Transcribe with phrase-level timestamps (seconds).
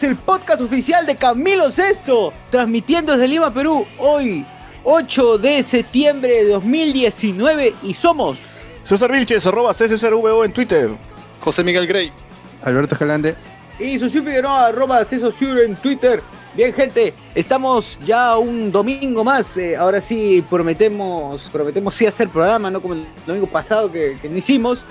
[0.00, 4.44] El podcast oficial de Camilo Sesto, transmitiendo desde Lima, Perú, hoy
[4.84, 8.38] 8 de septiembre de 2019 y somos
[8.82, 10.90] César Vilches, arroba CCRVO en Twitter.
[11.40, 12.10] José Miguel Grey.
[12.62, 13.36] Alberto Jalande.
[13.78, 16.22] y Socio Figueroa, arroba Cesosur en Twitter.
[16.54, 19.56] Bien, gente, estamos ya un domingo más.
[19.58, 24.28] eh, ahora sí prometemos, prometemos sí hacer programa, no como el domingo pasado que, que
[24.28, 24.84] no hicimos.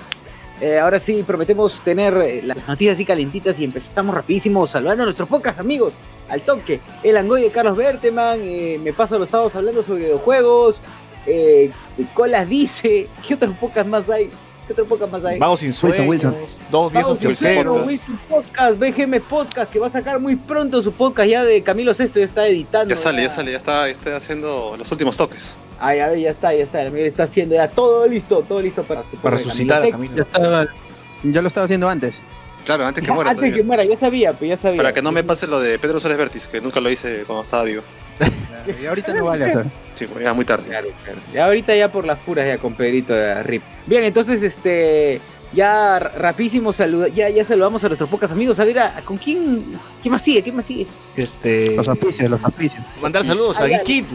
[0.62, 5.06] Eh, ahora sí prometemos tener eh, las noticias así calentitas y empezamos rapidísimo saludando a
[5.06, 5.92] nuestros pocas amigos
[6.28, 6.80] al toque.
[7.02, 10.82] El Angoy de Carlos Berteman, eh, me paso los sábados hablando sobre videojuegos.
[11.26, 11.72] Eh,
[12.14, 14.30] Colas dice, ¿qué otras pocas más hay?
[14.66, 15.38] ¿Qué otras pocas más hay?
[15.38, 16.36] Vagos sin sueños, Wilson.
[16.70, 17.86] dos viejos viajeros.
[17.86, 21.92] Wilson Podcast, BGM Podcast, que va a sacar muy pronto su podcast ya de Camilo
[21.94, 22.94] Sesto, ya está editando.
[22.94, 25.56] Ya sale, ya sale, ya está, ya está haciendo los últimos toques.
[25.80, 28.62] Ay, a ver, ya está, ya está, el amigo está haciendo ya todo listo, todo
[28.62, 30.66] listo para su Para podcast resucitar a Camilo Ya, estaba,
[31.24, 32.20] ya lo estaba haciendo antes.
[32.64, 33.30] Claro, antes que muera.
[33.30, 34.76] Antes que muera, ya sabía, pues ya sabía.
[34.76, 37.42] Para que no me pase lo de Pedro Suárez Vértiz, que nunca lo hice cuando
[37.42, 37.82] estaba vivo.
[38.80, 39.66] Y ahorita no vale hacer.
[39.94, 40.64] Sí, pues ya muy tarde.
[40.68, 41.18] Claro, claro.
[41.34, 43.62] Ya ahorita ya por las puras ya con Pedrito de RIP.
[43.86, 45.20] Bien, entonces este
[45.52, 48.58] ya rapidísimo saluda, ya, ya saludamos a nuestros pocos amigos.
[48.60, 49.64] A ver, ¿a- ¿con quién?
[50.00, 50.42] ¿Quién más sigue?
[50.42, 50.86] ¿Quién más sigue?
[51.16, 51.74] Este.
[51.74, 52.82] Los auspicios, los auspicios.
[53.02, 53.66] Mandar saludos a.
[53.66, 54.06] Geekit.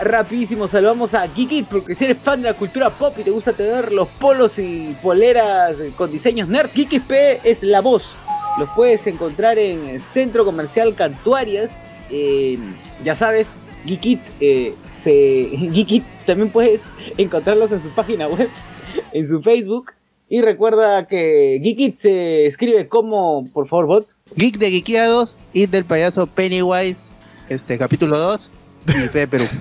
[0.00, 3.52] Rapidísimo, saludamos a Geekit porque si eres fan de la cultura pop y te gusta
[3.52, 8.16] tener los polos y poleras eh, con diseños nerd, Geekit P es la voz.
[8.58, 11.86] Los puedes encontrar en el Centro Comercial Cantuarias.
[12.12, 12.58] Eh,
[13.04, 18.48] ya sabes, Geekit, eh, se, Geekit también puedes encontrarlos en su página web,
[19.12, 19.92] en su Facebook.
[20.28, 24.08] Y recuerda que Geekit se escribe como, por favor, bot.
[24.36, 27.08] Geek de Geekeados, It del payaso Pennywise,
[27.48, 28.50] este capítulo 2
[28.88, 29.44] y P de Perú.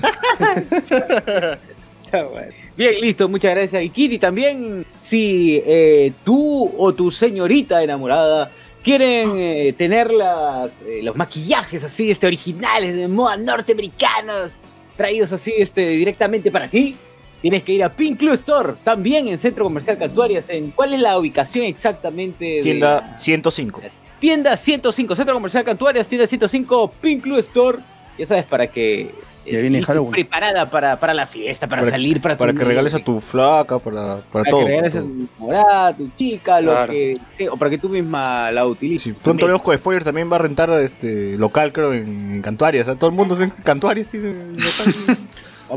[2.78, 4.14] Bien, listo, muchas gracias Geekit.
[4.14, 8.50] Y también, si eh, tú o tu señorita enamorada
[8.84, 14.64] quieren eh, tener las, eh, los maquillajes así, este, originales de moda norteamericanos,
[14.98, 16.96] traídos así, este, directamente para ti,
[17.42, 20.50] tienes que ir a Pink Club Store, también en Centro Comercial Cantuarias.
[20.50, 22.46] En, ¿Cuál es la ubicación exactamente?
[22.46, 23.82] de Tienda 105.
[24.20, 27.80] Tienda 105, Centro Comercial Cantuarias, tienda 105, Pink Club Store.
[28.18, 29.10] Ya sabes, para que...
[29.46, 30.12] eh, Ya viene estés Halloween.
[30.12, 33.20] Preparada para, para la fiesta, para, Para- salir, para, Para tu- que regales a tu
[33.20, 34.62] flaca, para, para para todo.
[34.62, 36.92] que regales a para tu morada, a tu chica, lo Claro.
[36.94, 39.04] que sea, o para que tú misma la utilices.
[39.14, 42.88] Sí, pronto con Spoilers también va a rentar este local, creo, en, en Cantuarias.
[42.88, 44.96] O sea, todo el mundo en Cantuarias tiene local.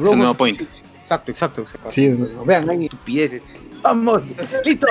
[0.02, 0.60] Es el nuevo point.
[1.02, 1.62] Exacto, exacto.
[1.62, 1.90] exacto.
[1.90, 2.08] Sí.
[2.44, 3.42] Vean, no hay estupideces.
[3.82, 4.22] Vamos,
[4.64, 4.86] listo.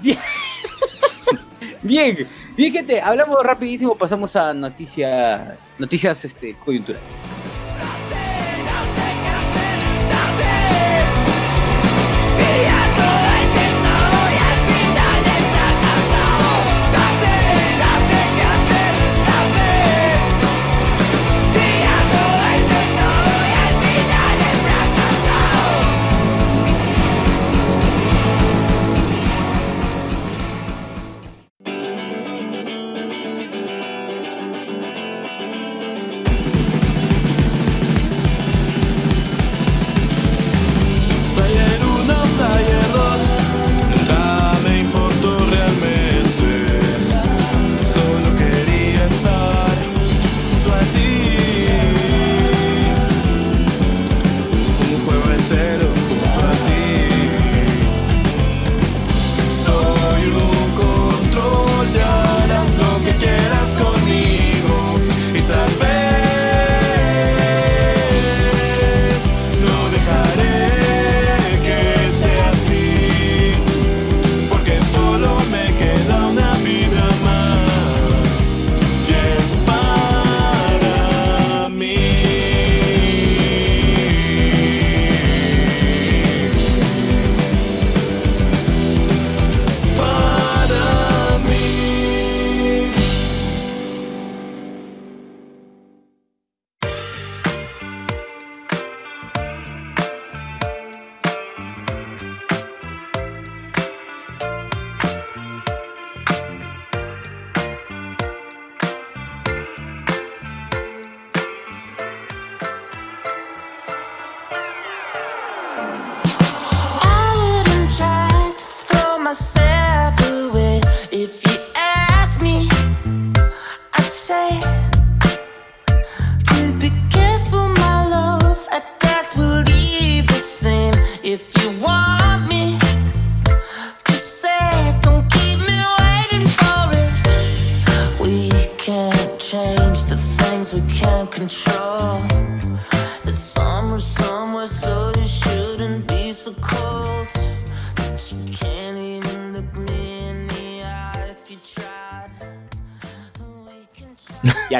[0.00, 0.18] Bien.
[1.84, 7.04] Bien, bien, gente, hablamos rapidísimo, pasamos a noticias, noticias este, coyunturales.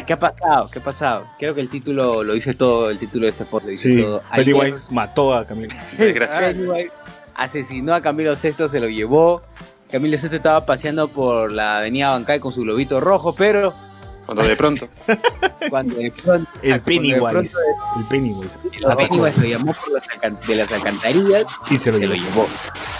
[0.05, 0.69] ¿Qué ha pasado?
[0.71, 1.27] ¿Qué ha pasado?
[1.39, 4.23] Creo que el título lo dice todo, el título de este dice Sí, todo.
[4.35, 5.75] Pennywise mató a Camilo.
[5.97, 6.91] Pennywise
[7.35, 9.43] asesinó a Camilo VI, se lo llevó.
[9.91, 13.75] Camilo VI estaba paseando por la avenida Bancay con su globito rojo, pero
[14.25, 14.89] Cuando de pronto.
[15.71, 16.51] cuando de pronto...
[16.63, 17.21] El Pennywise.
[17.21, 17.51] pronto
[17.99, 18.59] El Pennywise.
[18.65, 22.27] el Pennywise lo llamó por las de las alcantarillas Y se lo se lo llevó.
[22.27, 22.47] llevó.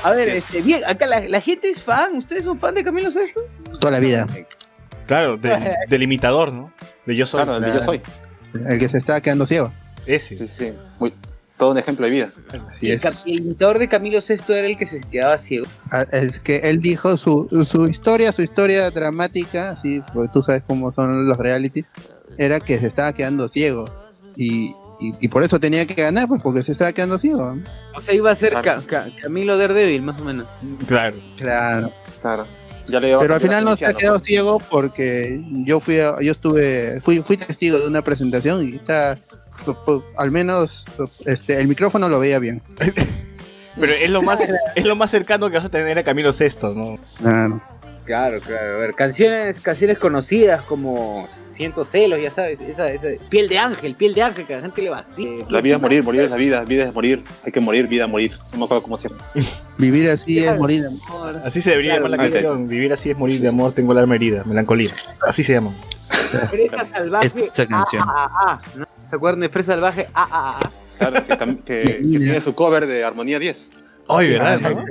[0.03, 2.17] A ver, este, bien, acá la, la gente es fan.
[2.17, 3.33] ¿Ustedes son fan de Camilo VI?
[3.79, 4.27] Toda la vida.
[5.07, 6.73] Claro, del, del imitador, ¿no?
[7.07, 7.43] De yo soy.
[7.45, 8.01] Claro, el de yo soy.
[8.69, 9.73] El que se está quedando ciego.
[10.07, 10.37] Ese.
[10.37, 10.73] Sí, sí.
[10.99, 11.15] Muy,
[11.57, 12.29] todo un ejemplo de vida.
[12.69, 13.25] Así el, es.
[13.27, 15.67] el imitador de Camilo VI era el que se quedaba ciego.
[15.91, 20.63] Ah, Es que él dijo su, su historia, su historia dramática, sí, porque tú sabes
[20.67, 21.85] cómo son los reality,
[22.39, 23.89] era que se estaba quedando ciego.
[24.37, 27.57] Y, y, y por eso tenía que ganar, pues porque se estaba quedando ciego.
[27.95, 28.83] O sea, iba a ser Claro.
[28.83, 30.47] Ca- Ca- Camilo Daredevil, más o menos.
[30.87, 31.17] Claro.
[31.37, 31.93] Claro.
[32.21, 32.47] Claro.
[32.93, 34.27] Ya le Pero al final no se ha quedado pues.
[34.29, 39.17] ciego porque yo fui a- yo estuve fui fui testigo de una presentación y está
[39.65, 40.85] pues, pues, al menos
[41.25, 42.63] este el micrófono lo veía bien.
[43.81, 44.41] Pero es lo más,
[44.77, 46.99] es lo más cercano que vas a tener a Camilo VI, ¿no?
[47.17, 47.63] Claro.
[48.05, 48.75] Claro, claro.
[48.75, 52.61] A ver, canciones, canciones conocidas como Siento celos, ya sabes.
[52.61, 55.45] Esa, esa, piel de ángel, piel de ángel, que a la gente le vacía.
[55.49, 57.23] La vida es morir, morir es la vida, vida es morir.
[57.45, 58.33] Hay que morir, vida morir.
[58.53, 59.25] No me acuerdo cómo se llama.
[59.79, 61.37] Vivir así es morir de amor.
[61.45, 62.69] Así se debería Claro, llamar la canción.
[62.69, 64.93] Vivir así es morir de amor, tengo el alma herida, melancolía.
[65.27, 65.73] Así se llama.
[66.51, 67.51] Fresa salvaje.
[67.69, 68.03] Canción.
[68.07, 68.87] Ah, ah, ah, ¿no?
[69.09, 70.09] ¿Se acuerdan de Fresa salvaje?
[70.15, 70.71] Ah, ah, ah.
[70.99, 73.71] Claro, que, que- que tiene su cover de Armonía 10.
[74.09, 74.61] Ay, ¿verdad?
[74.65, 74.85] Ah, no?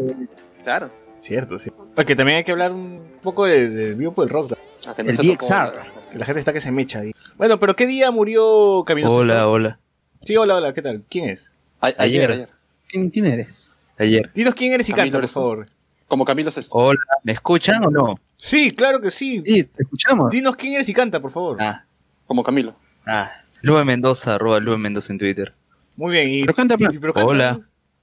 [0.63, 1.00] Claro.
[1.21, 1.71] Cierto, sí.
[1.95, 4.51] Porque también hay que hablar un poco del de vivo por el rock.
[4.51, 4.57] ¿no?
[4.87, 6.09] Ah, que no El VXR.
[6.11, 7.11] Que la gente está que se mecha ahí.
[7.37, 9.79] Bueno, pero ¿qué día murió Camilo Hola, hola.
[10.23, 11.03] Sí, hola, hola, ¿qué tal?
[11.09, 11.53] ¿Quién es?
[11.79, 12.31] A- ayer, Ayer.
[12.31, 12.49] ayer.
[12.87, 13.73] ¿Quién, quién eres?
[13.99, 14.31] Ayer.
[14.33, 15.67] Dinos quién eres y Camilo canta, por favor.
[16.07, 16.65] Como Camilo VI.
[16.71, 18.15] Hola, ¿me escuchan o no?
[18.35, 19.43] Sí, claro que sí.
[19.45, 20.31] Sí, te escuchamos.
[20.31, 21.57] Dinos quién eres y canta, por favor.
[21.61, 21.85] Ah,
[22.25, 22.75] Como Camilo.
[23.05, 23.31] ah.
[23.61, 25.53] Lube Mendoza, arroba Lube Mendoza en Twitter.
[25.95, 26.29] Muy bien.
[26.29, 27.27] Y, Pero canta, y- pero canta.
[27.29, 27.59] Hola.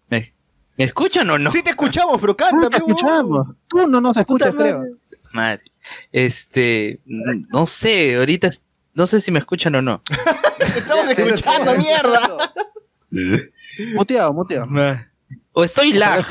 [0.08, 0.32] ¿Me,
[0.78, 1.50] ¿me escuchan o no?
[1.50, 3.48] Sí te escuchamos, pero No canta, te escuchamos.
[3.68, 4.84] Tú no nos escuchas, Puta creo.
[5.32, 5.62] Madre.
[6.12, 8.50] Este, no sé, ahorita
[8.94, 10.02] no sé si me escuchan o no.
[10.58, 12.52] Te estamos escuchando, mierda.
[13.94, 14.66] Muteado, muteado.
[15.52, 16.24] O estoy lag.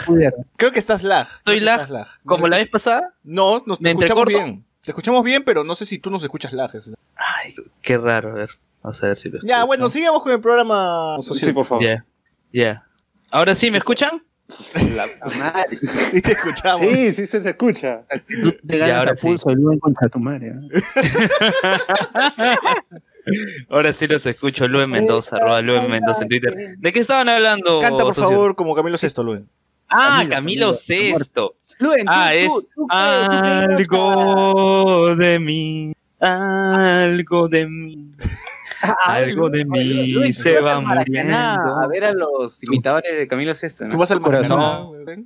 [0.58, 1.28] Creo que estás lag.
[1.28, 1.82] Estoy lag.
[1.82, 3.14] estás como la vez pasada.
[3.24, 4.46] No, nos te ¿Me escuchamos entrecorto?
[4.46, 4.66] bien.
[4.84, 6.72] Te escuchamos bien, pero no sé si tú nos escuchas lag.
[7.16, 8.50] Ay, qué raro, a ver.
[8.84, 11.84] Vamos a ver si lo Ya, bueno, sigamos con el programa Sí, por favor.
[11.84, 12.06] Ya,
[12.54, 12.84] ya.
[13.32, 14.24] Ahora sí, ¿me escuchan?
[15.40, 16.88] Madre, Sí te escuchamos.
[16.88, 18.04] Sí, sí, se, se escucha.
[18.66, 20.48] te ganas ahora a pulso y luego encuentras tu madre.
[20.48, 20.82] ¿eh?
[23.70, 26.54] Ahora sí los escucho, Lube Mendoza, arroba Lube Mendoza en Twitter.
[26.78, 27.80] ¿De qué estaban hablando?
[27.80, 28.32] Canta, por socio?
[28.32, 29.48] favor, como Camilo Sesto, Luen.
[29.90, 31.56] Ah, Camilo, Camilo Sesto.
[31.80, 38.12] Luen, tú- Ah, es tú- tú qué- tú qué- algo de mí, algo de mí,
[39.06, 41.36] algo de mí se va muriendo.
[41.38, 43.86] A ver a los imitadores de Camilo VI.
[43.86, 43.90] ¿no?
[43.90, 44.60] Tú vas al Corazón.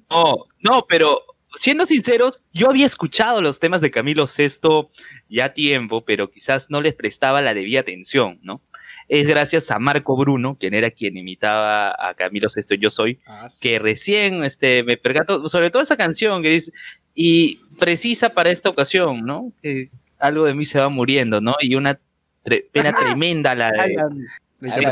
[0.09, 1.21] No, no, pero
[1.55, 4.87] siendo sinceros, yo había escuchado los temas de Camilo VI
[5.29, 8.61] ya a tiempo, pero quizás no les prestaba la debida atención, ¿no?
[9.07, 13.49] Es gracias a Marco Bruno, quien era quien imitaba a Camilo VI, yo soy, Ah,
[13.49, 13.57] sí.
[13.59, 16.71] que recién este, me percato, sobre todo esa canción que dice,
[17.13, 19.51] y precisa para esta ocasión, ¿no?
[19.61, 21.55] Que algo de mí se va muriendo, ¿no?
[21.59, 21.99] Y una
[22.43, 23.95] tre- pena tremenda la de,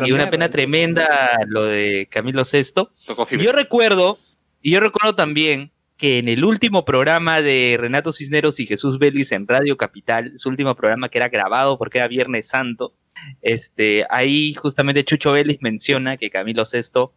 [0.08, 2.88] y una pena tremenda lo de Camilo VI.
[3.06, 3.46] Tocó fibra.
[3.46, 4.18] Yo recuerdo,
[4.62, 9.32] y yo recuerdo también que en el último programa de Renato Cisneros y Jesús Vélez
[9.34, 12.94] en Radio Capital, su último programa que era grabado porque era Viernes Santo,
[13.42, 17.10] este, ahí justamente Chucho Vélez menciona que Camilo VI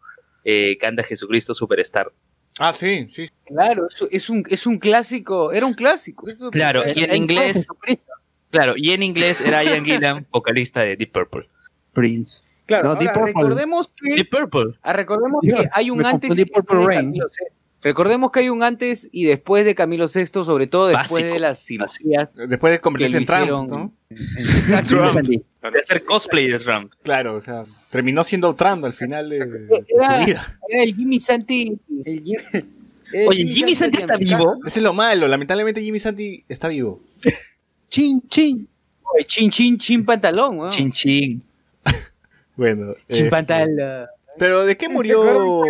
[0.45, 2.13] eh, canta Jesucristo Superstar.
[2.59, 3.29] Ah, sí, sí.
[3.47, 6.27] Claro, es, es un, es un clásico, era un clásico.
[6.51, 8.12] Claro, y en inglés, Jesucristo.
[8.53, 11.49] Claro, y en inglés era Ian Gillan, vocalista de Deep Purple.
[11.93, 12.43] Prince.
[12.67, 13.33] Claro, No, ahora, Deep Purple.
[13.33, 14.79] recordemos que, Deep Purple.
[14.83, 17.07] ah, recordemos Yo, que hay un antes y después de Rain.
[17.07, 17.47] Camilo VI.
[17.85, 21.41] Recordemos que hay un antes y después de Camilo VI, sobre todo después Básico, de
[21.41, 22.33] las cirugías.
[22.49, 23.93] Después de convertirse en Trump, hicieron- ¿no?
[24.11, 25.03] Exacto.
[25.13, 26.93] De hacer cosplay de Trump.
[27.03, 29.49] Claro, o sea, terminó siendo Trump al final de, su
[30.27, 30.59] vida.
[30.69, 31.79] Era el Jimmy Santi.
[32.05, 32.23] el
[33.13, 34.55] el Oye, Jimmy Santi está americano.
[34.55, 34.67] vivo.
[34.67, 37.03] Eso es lo malo, lamentablemente Jimmy Santi está vivo.
[37.93, 38.67] Chin, chin.
[39.15, 40.59] Oye, Chin, chin, chin pantalón.
[40.59, 40.71] weón.
[40.73, 41.43] Chin chin.
[42.57, 42.95] Bueno.
[43.09, 44.07] Chin este, pantalón.
[44.39, 45.21] Pero ¿de qué murió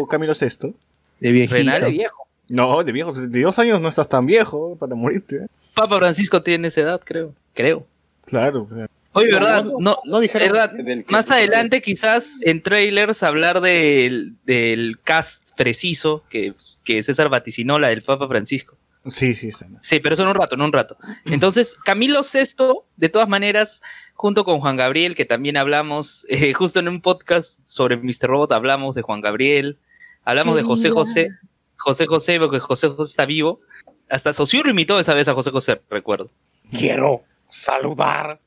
[0.08, 0.74] Camilo VI?
[1.20, 1.54] De viejito.
[1.56, 2.26] Renal de viejo.
[2.48, 5.36] No, de viejo, de dos años no estás tan viejo para morirte.
[5.36, 5.46] ¿eh?
[5.74, 7.34] Papa Francisco tiene esa edad, creo.
[7.54, 7.86] Creo.
[8.24, 8.64] Claro.
[8.64, 9.64] o sea, Oye, ¿verdad?
[9.80, 10.72] No, No dijeron ¿verdad?
[10.72, 17.28] del que- Más adelante, quizás en trailers, hablar del, del cast preciso que, que César
[17.28, 18.76] vaticinó, la del Papa Francisco.
[19.06, 19.66] Sí, sí, sí.
[19.80, 20.96] Sí, pero eso en un rato, en un rato.
[21.24, 23.82] Entonces, Camilo Sesto, de todas maneras,
[24.14, 28.28] junto con Juan Gabriel, que también hablamos, eh, justo en un podcast sobre Mr.
[28.28, 29.78] Robot, hablamos de Juan Gabriel,
[30.24, 31.30] hablamos de José José,
[31.76, 33.60] José José, porque José José está vivo.
[34.08, 36.30] Hasta Socio lo imitó esa vez a José José, recuerdo.
[36.70, 38.40] Quiero saludar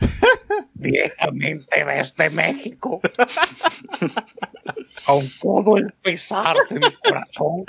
[0.74, 3.00] directamente desde México.
[5.06, 7.64] Con todo el pesar de mi corazón.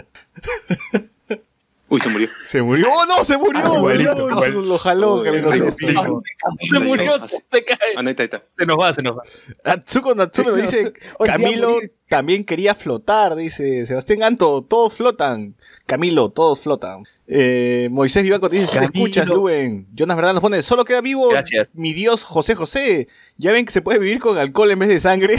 [1.93, 2.27] Uy, se murió.
[2.27, 2.87] Se murió.
[2.91, 3.23] ¡Oh, no!
[3.23, 3.61] ¡Se murió!
[3.63, 4.67] Ah, igualito, igual.
[4.67, 5.23] Lo jaló, Oh.
[5.23, 7.77] Se murió, se cae.
[7.95, 8.41] Ah, no, está, ahí está.
[8.57, 9.21] Se nos va, se nos va.
[9.63, 10.91] Atsuko Natsume nos dice,
[11.23, 15.55] Camilo también quería flotar, dice Sebastián Anto, todos flotan.
[15.85, 17.03] Camilo, todos flotan.
[17.27, 19.87] Eh, Moisés Vivanco dice, si te escuchas, Luen.
[19.93, 21.69] Jonas Verdad nos pone, solo queda vivo Gracias.
[21.75, 23.07] mi Dios José José.
[23.37, 25.35] Ya ven que se puede vivir con alcohol en vez de sangre.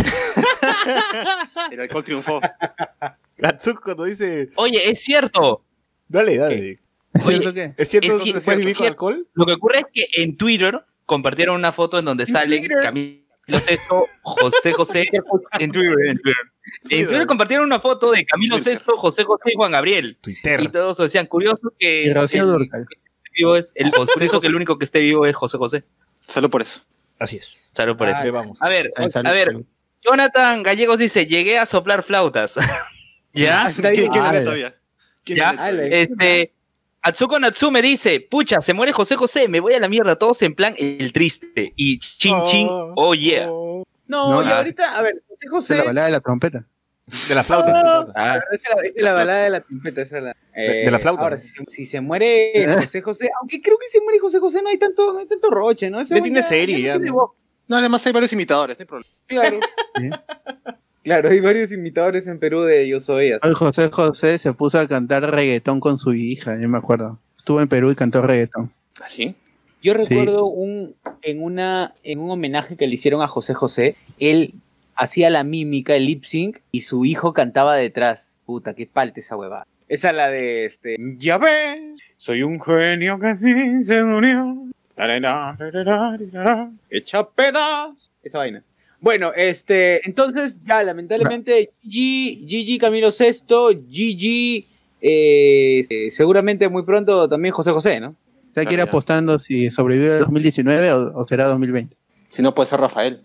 [1.72, 2.40] El alcohol triunfó.
[3.42, 5.64] Atsuko nos dice, Oye, es cierto.
[6.14, 6.70] Dale, dale.
[7.12, 7.74] ¿Es Oye, cierto que?
[7.82, 9.06] ¿Es cierto Es que cier- se puede es vivir con cierto.
[9.08, 9.28] alcohol?
[9.34, 12.60] Lo que ocurre es que en Twitter compartieron una foto en donde sale?
[12.82, 13.20] Camilo
[13.62, 15.04] Sesto, José José,
[15.60, 16.42] en Twitter, en Twitter.
[16.90, 20.16] En Twitter compartieron una foto de Camilo Sesto, José José y Juan Gabriel.
[20.18, 20.72] Y Twitter.
[20.72, 22.14] todos decían, curioso que Y el,
[23.36, 25.84] vivo es el curioso que el único que esté vivo es José José.
[26.26, 26.80] Solo por eso.
[27.18, 27.70] Así es.
[27.76, 28.22] Salud por Ah, eso.
[28.22, 28.60] Ahí vamos.
[28.62, 29.64] A ver, Ay, salud, a ver, salud.
[30.02, 32.54] Jonathan Gallegos dice, llegué a soplar flautas.
[33.34, 33.68] ¿Ya?
[33.68, 34.12] Está ¿Quién bien.
[34.12, 34.74] quién Ah, todavía?
[35.24, 35.50] ¿Quién Ya.
[35.50, 36.02] Ale.
[36.02, 36.52] Este,
[37.02, 40.54] Atsuko Natsume dice, pucha, se muere José José, me voy a la mierda, todos en
[40.54, 41.72] plan el triste.
[41.76, 43.46] Y chin chin, oh yeah.
[43.50, 43.84] oh.
[44.06, 44.56] No, No, y ah.
[44.58, 45.72] ahorita, a ver, José José.
[45.74, 46.66] es la balada de la trompeta.
[47.28, 47.66] De la flauta.
[47.66, 48.12] de la flauta.
[48.16, 50.36] Ah, Esta es la, esta es la balada de la trompeta, esa es la.
[50.54, 51.42] de la flauta, Ahora, ¿no?
[51.42, 54.70] si, se- si se muere José José, aunque creo que si muere José José no
[54.70, 56.00] hay tanto, no hay tanto roche, ¿no?
[56.00, 57.34] Ese Ya güey tiene serie, ya, tiene ¿no?
[57.68, 59.10] No, además hay varios imitadores, no hay problema.
[59.26, 59.60] Claro.
[59.96, 60.10] Sí.
[61.04, 63.32] Claro, hay varios imitadores en Perú de Yo Soy.
[63.32, 63.46] así.
[63.46, 67.20] Hoy José José se puso a cantar reggaetón con su hija, yo me acuerdo.
[67.36, 68.72] Estuvo en Perú y cantó reggaetón.
[69.02, 69.34] ¿Así?
[69.82, 74.54] Yo recuerdo un, en, una, en un homenaje que le hicieron a José José, él
[74.94, 78.38] hacía la mímica, el lip sync, y su hijo cantaba detrás.
[78.46, 79.66] Puta, qué palte esa huevada.
[79.88, 80.96] Esa es la de este.
[81.18, 84.02] Ya ves, soy un genio que sí se
[84.94, 86.70] tarara.
[86.88, 88.10] Echa pedazos.
[88.22, 88.64] Esa vaina.
[89.04, 94.66] Bueno, este, entonces ya, lamentablemente, Gigi, Gigi Camilo Sexto, Gigi,
[95.02, 98.16] eh, eh, seguramente muy pronto también José José, ¿no?
[98.54, 98.88] Que ir Claro, ya.
[98.88, 101.94] apostando si sobrevive el 2019 o, o será 2020.
[102.30, 103.20] Si no, puede ser Rafael.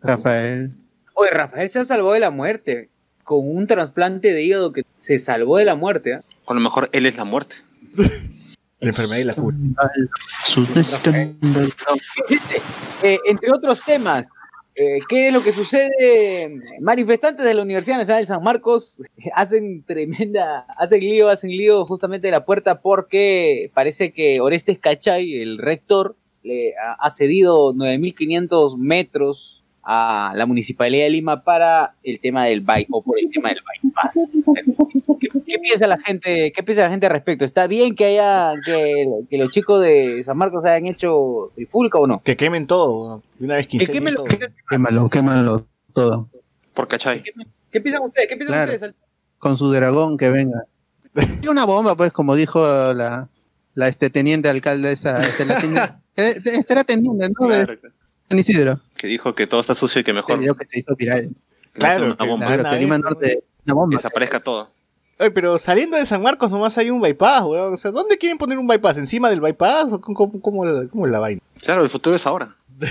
[0.00, 0.72] Rafael.
[1.12, 2.88] Oye, Rafael se salvó de la muerte
[3.22, 6.14] con un trasplante de hígado que se salvó de la muerte.
[6.14, 6.22] ¿ah?
[6.46, 7.56] O a lo mejor él es la muerte.
[8.78, 9.58] La enfermedad y la cura.
[13.02, 14.26] Eh, entre otros temas,
[14.74, 16.60] eh, ¿qué es lo que sucede?
[16.80, 19.00] Manifestantes de la Universidad Nacional de San Marcos
[19.34, 25.40] hacen tremenda, hacen lío, hacen lío justamente de la puerta porque parece que Orestes Cachay,
[25.40, 32.20] el rector, le ha, ha cedido 9.500 metros a la Municipalidad de Lima para el
[32.20, 34.30] tema del bypass o por el tema del bypass.
[35.20, 36.52] ¿Qué, qué piensa la gente?
[36.52, 37.44] ¿Qué piensa la gente al respecto?
[37.44, 42.06] ¿Está bien que haya que, que los chicos de San Marcos hayan hecho trifulca o
[42.06, 42.22] no?
[42.22, 43.22] Que quemen todo.
[43.38, 44.24] De una vez Que quince quemen lo-
[44.68, 46.28] Quémalo, quémalo todo.
[46.74, 47.22] Por cachai.
[47.70, 48.28] ¿Qué piensan ustedes?
[48.28, 48.72] ¿Qué piensan Claro.
[48.74, 48.94] ustedes?
[49.38, 50.64] Con su dragón que venga.
[51.42, 52.60] Y una bomba, pues, como dijo
[52.94, 53.28] la,
[53.74, 55.20] la este teniente alcalde esa.
[55.22, 57.46] Este, la teniente, este era teniente, ¿no?
[57.48, 57.94] De Claro, claro.
[58.28, 58.80] San Isidro.
[59.00, 61.30] Que dijo que todo está sucio y que Este mejor video que se hizo viral.
[61.72, 62.46] Claro, una bomba.
[62.46, 63.04] Claro, vez, Lima ¿no?
[63.10, 63.96] Norte, una bomba.
[63.96, 64.68] Desaparezca todo.
[65.18, 67.74] Oye, pero saliendo de San Marcos nomás hay un bypass, weón.
[67.74, 68.98] O sea, ¿dónde quieren poner un bypass?
[68.98, 69.92] ¿Encima del bypass?
[69.92, 71.40] ¿O cómo, cómo- cómo la, cómo es la vaina?
[71.62, 72.54] Claro, el futuro es ahora.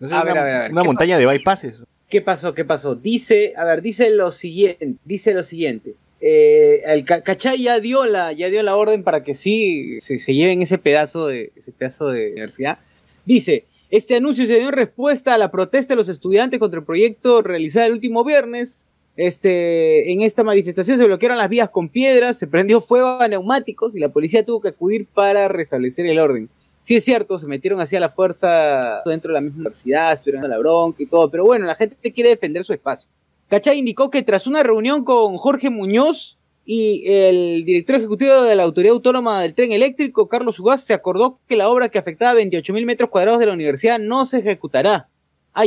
[0.00, 1.82] No sé, A una ver, a ver, a ver, una ¿qué montaña de bypasses.
[2.08, 2.54] ¿Qué pasó?
[2.54, 2.96] ¿Qué pasó?
[2.96, 5.94] Dice, a ver, dice lo siguiente, dice lo siguiente.
[6.20, 10.18] Eh, el Ca- Cachay ya dio la, ya dio la orden para que sí se,
[10.18, 12.78] se lleven ese pedazo de, ese pedazo de universidad.
[13.24, 16.86] Dice, este anuncio se dio en respuesta a la protesta de los estudiantes contra el
[16.86, 18.88] proyecto realizado el último viernes.
[19.18, 23.94] Este, en esta manifestación se bloquearon las vías con piedras, se prendió fuego a neumáticos
[23.94, 26.48] y la policía tuvo que acudir para restablecer el orden.
[26.80, 30.50] Sí es cierto, se metieron hacia la fuerza dentro de la misma universidad, estuvieron en
[30.50, 33.10] la bronca y todo, pero bueno, la gente quiere defender su espacio.
[33.50, 38.62] Cachay indicó que tras una reunión con Jorge Muñoz y el director ejecutivo de la
[38.62, 42.72] Autoridad Autónoma del Tren Eléctrico, Carlos Ugaz, se acordó que la obra que afectaba 28
[42.72, 45.08] mil metros cuadrados de la universidad no se ejecutará.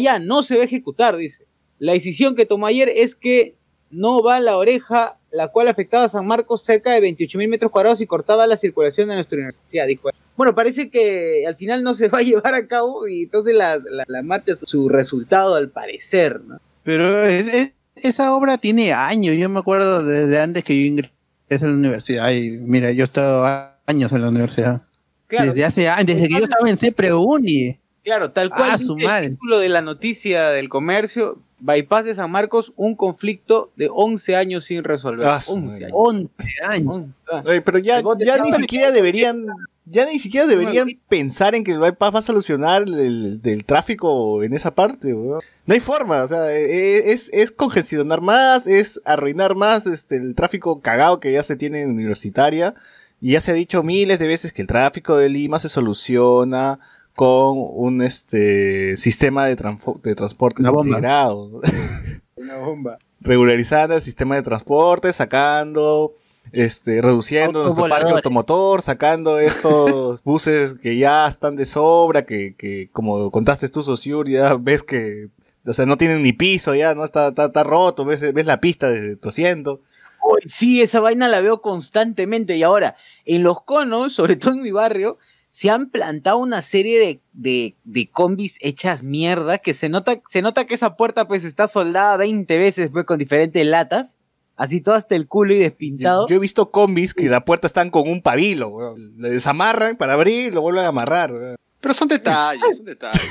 [0.02, 1.46] Ya, no se va a ejecutar, dice.
[1.80, 3.56] La decisión que tomó ayer es que
[3.92, 7.72] no va la oreja, la cual afectaba a San Marcos cerca de 28 mil metros
[7.72, 10.10] cuadrados y cortaba la circulación de nuestra universidad, dijo.
[10.38, 13.78] Bueno, parece que al final no se va a llevar a cabo y entonces la,
[13.78, 16.60] la, la marcha, su resultado al parecer, ¿no?
[16.84, 19.36] Pero es- esa obra tiene años.
[19.36, 21.12] Yo me acuerdo desde antes que yo ingresé
[21.52, 22.32] a la universidad.
[22.32, 23.46] Y mira, yo he estado
[23.86, 24.82] años en la universidad.
[25.28, 27.80] Claro, desde hace años, desde que yo estaba en CEPREUNI.
[28.04, 32.16] claro tal cual Ah, dice su el título de la noticia del comercio, Bypass de
[32.16, 35.26] San Marcos, un conflicto de 11 años sin resolver.
[35.28, 35.86] Ah, su 11 madre.
[35.86, 35.96] años.
[35.96, 36.88] 11 años.
[36.96, 37.46] 11 años.
[37.48, 39.46] Oye, pero ya, ya ni siquiera deberían,
[39.86, 44.44] ya ni siquiera deberían pensar en que el bypass va a solucionar el, del tráfico
[44.44, 45.40] en esa parte, weón.
[45.66, 50.36] No hay forma, o sea, e- es, es congestionar más, es arruinar más este, el
[50.36, 52.74] tráfico cagado que ya se tiene en universitaria.
[53.22, 56.80] Y ya se ha dicho miles de veces que el tráfico de Lima se soluciona
[57.16, 59.56] con un este sistema de,
[60.04, 60.88] de transporte Una bomba.
[60.88, 61.62] integrado.
[62.36, 62.98] Una bomba.
[63.22, 66.16] regularizando el sistema de transporte, sacando,
[66.52, 72.90] este, reduciendo nuestro parque automotor, sacando estos buses que ya están de sobra, que, que
[72.92, 75.30] como contaste tú, Sociur, ya ves que,
[75.66, 77.06] o sea, no tienen ni piso ya, ¿no?
[77.06, 79.82] Está, está, está roto, ves, ves la pista de tosiendo.
[80.22, 82.58] Uy, Sí, esa vaina la veo constantemente.
[82.58, 82.96] Y ahora,
[83.26, 85.18] en los conos, sobre todo en mi barrio,
[85.56, 90.42] se han plantado una serie de, de, de combis hechas mierda, que se nota, se
[90.42, 94.18] nota que esa puerta pues está soldada 20 veces pues con diferentes latas,
[94.58, 96.28] así todo hasta el culo y despintado.
[96.28, 99.14] yo he visto combis que la puerta están con un pabilo, weón.
[99.18, 101.56] Le desamarran para abrir y lo vuelven a amarrar, weón.
[101.80, 103.22] Pero son detalles, son detalles.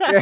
[0.00, 0.16] El,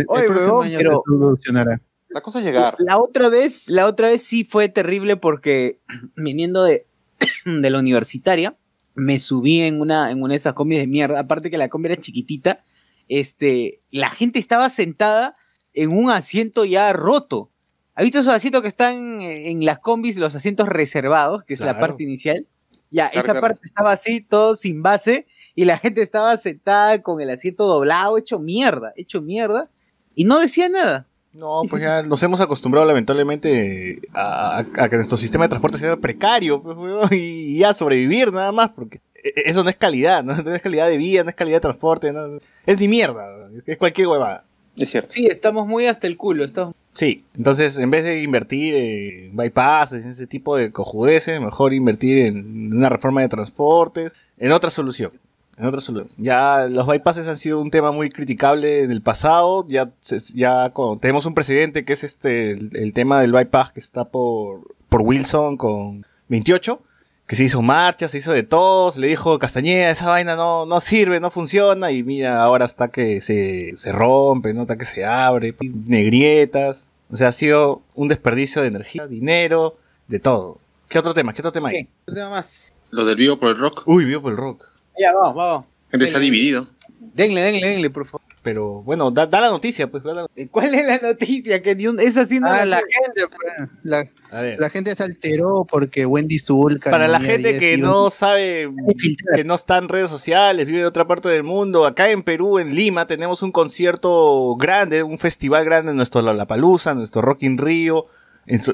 [0.00, 1.80] el Oye, próximo huevón, año pero- se solucionará.
[2.08, 2.76] La cosa es llegar.
[2.78, 5.78] La otra vez, la otra vez sí fue terrible porque
[6.16, 6.86] viniendo de,
[7.44, 8.56] de la universitaria,
[8.94, 11.88] me subí en una, en una de esas combis de mierda, aparte que la combi
[11.88, 12.62] era chiquitita,
[13.08, 15.36] este, la gente estaba sentada
[15.72, 17.50] en un asiento ya roto.
[17.94, 21.78] ¿Has visto esos asientos que están en las combis, los asientos reservados, que es la
[21.78, 22.46] parte inicial?
[22.90, 23.40] Ya, Claro, esa claro.
[23.40, 28.16] parte estaba así, todo sin base, y la gente estaba sentada con el asiento doblado,
[28.18, 29.70] hecho mierda, hecho mierda,
[30.14, 31.06] y no decía nada.
[31.34, 35.78] No, pues ya nos hemos acostumbrado lamentablemente a, a- a que nuestro sistema de transporte
[35.78, 36.76] sea precario pues,
[37.12, 40.34] y ya sobrevivir nada más, porque e- eso no es calidad, ¿no?
[40.42, 43.24] No es calidad de vida, no es calidad de transporte, no- es ni mierda,
[43.66, 44.44] es cualquier huevada.
[44.76, 45.10] Es cierto.
[45.10, 50.04] Sí, estamos muy hasta el culo, estamos Sí, entonces en vez de invertir en bypasses,
[50.04, 55.12] en ese tipo de cojudeces, mejor invertir en una reforma de transportes, en otra solución.
[55.62, 56.12] En otra solución.
[56.18, 59.64] Ya los bypasses han sido un tema muy criticable en el pasado.
[59.68, 63.72] Ya, se- ya con- tenemos un presidente que es este el, el tema del bypass
[63.72, 66.82] que está por, por Wilson con 28,
[67.28, 70.80] que se hizo marcha, se hizo de todos, le dijo Castañeda, esa vaina no, no
[70.80, 74.62] sirve, no funciona, y mira, ahora está que se, se rompe, ¿no?
[74.62, 75.54] Está que se abre,
[76.06, 76.88] negrietas.
[77.10, 79.76] O sea, ha sido un desperdicio de energía, dinero,
[80.08, 80.58] de todo.
[80.88, 81.32] ¿Qué otro tema?
[81.32, 81.88] ¿Qué otro tema hay?
[82.06, 82.72] Un tema más.
[82.90, 83.82] Lo del vivo por el rock.
[83.86, 84.64] Uy, vivo por el rock.
[84.98, 85.66] Ya, vamos, vamos.
[85.90, 86.66] Gente se ha dividido.
[87.14, 88.22] Denle, denle, denle, por favor.
[88.42, 90.02] Pero bueno, da, da la noticia, pues.
[90.02, 91.62] da la- ¿Cuál es la noticia?
[91.62, 92.84] Que ni un- esa sí no Ah, la la sé.
[92.90, 94.04] gente, pues, la,
[94.36, 94.58] A ver.
[94.58, 96.90] la gente se alteró porque Wendy Zulka.
[96.90, 98.68] Para la gente 10 que no un- sabe,
[99.34, 102.58] que no está en redes sociales, vive en otra parte del mundo, acá en Perú,
[102.58, 108.06] en Lima, tenemos un concierto grande, un festival grande, nuestro Lollapalooza, nuestro Rock in Rio,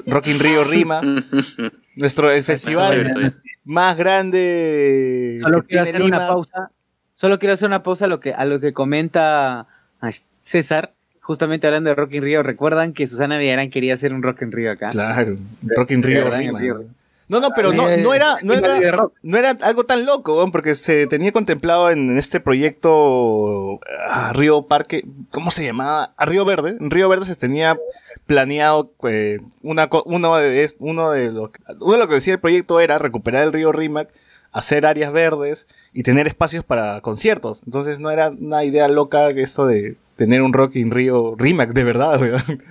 [0.07, 1.01] Rock in Rio Rima,
[1.95, 6.71] nuestro el festival más grande Solo que quiero tiene hacer una pausa.
[7.13, 9.67] Solo quiero hacer una pausa a lo que, a lo que comenta
[10.01, 12.43] ah, César, justamente hablando de Rock in Rio.
[12.43, 14.89] ¿Recuerdan que Susana Villarán quería hacer un Rock in Rio acá?
[14.89, 16.59] Claro, Rock in Rio Rima.
[17.29, 21.05] No, no, pero no, no era, no era, no era algo tan loco, porque se
[21.05, 23.79] tenía contemplado en este proyecto
[24.09, 26.11] a Río Parque, ¿cómo se llamaba?
[26.17, 26.75] A Río Verde.
[26.79, 27.77] En Río Verde se tenía
[28.29, 32.79] planeado eh, una, uno de uno de lo uno de lo que decía el proyecto
[32.79, 34.09] era recuperar el río Rímac,
[34.51, 37.63] hacer áreas verdes y tener espacios para conciertos.
[37.65, 41.73] Entonces no era una idea loca que eso de tener un Rock in Río Rimac
[41.73, 42.21] de verdad,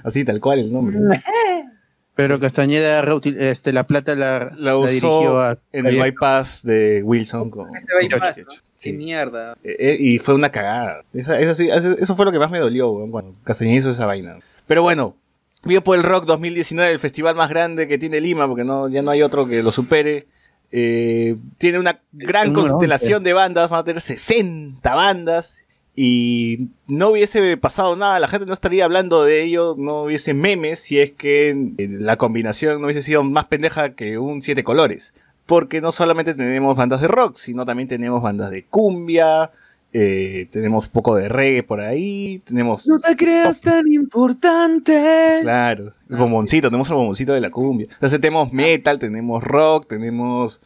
[0.05, 0.97] así tal cual el nombre.
[2.15, 7.03] Pero Castañeda este, la plata la, La la usó dirigió a en el bypass de
[7.05, 8.25] Wilson con Este bypass, ¿no?
[8.37, 8.45] 28.
[8.47, 8.93] Qué Sí.
[8.93, 9.57] mierda.
[9.65, 11.01] Eh, eh, y fue una cagada.
[11.13, 14.39] Esa, eso, eso fue lo que más me dolió, weón, cuando Castañeda hizo esa vaina.
[14.69, 15.17] Pero bueno,
[15.65, 19.03] Vivo por el Rock 2019, el festival más grande que tiene Lima, porque no, ya
[19.03, 20.27] no hay otro que lo supere.
[20.71, 25.65] Eh, tiene una gran constelación de bandas, van a tener 60 bandas.
[26.01, 30.79] Y no hubiese pasado nada, la gente no estaría hablando de ello, no hubiese memes
[30.79, 35.13] si es que eh, la combinación no hubiese sido más pendeja que un siete colores.
[35.45, 39.51] Porque no solamente tenemos bandas de rock, sino también tenemos bandas de cumbia,
[39.93, 42.87] eh, tenemos un poco de reggae por ahí, tenemos...
[42.87, 45.39] No te creas tan importante.
[45.43, 47.87] Claro, el bomboncito, tenemos el bomboncito de la cumbia.
[47.93, 50.61] Entonces tenemos metal, tenemos rock, tenemos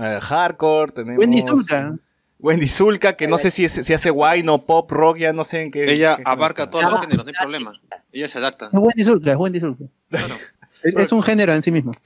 [0.00, 1.18] eh, hardcore, tenemos...
[1.18, 1.96] Wendy Zulka.
[2.40, 5.44] Wendy Zulka, que no sé si, es- si hace wine o pop, rock, ya no
[5.44, 5.90] sé en qué...
[5.92, 7.72] Ella qué- abarca todos los Ah, géneros, no hay problema.
[8.12, 8.66] Ella se adapta.
[8.66, 9.84] Es Wendy Zulka, es Wendy Zulka.
[10.08, 10.34] Claro.
[10.84, 11.90] Es, es un género en sí mismo.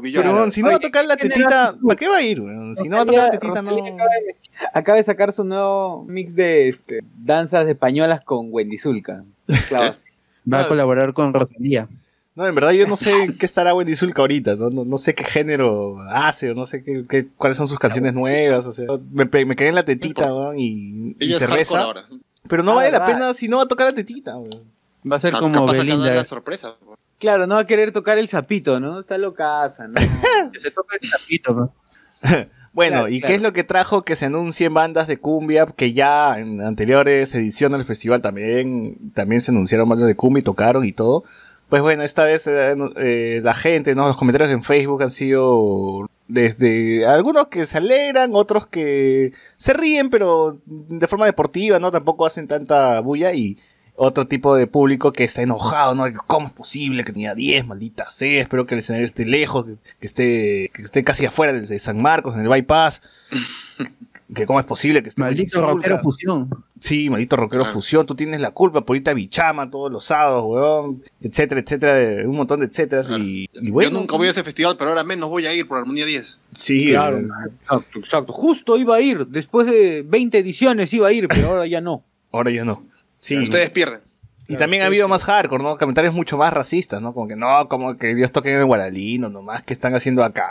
[0.00, 0.22] Como.
[0.22, 1.74] Pero si no va a tocar la ¿qué tetita?
[1.82, 2.42] ¿para qué va a ir?
[2.74, 3.70] Si no va a tocar la tetita, no...
[3.70, 3.86] Acaba
[4.24, 4.36] de-
[4.72, 9.22] Acaba de sacar su nuevo mix de este, danzas españolas con Wendy Zulka.
[9.68, 9.94] Claro.
[10.52, 10.68] Va a Ah.
[10.68, 11.88] colaborar con Rosalía.
[12.36, 15.14] No, en verdad yo no sé qué estará Wendy Zulka ahorita, no, no, no sé
[15.14, 18.86] qué género hace, o no sé qué, qué- cuáles son sus canciones nuevas, o sea,
[19.10, 22.02] me, me quedé en la tetita, weón, y, y se reza, ahora.
[22.48, 23.14] pero no Ah, vale la verdad.
[23.14, 24.64] pena si no va a tocar la tetita, weón.
[25.10, 26.14] Va a ser Ca- como Belinda.
[26.14, 26.74] la sorpresa.
[27.18, 29.00] Claro, no va a querer tocar el sapito, ¿no?
[29.00, 29.94] Está locaza, ¿no?
[30.52, 31.74] Que se toca el tapito, ¿no?
[32.72, 33.30] Bueno, Claro, ¿y claro.
[33.30, 35.64] qué es lo que trajo que se anuncien bandas de cumbia?
[35.64, 40.44] Que ya en anteriores ediciones del festival también, también se anunciaron bandas de cumbia y
[40.44, 41.24] tocaron y todo.
[41.70, 44.06] Pues bueno, esta vez eh, no- eh, la gente, ¿no?
[44.06, 50.10] Los comentarios en Facebook han sido desde algunos que se alegran, otros que se ríen,
[50.10, 51.90] pero de forma deportiva, ¿no?
[51.90, 53.56] Tampoco hacen tanta bulla y
[53.96, 56.04] otro tipo de público que está enojado, ¿no?
[56.26, 58.42] ¿Cómo es posible que tenía 10, maldita sea?
[58.42, 61.78] Espero que el escenario esté lejos, que, que esté, que esté casi afuera de de
[61.78, 63.02] San Marcos, en el bypass.
[64.34, 66.48] que cómo es posible que esté Maldito rockero fusión.
[66.80, 70.44] Sí, maldito rockero fusión, tú tienes la culpa por irte a Bichama todos los sábados,
[70.46, 73.90] weón, etcétera, etcétera, un montón de etcéteras y, y bueno.
[73.90, 76.40] Yo nunca voy a ese festival, pero ahora menos voy a ir por Armonía 10.
[76.52, 77.26] Sí, Claro, eh,
[77.62, 78.32] exacto, exacto.
[78.32, 82.02] Justo iba a ir, después de 20 ediciones iba a ir, pero ahora ya no.
[82.32, 82.84] ahora ya no.
[83.20, 83.38] Sí.
[83.38, 84.00] Ustedes pierden.
[84.48, 85.76] Y también ha habido más hardcore, ¿no?
[85.76, 87.12] Comentarios mucho más racistas, ¿no?
[87.12, 90.48] Como que no, como que Dios toquen en el Guaralino, nomás, que están haciendo acá?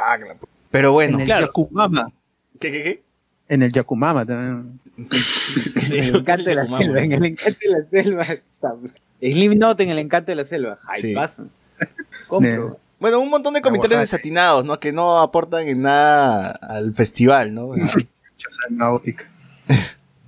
[0.70, 1.46] Pero bueno, en el claro.
[1.46, 2.12] Yakumama.
[2.60, 3.04] ¿qué, qué, qué?
[3.48, 4.80] En el Yakumama también.
[5.10, 8.26] ¿Qué En el encanto de la selva, en el encanto de la selva.
[9.22, 10.78] Slim Note en el encanto de la selva.
[10.88, 11.14] Ay, Sí.
[11.14, 11.48] paso.
[12.28, 12.80] Compro.
[13.00, 14.80] Bueno, un montón de comentarios desatinados, ¿no?
[14.80, 17.72] Que no aportan en nada al festival, ¿no?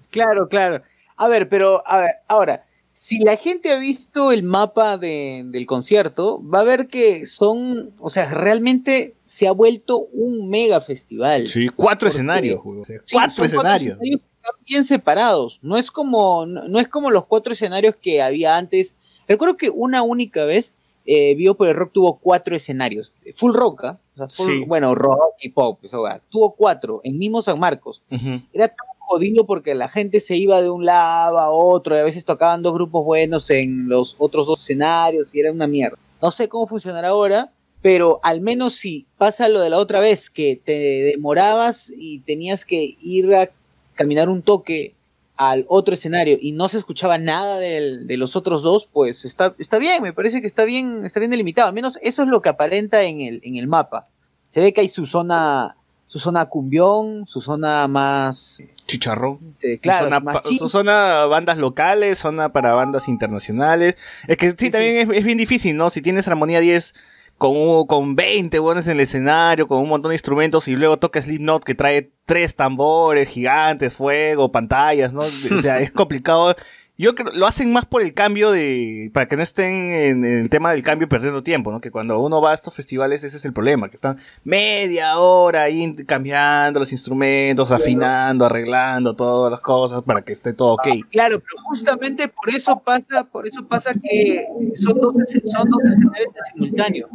[0.10, 0.82] Claro, claro.
[1.18, 5.66] A ver, pero, a ver, ahora, si la gente ha visto el mapa de- del
[5.66, 11.48] concierto, va a ver que son, o sea, realmente se ha vuelto un mega festival.
[11.48, 12.62] Sí, cuatro escenarios.
[12.86, 13.98] Sí, cuatro escenarios.
[14.00, 15.60] que están bien separados.
[15.62, 18.96] No es como, no, no es como los cuatro escenarios que había antes.
[19.28, 20.76] Recuerdo que una única vez
[21.10, 23.14] eh, Vivo por el Rock tuvo cuatro escenarios.
[23.36, 24.00] Full rock, ¿ah?
[24.16, 24.64] O sea, full- Sí.
[24.68, 25.80] bueno, rock y pop.
[25.84, 26.22] hueá.
[26.30, 28.04] Tuvo cuatro en mismo San Marcos.
[28.10, 32.04] Era tan jodido porque la gente se iba de un lado a otro y a
[32.04, 35.98] veces tocaban dos grupos buenos en los otros dos escenarios y era una mierda.
[36.22, 40.30] No sé cómo funcionará ahora, pero al menos si pasa lo de la otra vez,
[40.30, 43.50] que te demorabas y tenías que ir a
[43.96, 44.94] caminar un toque
[45.38, 49.78] al otro escenario y no se escuchaba nada de los otros dos, pues está, está
[49.78, 51.68] bien, me parece que está bien, está bien delimitado.
[51.68, 54.08] Al menos eso es lo que aparenta en el, en el mapa.
[54.50, 55.77] Se ve que hay su zona,
[56.08, 59.40] su zona cumbión, su zona más, Chicharrón.
[59.54, 63.96] este, claro, zona, más su zona bandas locales, zona para bandas internacionales.
[64.28, 65.90] Es que sí, Sí, también Es, es bien difícil, ¿no?
[65.90, 66.94] Si tienes Armonía 10
[67.38, 71.22] con, con 20 buenos en el escenario, con un montón de instrumentos y luego toca
[71.22, 75.22] Slipknot que trae tres tambores gigantes, fuego, pantallas, ¿no?
[75.22, 76.56] O sea, es complicado.
[77.00, 80.50] Yo creo lo hacen más por el cambio de para que no estén en el
[80.50, 81.80] tema del cambio perdiendo tiempo, ¿no?
[81.80, 85.64] Que cuando uno va a estos festivales ese es el problema, que están media hora
[85.64, 90.88] ahí cambiando los instrumentos, afinando, arreglando todas las cosas para que esté todo ok.
[91.12, 96.34] Claro, pero justamente por eso pasa, por eso pasa que son dos, son dos escenarios
[96.36, 97.10] en simultáneo,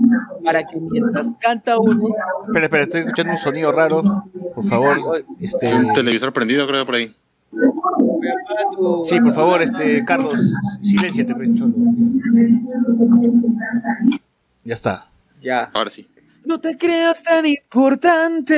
[0.45, 2.01] para que mientras canta uno,
[2.47, 4.03] Espera, espera, estoy escuchando un sonido raro.
[4.55, 7.13] Por favor, este Un televisor prendido, creo, por ahí.
[9.05, 10.35] Sí, por favor, este Carlos,
[10.83, 11.75] silénciate, pues, cholo.
[14.65, 15.09] Ya está.
[15.41, 15.71] ya.
[15.75, 16.09] Ahora sí.
[16.45, 18.55] No te creas tan importante.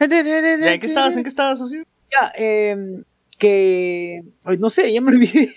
[0.00, 1.16] ¿Ya, ¿En qué estabas?
[1.16, 1.84] ¿En qué estabas, socio?
[2.10, 3.04] Ya, em,
[3.38, 5.52] que ay, no sé, ya me olvidé.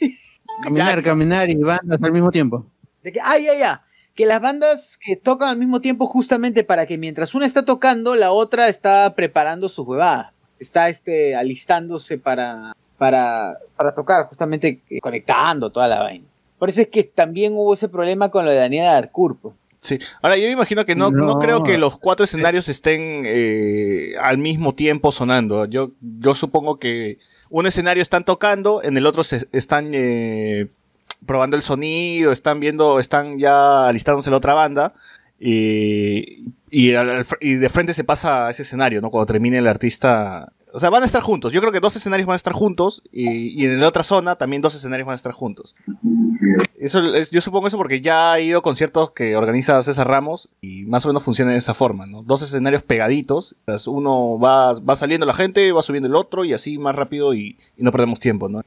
[0.63, 2.65] Caminar, caminar y bandas al mismo tiempo.
[3.03, 3.85] De que, ah, ya, ya.
[4.13, 8.15] Que las bandas que tocan al mismo tiempo, justamente para que mientras una está tocando,
[8.15, 10.33] la otra está preparando su huevada.
[10.59, 16.25] Está este, alistándose para, para, para tocar, justamente eh, conectando toda la vaina.
[16.57, 19.37] Por eso es que también hubo ese problema con lo de Daniela Darcourt.
[19.41, 19.55] pues.
[19.83, 19.99] Sí.
[20.21, 21.25] Ahora, yo me imagino que no, no.
[21.25, 21.39] No.
[21.39, 25.65] creo que los cuatro escenarios estén eh, al mismo tiempo sonando.
[25.65, 27.17] Yo, yo supongo que
[27.49, 30.69] un escenario están tocando, en el otro se están eh,
[31.25, 34.93] probando el sonido, están viendo, están ya alistándose la otra banda.
[35.39, 39.09] Y, y, de frente se pasa a ese escenario, ¿no?
[39.09, 41.53] Cuando termine el artista O sea, van a estar juntos.
[41.53, 44.61] Yo creo que dos escenarios van a estar juntos y, en la otra zona también
[44.63, 45.75] dos escenarios van a estar juntos.
[46.79, 50.83] Eso es- yo supongo eso porque ya he ido conciertos que organiza César Ramos y
[50.85, 52.23] más o menos funciona de esa forma, ¿no?
[52.23, 53.55] Dos escenarios pegaditos,
[53.87, 57.57] uno va, va saliendo la gente, va subiendo el otro y así más rápido y,
[57.77, 58.63] y no perdemos tiempo, ¿no?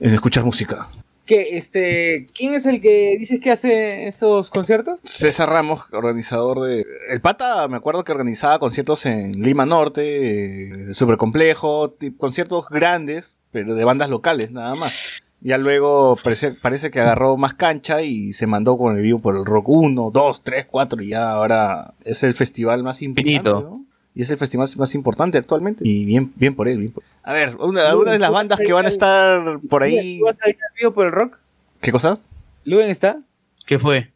[0.00, 0.88] En escuchar música.
[1.28, 5.00] ¿Qué, este, ¿Quién es el que dices que hace esos conciertos?
[5.04, 6.86] César Ramos, organizador de...
[7.10, 13.40] El Pata, me acuerdo que organizaba conciertos en Lima Norte, eh, súper complejo, conciertos grandes,
[13.52, 14.98] pero de bandas locales, nada más.
[15.40, 19.36] Ya luego parece, parece que agarró más cancha y se mandó con el vivo por
[19.36, 23.60] el Rock 1, 2, 3, 4 y ya ahora es el festival más importante, Infinito.
[23.60, 23.87] ¿no?
[24.18, 25.86] Y es el festival más importante actualmente.
[25.86, 26.78] Y bien, bien por él.
[26.78, 30.18] bien por- A ver, una, alguna de las bandas que van a estar por ahí...
[30.18, 31.36] ¿Tú vas a ir al vivo por el rock?
[31.80, 32.18] ¿Qué cosa?
[32.64, 33.20] ¿Luen está?
[33.64, 34.10] ¿Qué fue?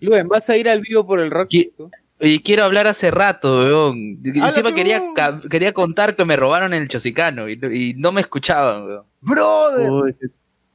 [0.00, 1.50] Luen, ¿vas a ir al vivo por el rock?
[1.50, 1.70] Qui-
[2.18, 4.20] Oye, quiero hablar hace rato, weón.
[4.26, 5.02] Habla, Encima quería,
[5.50, 9.04] quería contar que me robaron el chosicano y, y no me escuchaban, weón.
[9.20, 9.90] ¡Brother!
[9.90, 10.14] Uy,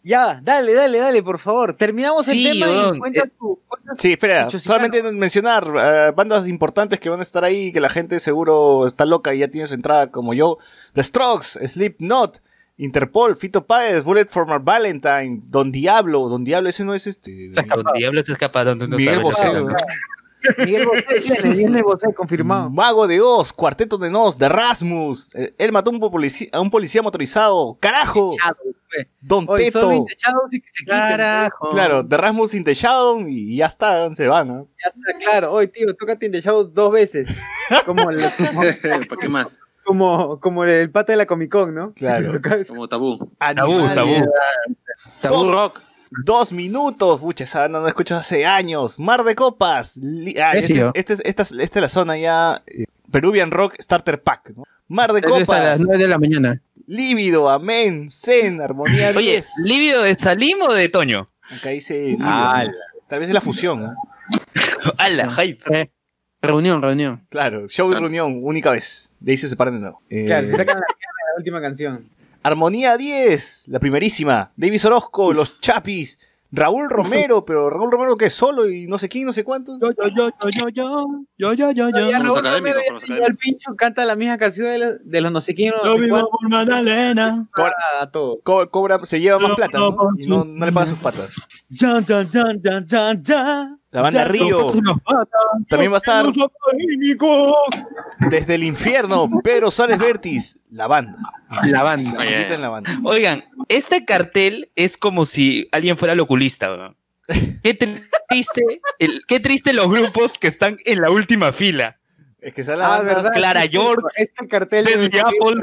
[0.03, 1.73] Ya, dale, dale, dale, por favor.
[1.75, 3.59] Terminamos el Sí, tema y cuenta eh, tu...
[3.97, 8.19] Sí, espera, solamente mencionar eh, bandas importantes que van a estar ahí, que la gente
[8.19, 10.57] seguro está loca y ya tiene su entrada como yo.
[10.93, 12.41] The Strokes, Slipknot,
[12.77, 17.51] Interpol, Fito Páez, Bullet for My Valentine, Don Diablo, Don Diablo, ese no es este...
[17.51, 19.75] Don Diablo se escapa donde no Miguel sabe Bosé.
[20.57, 22.69] Miguel Bosé viene, viene Bosé, confirmado.
[22.69, 26.61] Mago de Oz, Cuarteto de Nos, The Rasmus, eh, él mató a un, policía, a
[26.61, 28.35] un policía motorizado, carajo,
[29.21, 29.91] Don Hoy Teto.
[29.93, 30.85] y que se.
[30.85, 31.71] Carajo.
[31.71, 34.67] Claro, The Rasmus in the Shadow y ya está, se van, ¿no?
[34.83, 35.53] Ya está claro.
[35.53, 37.29] Hoy, tío, toca In the Shadows dos veces.
[37.85, 38.61] Como el, como,
[39.09, 39.47] ¿Para qué más?
[39.83, 41.93] como, como el pata de la Comic Con, ¿no?
[41.93, 42.31] Claro.
[42.67, 43.31] Como tabú.
[43.39, 44.15] Tabú, tabú.
[45.21, 45.81] Tabú rock.
[46.25, 48.99] Dos minutos, pucha, esa banda no la escuchas hace años.
[48.99, 49.97] Mar de Copas.
[49.97, 52.61] Li- ah, este, es, este, es- esta, es, esta es la zona ya.
[52.67, 54.51] eh, Peruvian Rock Starter Pack.
[54.55, 54.63] ¿no?
[54.87, 55.79] Mar de es a las Copas.
[55.79, 56.61] 9 de la mañana.
[56.87, 59.51] Lívido, Amén, Zen, Armonía Oye, 10.
[59.63, 61.29] ¿Lívido de Salim o de Toño?
[61.49, 62.65] Acá dice Ah.
[63.07, 63.95] Tal vez es la fusión, ¿no?
[64.97, 65.63] ¡Hala, hype!
[65.81, 65.91] Eh,
[66.41, 67.25] reunión, reunión.
[67.29, 68.05] Claro, show de Claro.
[68.07, 69.11] reunión, única vez.
[69.19, 70.01] De ahí se separan de nuevo.
[70.09, 72.05] Eh, Claro, se sacan la, la última canción.
[72.43, 74.51] Armonía 10, la primerísima.
[74.55, 76.17] Davis Orozco, Los Chapis.
[76.53, 79.79] Raúl Romero, pero Raúl Romero que es solo y no sé quién, no sé cuánto.
[79.79, 82.19] Yo, yo, yo, yo, yo, yo, yo, yo, yo, yo.
[82.23, 85.39] Los Raúl Romero los el pincho, canta la misma canción de, la- de los no
[85.39, 87.47] sé quién, no Yo sé vivo por Magdalena.
[88.01, 88.41] a todo.
[88.43, 89.95] Co- cobra, se lleva más plata, ¿no?
[90.17, 91.31] Y no, no le paga sus patas.
[91.73, 93.80] Jan, jan, jan, jan, jan, jan.
[93.91, 94.71] La banda Río.
[95.67, 96.25] También va a estar
[98.29, 101.17] desde el infierno, Pedro Suárez Vértiz, la banda.
[101.69, 102.11] La banda.
[102.19, 102.99] Oye, Ahorita en la banda.
[103.03, 106.95] Oigan, este cartel es como si alguien fuera el oculista, weón.
[107.63, 108.61] Qué triste,
[108.99, 111.97] el- qué triste los grupos que están en la última fila.
[112.39, 113.31] Es que sale la Ah, banda- verdad.
[113.33, 115.61] Clara Este- York, Este cartel servir Apple.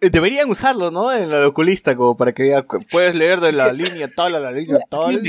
[0.00, 1.10] Eh, Deberían usarlo, ¿no?
[1.12, 4.50] En la oculista, como para que vea- puedes leer de la línea tal a la
[4.52, 5.22] línea tal.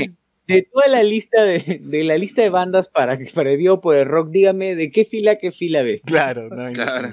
[0.46, 3.96] De toda la lista de, de la lista de bandas para, para el vivo por
[3.96, 6.00] el rock, dígame de qué fila qué fila ve.
[6.04, 7.08] Claro, no, Claro.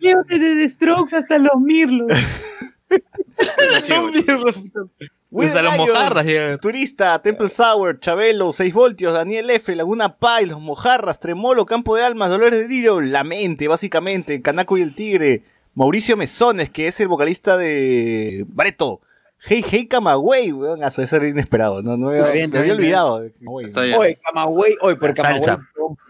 [0.00, 2.10] Llévate de The Strokes hasta los Mirlos.
[3.70, 3.88] los
[5.62, 6.60] Lion, mojarras llegan.
[6.60, 12.04] Turista, Temple Sour, Chabelo, 6 voltios, Daniel F, Laguna Pai, Los Mojarras, Tremolo, Campo de
[12.04, 15.42] Almas, Dolores de Lirio, La Mente, básicamente, Canaco y el Tigre,
[15.74, 19.00] Mauricio Mesones, que es el vocalista de Bareto,
[19.44, 22.74] Hey Hey Camagüey, weón, a su ser inesperado, no, no me, Está bien, me había
[22.74, 23.28] olvidado.
[23.46, 25.56] Oye, Camagüey, oye, por Camagüey.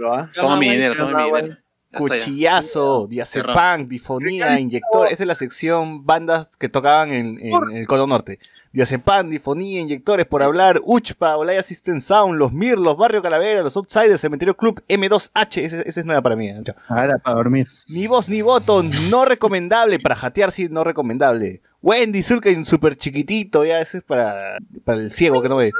[0.06, 0.28] ¿ah?
[0.34, 1.56] Toma mi dinero, toma mi dinero.
[1.92, 5.08] Cuchillazo, Diazepam, Difonía, Inyector.
[5.08, 8.38] Esta es la sección bandas que tocaban en, en el Cono Norte.
[8.72, 14.20] Diazepam, Difonía, Inyectores, por hablar, Uchpa, Olaya System Sound, Los Mirlos, Barrio Calavera, Los Outsiders,
[14.20, 15.62] Cementerio Club, M2H.
[15.62, 16.48] Esa es nueva para mí.
[16.48, 16.62] ¿eh?
[16.88, 17.68] Ahora para dormir.
[17.88, 19.98] Ni voz ni voto, no recomendable.
[20.00, 21.60] Para jatear, sí, no recomendable.
[21.82, 25.72] Wendy Zulkin, súper chiquitito, ya ese es para, para el ciego que no ve.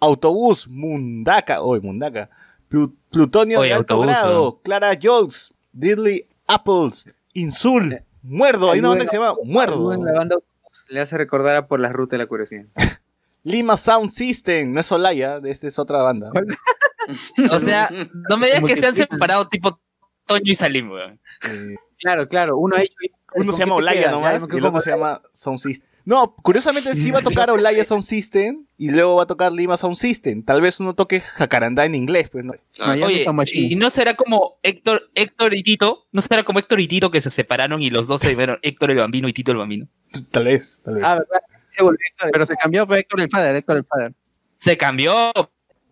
[0.00, 2.30] Autobús, Mundaka, hoy Mundaka.
[2.70, 4.60] Plu- Plutonio Oye, de alto Autobús, grado, ¿no?
[4.62, 9.94] Clara Jokes, Diddley Apples, Insul, Muerdo, hay una banda que se llama Muerdo.
[9.96, 10.36] La banda
[10.88, 12.66] le hace recordar a por las rutas de la curiosidad.
[13.44, 16.30] Lima Sound System, no es Olaya, esta es otra banda.
[17.50, 17.90] O sea,
[18.30, 19.80] no me digas que se han separado tipo
[20.26, 21.18] Toño y Salim, weón.
[21.50, 22.58] Eh, Claro, claro.
[22.58, 22.92] Uno, ha hecho-
[23.36, 25.88] uno ¿con se llama Olaya nomás Ya, y el otro se llama Sound System.
[26.04, 29.76] No, curiosamente sí va a tocar Olaya Sound System y luego va a tocar Lima
[29.76, 30.42] Sound System.
[30.42, 32.54] Tal vez uno toque Jacarandá en inglés, pues no.
[33.06, 33.68] Oye, Machine.
[33.72, 37.20] y no será como Héctor, Héctor y Tito, no será como Héctor y Tito que
[37.20, 39.86] se separaron y los dos se vieron Héctor el Bambino y Tito el Bambino.
[40.32, 41.04] Tal vez, tal vez.
[41.06, 41.40] Ah, ¿verdad?
[41.70, 44.12] Se volvió a- Pero se cambió por Héctor el Father, Héctor el Father.
[44.58, 45.32] Se cambió,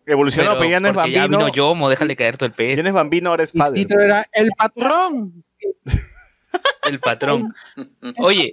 [0.07, 1.39] Evolucionó, pero, ya no es porque ya bambino.
[1.45, 2.83] vino Yomo, déjale caer todo el Ya pez.
[2.83, 3.75] no es bambino, ahora es Y father.
[3.75, 5.45] Tito era el patrón.
[6.89, 7.55] El patrón.
[8.19, 8.53] Oye,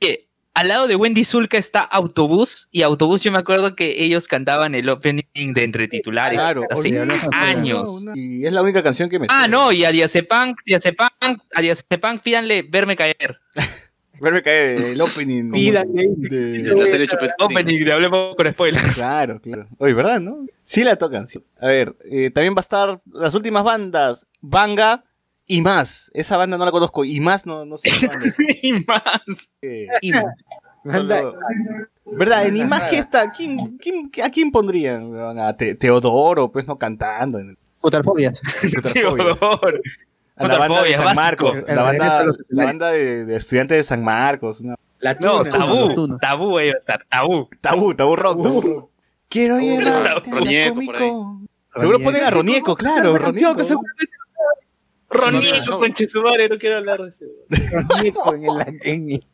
[0.00, 4.28] oye, al lado de Wendy Zulka está Autobús, y Autobús yo me acuerdo que ellos
[4.28, 6.98] cantaban el opening de Entre Titulares Claro, hace
[7.32, 8.04] años.
[8.14, 10.54] Y es la única canción que me Ah, no, y a Diazepam,
[12.22, 13.38] pídanle verme caer.
[14.18, 15.50] Verme caer el opening.
[15.52, 15.90] Pídale.
[16.16, 17.34] de- La serie Chupetín.
[17.38, 18.82] Opening, de hablemos con spoiler.
[18.94, 19.68] Claro, claro.
[19.76, 20.46] Oye, ¿verdad, no?
[20.62, 21.26] Sí la tocan.
[21.26, 21.44] sí.
[21.60, 25.04] A ver, eh, también va a estar las últimas bandas, Banga
[25.46, 26.10] y más.
[26.14, 27.88] Esa banda no la conozco y más no, no sé.
[28.62, 29.02] y más.
[29.62, 30.24] Eh, Y más.
[30.84, 31.34] solo-
[32.04, 32.46] ¿Verdad?
[32.46, 35.12] En y más que está, ¿quién, quién, ¿a quién pondrían?
[35.38, 37.38] A Te- Teodoro, pues no cantando.
[37.40, 38.40] En el, Putarfobias.
[38.92, 39.36] Teodoro.
[40.36, 41.14] a la banda de San.
[41.16, 44.60] Marcos, la banda, la de, de estudiantes de San Marcos.
[44.60, 45.64] una- La No, tuna.
[45.66, 46.18] Tabú.
[46.18, 47.48] Tabú ahí va a estar, tabú.
[47.60, 48.42] Tabú, tabú rock.
[48.42, 48.90] tabú.
[49.28, 51.40] Quiero llevarte a Ronieco.
[51.74, 53.64] Seguro ponen a Ronieco, claro, canción que
[55.08, 55.70] Ronieco.
[55.70, 55.78] No.
[55.78, 57.24] conche su madre, no quiero hablar de eso.
[57.72, 59.26] Ronieco en el, en el,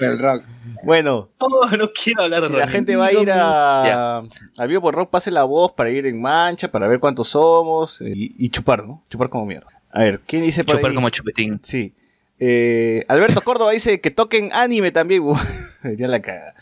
[0.00, 0.42] el rock.
[0.82, 4.18] Bueno, No, no quiero hablar de Si la gente va a ir a,
[4.58, 8.00] a Vivo por Rock, pase la voz para ir en mancha, para ver cuántos somos
[8.00, 9.02] eh, y, y chupar, ¿no?
[9.08, 9.68] Chupar como mierda.
[9.90, 10.94] A ver, ¿quién dice por Chupar ahí?
[10.96, 11.60] como chupetín.
[11.62, 11.94] Sí.
[12.40, 15.22] Eh, Alberto Córdoba dice que toquen anime también.
[15.96, 16.54] ya la caga.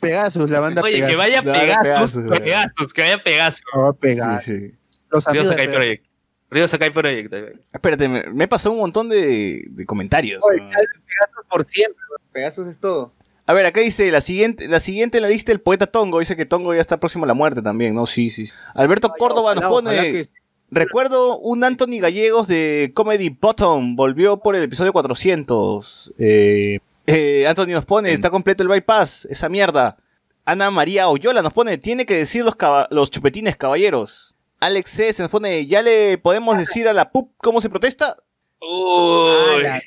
[0.00, 1.16] Pegasus, la banda Oye, que Pegasus.
[1.16, 3.62] vaya Pegasus, Pegasus, que vaya Pegasus.
[3.74, 4.42] Oh, Pegasus.
[4.42, 4.74] Sí, sí.
[5.10, 6.04] Los amigos de Sakai Pegasus.
[6.52, 7.32] Río Sakai Project.
[7.72, 10.40] Espérate, me, me pasó un montón de, de comentarios.
[10.44, 10.68] Oye, ¿no?
[10.68, 12.02] Pegasus por siempre.
[12.32, 13.12] Pegasus es todo.
[13.46, 16.20] A ver, acá dice la siguiente, la siguiente en la lista el poeta Tongo.
[16.20, 18.06] Dice que Tongo ya está próximo a la muerte también, ¿no?
[18.06, 18.48] Sí, sí.
[18.74, 19.90] Alberto Córdoba nos pone.
[20.12, 20.28] que-
[20.74, 26.14] Recuerdo un Anthony Gallegos de Comedy Bottom, volvió por el episodio 400.
[26.18, 29.98] Eh, eh, Anthony nos pone, está completo el bypass, esa mierda.
[30.46, 34.31] Ana María Oyola nos pone, tiene que decir los, caba- los chupetines caballeros.
[34.62, 35.12] Alex C.
[35.12, 38.16] se nos pone, ¿ya le podemos decir a la PUP cómo se protesta?
[38.60, 39.64] Uy.
[39.66, 39.82] Ala.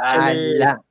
[0.00, 0.82] Ala.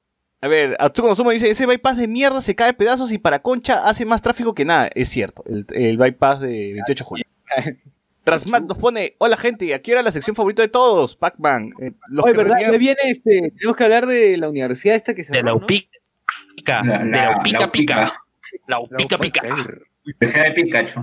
[0.41, 3.39] A ver, Atsuko Nozumo dice, ese bypass de mierda se cae a pedazos y para
[3.41, 4.89] Concha hace más tráfico que nada.
[4.93, 7.25] Es cierto, el, el bypass de 28 de julio.
[8.25, 11.71] Rasmat nos pone, hola gente, aquí era la sección favorita de todos, Pac-Man.
[11.81, 12.77] Eh, los Oye, que ¿verdad?
[12.79, 13.51] viene este.
[13.57, 15.89] Tenemos que hablar de la universidad esta que se De la UPICA.
[16.65, 17.95] La- De la- la la UPICA pica.
[17.95, 18.13] Upica.
[18.67, 19.41] La UPICA pica.
[20.05, 20.99] Especial de Pikachu.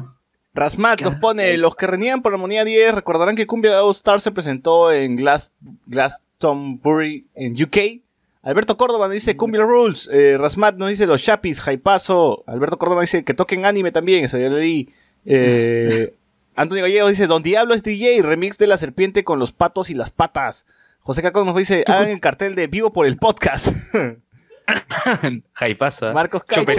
[0.53, 4.21] Rasmat nos pone, los que reniegan por Armonía 10 recordarán que Cumbia de All Star
[4.21, 5.53] se presentó en Glass,
[5.87, 8.03] Glastonbury en UK.
[8.43, 10.09] Alberto Córdoba nos dice Cumbia Rules.
[10.13, 12.43] Eh, Rasmat nos dice los Chapis, Jaipazo.
[12.47, 14.89] Alberto Córdoba dice que toquen anime también, eso ya leí.
[15.25, 16.15] Eh,
[16.57, 19.95] Antonio Gallego dice, Don Diablo es DJ, remix de la serpiente con los patos y
[19.95, 20.67] las patas.
[20.99, 23.69] José Caco nos dice, hagan el cartel de vivo por el podcast.
[25.55, 26.11] Jaipazo.
[26.11, 26.13] ¿eh?
[26.13, 26.73] Marcos Caicho.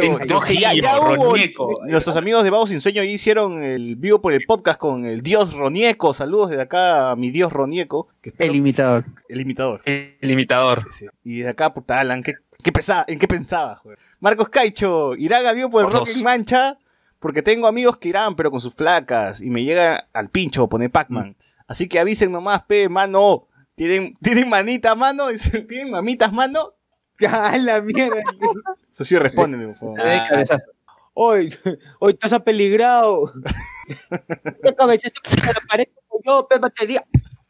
[0.82, 1.74] Ya, hubo- Ronieco.
[1.88, 5.54] Nuestros amigos de Vago Sin Sueño hicieron el vivo por el podcast con el dios
[5.54, 6.14] Ronieco.
[6.14, 8.08] Saludos desde acá a mi dios Ronieco.
[8.22, 9.06] Que espero- El imitador.
[9.30, 9.82] el imitador.
[9.86, 10.88] El imitador.
[10.92, 11.06] Sí.
[11.24, 13.76] Y desde acá, puta Alan, ¿qué, qué pensaba, ¿en qué pensaba?
[13.76, 13.98] joder?
[14.20, 16.78] Marcos Caicho, irán al vivo por el Por rock en mancha.
[17.20, 19.42] Porque tengo amigos que irán, pero con sus flacas.
[19.42, 21.36] Y me llega al pincho, pone Pac-Man.
[21.68, 23.48] Así que avisen nomás, pe, mano.
[23.76, 25.26] ¿Tienen, ¿tienen manita, mano?
[25.70, 26.74] ¿Tienen mamitas, mano?
[27.30, 28.22] ¡Ah, la mierda!
[28.92, 30.04] Eso sí, responden, por favor.
[30.04, 30.66] De cabezazo.
[31.14, 31.56] Hoy,
[32.00, 33.32] hoy estás apeligrado.
[34.64, 35.10] ¿Qué cabeza
[35.44, 37.06] a la pared como yo, pe batería?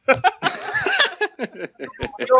[2.20, 2.38] yo,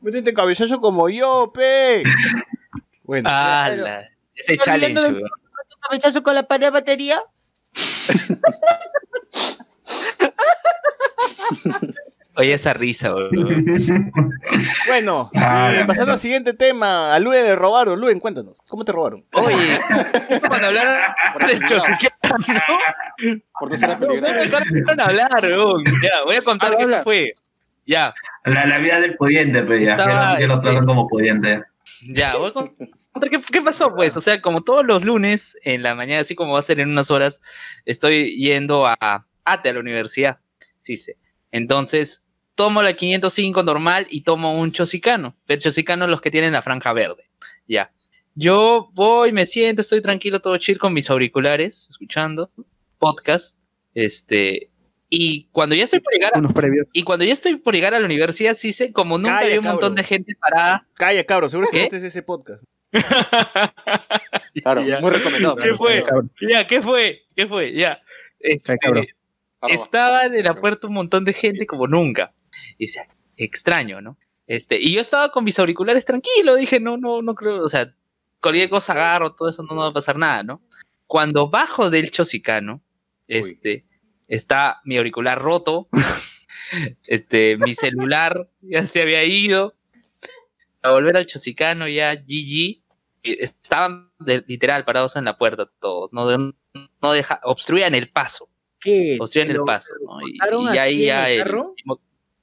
[0.00, 2.02] Métete cabezazo como yo, pe.
[3.04, 4.08] Bueno, ¡Hala!
[4.34, 5.22] Ese Está challenge, de-
[5.80, 7.22] cabezazo con la pared batería.
[12.36, 14.10] Oye, esa risa, weón.
[14.86, 17.14] bueno Ah, eh, pasando al siguiente tema.
[17.14, 18.00] A Luen le robaron.
[18.00, 18.58] Luen, cuéntanos.
[18.68, 19.24] ¿Cómo te robaron?
[19.34, 19.78] Oye,
[20.48, 20.96] cuando hablaron
[21.34, 21.58] Por de.
[21.68, 22.16] Chorquera,
[23.58, 24.06] Por no ser ¿no?
[24.06, 25.84] dejaron hablar, weón.
[26.02, 27.34] Ya, voy a contar qué fue.
[27.84, 28.14] Ya,
[28.44, 31.08] La, la vida del pudiente, pero ya, Estaba, que lo, que lo este, tratan como
[31.08, 31.62] pudiente.
[32.06, 34.16] ya, voy a contar qué, qué pasó, pues.
[34.16, 36.90] O sea, como todos los lunes en la mañana, así como va a ser en
[36.90, 37.40] unas horas,
[37.84, 40.38] estoy yendo a ATE a la universidad.
[40.78, 41.16] Sí, sé.
[41.52, 45.36] Entonces, tomo la 505 normal y tomo un chosicano.
[45.46, 47.28] El chosicano los que tienen la franja verde.
[47.68, 47.92] Ya.
[48.34, 52.50] Yo voy, me siento, estoy tranquilo, todo chill con mis auriculares, escuchando
[52.98, 53.58] podcast.
[53.94, 54.70] Este,
[55.10, 56.86] y cuando ya estoy por llegar a, Unos previos.
[56.94, 59.60] y cuando ya estoy por llegar a la universidad, sí sé, como nunca Calla, había
[59.60, 60.86] un montón de gente parada.
[60.94, 61.48] Calla, cabro.
[61.50, 61.84] Seguro que ¿Qué?
[61.84, 62.64] este es ese podcast.
[64.62, 65.00] Claro, Ya.
[65.00, 65.56] muy recomendado.
[65.56, 66.04] ¿Qué fue?
[66.48, 67.22] Ya, ¿qué fue?
[67.34, 67.72] ¿Qué fue?
[67.74, 68.00] Ya.
[68.38, 68.74] Este.
[69.62, 69.84] Arroba.
[69.84, 72.34] estaba en la puerta un montón de gente como nunca.
[72.78, 73.06] Y decía,
[73.36, 74.18] extraño, ¿no?
[74.46, 77.94] Este, y yo estaba con mis auriculares tranquilo, dije, no, no, no creo, o sea,
[78.40, 80.60] cualquier cosa agarro, todo eso no, no va a pasar nada, ¿no?
[81.06, 82.82] Cuando bajo del chosicano,
[83.28, 83.86] este,
[84.28, 85.88] está mi auricular roto,
[87.06, 89.74] Este, mi celular ya se había ido.
[90.82, 92.80] A volver al Chosicano ya GG.
[93.22, 96.10] Estaban de- literal parados en la puerta todos.
[96.12, 96.54] No, de-
[97.02, 98.48] no deja, obstruían el paso.
[98.82, 99.16] ¿Qué?
[99.20, 99.92] Obstruían ¿Te el paso.
[100.04, 100.18] ¿no?
[100.26, 101.74] Y, y ahí ya el el- carro?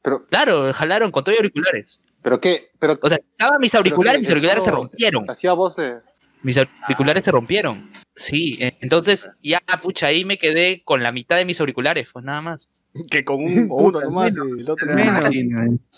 [0.02, 2.02] Pero, Claro, jalaron con todo y auriculares.
[2.22, 2.98] pero qué, pero.
[3.02, 5.30] O sea, estaban mis auriculares, qué, mis auriculares se rompieron.
[5.30, 6.02] Hacía de.
[6.42, 7.92] Mis auriculares se rompieron.
[8.16, 12.24] Sí, eh, entonces ya, pucha, ahí me quedé con la mitad de mis auriculares, pues
[12.24, 12.70] nada más.
[13.12, 14.88] Que con un, o uno nomás y el otro.
[14.98, 15.78] Ay, no.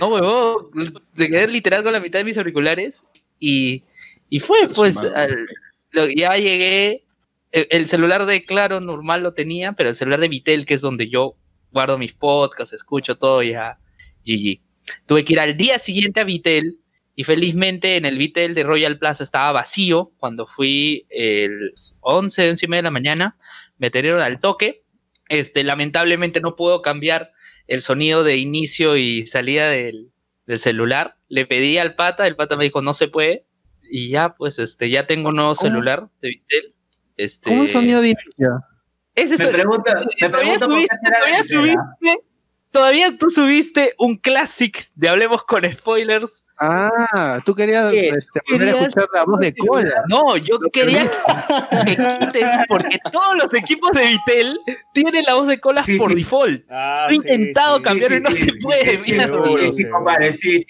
[0.00, 3.04] No, huevón, se quedé literal con la mitad de mis auriculares
[3.38, 3.82] y,
[4.28, 5.46] y fue, pues, al-
[5.92, 7.01] lo- ya llegué,
[7.52, 10.80] el, el celular de Claro normal lo tenía, pero el celular de Vitel, que es
[10.80, 11.36] donde yo
[11.70, 13.78] guardo mis podcasts, escucho todo, ya,
[14.26, 14.60] GG.
[15.06, 16.78] Tuve que ir al día siguiente a Vitel
[17.14, 22.66] y felizmente en el Vitel de Royal Plaza estaba vacío cuando fui el 11, 11
[22.66, 23.36] y media de la mañana,
[23.78, 24.82] me atendieron al toque,
[25.28, 27.32] este, lamentablemente no puedo cambiar
[27.66, 30.10] el sonido de inicio y salida del,
[30.46, 31.16] del celular.
[31.28, 33.46] Le pedí al pata, el pata me dijo no se puede.
[33.90, 35.68] Y ya, pues, este, ya tengo un nuevo ¿Cómo?
[35.68, 36.74] celular de Vitel.
[37.16, 38.60] Este, ¿Cómo un sonido de inicio?
[39.14, 39.52] Ese Me
[40.30, 42.24] todavía subiste, todavía subiste,
[42.72, 46.44] todavía tú subiste un classic de Hablemos con Spoilers.
[46.64, 50.04] Ah, tú querías este, volver a ¿Querías escuchar la voz de cola.
[50.08, 51.02] No, yo quería
[51.86, 54.60] que quiten, porque todos los equipos de Vitel
[54.94, 56.16] tienen la voz de colas Sí, por sí.
[56.16, 56.64] default.
[56.70, 59.24] Ah, He sí, intentado sí, cambiarlo y no se puede, Sí, mira.
[59.24, 60.64] seguro, sí, sí, compadre, sí,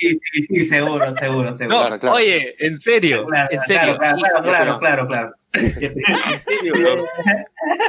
[0.48, 1.76] sí, seguro, seguro, seguro.
[1.78, 2.16] No, Claro, claro.
[2.16, 3.98] oye, en serio, Claro, en serio.
[3.98, 5.34] Claro, claro, claro, claro, claro.
[5.52, 7.04] en serio,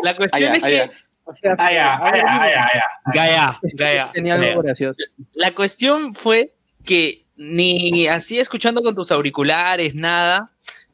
[0.04, 0.90] La cuestión Allá, es allá.
[0.90, 0.96] que
[1.26, 2.84] O sea, ya, ya, ya, ya.
[3.14, 4.50] Gaya, Gaya, Tenía Gaya.
[4.52, 4.96] algo gracioso.
[5.34, 6.54] La cuestión fue
[6.84, 10.52] que ni así escuchando con tus auriculares, nada,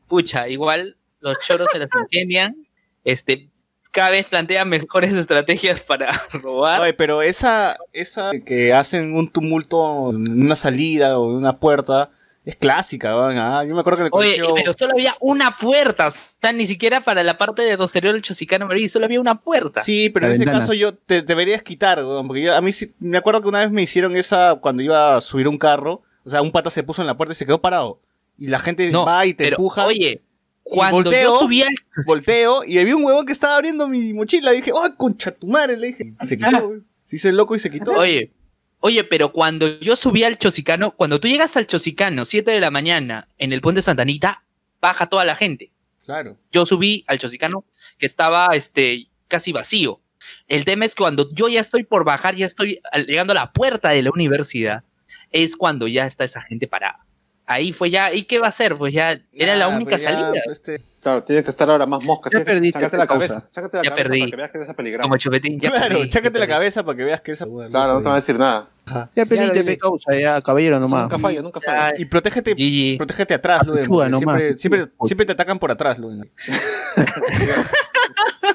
[0.07, 2.55] pucha, igual los choros se las ingenian,
[3.03, 3.49] este,
[3.91, 6.81] cada vez plantean mejores estrategias para robar.
[6.81, 12.11] Oye, pero esa, esa que hacen un tumulto en una salida o en una puerta
[12.45, 13.37] es clásica, weón.
[13.37, 14.55] Ah, yo me acuerdo que en el Oye, colegio...
[14.55, 18.21] pero solo había una puerta, o sea, ni siquiera para la parte de posterior del
[18.21, 19.81] Chosicano Marí, solo había una puerta.
[19.83, 22.71] Sí, pero La en ese caso yo te deberías quitar, weón, porque yo, a mí
[22.71, 26.01] sí, me acuerdo que una vez me hicieron esa cuando iba a subir un carro,
[26.23, 27.99] o sea, un pata se puso en la puerta y se quedó parado.
[28.37, 30.21] Y la gente No, va y te pero, empuja, Oye,
[30.63, 31.33] cuando volteo.
[31.33, 31.67] yo subía
[32.05, 34.53] volteo, y había un huevón que estaba abriendo mi mochila.
[34.53, 35.75] Y dije, ¡oh, concha tu madre!
[35.77, 36.73] Le dije, se quitó.
[37.03, 37.91] Se hizo el loco y se quitó.
[37.93, 38.31] Oye,
[38.79, 42.71] oye, pero cuando yo subí al Chosicano, cuando tú llegas al Chosicano, 7 de la
[42.71, 44.43] mañana, en el puente Santanita,
[44.81, 45.71] baja toda la gente.
[46.05, 46.37] Claro.
[46.51, 47.65] Yo subí al Chosicano,
[47.97, 50.01] que estaba este, casi vacío.
[50.47, 53.51] El tema es que cuando yo ya estoy por bajar, ya estoy llegando a la
[53.51, 54.83] puerta de la universidad,
[55.31, 57.05] es cuando ya está esa gente parada.
[57.51, 58.77] Ahí fue ya, ¿y qué va a hacer?
[58.77, 60.33] Pues ya era la Ah, única ya, salida.
[60.51, 62.29] este, Claro, tiene que estar ahora más mosca.
[62.29, 63.27] Ya tienes perdiste, Chácate la causa.
[63.27, 63.49] cabeza.
[63.51, 64.19] Chácate la Ya cabeza perdí.
[64.19, 65.03] para que veas que eres peligroso.
[65.03, 65.59] Como chupetín.
[65.59, 66.53] ya claro, perdí, chácate la perdí.
[66.53, 68.67] cabeza para que veas que esa Claro, no te va a decir nada.
[69.15, 71.03] Ya perdiste, Ya, pe causa, ya, caballero nomás.
[71.03, 71.93] Nunca falla, nunca falla.
[71.97, 72.55] Y protégete,
[72.97, 76.29] protégete atrás, Luen, siempre, siempre, siempre te atacan por atrás, Luen.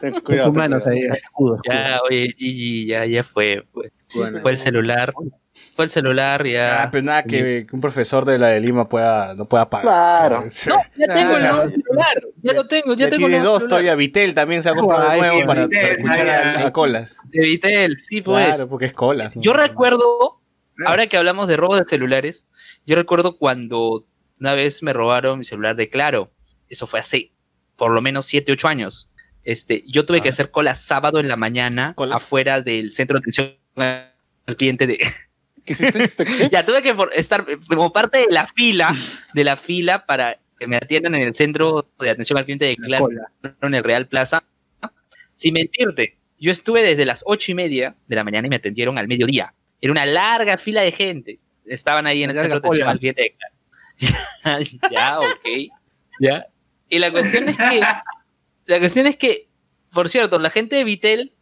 [0.01, 0.53] Ten cuidado.
[0.53, 0.90] tus ten manos cuidado.
[0.90, 1.72] ahí, escudo, escudo.
[1.72, 3.64] Ya, oye, GG, ya, ya fue.
[3.72, 3.92] Pues.
[4.16, 4.40] Bueno.
[4.42, 5.12] Fue el celular.
[5.74, 6.82] Fue el celular, ya.
[6.84, 9.84] Ah, pero nada que, un profesor de la de Lima pueda, no pueda pagar.
[9.86, 10.44] Claro.
[10.48, 10.70] Sí.
[10.70, 11.56] No, ya tengo el Claro.
[11.56, 12.22] nuevo celular.
[12.42, 13.68] Ya lo tengo, ya Ya tengo el tiene dos celular.
[13.68, 13.94] todavía.
[13.96, 17.18] Vitel también se ha comprado Ay, de nuevo para, Vitel, para escuchar a, colas.
[17.24, 18.46] De Vitel, sí, pues.
[18.54, 19.34] Claro, porque es colas.
[19.34, 19.42] ¿no?
[19.42, 20.40] Yo recuerdo,
[20.86, 22.46] ahora que hablamos de robo de celulares,
[22.86, 24.06] yo recuerdo cuando
[24.38, 26.30] una vez me robaron mi celular de Claro.
[26.68, 27.32] Eso fue hace
[27.76, 29.10] por lo menos 7, 8 años.
[29.42, 30.30] Este, yo tuve que Ah.
[30.30, 32.16] hacer cola sábado en la mañana ¿Cola?
[32.16, 33.54] afuera del centro de atención
[34.46, 34.98] al cliente de...
[36.52, 38.94] Ya tuve que estar como parte de la fila,
[39.32, 42.76] de la fila para que me atiendan en el centro de atención al cliente de
[42.76, 43.30] cola.
[43.62, 44.44] en el Real Plaza.
[45.34, 48.98] Sin mentirte, yo estuve desde las ocho y media de la mañana y me atendieron
[48.98, 49.54] al mediodía.
[49.80, 51.40] Era una larga fila de gente.
[51.66, 53.36] Estaban ahí en el centro de atención al cliente de
[54.40, 54.64] Claro.
[54.90, 55.72] ya, ok.
[56.20, 56.46] Ya.
[56.88, 57.80] Y la cuestión es que,
[58.66, 59.48] la cuestión es que,
[59.92, 61.34] por cierto, la gente de Vitel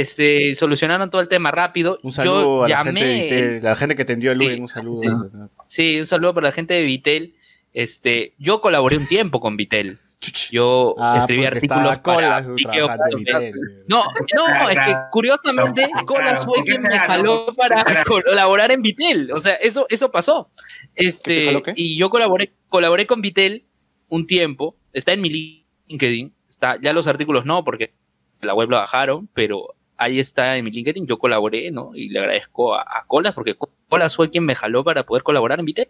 [0.00, 1.98] este, solucionaron todo el tema rápido.
[2.02, 4.54] Un saludo yo a la llamé, gente, de Vitel, la gente que atendió a Luen,
[4.56, 4.60] Sí.
[4.60, 5.50] un saludo.
[5.66, 7.34] Sí, un saludo para la gente de Vitel.
[7.72, 9.98] Este, yo colaboré un tiempo con Vitel.
[10.50, 12.40] Yo Ah, escribí artículos para.
[12.40, 13.52] Vitel.
[13.86, 14.04] No,
[14.36, 19.30] no, es que curiosamente Colas fue ¿por qué quien me jaló para colaborar en Vitel.
[19.32, 20.50] O sea, eso, eso pasó.
[20.94, 21.72] ¿Qué te Este, jaló qué?
[21.76, 23.64] y yo colaboré, colaboré con Vitel
[24.08, 24.76] un tiempo.
[24.92, 25.30] Está en mi
[25.88, 26.32] LinkedIn.
[26.48, 27.92] Está, ya los artículos no, porque
[28.40, 31.06] la web lo bajaron, pero ahí está en mi LinkedIn.
[31.06, 31.90] Yo colaboré, ¿no?
[31.94, 33.56] Y le agradezco a, a Colas, porque
[33.88, 35.88] Colas fue quien me jaló para poder colaborar en Vitel.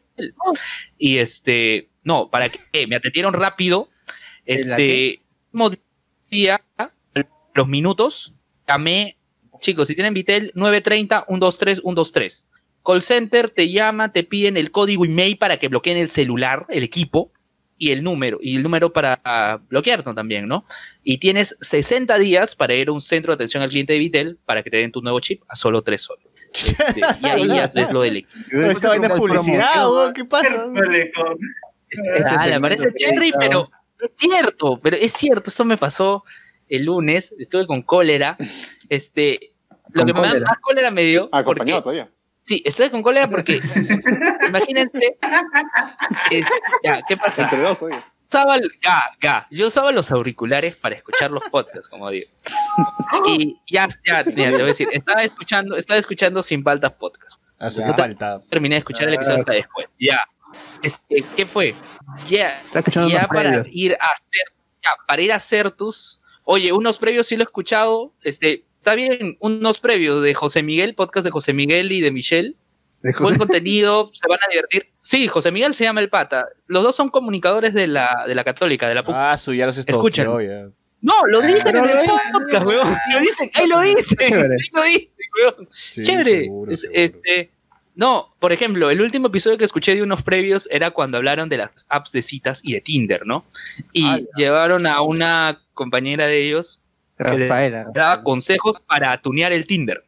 [0.98, 3.88] Y este, no, para que me atendieron rápido.
[4.46, 5.20] ¿En la Este,
[5.52, 5.70] mismo
[6.30, 6.60] día,
[7.54, 8.34] los minutos,
[8.66, 9.16] llamé
[9.60, 12.46] chicos, si tienen Vitel, 930-123-123.
[12.84, 16.84] Call Center te llama, te piden el código email para que bloqueen el celular, el
[16.84, 17.32] equipo,
[17.78, 20.64] y el número, y el número para ah, bloquearlo también, ¿no?
[21.04, 24.38] Y tienes 60 días para ir a un centro de atención al cliente de Vitel
[24.44, 26.26] para que te den tu nuevo chip a solo 3 soles.
[26.52, 28.26] Este, y ahí ya es lo del.
[28.50, 30.48] Esta vaina es publicidad, weón, ¿qué pasa?
[31.90, 33.70] Este Ah, le segmento parece cherry, pero
[34.00, 36.24] es cierto, pero es cierto, esto me pasó
[36.68, 38.36] el lunes, estuve con cólera,
[38.88, 39.52] este,
[39.92, 40.46] lo Con que me da cólera.
[40.46, 42.17] más cólera me dio, Ah, acompañado porque, todavía.
[42.48, 43.60] Sí, estoy con cólera porque,
[44.48, 45.18] imagínense,
[46.30, 46.46] es-
[46.82, 47.42] ya, ¿qué pasa?
[47.42, 48.02] Entre dos todavía.
[48.30, 52.28] Usaba, ya, ya, yo usaba los auriculares para escuchar los podcasts, como digo,
[53.26, 57.40] y ya, ya, mira, te voy a decir, estaba escuchando, estaba escuchando sin faltas podcast,
[57.58, 57.94] A su Ya.
[57.94, 58.40] falta.
[58.50, 60.20] terminé de escuchar el episodio hasta después, ya,
[60.82, 61.74] este, ¿qué fue?
[62.28, 62.60] Ya,
[63.08, 63.66] ya para previos.
[63.70, 64.52] ir a hacer,
[64.84, 68.96] ya, para ir a hacer tus, oye, unos previos sí lo he escuchado, este, está
[68.96, 72.54] bien, unos previos de José Miguel, podcast de José Miguel y de Michelle,
[73.20, 74.86] buen contenido, se van a divertir.
[74.98, 78.44] Sí, José Miguel se llama el pata, los dos son comunicadores de la, de la
[78.44, 79.14] católica, de la PUC.
[79.14, 80.24] Ah, su, ya los ya.
[81.02, 84.54] No, lo dicen pero en el podcast, weón, lo dicen, ahí lo dicen, Chévere.
[84.54, 85.68] ahí lo dicen, weón.
[85.86, 86.30] Sí, Chévere.
[86.44, 86.98] seguro, Es- seguro.
[86.98, 87.50] Este,
[87.94, 91.58] no, por ejemplo, el último episodio que escuché de unos previos era cuando hablaron de
[91.58, 93.44] las apps de citas y de Tinder, ¿no?
[93.92, 94.22] Y Ala.
[94.36, 96.80] llevaron a una compañera de ellos
[97.18, 97.84] Rafaela.
[97.92, 100.04] que daba consejos para tunear el Tinder.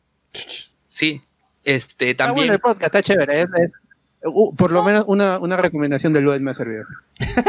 [0.89, 1.21] Sí.
[1.65, 2.53] Este, Está bueno también.
[2.55, 3.41] el podcast, está chévere.
[3.41, 3.73] es- es-
[4.25, 6.85] uh, por lo menos una, una recomendación de Luis me ha servido.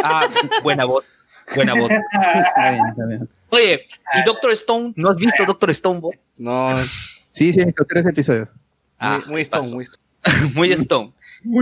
[0.04, 0.28] Ah,
[0.64, 1.06] buena voz.
[1.56, 1.90] Buena voz.
[2.14, 3.30] Está bien, está bien.
[3.50, 4.94] Oye, ¿y Doctor Stone?
[4.96, 6.16] ¿No has visto Doctor Stone, vos?
[6.38, 6.76] No,
[7.34, 8.48] Sí, sí, estos tres episodios.
[9.00, 10.02] Ah, muy, muy stone, muy stone.
[10.54, 11.12] muy Stone.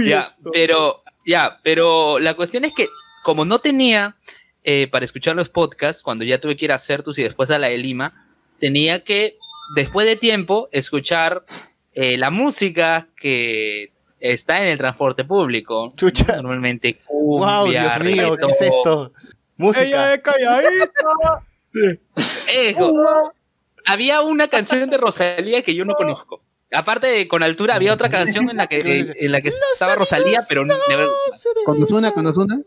[0.09, 2.87] ya, pero, ya, pero la cuestión es que
[3.23, 4.15] como no tenía
[4.63, 7.59] eh, para escuchar los podcasts, cuando ya tuve que ir a Certus y después a
[7.59, 8.27] la de Lima,
[8.59, 9.37] tenía que,
[9.75, 11.43] después de tiempo, escuchar
[11.93, 15.93] eh, la música que está en el transporte público.
[15.95, 16.35] Chucha.
[16.35, 19.13] Normalmente Wow, cumbia, Dios mío, ¿qué es esto?
[19.57, 20.15] Música.
[22.53, 23.33] Eso.
[23.85, 26.43] Había una canción de Rosalía que yo no conozco.
[26.71, 30.41] Aparte de Con Altura, había otra canción en la que, en la que estaba Rosalía,
[30.47, 30.75] pero no,
[31.65, 32.59] Con Ozuna, con Ozuna.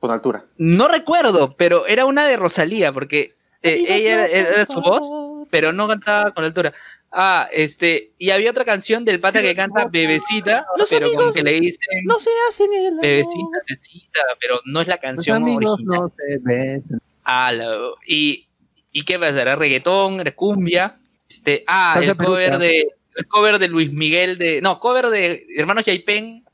[0.00, 0.44] Con altura.
[0.58, 3.32] no recuerdo, pero era una de Rosalía, porque
[3.62, 6.72] eh, ella era, era su voz, pero no cantaba con altura.
[7.10, 11.34] Ah, este, y había otra canción del pata que canta Bebecita, Los pero como amigos
[11.34, 13.02] que le dicen No se hacen el amor.
[13.02, 16.00] Bebecita, Bebecita, pero no es la Los canción amigos original.
[16.00, 17.00] no se besan.
[17.24, 18.46] Ah, la- y,
[18.92, 19.40] ¿Y qué pasa?
[19.42, 20.20] ¿Era reggaetón?
[20.20, 20.96] ¿Era cumbia?
[21.28, 25.46] Este, ah, Salsa el cover de el cover de Luis Miguel de no, cover de
[25.56, 26.44] Hermanos Yaipen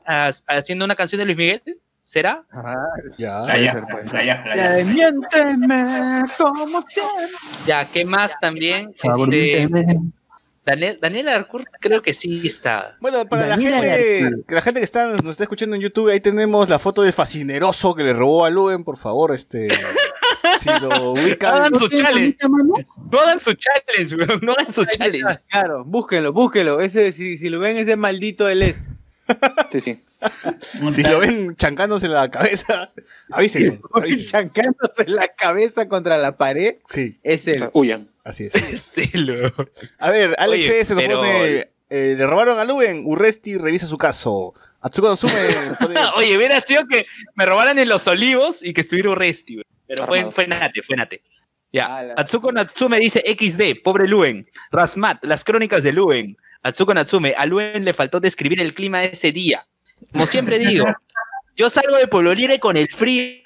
[0.47, 1.61] haciendo una canción de Luis Miguel,
[2.13, 2.43] ¿será?
[2.51, 2.75] Ajá,
[3.17, 3.39] Ya.
[3.39, 4.85] La ya, la ya, la ya.
[4.85, 7.25] Miénteme como siempre.
[7.65, 8.93] Ya, ¿qué más también?
[8.95, 9.97] Favor, Este.
[10.63, 12.95] Daniel, Daniel Arcourt creo que sí está.
[13.01, 16.69] Bueno, para la gente, la gente que está, nos está escuchando en YouTube, ahí tenemos
[16.69, 19.67] la foto del fascineroso que le robó a Luen, por favor, este.
[20.61, 21.55] si lo ubican.
[21.55, 22.37] Hagan su ¿No challenge,
[23.11, 25.39] no hagan su challenge, weón, no hagan su challenge.
[25.49, 26.79] Claro, búsquenlo, búsquenlo.
[26.79, 28.91] Ese, si, si lo ven, ese maldito él es.
[29.71, 30.03] Sí, sí.
[30.91, 32.91] Si lo ven chancándose la cabeza,
[33.31, 33.79] avísenos.
[33.93, 34.31] avísenos.
[34.31, 37.69] Chancándose la cabeza contra la pared, Sí, es él.
[37.73, 38.09] Huyan.
[38.23, 38.53] así es.
[39.99, 41.67] A ver, Alex Oye, S nos pero- pone.
[41.89, 44.53] eh, le robaron a Luen, Urresti revisa su caso.
[44.81, 45.33] Atsuko Nozume
[45.79, 47.05] pone- Oye, hubiera sido que
[47.35, 49.61] me robaran en los olivos y que estuviera Urresti.
[49.87, 50.33] Pero fue, Armado.
[50.33, 51.21] fue Nate, fue Nate.
[51.71, 51.97] Ya.
[51.97, 52.13] Ala.
[52.17, 54.47] Atsuko Natsume dice XD, pobre Luen.
[54.71, 56.37] Rasmat, las crónicas de Luen.
[56.61, 59.65] Atsuko Natsume, a Luen le faltó describir el clima ese día.
[60.11, 60.85] Como siempre digo,
[61.55, 63.41] yo salgo de Pueblo Libre con el frío,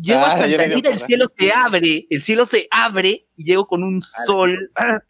[0.00, 3.44] llego a Ah, me Santa Rita, el cielo se abre, el cielo se abre y
[3.44, 5.00] llego con un sol ah,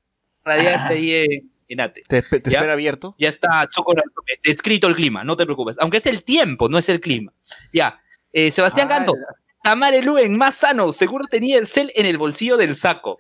[0.45, 2.03] radiante ahí en, Ate.
[2.09, 3.15] te, espera abierto.
[3.19, 4.03] Ya está Natsume,
[4.43, 5.77] descrito el clima, no te preocupes.
[5.79, 7.33] Aunque es el tiempo, no es el clima.
[7.73, 8.01] Ya.
[8.33, 9.15] Eh, Sebastián Ah, Canto,
[9.63, 13.19] Tamare Luen, más sano, seguro tenía el cel en el bolsillo del saco.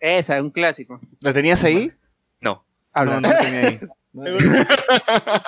[0.00, 1.00] Esa, un clásico.
[1.20, 1.90] ¿La tenías ahí?
[2.40, 2.66] No.
[2.92, 3.20] Habla.
[3.20, 3.80] No, no tenía ahí.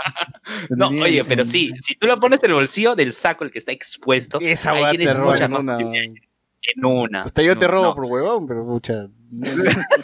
[0.71, 3.59] No, oye, pero sí, si tú lo pones en el bolsillo del saco, el que
[3.59, 5.79] está expuesto, Esa ahí tienes te roba muchas en una.
[5.79, 7.21] en una.
[7.21, 9.07] Hasta yo te robo no, por huevón, pero mucha.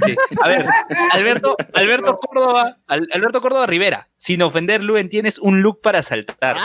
[0.04, 0.16] sí.
[0.42, 0.66] A ver,
[1.12, 6.56] Alberto, Alberto Córdoba, Al- Alberto Córdoba Rivera, sin ofender, Luen, tienes un look para saltar.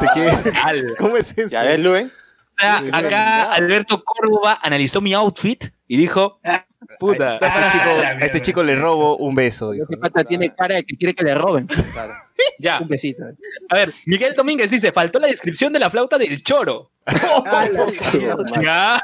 [0.00, 1.48] ¿Te ¿Cómo es eso?
[1.48, 2.10] Ya ves, Luen.
[2.58, 6.40] O sea, acá Alberto Córdoba analizó mi outfit y dijo,
[6.98, 9.72] puta, A este, chico, Ah, a este chico le robo un beso.
[9.72, 9.88] dijo.
[10.00, 11.68] Pata tiene cara de que quiere que le roben.
[12.58, 12.80] ya.
[12.80, 13.22] Un besito.
[13.68, 16.90] A ver, Miguel Domínguez dice, faltó la descripción de la flauta del choro.
[18.62, 19.02] Ya.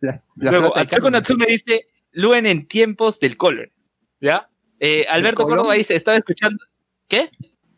[0.00, 1.12] La, la Luego, flauta de Atsuko Carmen.
[1.12, 3.72] Natsume dice, Luen en tiempos del color.
[4.20, 4.48] ¿Ya?
[4.78, 5.42] Eh, Alberto?
[5.48, 6.64] Córdoba dice, estaba escuchando...
[7.08, 7.28] ¿Qué?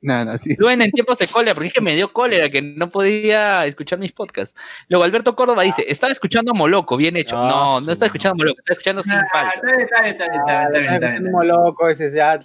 [0.07, 0.55] Nada, sí.
[0.57, 3.99] Luen en tiempos de cólera, porque es que me dio cólera que no podía escuchar
[3.99, 4.57] mis podcasts.
[4.89, 7.37] Luego Alberto Córdoba dice, estaba escuchando a Moloco, bien hecho.
[7.37, 9.55] Ah, no, no está escuchando a Moloco, está escuchando sin Ah, falta.
[9.55, 11.33] está bien, está bien, está bien, está bien, está bien, está bien.
[11.33, 12.41] Como loco ese ya.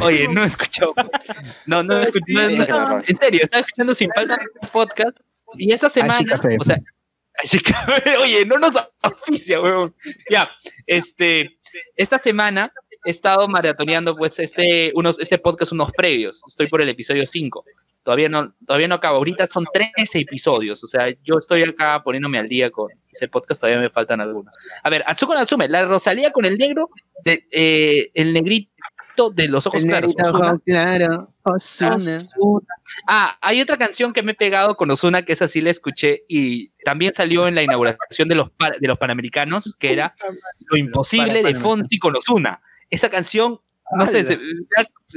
[0.00, 0.92] Oye, no escuchó.
[1.66, 5.18] No, no, escuchó, no, no, Sí, en serio, estaba escuchando sin falta un podcast
[5.58, 6.78] y esta semana, o sea,
[7.42, 7.72] Así que,
[8.22, 9.92] oye, no nos oficia, weón.
[10.30, 10.48] Ya,
[10.86, 11.58] este,
[11.96, 12.72] esta semana
[13.04, 16.42] he estado maratoneando, pues, este, unos, este podcast, unos previos.
[16.46, 17.64] Estoy por el episodio 5.
[18.02, 19.18] Todavía no, todavía no acabo.
[19.18, 20.82] Ahorita son 13 episodios.
[20.82, 24.52] O sea, yo estoy acá poniéndome al día con ese podcast, todavía me faltan algunos.
[24.82, 26.90] A ver, Atsuko Natsume, la Rosalía con el negro,
[27.24, 28.72] de, eh, el negrito
[29.32, 30.14] de los ojos El claros.
[30.64, 31.28] claro.
[31.42, 32.18] Ozuna.
[33.06, 36.24] Ah, hay otra canción que me he pegado con Ozuna, que esa sí la escuché
[36.28, 38.50] y también salió en la inauguración de los,
[38.80, 40.14] de los Panamericanos, que era
[40.60, 41.54] Lo Imposible de.
[41.54, 42.60] Fonsi con Ozuna.
[42.92, 43.58] Esa canción,
[43.98, 44.38] no sé,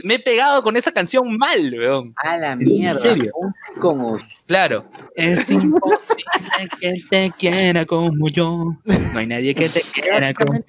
[0.04, 2.14] me he pegado con esa canción mal, weón.
[2.24, 3.02] A la mierda.
[3.02, 3.32] serio?
[3.80, 4.18] Como
[4.48, 4.86] Claro.
[5.16, 6.24] Es imposible
[6.80, 8.76] que te quiera como yo.
[9.14, 10.60] No hay nadie que te quiera como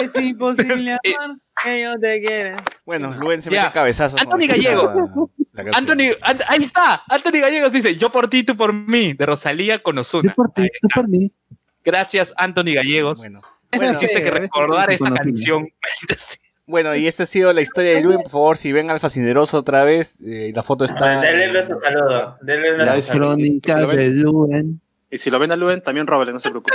[0.00, 2.62] es imposible amar que yo te quiera.
[2.86, 3.62] Bueno, Luen se Ya.
[3.62, 4.20] mete cabezazos.
[4.20, 4.82] Anthony Gallego.
[4.84, 5.74] la- la canción.
[5.74, 7.02] Anthony, Ant- ahí está.
[7.08, 10.30] Anthony Gallegos dice, yo por ti, tú por mí, de Rosalía con Ozuna.
[10.30, 11.32] Yo por ti, tú por mí.
[11.84, 13.18] Gracias, Anthony Gallegos.
[13.18, 13.40] Bueno.
[13.76, 15.68] Bueno, Hiciste que recordar esa canción.
[16.66, 18.22] Bueno, y esta ha sido la historia de Luen.
[18.22, 21.20] Por favor, si ven al fascineroso otra vez, eh, la foto está.
[21.20, 22.36] Denle nuestro saludo.
[22.42, 23.28] Denle nuestro Las saludo.
[23.34, 23.96] crónicas ¿Se lo ven?
[23.96, 24.80] de Luen.
[25.10, 26.74] Y si lo ven a Luen, también róbele, no se preocupe.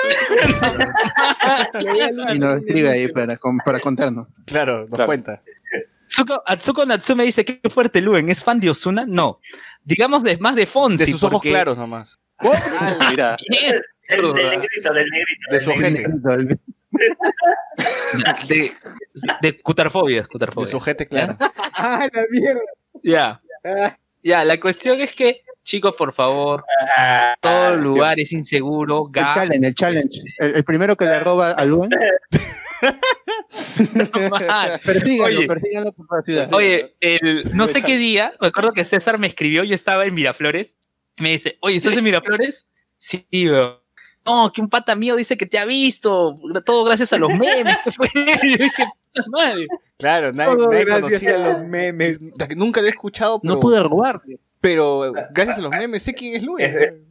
[2.34, 4.28] Y nos escribe ahí para, para contarnos.
[4.46, 5.06] Claro, nos Claro.
[5.06, 5.42] cuenta.
[6.10, 9.06] Atsuko, Atsuko Natsume dice, qué fuerte Luen, ¿es fan de Ozuna?
[9.08, 9.40] No.
[9.84, 11.06] Digamos de, más de Fonsi.
[11.06, 12.20] De sus ojos claros nomás.
[13.10, 13.36] Mira.
[13.50, 13.82] Del,
[14.34, 15.52] del negrito, del negrito.
[15.52, 16.10] De su negrito.
[18.48, 18.72] De,
[19.42, 20.70] de cutarfobias, De cutarfobias.
[20.70, 21.36] su ojete, claro.
[21.78, 22.62] Ah, la mierda.
[23.04, 23.42] Ya.
[23.64, 26.64] Ah, Ya, la cuestión es que, chicos, por favor,
[26.96, 29.10] Ah, todo lugar es inseguro.
[29.14, 30.20] El challenge, el challenge.
[30.40, 31.90] El, el primero que le roba a Luen.
[34.30, 34.80] mal.
[34.84, 35.48] Persíganlo, Oye.
[35.48, 36.54] persíganlo por la ciudad.
[36.54, 40.14] Oye, el, no sé qué día, me acuerdo que César me escribió, yo estaba en
[40.14, 40.76] Miraflores,
[41.18, 42.68] y me dice, oye, ¿estás en Miraflores?
[42.98, 43.78] Sí, weón.
[44.26, 47.78] No, que un pata mío dice que te ha visto, todo gracias a los memes.
[47.84, 48.08] ¿qué fue?
[48.16, 48.16] Y
[48.58, 49.68] yo dije, "Puta madre".
[49.98, 52.20] Claro, nadie, Todo nadie gracias conocía a los memes.
[52.56, 54.40] Nunca lo he escuchado, pero, No pude robarte.
[54.62, 57.06] pero gracias a los memes sé quién es Luen.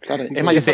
[0.00, 0.72] claro, Sí, es más, yo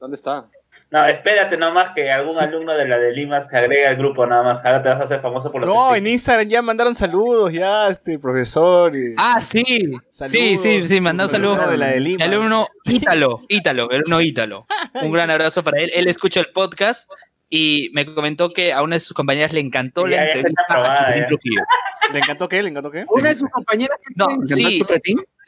[0.00, 0.48] ¿dónde está?
[0.96, 4.42] No, espérate nomás que algún alumno de la de Lima se agrega al grupo nada
[4.42, 4.64] más.
[4.64, 6.06] Ahora te vas a hacer famoso por los No, en.
[6.06, 8.96] Instagram ya mandaron saludos, ya, este, profesor.
[8.96, 9.62] y- Ah, sí,
[10.10, 11.58] sí, sí, sí, mandó Un saludos.
[11.58, 12.24] alumno de la de Lima.
[12.24, 14.66] El alumno Ítalo, Ítalo, el alumno Ítalo.
[15.02, 15.90] Un gran abrazo para él.
[15.94, 17.10] Él escucha el podcast
[17.50, 21.10] y me comentó que a una de sus compañeras le encantó Ya, la entrevista a.
[22.12, 22.62] ¿Le encantó qué?
[22.62, 23.04] ¿Le encantó qué?
[23.08, 24.82] Una de sus compañeras No, sí,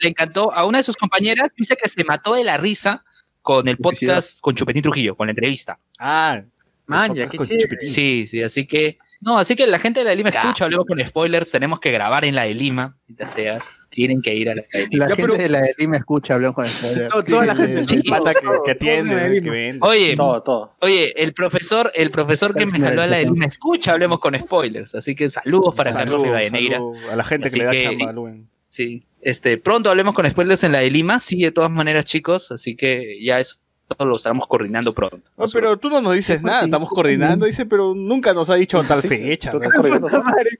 [0.01, 0.53] le encantó.
[0.53, 3.03] A una de sus compañeras dice que se mató de la risa
[3.49, 5.79] con el podcast con Chupetín Trujillo, con la entrevista.
[5.97, 6.39] Ah,
[6.85, 7.63] Man, ya, qué con chévere.
[7.63, 7.89] Chupetín.
[7.89, 8.99] Sí, sí, así que.
[9.21, 10.41] No, así que la gente de la de Lima Ya.
[10.41, 14.35] escucha, luego con spoilers, tenemos que grabar en la de Lima, ya sea, tienen que
[14.35, 15.05] ir a la de Lima.
[15.05, 17.09] La Ya, gente pero- de la de Lima escucha, hablamos con spoiler.
[17.09, 17.95] To- Toda la gente.
[17.95, 19.79] El pata que, que atiende, que vende.
[19.81, 20.75] Oye, Todo, todo.
[20.81, 24.39] Oye, el profesor, el profesor que me jaló a la de Lima escucha, hablemos con
[24.39, 24.93] spoilers.
[24.93, 26.77] Así que saludos para Carlos Saludos, Rivadeneira.
[26.77, 28.47] saludos a la gente Así que le da que- chamba Luen.
[28.69, 29.03] Sí.
[29.21, 32.51] Este, pronto hablemos con spoilers en la de Lima, sí, de todas maneras, chicos.
[32.51, 33.57] Así que ya eso
[33.97, 35.19] lo estaremos coordinando pronto.
[35.35, 38.81] No, pero tú no nos dices nada, estamos coordinando, dice, pero nunca nos ha dicho
[38.87, 39.51] tal fecha.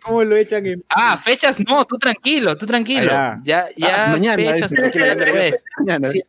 [0.02, 3.12] ¿Cómo lo echan en Ah, fechas, no, tú tranquilo, tú tranquilo.
[3.14, 4.72] Ah, ya, ya, Ah, mañana, fechas.
[5.78, 6.24] Mañana, Sí.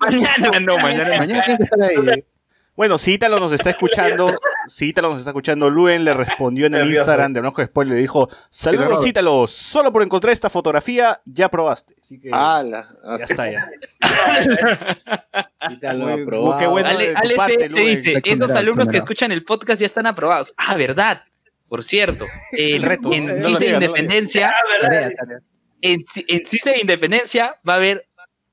[0.00, 1.18] Mañana no, mañana.
[1.18, 2.24] mañana tiene que estar ahí.
[2.74, 4.34] Bueno, Cítalo nos está escuchando.
[4.68, 5.68] Cítalo nos está escuchando.
[5.70, 6.94] Luen le respondió en el.
[6.94, 7.94] Instagram de Blanco Spoiler.
[7.96, 9.02] Le dijo: Saludos.
[9.04, 9.46] Cítalo.
[9.46, 11.94] Solo por encontrar esta fotografía, ya probaste.
[12.00, 12.88] Así que ¡Hala!
[13.18, 13.70] ya está ya.
[15.68, 16.58] Quítalo, Muy- aprobado.
[16.58, 16.88] qué bueno.
[16.88, 17.86] Ale, de tu Ale parte, se, Luen.
[18.02, 20.52] dice, esos alumnos que escuchan el podcast ya están aprobados.
[20.56, 21.22] Ah, verdad.
[21.68, 25.10] Por cierto, el, reto, en no no lo Independencia, Ah, tarea.
[25.82, 28.07] en, en CICE Independencia va a haber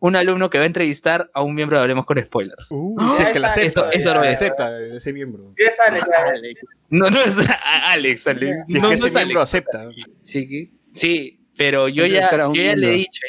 [0.07, 2.67] un alumno que va a entrevistar a un miembro de Hablemos con Spoilers.
[2.71, 3.89] Uh, dice que la Eso- acepta.
[3.91, 4.37] eso lo que la es.
[4.37, 5.53] acepta ese miembro.
[5.55, 5.99] ¿Qué sale?
[5.99, 6.53] Dale.
[6.89, 7.35] No, no es
[7.85, 8.57] Alex, Alex.
[8.67, 9.49] Si es no, que no ese es miembro Alex.
[9.49, 9.89] acepta.
[10.23, 13.21] Sí, sí, pero yo ya, yo ya le he dicho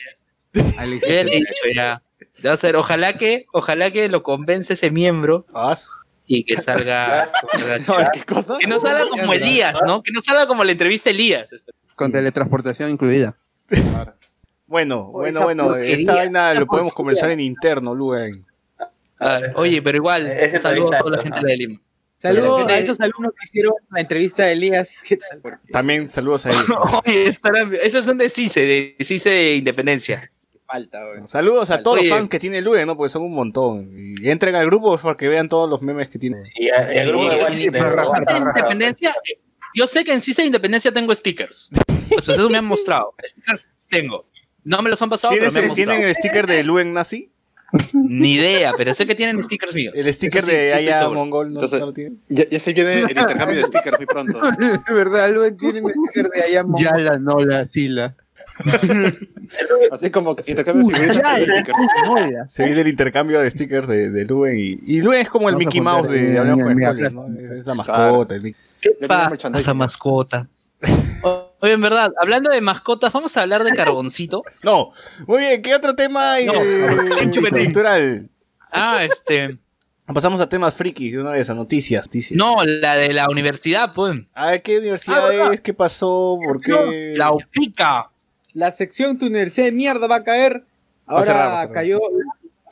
[0.54, 0.62] ya.
[0.82, 2.02] Alex, Yo ya le he dicho ya.
[2.44, 5.74] Va a ser, ojalá que, ojalá que lo convence ese miembro Ah,
[6.26, 8.58] y que salga, salga No, ¿Qué cosa?
[8.58, 10.02] Que no salga como Elías, ¿no?
[10.02, 11.48] Que no salga como la entrevista Elías.
[11.94, 13.34] Con teletransportación incluida.
[14.66, 15.64] Bueno, bueno, bueno.
[15.68, 16.94] porquería, Esta vaina esa lo podemos porquería.
[16.96, 18.44] conversar en interno, Luen.
[19.56, 21.22] Oye, pero igual, Ese un saludo a toda la ¿no?
[21.22, 21.80] gente de Lima.
[22.18, 25.02] Saludos a esos alumnos que hicieron la entrevista de Elías.
[25.06, 25.40] ¿Qué tal?
[25.70, 26.64] También saludos a ellos.
[27.06, 30.30] Oye, estarán- esos son de CICE, de CICE de Independencia.
[30.66, 31.28] falta, güey.
[31.28, 32.08] Saludos a todos Oye.
[32.08, 32.96] los fans que tiene Luen, ¿no?
[32.96, 33.90] Porque son un montón.
[33.94, 36.38] Y entren al grupo para que vean todos los memes que tiene.
[36.56, 39.14] Y, a- y el grupo de Juan Sí, para Inter, rajar, CICE de Independencia,
[39.74, 41.70] yo sé que en CICE de Independencia tengo stickers.
[42.08, 43.14] Pues eso me han mostrado.
[43.24, 44.26] Stickers tengo.
[44.66, 45.90] No me los han pasado, pero ¿Tienes me han el- mostrado.
[45.90, 47.30] ¿Tienen el sticker de Luen Nazi?
[47.94, 49.92] Ni idea, pero sé que tienen stickers míos.
[49.96, 51.08] El sticker sí, de sí Aya.
[51.08, 52.18] Mongol, ¿no, Entonces- ¿no lo tienen?
[52.28, 54.38] Ya, ya se viene el intercambio de stickers muy pronto.
[54.88, 56.64] De verdad, Luen tiene un sticker de allá.
[56.78, 58.14] Ya la no la sila.
[59.92, 62.52] Así como que intercambio de stickers.
[62.52, 64.56] Se viene el intercambio de stickers de, de Luen.
[64.58, 67.12] Y, y Luen es como el Vamos Mickey Mouse de, de Atlas.
[67.14, 67.26] ¿no?
[67.54, 68.34] Es la mascota.
[68.34, 68.60] el Mickey.
[68.80, 69.76] ¿Qué Ya tiene pasa, merchandising.
[69.76, 70.48] mascota?
[71.60, 74.42] Oye, en verdad, hablando de mascotas, vamos a hablar de Carboncito.
[74.62, 74.92] No,
[75.26, 76.52] muy bien, ¿qué otro tema eh, No,
[77.22, 77.64] un chupetín.
[77.66, 78.28] cultural?
[78.70, 79.58] Ah, este.
[80.06, 82.06] Pasamos a temas frikis de una vez, a noticias.
[82.06, 82.36] noticias.
[82.36, 84.20] No, la de la universidad, pues.
[84.34, 85.60] A ver, ¿qué universidad Ah, es?
[85.60, 86.38] ¿Qué pasó?
[86.44, 87.14] ¿Por qué?
[87.16, 88.10] La UPICA.
[88.52, 90.64] La sección Tu Universidad de Mierda va a caer.
[91.12, 91.74] Va a cerrar, va a Ahora cerrar.
[91.74, 92.00] cayó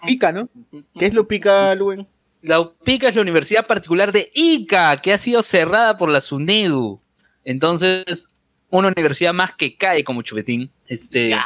[0.04, 0.48] FICA, ¿no?
[0.96, 2.06] ¿Qué es Lupica, Luen?
[2.42, 7.00] La UPICA es la universidad particular de Ica, que ha sido cerrada por la SUNEDU.
[7.44, 8.28] Entonces,
[8.70, 10.70] una universidad más que cae como chupetín.
[10.86, 11.28] Este.
[11.28, 11.44] Ya.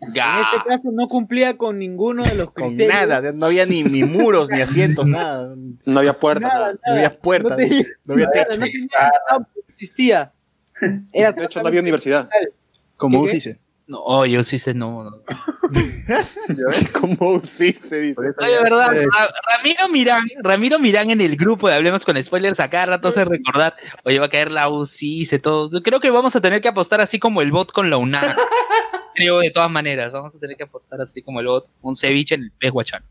[0.00, 3.08] En este caso no cumplía con ninguno de los Con criterios.
[3.08, 5.56] nada, no había ni, ni muros, ni asientos, nada.
[5.86, 6.52] No había puertas.
[6.52, 6.72] Nada, nada.
[6.74, 6.80] nada.
[6.86, 7.66] No había puertas, No,
[8.04, 8.46] no había techo.
[8.58, 8.86] no tenía
[9.28, 10.32] nada, existía.
[11.12, 12.28] Era De hecho, no había universidad.
[12.96, 13.34] Como ¿Qué, qué?
[13.34, 13.58] dice.
[13.88, 15.04] No, oye, sí se no.
[15.04, 15.22] no.
[17.00, 18.20] Como sí se dice.
[18.20, 19.06] Oye, verdad, Eh.
[19.16, 23.08] Ra- Ramiro Mirán, Ramiro Mirán en el grupo de Hablemos con Spoilers a cada rato
[23.08, 23.74] hace recordar,
[24.04, 25.82] oye, va a caer la UCI, se todo.
[25.82, 28.36] Creo que vamos a tener que apostar así como el bot con la UNAM.
[29.14, 32.34] Creo de todas maneras, vamos a tener que apostar así como el bot, un ceviche
[32.34, 33.02] en el pez guachán.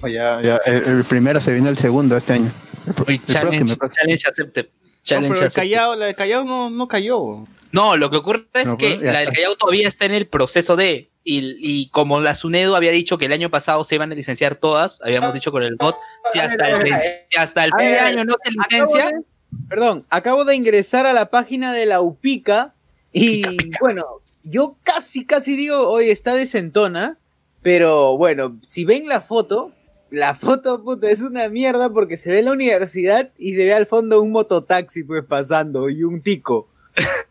[0.00, 2.52] O ya, ya, el, el primero se viene el segundo este año.
[2.86, 3.94] El, el próximo, challenge, el próximo.
[3.96, 4.66] challenge accepted.
[5.10, 5.52] No, pero el.
[5.52, 7.44] Callao, la de Callao no, no cayó.
[7.72, 9.32] No, lo que ocurre es No, que la del está.
[9.32, 13.26] Callao todavía está en el proceso de, y, y como la SUNEDU había dicho que
[13.26, 15.96] el año pasado se iban a licenciar todas, habíamos dicho con el bot,
[16.32, 16.86] si hasta el,
[17.30, 19.24] si hasta el A fin de ver, año no se Acabo licencia, de-
[19.68, 22.74] perdón, acabo de ingresar a la página de la UPICA
[23.12, 23.42] y
[23.80, 24.04] bueno,
[24.44, 27.18] yo casi, casi digo, oye, está desentona,
[27.62, 29.72] pero bueno, si ven la foto,
[30.14, 33.86] la foto, puta, es una mierda porque se ve la universidad y se ve al
[33.86, 36.68] fondo un mototaxi, pues, pasando y un tico.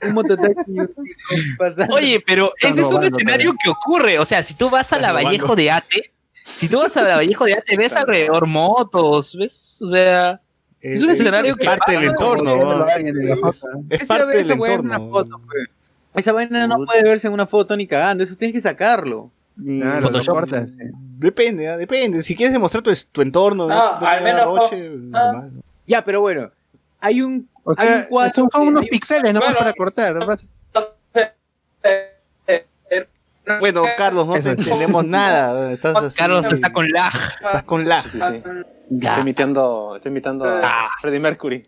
[0.08, 1.02] Un mototaxi y un tico
[1.58, 1.96] pasando.
[1.96, 4.20] Oye, pero ese es un robando escenario que ocurre.
[4.20, 5.12] O sea, si tú vas a la.
[5.14, 6.14] Vallejo de Ate,
[6.44, 10.42] si tú vas a la Vallejo de Ate, ves alrededor motos, ves, o sea,
[10.82, 12.56] Es un escenario que parte del entorno.
[12.56, 12.88] ¿no?
[13.90, 15.06] Es Esa- parte del esa vaina en entorno.
[15.06, 15.68] una foto, pues.
[16.16, 19.32] Esa vaina no puede verse en una foto ni cagando, eso tienes que sacarlo.
[19.56, 20.34] Claro, lo Photoshop.
[20.34, 20.72] cortas.
[21.24, 21.78] Depende, ¿ah?
[21.78, 22.22] depende.
[22.24, 25.32] Si quieres demostrar tu, tu entorno, No, no al menos, roche, ah.
[25.32, 25.62] normal, ¿no?
[25.88, 26.52] Ya, pero bueno,
[27.00, 29.58] hay un, O hay un cuadro son, unos pixeles nomás Bueno.
[29.60, 30.16] para cortar.
[33.60, 35.72] Bueno, Carlos, no te entendemos nada.
[35.72, 37.12] Estás así, Carlos está con lag.
[37.42, 38.04] Estás con lag.
[38.06, 38.44] Sí, sí.
[39.02, 40.86] Estoy imitando, estoy imitando Ah.
[40.86, 41.68] a Freddie Mercury.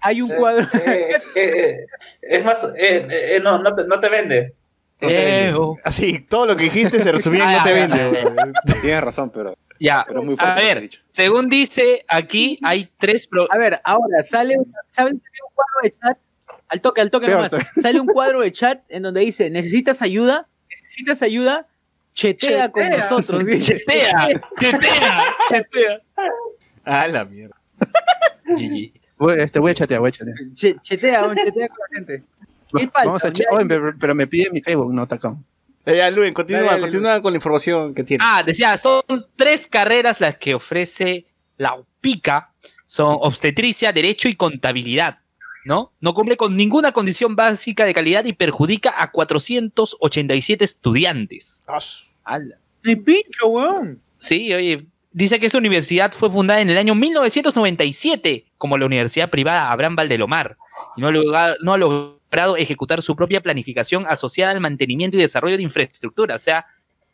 [0.00, 1.86] hay un cuadro Eh, eh, eh,
[2.22, 4.54] es más, eh, eh, no, no te, no te vende.
[4.98, 5.52] Te.
[5.84, 8.52] Así, todo lo que dijiste se resumía en Ah, no te ya, vende.
[8.82, 10.60] Tienes razón, pero, Ya, pero muy a fuerte.
[10.62, 11.00] he ver, dicho.
[11.12, 14.56] según dice aquí, hay tres pro- A ver, ahora sale,
[14.88, 15.20] sale un
[15.54, 16.18] cuadro de chat,
[16.68, 20.48] al toque, al toque nomás, sale un cuadro de chat en donde dice, ¿necesitas ayuda?
[20.68, 21.66] ¿Necesitas ayuda?
[22.12, 23.78] Chetea, con nosotros, dice.
[23.78, 24.28] Chetea,
[24.58, 26.00] chetea, chetea.
[26.84, 27.54] Ah, la mierda.
[28.46, 28.92] GG.
[29.18, 30.36] Voy, este, voy a chatear, voy a chatear.
[30.52, 32.24] Che- chetea, chetea con la gente.
[32.76, 33.04] ¿Qué falta?
[33.06, 33.66] Vamos a Ya- che- Oye,
[33.98, 35.44] pero, me pide mi Facebook, no Tacón.
[35.86, 38.26] Eh, Ya, Luen, continúa, Dale, dale, continúa con la información que tienes.
[38.28, 39.02] Ah, decía, son
[39.36, 42.52] tres carreras las que ofrece la UPICA.
[42.86, 45.18] Son obstetricia, derecho y contabilidad.
[45.64, 45.92] ¿No?
[46.00, 51.62] No cumple con ninguna condición básica de calidad y perjudica a 487 estudiantes.
[52.24, 52.38] Ah.
[52.84, 54.00] Ni pincho, weón.
[54.18, 59.28] Sí, oye, dice que esa universidad fue fundada en el año 1997 como la Universidad
[59.30, 60.56] Privada Abraham Valdelomar
[60.96, 62.17] y no ha, logrado, no ha logrado
[62.56, 66.66] ejecutar su propia planificación asociada al mantenimiento y desarrollo de infraestructura, o sea,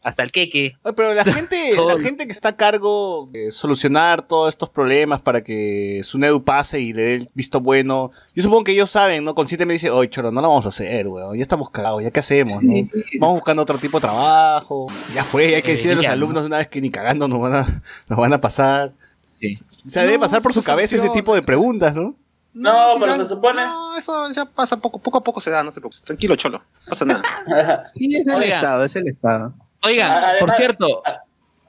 [0.03, 0.77] hasta el queque.
[0.83, 5.23] Oye, Pero la gente, la gente que está a cargo de solucionar todos estos problemas
[5.23, 9.25] para que Sunedu pase y le dé el visto bueno, yo supongo que ellos saben,
[9.25, 9.35] ¿no?
[9.35, 12.21] Conscientemente dice, oye, choro, no lo vamos a hacer, weón, ya estamos cagados, ¿ya qué
[12.21, 12.73] hacemos, no?
[13.19, 16.13] Vamos buscando otro tipo de trabajo, ya fue, hay que Eh, decirle a los ya,
[16.13, 18.93] alumnos de una vez que ni cagando nos van a, nos van a pasar.
[19.23, 19.53] Sí.
[19.87, 22.15] O sea, debe pasar por su cabeza ese tipo de preguntas, ¿no?
[22.55, 25.63] No, pero dirán, se supone- No, eso ya pasa poco, poco a poco se da,
[25.63, 26.03] no se preocupe.
[26.05, 26.59] Tranquilo, cholo.
[26.59, 27.23] No pasa nada.
[27.95, 28.55] Sí, es el Oiga.
[28.57, 29.55] Estado, es el Estado.
[29.83, 31.03] Oigan, Además- por cierto,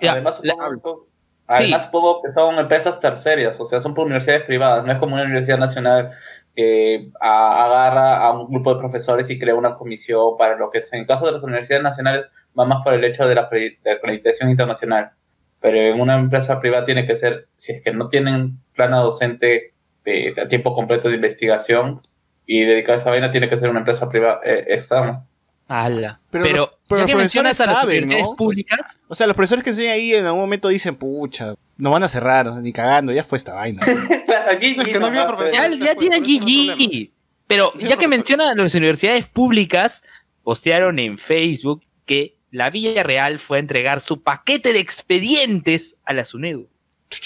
[0.01, 1.07] ya, Además, la- supongo,
[1.47, 5.13] Además, supongo que son empresas terceras, o sea, son por universidades privadas, no es como
[5.15, 6.11] una universidad nacional
[6.55, 10.79] que a- agarra a un grupo de profesores y crea una comisión para lo que
[10.79, 10.91] es.
[10.93, 12.25] En el caso de las universidades nacionales,
[12.57, 15.11] va más por el hecho de la, de acreditación internacional.
[15.59, 19.73] Pero en una empresa privada tiene que ser, si es que no tienen plana docente
[20.05, 22.01] de, de a tiempo completo de investigación
[22.45, 25.25] y dedicada a esa vaina, tiene que ser una empresa privada eh, externa.
[25.67, 26.19] Ala.
[26.29, 28.35] Pero Pero, los- pero ya los que mencionas a profesores las saben, universidades ¿no?
[28.35, 32.03] públicas, O sea, los profesores que enseñan ahí en algún momento dicen, pucha, no van
[32.03, 33.81] a cerrar, ni cagando, ya fue esta vaina.
[34.25, 35.11] Claro, Es que no
[35.51, 37.09] ya, ya tienen GG.
[37.47, 40.03] Pero ya que mencionan las universidades públicas,
[40.43, 46.13] postearon en Facebook que la Villa Real fue a entregar su paquete de expedientes a
[46.13, 46.67] la SUNEDU.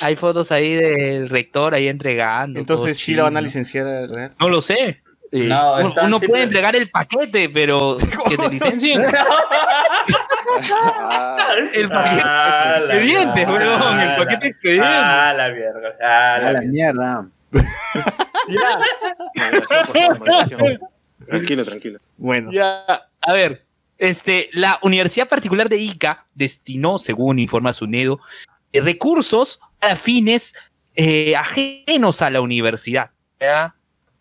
[0.01, 2.59] Hay fotos ahí del rector ahí entregando.
[2.59, 4.31] Entonces sí la van a licenciar a.
[4.39, 5.01] No lo sé.
[5.31, 9.01] No, uno puede entregar el paquete, pero que te licencien.
[11.73, 13.77] el paquete Ah, de la expedientes, mierda.
[13.77, 13.99] weón.
[13.99, 14.89] El paquete de expedientes.
[14.91, 15.95] Ah, la mierda.
[16.01, 17.27] Ah, A la la mierda.
[17.51, 17.51] mierda.
[21.27, 21.99] Tranquilo, tranquilo.
[22.17, 22.85] Bueno, Ya,
[23.21, 23.63] a ver,
[23.97, 28.19] este, la Universidad Particular de Ica destinó, según informa SUNEDO,
[28.71, 30.53] eh, recursos para fines
[30.95, 33.11] eh, ajenos a la universidad.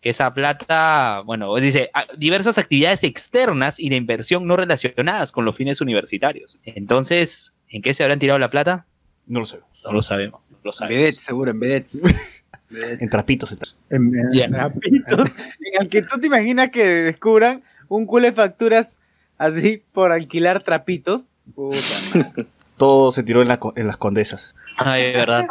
[0.01, 5.55] Que esa plata, bueno, dice, diversas actividades externas y de inversión no relacionadas con los
[5.57, 6.57] fines universitarios.
[6.63, 8.85] Entonces, ¿en qué se habrán tirado la plata?
[9.27, 9.59] no lo sé.
[9.85, 10.41] No lo sabemos.
[10.49, 10.99] No lo En sabemos.
[11.01, 11.91] vedette, seguro, en vedette.
[12.99, 13.51] En trapitos.
[13.51, 14.47] en tra- En- en- Ya.
[14.49, 15.29] Trapitos.
[15.73, 18.99] En el que tú te imaginas que descubran un culo de facturas
[19.37, 21.31] así por alquilar trapitos.
[21.55, 21.77] Puta
[22.15, 22.45] madre.
[22.79, 24.55] Todo se tiró en, la co- en las condesas.
[24.77, 25.45] Ay, de verdad.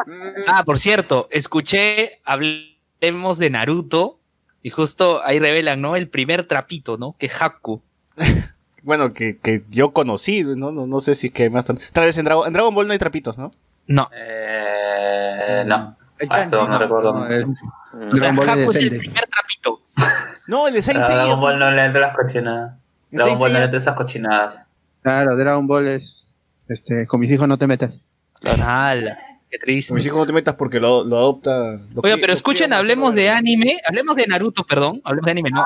[0.49, 4.18] Ah, por cierto, escuché, hablemos de Naruto,
[4.62, 5.95] y justo ahí revelan, ¿no?
[5.95, 7.14] El primer trapito, ¿no?
[7.18, 7.81] Que Haku.
[8.85, 10.72] Bueno, que, que yo conocí, ¿no?
[10.72, 11.64] No, no sé si es que más.
[11.64, 13.53] Tal vez en Dragon, en Dragon Ball no hay trapitos, ¿no?
[13.87, 15.97] No, Eh, no.
[16.18, 16.79] El Ah, esto no chanchito.
[16.79, 17.12] recuerdo.
[17.12, 17.53] no, es- Mm.
[17.53, 19.81] o sea, Dragon Ball es Haku es el primer trapito.
[20.47, 21.22] No, el de Saint Ah, Seiya.
[21.24, 22.72] Dragon Ball no le entra las cochinadas.
[23.11, 24.66] Dragon Ball no le entra esas cochinadas.
[25.03, 26.28] Claro, Dragon Ball es.
[26.69, 28.01] Este, con mis hijos no te metas.
[28.62, 29.19] ¡Hala!
[29.51, 29.89] ¡Qué triste!
[29.89, 31.81] Con mis hijos no te metas porque lo, lo adopta.
[31.95, 35.51] lo Oiga, cri- pero escuchen, hablemos de anime, hablemos de Naruto, perdón, hablemos de anime,
[35.51, 35.64] no.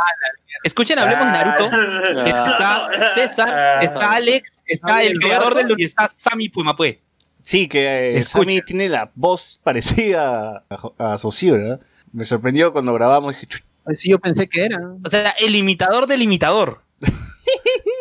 [0.62, 1.70] Escuchen, hablemos de Naruto.
[1.72, 2.88] Ah.
[2.92, 7.00] Está César, está Alex, está el creador del y está Sammy Pumapue.
[7.42, 8.22] Sí, que eh.
[8.22, 11.80] Sammy tiene la voz parecida a, a Socio, ¿verdad?
[12.12, 13.34] Me sorprendió cuando grabamos.
[13.34, 14.78] Dije, "Chuch, Ay, Sí, yo pensé que era.
[15.04, 16.82] O sea, el imitador del imitador.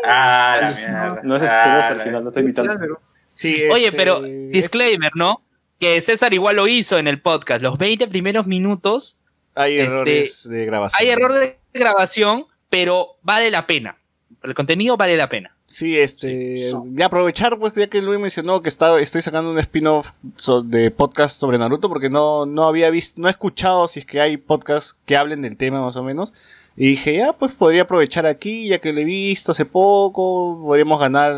[0.05, 1.19] Ah, la mierda.
[1.23, 2.99] No Ah, tu voz la al final, no estoy imitando.
[3.31, 5.41] Sí, Oye, este, pero disclaimer, ¿no?
[5.79, 7.61] Que César igual lo hizo en el podcast.
[7.61, 9.17] Los 20 primeros minutos
[9.55, 10.97] hay este, errores de grabación.
[11.01, 13.97] hay error de grabación, pero vale la pena.
[14.43, 15.55] El contenido vale la pena.
[15.67, 20.11] Sí, este, de aprovechar, pues, ya que Luis mencionó que está, estoy sacando un spin-off
[20.35, 24.05] so- de podcast sobre Naruto, porque no, no había visto, no he escuchado si es
[24.05, 26.33] que hay podcasts que hablen del tema más o menos.
[26.77, 30.99] Y dije, ya, pues podría aprovechar aquí, ya que lo he visto hace poco, podríamos
[30.99, 31.33] ganar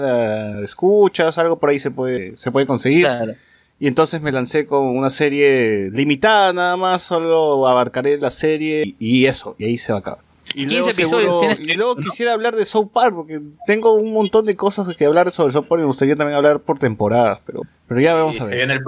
[0.60, 3.06] eh, escuchas, algo por ahí se puede, se puede conseguir.
[3.06, 3.34] Claro.
[3.80, 8.96] Y entonces me lancé con una serie limitada nada más, solo abarcaré la serie y,
[9.00, 10.20] y eso, y ahí se va a acabar.
[10.56, 12.02] Y 15 luego, episodios seguro- y luego ¿no?
[12.04, 15.66] quisiera hablar de South Park, porque tengo un montón de cosas que hablar sobre South
[15.68, 18.50] Park y me gustaría también hablar por temporadas, pero, pero ya vamos y a Se
[18.50, 18.58] ver.
[18.58, 18.82] viene el,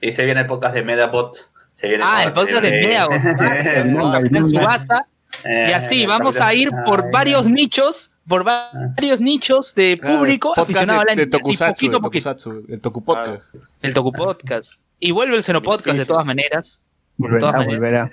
[0.00, 1.36] y se viene el podcast de Medabot.
[1.72, 4.20] Se viene Ah, el podcast de en manga.
[4.48, 5.06] Subasa.
[5.44, 10.50] Eh, Y así vamos a ir por varios nichos, por va- varios nichos de público
[10.54, 12.30] podcast aficionado al de, de Tokusatsu, poquito a poquito.
[12.30, 13.54] Tokusatsu, el Toku Podcast.
[13.82, 14.84] El Toku Podcast.
[15.00, 16.80] Y vuelve el Seno Podcast de todas maneras.
[17.16, 18.10] Volverá, todas maneras.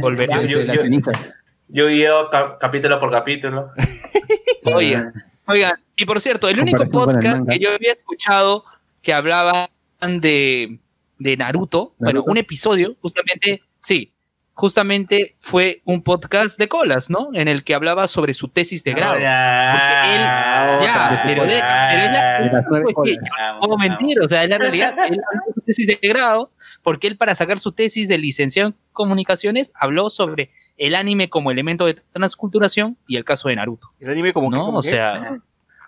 [0.00, 0.40] volverá.
[0.42, 0.42] Volverá.
[1.68, 3.70] Yo- guío ca- capítulo por capítulo.
[4.74, 5.12] Oigan,
[5.46, 8.64] oigan, y por cierto, el único podcast que yo había escuchado
[9.00, 9.68] que hablaban
[10.00, 10.78] de,
[11.18, 14.12] de Naruto, bueno, un episodio, justamente, sí,
[14.56, 17.28] justamente fue un podcast de colas, ¿no?
[17.34, 19.18] En el que hablaba sobre su tesis de grado.
[19.20, 20.14] Ya,
[20.80, 23.18] él- ya, pero pero Pues
[23.60, 24.94] puedo mentir, o sea, es la realidad.
[25.08, 26.50] Él habló de su tesis de grado,
[26.82, 31.50] porque él para sacar su tesis de licenciado en comunicaciones habló sobre el anime como
[31.50, 33.90] elemento de transculturación y el caso de Naruto.
[34.00, 34.48] El anime como
[34.78, 35.38] O sea,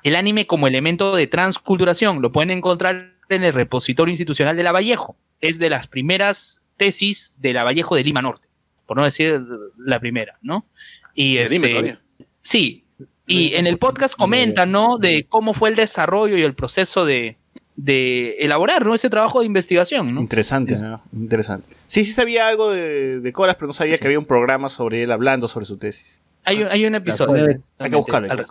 [0.02, 4.72] el anime como elemento de transculturación lo pueden encontrar en el repositorio institucional de la
[4.72, 5.16] Vallejo.
[5.40, 8.47] Es de las primeras tesis de la Vallejo de Lima Norte,
[8.88, 9.40] por no decir
[9.78, 10.66] la primera, ¿no?
[11.14, 12.00] Y dime este, todavía.
[12.42, 12.84] sí,
[13.26, 14.96] y en el podcast comentan, ¿no?
[14.98, 17.36] De cómo fue el desarrollo y el proceso de,
[17.76, 18.94] de elaborar, ¿no?
[18.94, 20.20] Ese trabajo de investigación, ¿no?
[20.20, 20.96] Interesante, ¿no?
[21.12, 21.68] Interesante.
[21.84, 25.02] Sí, sí sabía algo de, de Colas, pero no sabía que había un programa sobre
[25.02, 26.22] él hablando sobre su tesis.
[26.44, 27.46] Hay, un- hay un episodio.
[27.78, 28.32] Hay que buscarlo.
[28.32, 28.46] al.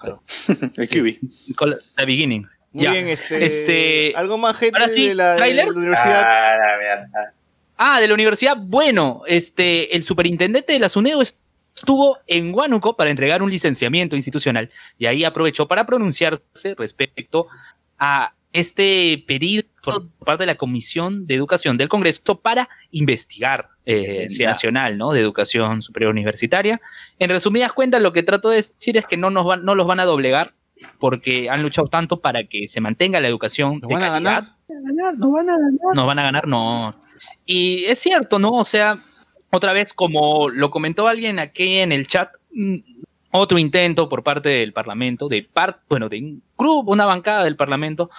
[0.75, 1.17] El QB.
[1.97, 2.47] The Beginning.
[2.73, 2.91] Muy Ya.
[2.91, 6.21] bien, este, Este, algo más gente sí, de, la, de universidad.
[6.23, 7.33] Ah, la mierda.
[7.77, 8.57] Ah, de la universidad.
[8.59, 14.71] Bueno, este, el superintendente de la SUNEDO estuvo en Huánuco para entregar un licenciamiento institucional
[14.97, 17.47] y ahí aprovechó para pronunciarse respecto
[17.99, 24.27] a este pedido por parte de la Comisión de Educación del Congreso para investigar eh,
[24.39, 25.11] nacional, ¿no?
[25.11, 26.81] De educación superior universitaria.
[27.19, 29.85] En resumidas cuentas, lo que trato de decir es que no nos van, no los
[29.85, 30.55] van a doblegar
[30.99, 34.43] porque han luchado tanto para que se mantenga la educación ¿Nos de van a ganar?
[34.67, 35.95] No van a ganar.
[35.95, 36.95] nos van a ganar, no.
[37.47, 38.51] Y es cierto, ¿no?
[38.51, 38.99] O sea,
[39.51, 42.75] otra vez, como lo comentó alguien aquí en el chat, mm,
[43.31, 47.55] otro intento por parte del Parlamento, de par, bueno, de un grupo, una bancada del
[47.55, 48.09] Parlamento,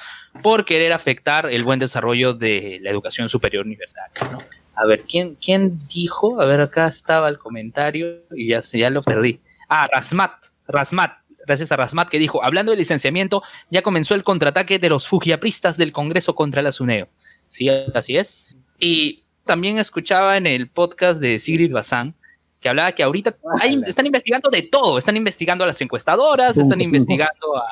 [0.42, 4.38] por querer afectar el buen desarrollo de la educación superior universitaria, ¿no?
[4.74, 6.40] A ver, ¿quién, quién dijo?
[6.40, 9.40] A ver, acá estaba el comentario y ya, ya lo perdí.
[9.68, 10.32] Ah, Rasmat,
[10.68, 15.06] Rasmat, gracias a Rasmat que dijo, hablando de licenciamiento, ya comenzó el contraataque de los
[15.06, 17.08] fujiapristas del Congreso contra la SUNEO.
[17.48, 18.47] Sí, así es.
[18.78, 22.14] Y también escuchaba en el podcast de Sigrid Bazán
[22.60, 26.80] que hablaba que ahorita hay- están investigando de todo, están investigando a las encuestadoras, están
[26.80, 27.64] investigando a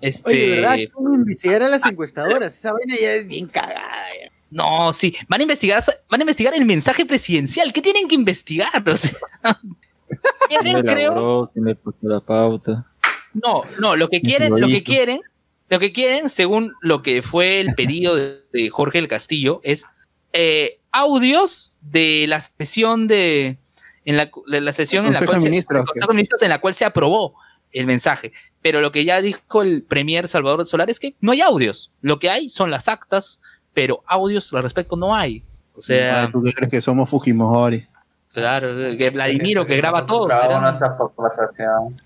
[0.00, 0.78] este Oye, ¿verdad?
[0.92, 2.56] ¿Cómo investigar a las encuestadoras?
[2.56, 4.08] Esa vaina ya es bien cagada.
[4.22, 4.30] ya.
[4.50, 7.72] No, sí, van a investigar, van a investigar el mensaje presidencial.
[7.72, 8.70] ¿Qué tienen que investigar?
[8.88, 9.12] O sea,
[10.48, 11.50] quieren, ¿Quién creo?
[11.52, 12.86] ¿Quién le puso la pauta?
[13.34, 15.20] No, no, lo que ¿Quién quieren, lo que quieren,
[15.68, 19.84] lo que quieren, según lo que fue el pedido de, de Jorge del Castillo, es
[20.32, 23.58] eh, audios de la sesión de
[24.04, 26.74] en la, de la sesión en la cual de se, Ministros, Ministros en la cual
[26.74, 27.34] se aprobó
[27.72, 28.32] el mensaje.
[28.62, 31.92] Pero lo que ya dijo el premier Salvador Solar es que no hay audios.
[32.02, 33.38] Lo que hay son las actas,
[33.72, 35.42] pero audios al respecto no hay.
[35.74, 37.86] O sea, ¿Tú qué crees que somos Fujimori?
[38.32, 40.28] claro, que Vladimiro que graba todo.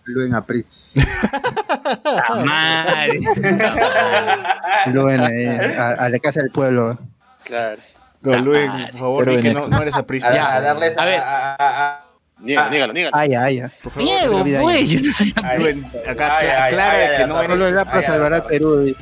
[0.05, 0.65] Luen Apri.
[2.05, 3.21] ¡Ah, madre!
[4.93, 6.99] Luego en, a, a la casa del pueblo.
[7.45, 7.83] Claro.
[8.33, 10.29] No, Luen, Ah, por favor, di que no, no eres aprista.
[10.29, 11.21] A, a darles A ver.
[11.21, 12.01] a- a- a-
[12.41, 12.71] Niégalo, Ah.
[12.71, 13.17] niégalo, niégalo.
[13.17, 13.69] Ay, ay, ay.
[13.83, 17.23] Por favor, Niego, güey, yo no soy Luen, acá ay, cla- ay, aclara ay, que
[17.23, 17.51] ay, no eres.
[17.53, 18.79] Solo el APRA ay, salvará ay, al Perú.
[18.81, 18.97] dice.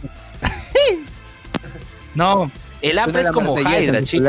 [2.14, 2.50] No,
[2.82, 4.28] el APRA es como Hydra, chico.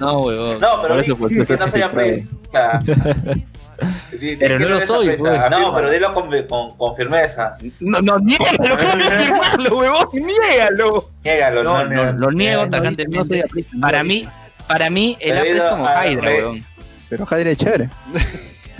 [0.00, 0.58] No, huevón.
[0.60, 2.80] No, pero que no soy aprista.
[4.38, 5.48] Pero no lo soy, aprista.
[5.48, 7.56] pues, No, pero dilo con, con, con firmeza.
[7.80, 11.08] No, no, niégalo, niégalo, huevón, niégalo.
[11.24, 12.92] Niégalo, No, no, no, no, lo niego No, no, no
[13.24, 13.44] soy tajantemente.
[13.80, 14.28] Para mí,
[14.66, 16.66] para mí, el APRA es como Hydra, huevón.
[17.10, 17.90] Pero Jadir es chévere.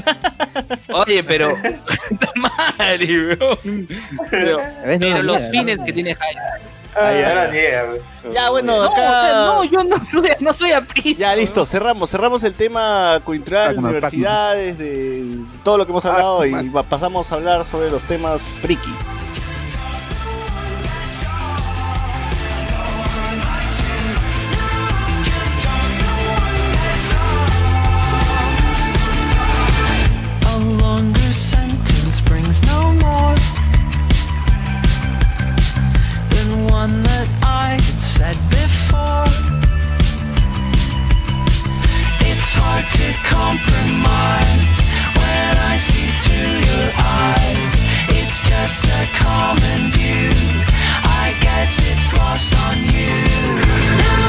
[0.94, 1.56] Oye, pero.
[2.08, 3.88] puta madre, weón.
[4.30, 5.84] Pero, los fines ¿no?
[5.84, 6.60] que tiene Hydra.
[6.94, 7.28] Ah, ya.
[7.28, 7.84] ahora niega.
[8.32, 9.32] Ya, bueno, No, acá.
[9.46, 11.20] no, yo no, soy- no soy aprista.
[11.20, 16.44] Ya, listo, cerramos, cerramos el tema cultural, Pac-Man, universidades, de todo lo que hemos hablado
[16.44, 16.52] y
[16.88, 18.92] pasamos a hablar sobre los temas frikis.
[36.82, 39.30] One that I had said before.
[42.30, 43.06] It's hard to
[43.36, 44.82] compromise
[45.18, 46.88] when I see through your
[47.22, 47.74] eyes.
[48.18, 50.34] It's just a common view.
[51.22, 54.21] I guess it's lost on you.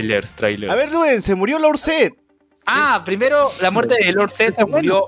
[0.00, 0.72] Trailers, trailers.
[0.72, 2.12] A ver, Luen, se murió la Orset.
[2.66, 4.66] Ah, primero la muerte de Lord es buena.
[4.76, 5.06] murió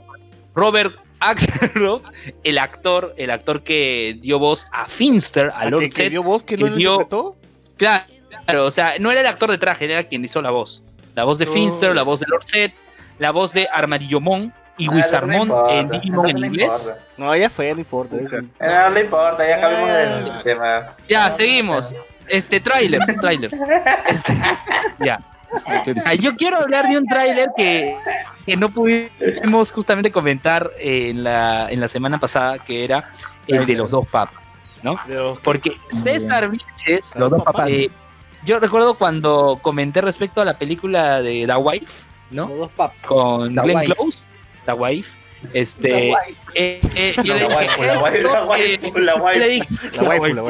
[0.55, 2.03] Robert Axelrod,
[2.45, 6.23] el actor, el actor que dio voz a Finster, a ¿A Lord que, que dio
[6.23, 7.37] voz que no que lo dio- interpretó?
[7.77, 10.83] Claro, o sea, no era el actor de traje, era quien hizo la voz.
[11.15, 11.53] La voz de No.
[11.53, 12.73] Finster, la voz de Lord Seth,
[13.19, 16.93] la voz de Armadillomon y Ah, Wizardmon no en Digimon en no inglés.
[17.17, 18.17] No, ya fue, no importa.
[18.17, 18.45] O sea, Eh,
[18.85, 19.95] No le importa, ya cambiamos Ah.
[20.35, 20.97] del tema.
[21.09, 21.95] Ya, seguimos.
[22.29, 23.59] Este, trailers, trailers.
[24.09, 24.37] Este,
[25.05, 25.21] ya.
[26.21, 27.97] Yo quiero hablar de un tráiler que,
[28.45, 33.09] que no pudimos justamente comentar en la, en la semana pasada, que era
[33.47, 34.43] el de los dos papas,
[34.83, 34.99] ¿no?
[35.43, 37.69] Porque César Vilches, Los dos papás.
[37.71, 37.91] eh,
[38.45, 41.93] yo recuerdo cuando comenté respecto a la película de The Wife,
[42.31, 42.47] ¿no?
[42.49, 43.07] Los dos papas.
[43.07, 43.95] Con The Glenn Wife.
[43.95, 44.27] Close,
[44.67, 45.11] The Wife.
[45.53, 46.13] Este,
[47.25, 49.63] yo le La dije, la la la le
[49.97, 50.03] La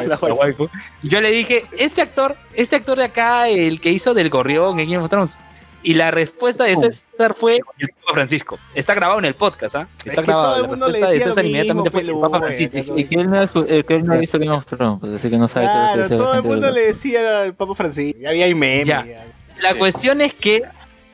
[0.09, 4.89] la la le este actor, este actor de acá, el que hizo del gorrión en
[4.89, 5.37] Game of Thrones.
[5.81, 8.59] Y la respuesta de César fue el Papa Francisco.
[8.75, 9.87] Está grabado en el podcast, ¿ah?
[9.99, 10.55] Es Está que todo grabado.
[10.57, 12.39] el La mundo le respuesta de decía lo César inmediatamente fue pues, el Papa.
[12.39, 12.97] Francisco.
[12.97, 13.43] Y que él no, ha
[14.15, 16.09] eh, visto Game of Thrones, pues así que no sabe qué es lo que Claro,
[16.09, 18.19] la todo el de mundo los- le decía al Papa Francisco.
[18.19, 18.87] Ya había memes.
[18.87, 19.05] Ya.
[19.05, 19.25] ya.
[19.61, 20.63] La cuestión es que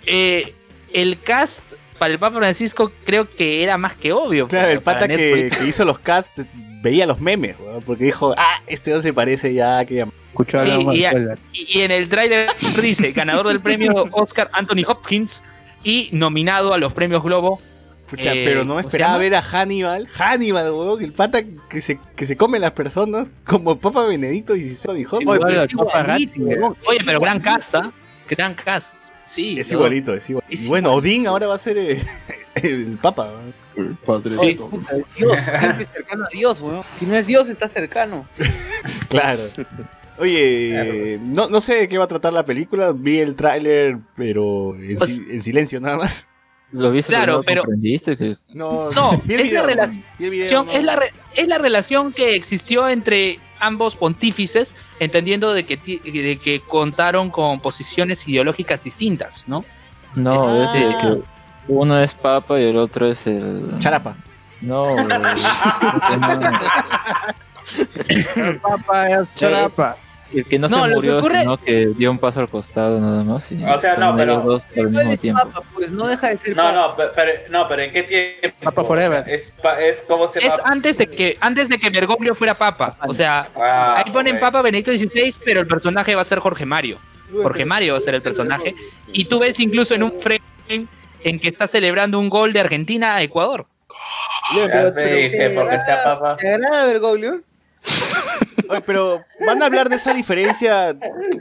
[0.07, 0.55] eh,
[0.93, 1.59] el cast
[1.97, 4.47] para el Papa Francisco creo que era más que obvio.
[4.47, 6.45] Claro, el pata que, hizo los casts
[6.81, 10.05] veía los memes, weón, porque dijo, ah, este no se parece ya que
[10.43, 11.05] Sí, y.
[11.53, 12.49] Y, y en el tráiler
[12.81, 15.41] dice, ganador del premio Oscar Anthony Hopkins
[15.83, 17.61] y nominado a los premios Globo.
[18.09, 20.07] Pucha, Eh, pero no me ¿cómo se esperaba ver a Hannibal.
[20.07, 21.39] Hannibal, weón, el pata
[21.69, 25.39] que se, que se come las personas como Papa Benedicto XVI pero
[26.37, 26.77] weón.
[26.87, 27.43] Oye, Es pero gran igualito.
[27.43, 27.91] cast, ¿ah?
[28.29, 28.93] Gran cast.
[29.25, 29.57] Sí.
[29.59, 29.77] Es ¿no?
[29.79, 30.45] igualito, es igual.
[30.49, 32.01] Es Y bueno, Odín ahora va a ser eh,
[32.63, 33.29] el Papa.
[33.75, 33.97] weón.
[34.05, 34.57] Padre Sí.
[35.17, 36.81] Dios, siempre cercano a Dios, weón.
[36.99, 38.25] Si no es Dios, está cercano.
[39.09, 39.43] Claro.
[40.17, 42.91] Oye, no, no sé de qué va a tratar la película.
[42.93, 46.27] Vi el tráiler, pero en, Pues- si- en silencio nada más.
[46.71, 50.29] Lo viste, Claro, no pero- comprendiste que No, No, vi el es la relación- el
[50.29, 50.71] video, no.
[50.71, 55.99] es, la re- es la relación que existió entre ambos pontífices, entendiendo de que, ti-
[55.99, 59.63] de que contaron con posiciones ideológicas distintas, ¿no?
[60.15, 60.63] no, Ah.
[60.65, 61.21] es de que
[61.67, 64.15] uno es papa y el otro es el Charapa.
[64.61, 65.07] no, el-
[68.35, 69.97] El Papa es charapa.
[70.33, 72.99] El que no, No, se que murió, ocurre- sino que dio un paso al costado
[72.99, 73.51] nada más.
[73.51, 75.41] Y O sea, no, pero- dos al mismo tiempo.
[75.51, 76.73] papa, pues no deja de ser No, papa.
[76.75, 78.03] no, pe- pero, no, pero ¿en qué
[78.41, 78.57] tiempo?
[78.63, 79.23] Papa Forever.
[79.29, 79.51] Es,
[79.81, 82.97] es como se Es antes de que antes de que Bergoglio fuera papa.
[83.07, 84.41] O sea, Ah, ahí ponen ok.
[84.41, 86.97] papa Benedicto XVI, pero el personaje va a ser Jorge Mario.
[87.31, 88.75] Jorge Mario va a ser el personaje.
[89.11, 90.41] Y tú ves incluso en un frame
[91.23, 93.65] en que está celebrando un gol de Argentina a Ecuador.
[94.55, 96.35] Ya pero- te pero dije, ¿te porque sea agrada- papa.
[96.37, 97.41] ¿Te agrada Bergoglio?
[98.69, 100.95] Oye, pero van a hablar de esa diferencia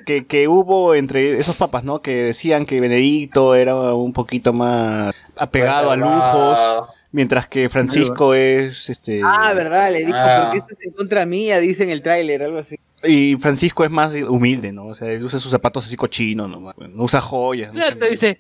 [0.07, 2.03] que, que hubo entre esos papas, ¿no?
[2.03, 8.89] Que decían que Benedicto era un poquito más apegado a lujos, mientras que Francisco es
[8.91, 10.43] este Ah, verdad, le dijo, Ah.
[10.45, 11.59] ¿por qué estás en contra mía?
[11.59, 12.77] Dice en el tráiler, algo así.
[13.05, 14.87] y Francisco es más humilde, ¿no?
[14.87, 16.61] O sea, él usa sus zapatos así cochinos, ¿no?
[16.61, 17.73] No usa joyas.
[17.73, 18.39] no Claro, dice,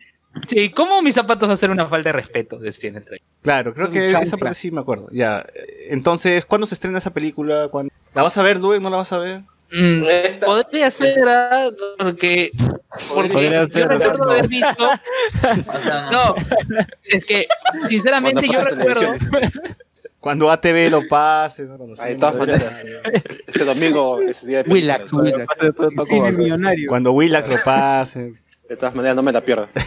[0.48, 2.58] sí, ¿cómo mis zapatos va a ser una falta de respeto?
[2.58, 3.22] Decía en el trailer.
[3.42, 4.20] Claro, creo que chancla.
[4.22, 5.08] esa parte sí me acuerdo.
[5.12, 5.44] Ya.
[5.88, 7.68] Entonces, ¿cuándo se estrena esa película?
[7.70, 7.92] ¿Cuándo?
[8.14, 8.80] ¿La vas a ver, Due?
[8.80, 9.42] ¿No la vas a ver?
[9.72, 12.50] Mm, Esta- podría ser, ah, porque,
[13.14, 14.30] porque Podría yo ser, recuerdo no.
[14.30, 14.84] haber visto.
[14.84, 16.34] o sea, no.
[16.68, 17.46] No, es que,
[17.88, 19.14] sinceramente, yo recuerdo.
[20.20, 21.64] Cuando ATV lo pase.
[21.64, 21.76] ¿no?
[21.76, 22.84] De todas maneras.
[23.46, 25.12] Este domingo es día de Willax.
[25.12, 25.46] Willax.
[26.88, 28.34] Cuando Willax lo pase.
[28.68, 29.68] De todas maneras, no me la pierdo.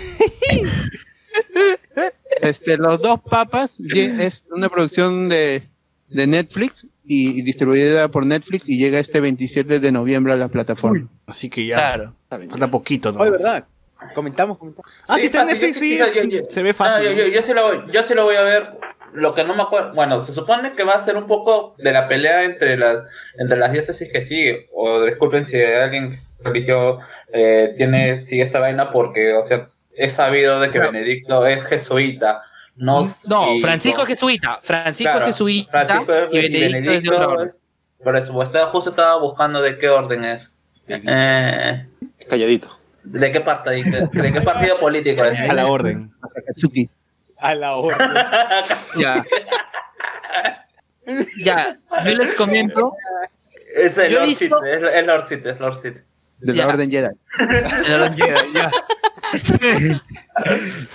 [2.42, 5.64] Este, Los dos papas es una producción de,
[6.10, 10.48] de Netflix y, y distribuida por Netflix y llega este 27 de noviembre a la
[10.48, 11.08] plataforma.
[11.26, 11.76] Así que ya.
[11.76, 12.14] Claro.
[12.30, 13.20] Falta poquito, ¿no?
[13.22, 13.66] Oye, ¿verdad?
[14.14, 14.92] Comentamos, comentamos.
[15.08, 15.98] Ah, sí, está en sí, Netflix, sí.
[15.98, 17.06] yo- yo- yo- Se ve Ah, fácil.
[17.08, 18.68] yo, yo- yo sí lo voy, yo sí lo voy a ver.
[19.14, 21.92] Lo que no me acuerdo, bueno, se supone que va a ser un poco de
[21.92, 23.04] la pelea entre las
[23.40, 24.70] entre las diócesis que sigue.
[24.76, 27.00] O disculpen si alguien religio
[27.34, 31.46] eh, tiene sigue esta vaina porque, o sea, he sabido de que O sea, Benedicto
[31.46, 32.42] es jesuita.
[32.76, 34.60] No, No, y- Francisco es jesuita.
[34.62, 37.48] Francisco Claro, es jesuita Francisco es- y Benedicto, es de otra orden.
[37.50, 37.58] es-
[38.04, 40.54] Por eso, pues, estaba- justo estaba buscando de qué orden es.
[40.88, 41.86] Eh,
[42.30, 42.80] Calladito.
[43.04, 44.08] ¿De qué partido?
[44.14, 45.50] ¿De qué partido político es?
[45.50, 46.12] A la orden.
[47.40, 47.98] A la hora.
[49.00, 49.24] Ya.
[51.44, 52.94] ya, yo les comento.
[53.76, 54.50] Es el Lord es es
[55.08, 55.98] Lord es Lord Sith.
[56.40, 56.64] De Ya.
[56.64, 57.08] la Orden Jedi.
[58.54, 58.72] Ya.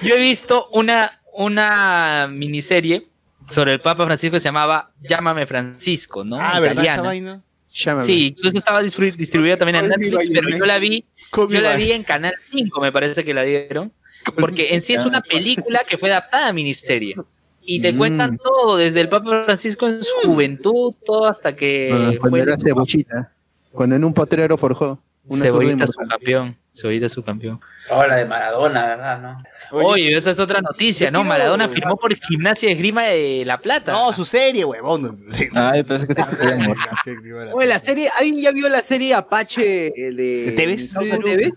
[0.02, 3.02] Yo he visto una, una miniserie
[3.48, 6.36] sobre el Papa Francisco que se llamaba Llámame Francisco, ¿no?
[6.40, 6.84] Ah, ¿verdad?
[6.84, 7.02] Esa Italiana.
[7.02, 7.42] vaina.
[7.72, 8.06] Llámame.
[8.06, 11.04] Sí, incluso estaba distribu- distribuida también en Netflix, pero yo la vi,
[11.34, 13.92] yo la vi en Canal 5, me parece que la dieron.
[14.38, 17.16] porque en sí es una película que fue adaptada a miniserie.
[17.64, 17.96] Y te Mm.
[17.98, 22.40] cuentan todo, desde el Papa Francisco en su juventud, todo hasta que Cuando, cuando fue
[22.40, 23.32] era cebollita.
[23.72, 26.56] Cuando en un potrero forjó Cebollita su campeón.
[26.74, 27.60] Cebollita su campeón.
[27.90, 29.20] Ahora de Maradona, ¿verdad?
[29.20, 29.38] ¿No?
[29.72, 31.24] Oye, esa es otra noticia, ¿no?
[31.24, 33.92] Maradona firmó por Gimnasia de Esgrima de La Plata.
[33.92, 35.24] No, su serie, huevón.
[35.54, 37.50] Ay, parece que se quería morir.
[37.54, 40.92] Oye, la serie, ¿alguien ya vio la serie Apache eh, de, ¿De Tevez?
[40.92, 41.52] de TV?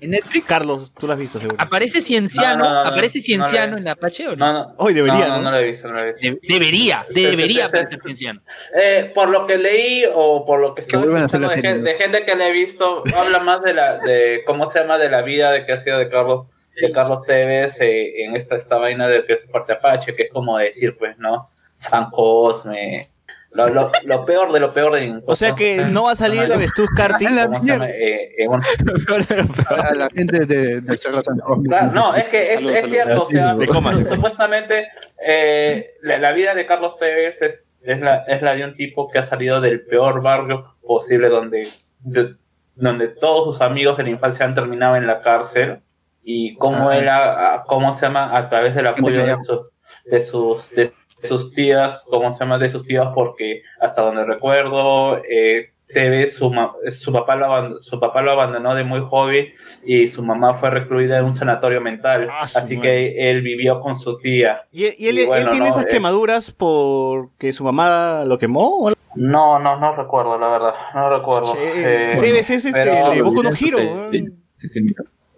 [0.00, 0.46] ¿En Netflix?
[0.46, 1.56] Carlos, tú la has visto, seguro.
[1.60, 2.64] ¿Aparece Cienciano?
[2.64, 4.36] No, no, no, ¿Aparece no Cienciano en la Apache o no?
[4.36, 4.74] No, no.
[4.78, 5.42] Hoy debería, no, ¿no?
[5.42, 6.20] no, lo he visto, no lo he visto.
[6.20, 8.40] De- debería, debería aparecer Cienciano.
[8.74, 12.48] Eh, por lo que leí o por lo que estoy escuchando de gente que le
[12.48, 15.72] he visto, habla más de la, de cómo se llama, de la vida de que
[15.72, 16.46] ha sido de Carlos,
[16.80, 20.30] de Carlos Tevez eh, en esta, esta vaina de que es parte Apache, que es
[20.32, 21.50] como decir, pues, ¿no?
[21.74, 23.09] San Cosme,
[23.52, 26.42] lo, lo, lo peor de lo peor de O sea que no va a salir
[26.42, 26.88] el avestruz
[29.94, 31.68] la gente de, de Cerro San Cosme.
[31.68, 32.90] Claro, no, es que es, Salud, es salud.
[32.92, 34.04] cierto, o sea, De coma.
[34.04, 34.88] supuestamente
[35.24, 39.10] eh, la, la vida de Carlos Tevez es, es, la, es la de un tipo
[39.10, 41.68] que ha salido del peor barrio posible donde,
[42.00, 42.34] de-
[42.76, 45.80] donde todos sus amigos de la infancia han terminado en la cárcel
[46.22, 46.96] y cómo Ah.
[46.98, 49.38] él, ha- cómo se llama, a través del apoyo de, callada.
[50.04, 55.18] De sus de sus tías, cómo se llama, de sus tías, porque hasta donde recuerdo,
[55.28, 59.48] eh, Tevez, su, ma- su, papá lo aband- su papá lo abandonó de muy joven
[59.84, 62.28] y su mamá fue recluida en un sanatorio mental.
[62.30, 62.88] Ah, así madre.
[62.88, 64.62] que él vivió con su tía.
[64.70, 65.88] ¿Y, y él, Y bueno, él tiene no, esas eh.
[65.90, 68.88] quemaduras porque su mamá lo quemó?
[69.16, 70.74] No, no, no recuerdo, la verdad.
[70.94, 71.52] No recuerdo.
[71.54, 74.10] Che, Eh, Debe ser este, pero- de Boku no Hero.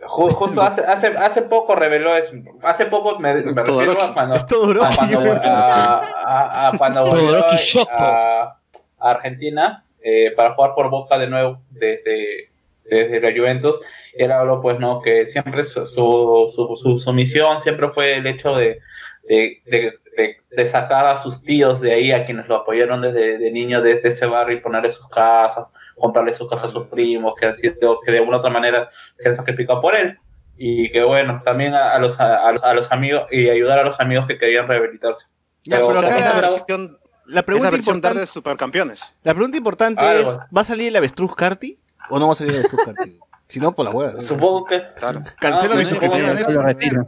[0.05, 2.33] Justo hace, hace, hace poco reveló eso.
[2.63, 7.01] Hace poco me, me refiero a cuando, Es todo a cuando, a- a- a cuando
[7.07, 7.45] volvió
[7.91, 8.59] a-
[8.99, 12.51] a Argentina eh, para jugar por Boca de nuevo desde,
[12.85, 13.79] desde la Juventus.
[14.15, 15.01] Él habló, pues, ¿no?
[15.01, 18.81] Que siempre su, su, su, su- su misión siempre fue el hecho de,
[19.29, 23.39] de, de- de- de sacar a sus tíos de ahí, a quienes lo apoyaron desde
[23.39, 25.67] de niño desde ese barrio y ponerle sus casas,
[25.97, 29.29] comprarle sus casas a sus primos, que han sido, que de alguna otra manera se
[29.31, 30.19] han sacrificado por él.
[30.57, 33.85] Y que bueno, también a, a los, a, los- a los amigos y ayudar a
[33.85, 35.27] los amigos que querían rehabilitarse.
[35.65, 36.99] Ya, Pero, pero o sea, acá es la versión,
[37.47, 39.01] pregunta importante, de Supercampeones.
[39.23, 40.41] la pregunta importante Ah, es, bueno.
[40.57, 41.79] ¿va a salir el avestruz Carti
[42.11, 43.19] o no va a salir el avestruz Carti?
[43.47, 44.21] si no, por la hueá.
[44.21, 45.23] Supongo que, Claro.
[45.41, 46.37] Cancelo Ah, mi suscripción.
[46.55, 47.07] Lo retiro.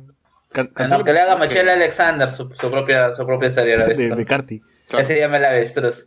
[0.54, 3.76] Can- no, que le haga Michelle Alexander su, su propia su propia serie.
[3.76, 4.16] la de, avestruz.
[4.18, 4.62] de Carti.
[4.90, 6.06] Ya se llama el avestruz.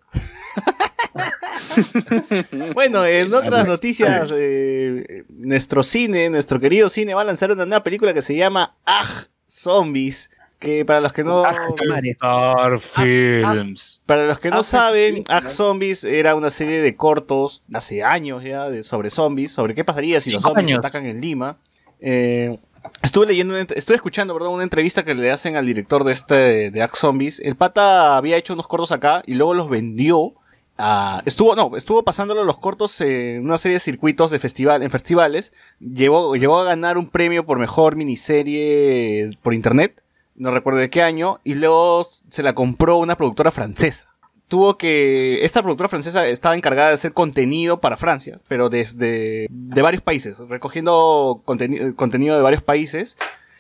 [2.74, 7.84] Bueno, en otras noticias, eh, nuestro cine, nuestro querido cine, va a lanzar una nueva
[7.84, 10.30] película que se llama Aj Zombies.
[10.60, 11.44] Que para los que no.
[11.46, 14.02] Star Films.
[14.08, 15.48] para los que no saben, Aj.
[15.48, 20.20] Zombies era una serie de cortos hace años ya de, sobre zombies, sobre qué pasaría
[20.20, 20.80] si los zombies años.
[20.80, 21.58] atacan en Lima.
[22.00, 22.58] Eh,
[23.04, 26.82] estuve leyendo, estuve escuchando, perdón, una entrevista que le hacen al director de este de
[26.82, 27.40] Aj Zombies.
[27.40, 30.34] El pata había hecho unos cortos acá y luego los vendió
[30.78, 34.92] a- estuvo, no, estuvo pasándolo los cortos en una serie de circuitos de festival, en
[34.92, 35.54] festivales.
[35.80, 40.02] Llegó, llegó a ganar un premio por mejor miniserie por internet.
[40.36, 41.40] No recuerdo de qué año.
[41.44, 44.08] Y luego se la compró una productora francesa.
[44.48, 45.44] Tuvo que.
[45.46, 49.48] Esta productora francesa estaba encargada de hacer contenido para Francia, pero desde.
[49.50, 53.18] de varios países, recogiendo conteni- contenido de varios países.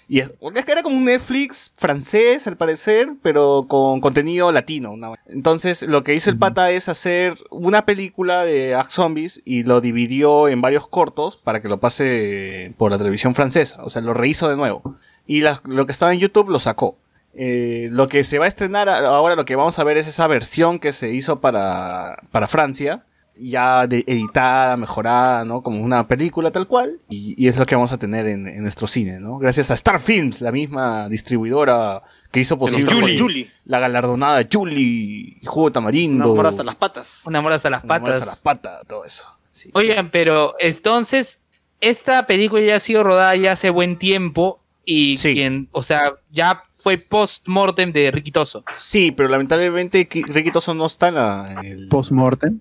[0.09, 4.93] Y es, es que era como un Netflix francés, al parecer, pero con contenido latino.
[4.93, 5.11] una.
[5.27, 9.81] Entonces, lo que hizo el pata es hacer una película de Act Zombies y lo
[9.81, 13.83] dividió en varios cortos para que lo pase por la televisión francesa.
[13.83, 14.95] O sea, lo rehizo de nuevo.
[15.25, 16.95] Y la- lo que estaba en YouTube lo sacó.
[17.39, 20.25] Eh, lo que se va a estrenar ahora, lo que vamos a ver es esa
[20.27, 23.03] versión que se hizo para, para Francia,
[23.39, 25.61] ya de- editada, mejorada, ¿no?
[25.61, 28.61] Como una película tal cual, y, y es lo que vamos a tener en, en
[28.63, 29.37] nuestro cine, ¿no?
[29.37, 32.01] Gracias a Star Films, la misma distribuidora
[32.31, 33.51] que hizo posible Julie.
[33.65, 36.25] la galardonada Julie, Jugo Tamarindo.
[36.25, 37.21] Una mora hasta las patas.
[37.25, 38.15] Un amor hasta las Un amor patas.
[38.23, 39.27] hasta las patas, todo eso.
[39.51, 39.69] Sí.
[39.75, 41.39] Oigan, pero entonces,
[41.81, 45.33] esta película ya ha sido rodada ya hace buen tiempo y Sí.
[45.35, 48.63] quien, o sea, ya fue post-mortem de Ricky Toso.
[48.75, 51.87] Sí, pero lamentablemente Ki- Ricky Toso no está en, la- el...
[51.89, 52.59] Post-mortem.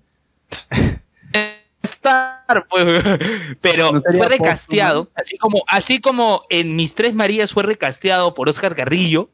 [1.83, 3.03] Star, pues,
[3.61, 8.49] pero No fue recasteado, así como, así como en Mis Tres Marías fue recasteado por
[8.49, 9.29] Oscar Carrillo,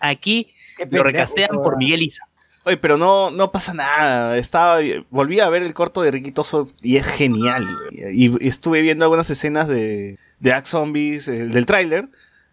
[0.00, 0.52] aquí
[0.90, 2.24] lo recastean por Miguel Isa.
[2.64, 4.36] Oye, pero no, no pasa nada.
[4.36, 4.78] Estaba,
[5.10, 7.66] volví a ver el corto de Ricky Toso y es genial.
[7.90, 12.08] Y, y estuve viendo algunas escenas de, de Act Zombies, el del tráiler.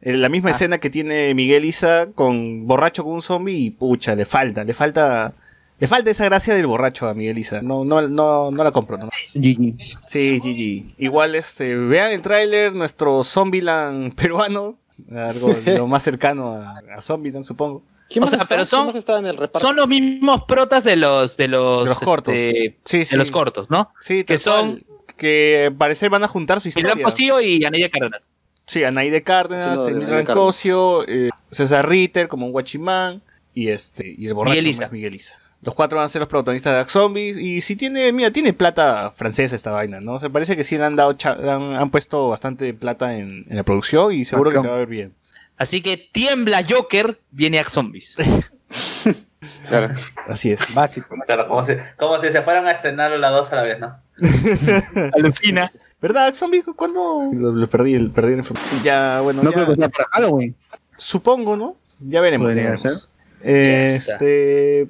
[0.06, 0.54] Eh, La misma Ah.
[0.54, 4.74] escena que tiene Miguel Isa con borracho con un zombie y pucha, le falta, le
[4.74, 5.34] falta,
[5.80, 7.62] le falta esa gracia del borracho a Miguel Isa.
[7.62, 8.98] No, no, no, no la compro.
[8.98, 9.10] No.
[9.34, 9.76] Gigi.
[10.08, 11.02] Sí, GG.
[11.04, 14.78] Igual, este, vean el tráiler, nuestro Zombieland peruano.
[15.14, 17.84] Algo lo más cercano a, a Zombieland, supongo.
[18.08, 18.48] ¿Quién O más sea, está?
[18.48, 19.68] pero ¿Quién son- más estaba en el reparto?
[19.68, 22.34] Son los mismos protas de los de los, De los cortos.
[22.36, 23.16] este, Sí, de sí.
[23.18, 23.92] los cortos, ¿no?
[24.00, 24.86] Sí, que son- cual.
[25.18, 26.94] Que parecer van a juntar su historia.
[27.02, 28.22] Pocillo y Anaya Cárdenas.
[28.66, 33.22] Sí, Anaide Cárdenas, Sí, no, Rancosio, eh, César Ritter como un guachimán
[33.54, 34.82] y este y el borracho Miguel Isa.
[34.84, 35.40] más Miguel Isa.
[35.62, 38.54] Los cuatro van a ser los protagonistas de Dark Zombies y si tiene, mira, tiene
[38.54, 40.20] plata francesa esta vaina, ¿no?
[40.20, 43.64] Se parece que sí le han dado han, han puesto bastante plata en, en la
[43.64, 45.14] producción y seguro que se va a ver bien.
[45.58, 48.16] Así que tiembla Joker, viene a zombies.
[49.68, 49.94] Claro.
[50.28, 50.74] Así es.
[50.74, 51.16] Básico.
[51.28, 53.96] Claro, como si, como si se fueran a estrenar las dos a la vez, ¿no?
[55.14, 55.72] Alucina.
[56.08, 56.34] ¿Verdad?
[56.36, 57.30] Zombies ¿cuándo?
[57.34, 58.84] Lo, lo perdí, el- perdí la información.
[58.84, 60.56] Ya, bueno, No ya- creo que sea para Halloween.
[60.98, 61.76] supongo, ¿no?
[62.00, 62.48] Ya veremos.
[62.48, 62.94] Podría ser.
[63.42, 63.96] Eh.
[63.96, 64.82] Este,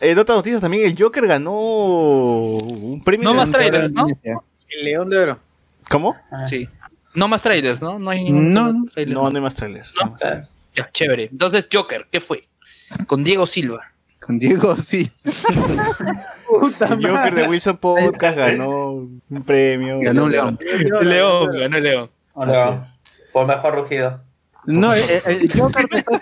[0.00, 3.24] en otras noticias también el Joker ganó un premio.
[3.24, 4.06] No de- más trailers, ¿no?
[4.24, 5.38] El León de Oro.
[5.88, 6.16] ¿Cómo?
[6.48, 6.68] Sí.
[7.14, 7.98] No más trailers, ¿no?
[8.00, 9.14] No hay ningún No, otro trailer.
[9.14, 9.94] No, no hay más trailers.
[9.94, 10.00] ¿No?
[10.00, 10.66] no hay más trailers.
[10.74, 11.28] Ya, chévere.
[11.30, 12.48] Entonces, Joker, ¿qué fue?
[13.06, 13.92] Con Diego Silva.
[14.26, 15.10] Con Diego, sí.
[16.48, 19.98] Puta El Joker de Wilson Podcast ganó un premio.
[20.00, 20.58] Ganó un león.
[21.02, 22.10] León, ganó León.
[22.78, 23.00] Es.
[23.32, 24.20] Por mejor rugido.
[24.66, 26.20] No, el, el- el Joker de Todd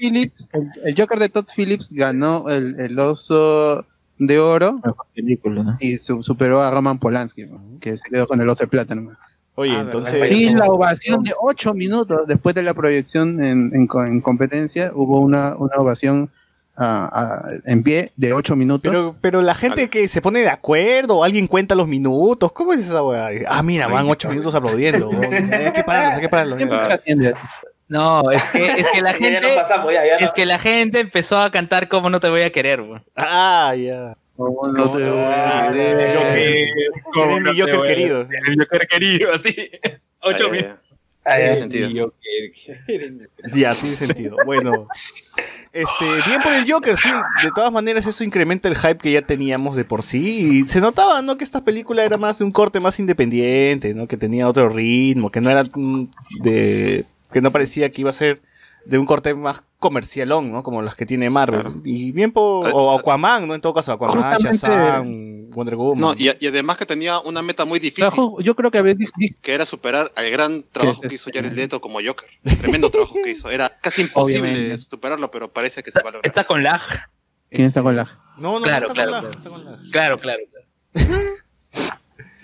[0.00, 3.86] Phillips, el, el Joker de Todd Phillips ganó el, el oso
[4.18, 5.76] de oro Mejor película, ¿no?
[5.80, 7.46] y su- superó a Roman Polanski,
[7.80, 8.94] que se quedó con el oso de plata.
[8.96, 9.12] ¿no?
[9.54, 10.32] Oye, Ah, entonces.
[10.32, 14.90] Y la ovación de ocho minutos después de la proyección en, en co- en competencia,
[14.94, 16.30] hubo una, una ovación
[16.76, 18.90] ah, ah, en pie de ocho minutos.
[18.92, 22.80] Pero, pero la gente que se pone de acuerdo, alguien cuenta los minutos, ¿cómo es
[22.80, 23.28] esa weá?
[23.48, 25.10] Ah, mira, van ocho minutos aplaudiendo.
[25.10, 27.34] Hay que pararlos, hay que pararlos.
[27.86, 29.54] No, es que, es que la Ya, ya gente.
[29.56, 32.40] pasamos, ya, ya Es no- que la gente empezó a cantar como no te voy
[32.42, 33.00] a querer, güey.
[33.14, 34.14] Ah, ya.
[34.36, 36.16] Oh, no te voy a querer.
[36.16, 36.68] Joker.
[37.12, 38.20] ¿Cómo Tiene mi no te Joker a- querido.
[38.22, 39.54] El Joker querido, así.
[40.26, 40.78] Ocho minutos.
[41.24, 41.32] Ya.
[41.32, 41.36] Ah.
[41.36, 42.14] Tiene sentido.
[43.52, 44.36] Ya, tiene sentido.
[44.44, 44.88] Bueno,
[45.72, 47.08] este, bien por el Joker, sí.
[47.42, 50.60] De todas maneras, eso incrementa el hype que ya teníamos de por sí.
[50.62, 51.36] Y se notaba, ¿no?
[51.36, 54.06] Que esta película era más de un corte más independiente, ¿no?
[54.06, 56.06] Que tenía otro ritmo, que no era mm,
[56.40, 57.04] de.
[57.32, 58.40] que no parecía que iba a ser
[58.86, 60.62] de un corte más comercialón, ¿no?
[60.62, 61.60] Como las que tiene Marvel.
[61.62, 61.80] Claro.
[61.84, 62.68] Y bien por.
[62.72, 63.54] O Aquaman, ¿no?
[63.54, 66.00] En todo caso, Aquaman, Justamente- Shazam, Wonder Woman.
[66.00, 68.82] No, y, y además que tenía una meta muy difícil, Trabajo- yo creo que a
[68.82, 72.28] veces que era superar al gran trabajo que hizo Jared Leto como Joker.
[72.60, 73.50] Tremendo trabajo que hizo.
[73.50, 74.78] Era casi imposible Obviamente.
[74.78, 76.26] superarlo, pero parece que se va a lograr.
[76.26, 76.80] Está con lag.
[77.50, 78.04] ¿Quién está con la?
[78.36, 79.38] No, no, Claro, no está claro, con la- claro.
[79.38, 80.40] está con la- Claro, claro.
[80.50, 80.64] claro.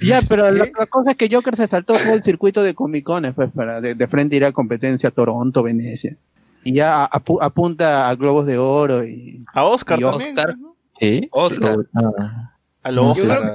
[0.00, 3.04] Ya, pero la, la cosa es que Joker se saltó todo el circuito de Comic
[3.04, 6.16] Con, pues, para de, de frente ir a competencia a Toronto, Venecia.
[6.64, 10.38] Y ya a- apu- apunta a Globos de Oro y A Oscar Y también.
[10.38, 10.54] Oscar.
[10.98, 11.28] Sí.
[11.32, 11.76] Oscar.
[11.94, 13.54] pero, ah, A los Oscar,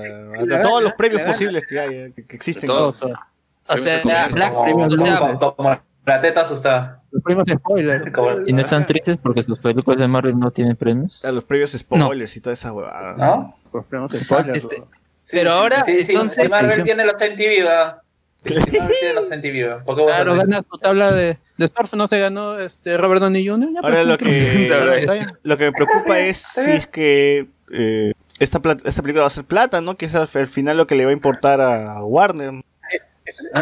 [0.52, 2.66] a, a todos los premios posibles que hay, eh, que, que existen.
[2.68, 2.94] Todo.
[2.94, 3.20] todo, todo.
[3.68, 5.38] O sea, Premios Black, Como, Premios o sea, Nobel.
[5.56, 7.02] como- la teta asustada.
[7.12, 8.12] Los premios de spoiler.
[8.14, 11.24] Como- y no están tristes porque sus películas de Marvel no tienen premios.
[11.26, 13.16] A los previos spoilers y toda esa huevada.
[13.18, 13.56] ¿No?
[13.74, 14.56] Los premios de spoiler.
[14.56, 14.84] Este.
[15.26, 17.98] Sí, Pero ahora, sí, sí, entonces- si Marvel tiene los MTV, ¿verdad?
[18.46, 19.84] Si Marvel tiene los MTV, ¿verdad?
[19.84, 22.96] ¿Por qué voy a Claro, gana su tabla de, de surf, no se ganó este
[22.98, 23.70] Robert Downey Jr.
[23.74, 24.70] ya, Ahora lo que,
[25.44, 29.46] lo que me preocupa es si es que eh, esta, esta película va a ser
[29.46, 29.98] plata, ¿no?
[29.98, 32.62] Que es al, al final lo que le va a importar a Warner.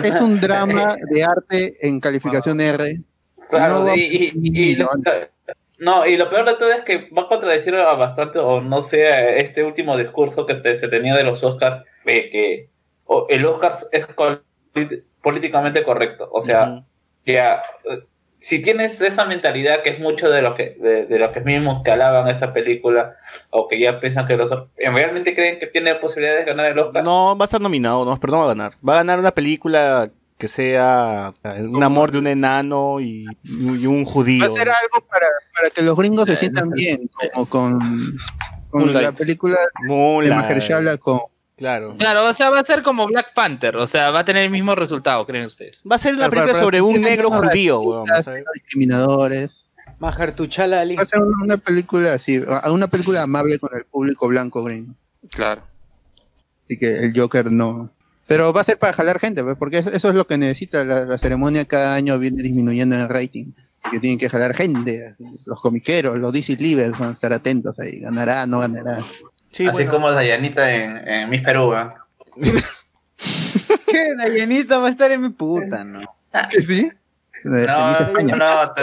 [0.03, 2.99] Es un drama de arte en calificación R.
[3.49, 4.87] Claro, No y, y- y lo.
[5.79, 8.81] No, y lo peor de todo es que va a contradecir a bastante, o no
[8.81, 12.69] sé, este último discurso que se, se tenía de los Oscars, de que
[13.05, 14.07] o- el Oscar es
[15.21, 16.29] políticamente correcto.
[16.31, 16.83] O sea,
[17.25, 17.61] ya,
[18.39, 21.81] si tienes esa mentalidad que es mucho de lo que de, de lo que mismos
[21.83, 23.15] que alaban esta película,
[23.49, 27.03] o que ya piensan que los realmente creen que tiene posibilidades de ganar el Oscar.
[27.03, 28.73] No, va a estar nominado, no, pero no va a ganar.
[28.87, 30.11] Va a ganar una película
[30.43, 34.43] que sea eh, un amor de un enano y, y un judío.
[34.43, 35.25] Va a ser algo para,
[35.55, 37.79] para que los gringos se sientan bien, como con,
[38.69, 39.17] con la Moonlight.
[39.17, 41.19] película de Moonlight, Mahershala con
[41.55, 41.95] Claro.
[41.97, 44.49] Claro, o sea, va a ser como Black Panther, o sea, va a tener el
[44.49, 45.81] mismo resultado, ¿creen ustedes?
[45.89, 48.05] Va a ser una película sobre un negro judío, weón,
[48.53, 49.71] discriminadores.
[49.99, 50.97] Majartuchala Ali.
[50.97, 54.93] Va a ser una película así, a- una película amable con el público blanco gringo.
[55.29, 55.61] Claro.
[56.65, 57.89] Así que el Joker no.
[58.27, 60.83] Pero va a ser para jalar gente, pues, porque eso, es lo que necesita.
[60.83, 63.47] La, la ceremonia cada año viene disminuyendo en el rating.
[63.91, 65.07] Que tienen que jalar gente.
[65.07, 65.25] así.
[65.45, 67.99] Los comiqueros, los DC Livers van a estar atentos ahí.
[67.99, 69.03] Ganará, no ganará.
[69.51, 69.91] Sí, Así bueno.
[69.91, 71.73] como Dayanita en, en Miss Perú.
[73.87, 74.15] ¿Qué?
[74.17, 76.01] Dayanita va a estar en mi puta, ¿no?
[76.49, 76.89] ¿Que sí?
[77.43, 78.73] De- No, no, no, no,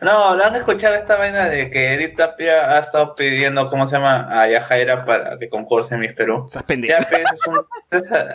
[0.00, 3.96] No, ¿lo han escuchado esta vaina de que Edith Tapia ha estado pidiendo, ¿cómo se
[3.96, 4.28] llama?
[4.30, 6.44] A Yajaira para que concurse en Miss Perú?
[6.46, 7.66] Estás Ya, pues, es un,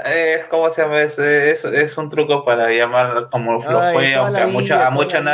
[0.05, 1.01] es, ¿cómo se llama?
[1.01, 5.23] Es, es, es un truco para llamar como lo fue, aunque a, vida, a muchos
[5.23, 5.31] no,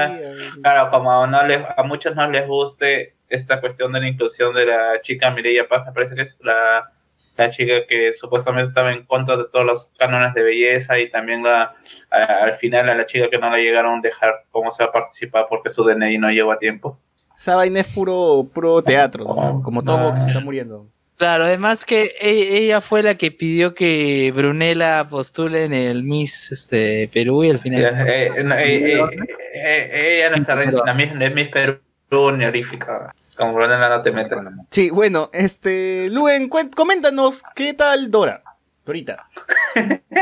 [0.61, 4.65] claro, como no les, a muchos no les guste esta cuestión de la inclusión de
[4.65, 6.91] la chica Mireia Paz, me parece que es la,
[7.39, 11.41] la chica que supuestamente estaba en contra de todos los cánones de belleza y también
[11.43, 11.73] la,
[12.11, 14.89] a- al final a la chica que no la llegaron a dejar cómo se va
[14.89, 16.99] a participar porque su DNI no llegó a tiempo.
[17.35, 19.61] Esa vaina es puro, puro teatro, ¿no?
[19.63, 20.87] como todo que se está muriendo.
[21.17, 26.49] Claro, además que e- ella fue la que pidió que Brunella postule en el Miss
[26.51, 27.81] este, Perú y al final...
[28.07, 29.09] Eh, eh, no, eh, eh,
[29.53, 31.79] eh, ella no está en la Miss, en Miss Perú
[32.11, 33.13] honorífica.
[33.39, 34.35] Como Brunella no te mete.
[34.69, 38.43] Sí, bueno, este, Luen, cuen- coméntanos, ¿qué tal Dora?
[38.85, 39.29] Dorita.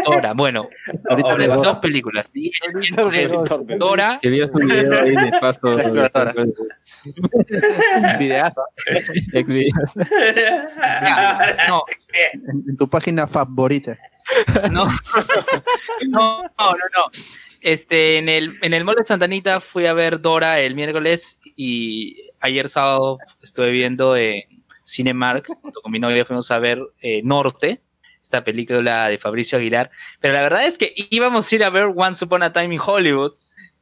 [0.05, 0.67] Dora, bueno,
[1.09, 2.27] Ahorita dos películas.
[3.79, 5.59] Dora, Que vio su video ahí de paso.
[5.69, 6.33] La exploradora.
[8.19, 8.61] Videazo.
[9.33, 9.95] Exvideos.
[11.67, 11.83] no,
[12.67, 13.97] En tu página favorita.
[14.69, 14.85] no,
[16.09, 17.05] no, no, no, no.
[17.61, 22.26] Este, en el, en el Mall de Santanita fui a ver Dora el miércoles y
[22.47, 24.43] ayer sábado estuve viendo en
[24.85, 27.81] Cinemark, junto con mi novia fuimos a ver eh, Norte,
[28.21, 31.91] esta película de Fabricio Aguilar, pero la verdad es que íbamos a ir a ver
[31.95, 33.33] Once Upon a Time in Hollywood,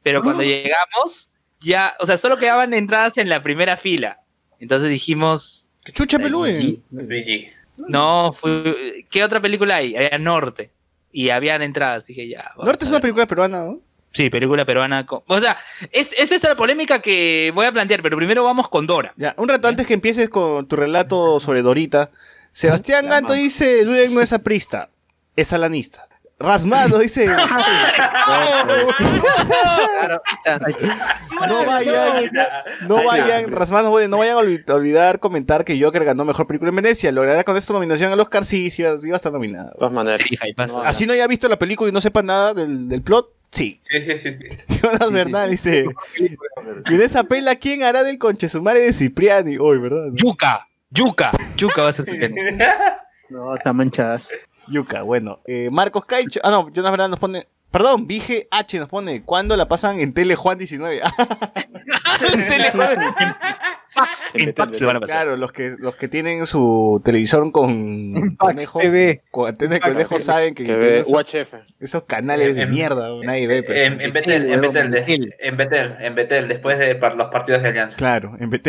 [0.02, 1.30] pero cuando llegamos,
[1.60, 4.20] ya, o sea, solo quedaban entradas en la primera fila.
[4.60, 6.82] Entonces dijimos, ¿Qué chucha, pe, Luen?
[6.90, 7.52] BG.
[7.88, 9.96] no, fue- ¿qué otra película hay?
[9.96, 10.70] Había Norte.
[11.12, 12.50] Y habían entradas, dije ya.
[12.62, 13.80] Norte es una película peruana, ¿no?
[14.16, 15.04] Sí, película peruana.
[15.04, 15.56] con- O sea,
[15.92, 19.12] es, es esta la polémica que voy a plantear, pero primero vamos con Dora.
[19.16, 22.10] Ya, un rato antes que empieces con tu relato sobre Dorita,
[22.52, 24.88] Sebastián Ganto dice, Luen no es aprista,
[25.36, 26.08] es alanista.
[26.38, 27.26] Rasmado dice,
[31.48, 32.30] no vayan,
[32.88, 36.68] no vayan, Rasmado, no vayan a olvi- a olvidar comentar que Joker ganó Mejor Película
[36.70, 39.72] en Venecia, logrará con esto nominación al Oscar, sí, sí, iba, a estar nominada.
[39.78, 39.84] De.
[40.84, 43.80] Así no haya visto la película y no sepa nada del, del plot, sí.
[43.82, 44.32] Sí, sí, sí.
[44.32, 44.38] sí.
[44.82, 45.86] Jonas Bernal dice,
[46.18, 46.36] y
[46.94, 49.56] en esa pela, ¿quién hará del conchesumare de Cipriani?
[49.58, 50.08] Hoy, ¿verdad?
[50.12, 52.12] Yuca, Yuca, Yuca va a ser su
[53.30, 54.28] No, está manchadas.
[54.68, 55.40] Yuca, bueno.
[55.46, 56.40] Eh, Marcos Caicho.
[56.42, 57.46] Ah, no, Jonas Bernal nos pone.
[57.70, 59.22] Perdón, Vige H nos pone.
[59.22, 61.00] ¿Cuándo la pasan en Tele Juan 19?
[61.02, 61.12] Ah,
[64.34, 64.54] En a
[65.00, 65.00] pasar.
[65.00, 69.22] claro, los que, los que tienen su televisor con conejo, TV.
[69.30, 71.54] con antena de conejo saben que, Que esos, UHF.
[71.80, 73.62] esos canales de En- mierda, nadie ve.
[73.62, 77.30] pero- En, en Betel, en Betel, de- en Betel, en Betel, después de par- los
[77.30, 77.96] partidos de Alianza.
[77.96, 78.50] Claro, en.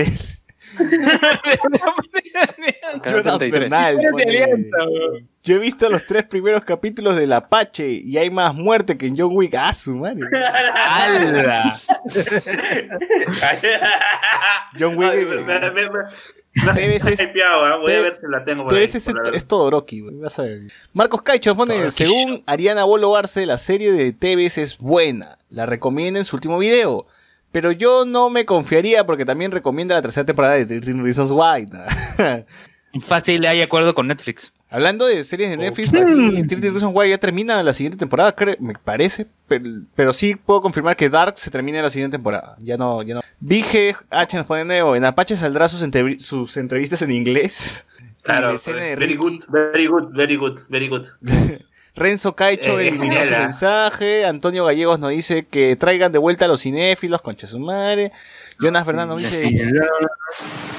[3.01, 3.51] Canal Jonas 33.
[3.51, 4.69] Bernal pone,
[5.47, 9.17] Yo he visto los tres primeros capítulos del Apache y hay más muerte que en
[9.17, 9.55] John Wick.
[9.57, 10.27] ¡Ah, su madre!
[10.75, 11.79] ¡Hala!
[14.77, 15.09] John Wick.
[15.09, 17.79] Ay, eh, me- hypeado, ¿eh?
[17.81, 20.43] Voy a ver si la tengo por ahí, es, por es Todoroki, güey, vas a
[20.43, 20.61] ver.
[20.91, 25.37] Marcos Caicho pone, según Ariana Bolo Arce, la serie de TVS es buena.
[25.49, 27.07] La recomienda en su último video.
[27.51, 31.65] Pero yo no me confiaría porque también recomienda la tercera temporada de 13 Reasons Why.
[33.01, 34.51] Fácil hay acuerdo con Netflix.
[34.69, 38.59] Hablando de series de Netflix, aquí 13 Reasons Why ya termina la siguiente temporada, cre-
[38.59, 39.25] me parece.
[39.47, 39.63] Pero,
[39.95, 42.57] pero sí puedo confirmar que Dark se termina en la siguiente temporada.
[42.59, 43.21] Ya no, ya no.
[43.39, 44.95] Vige H nos pone nuevo.
[44.95, 47.85] En Apache saldrá sus, entrevi- sus entrevistas en inglés.
[48.23, 51.07] Claro, escena de very good, very good, very good, very good.
[51.97, 54.23] Renzo Caicho Eh, eliminó su mensaje.
[54.25, 58.11] Antonio Gallegos nos dice que traigan de vuelta a los cinéfilos, concha su madre.
[58.59, 59.43] Jonas Fernando dice: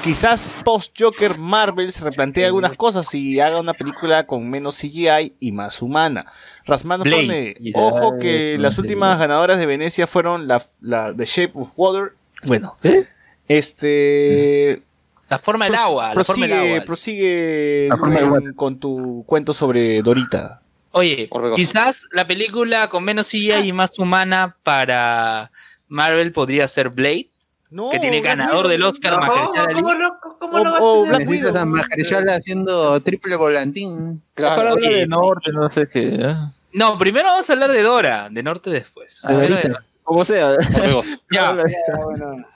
[0.03, 5.33] quizás post Joker Marvel se replantee algunas cosas y haga una película con menos CGI
[5.39, 6.25] y más humana.
[6.65, 11.51] Rasmano pone: Ojo que eh, las últimas ganadoras de Venecia fueron la, la The Shape
[11.55, 12.13] of Water.
[12.45, 13.05] Bueno, ¿Eh?
[13.47, 14.81] este.
[15.29, 16.85] La forma del agua, la forma del Prosigue, agua.
[16.85, 18.55] prosigue La forma del Luen, water.
[18.55, 20.61] con tu cuento sobre Dorita.
[20.91, 21.55] Oye, Orbegoso.
[21.55, 25.51] quizás la película con menos CGI y más humana para
[25.87, 27.29] Marvel podría ser Blade,
[27.69, 30.09] No, que tiene ganador del Oscar ¿Cómo, Mahershala cómo lo,
[30.39, 31.27] cómo O- lo vas a o hacer?
[31.27, 34.21] Black a Mahershala haciendo triple volantín.
[34.33, 34.71] Claro.
[34.71, 36.15] habla de norte, no sé qué.
[36.15, 36.35] ¿eh?
[36.73, 39.21] No, primero vamos a hablar de Dora, de norte después.
[39.27, 39.73] De de.
[40.03, 40.55] Como sea.
[41.31, 41.63] Ya, de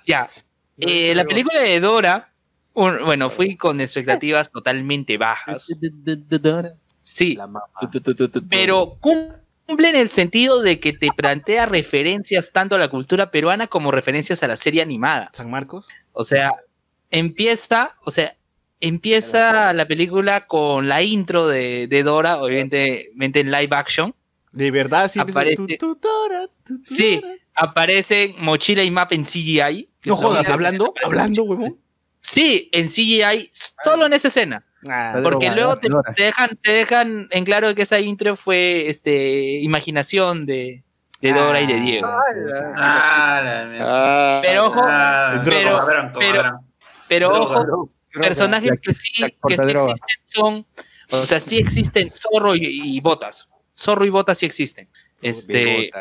[0.08, 0.28] ya.
[0.80, 2.30] Eh, la película de Dora,
[2.74, 5.68] un- bueno, fui con expectativas totalmente bajas.
[7.04, 7.38] Sí,
[7.82, 8.48] Tu, tu, tu, tu, tu.
[8.48, 13.68] pero cumple en el sentido de que te plantea referencias tanto a la cultura peruana
[13.68, 15.30] como referencias a la serie animada.
[15.34, 15.90] San Marcos.
[16.14, 16.52] O sea,
[17.12, 18.36] empieza, o sea,
[18.80, 24.14] empieza la película con la intro de, de Dora, obviamente en live action.
[24.52, 25.20] De verdad, sí.
[25.20, 27.22] empieza Aparece- tu, tu, tora, tu, tu, Sí,
[27.56, 29.90] aparece Mochila y Map en CGI.
[30.06, 31.78] No jodas, hablando, hablando, huevón.
[32.22, 33.50] Sí, en CGI,
[33.84, 34.66] solo en esa escena.
[34.90, 35.88] Ah, Porque luego te,
[36.18, 40.84] dejan, te dejan en claro que esa intro fue este imaginación de,
[41.22, 42.08] de Dora y de Diego.
[42.08, 42.74] Ah, mierda.
[43.86, 45.78] Ah, Pero ojo, Ah, pero-
[46.20, 46.60] pero-
[47.08, 47.60] pero Droga.
[47.60, 49.12] ojo, personajes que sí,
[49.48, 50.66] que sí existen son,
[51.12, 53.48] o sea, sí existen Zorro y, y Botas.
[53.78, 54.88] Zorro y Botas sí existen.
[55.22, 55.92] Este,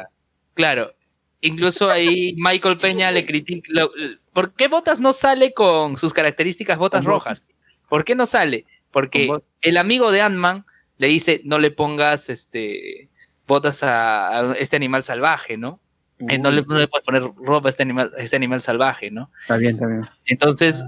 [0.54, 0.92] claro.
[1.40, 3.66] Incluso ahí Michael Peña le critica.
[3.68, 3.90] lo-
[4.32, 7.42] ¿Por qué Botas no sale con sus características botas rojas?
[7.88, 8.64] ¿Por qué no sale?
[8.92, 9.28] Porque
[9.62, 10.64] el amigo de Ant-Man
[10.98, 13.08] le dice: no le pongas este
[13.46, 15.80] botas a, a este animal salvaje, ¿no?
[16.28, 19.10] Eh, no, le, no le puedes poner ropa a este animal, a este animal salvaje,
[19.10, 19.30] ¿no?
[19.42, 20.08] Está bien, está bien.
[20.26, 20.84] Entonces,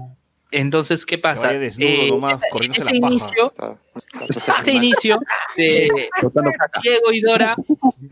[0.51, 1.51] entonces ¿qué pasa?
[1.51, 3.53] desnudo Eh, nomás, ese- la inicio,
[4.29, 5.19] está- ese inicio
[5.57, 6.09] de.
[6.83, 7.55] Diego y Dora,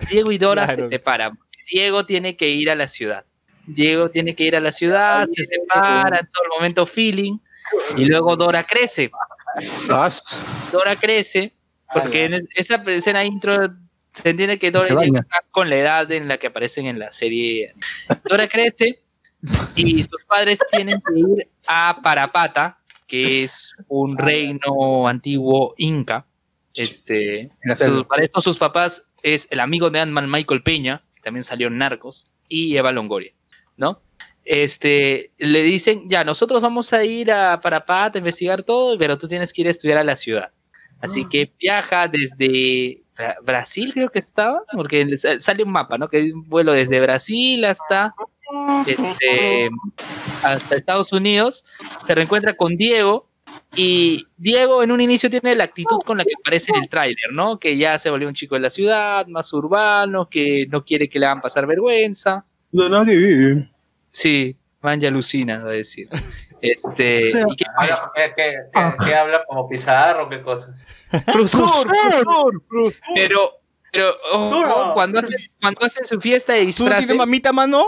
[0.10, 0.84] Diego y Dora Claro.
[0.86, 1.40] se separan.
[1.72, 3.24] Diego tiene que ir a la ciudad.
[3.66, 7.38] Diego tiene que ir a la ciudad, se separa, en todo el momento feeling,
[7.96, 9.10] y luego Dora crece.
[9.56, 9.62] Ah,
[10.72, 11.54] Dora crece,
[11.94, 13.56] porque en esa escena intro
[14.14, 17.74] se entiende que Dora están con la edad en la que aparecen en la serie.
[18.26, 19.02] Dora crece
[19.76, 26.26] y sus padres tienen que ir a Parapata, que es un reino antiguo inca.
[26.76, 27.52] Este,
[27.86, 31.68] sus- para esto sus papás es el amigo de Ant-Man Michael Peña, que también salió
[31.68, 33.32] en Narcos, y Eva Longoria,
[33.78, 34.02] ¿no?
[34.46, 39.28] Este, le dicen, ya, nosotros vamos a ir a Parapata a investigar todo, pero tú
[39.28, 40.50] tienes que ir a estudiar a la ciudad.
[41.00, 46.08] Así que viaja desde Bra- Brasil, creo que estaba, porque sa- sale un mapa, ¿no?
[46.08, 48.14] Que hay un vuelo desde Brasil hasta,
[48.88, 49.70] este,
[50.44, 51.66] hasta Estados Unidos.
[52.06, 53.30] Se reencuentra con Diego.
[53.76, 57.32] Y Diego en un inicio tiene la actitud con la que aparece en el tráiler,
[57.34, 57.60] ¿no?
[57.60, 61.20] Que ya se volvió un chico de la ciudad, más urbano, que no quiere que
[61.20, 62.46] le hagan pasar vergüenza.
[62.72, 63.70] No, no, que vive.
[64.14, 66.08] Sí, man ya alucina, va a decir.
[66.62, 70.30] Este, ¿y qué Habla- ¿Qué, qué, qué- qué habla como Pizarro?
[70.30, 70.76] ¿Qué cosa?
[71.26, 72.94] Profesor, profesor.
[73.16, 73.52] Pero,
[73.92, 74.94] pero ojo, Profesor.
[74.94, 77.84] cuando, hacen, cuando hacen su fiesta de ¿Tú no disfraces, tienes mamita, mano?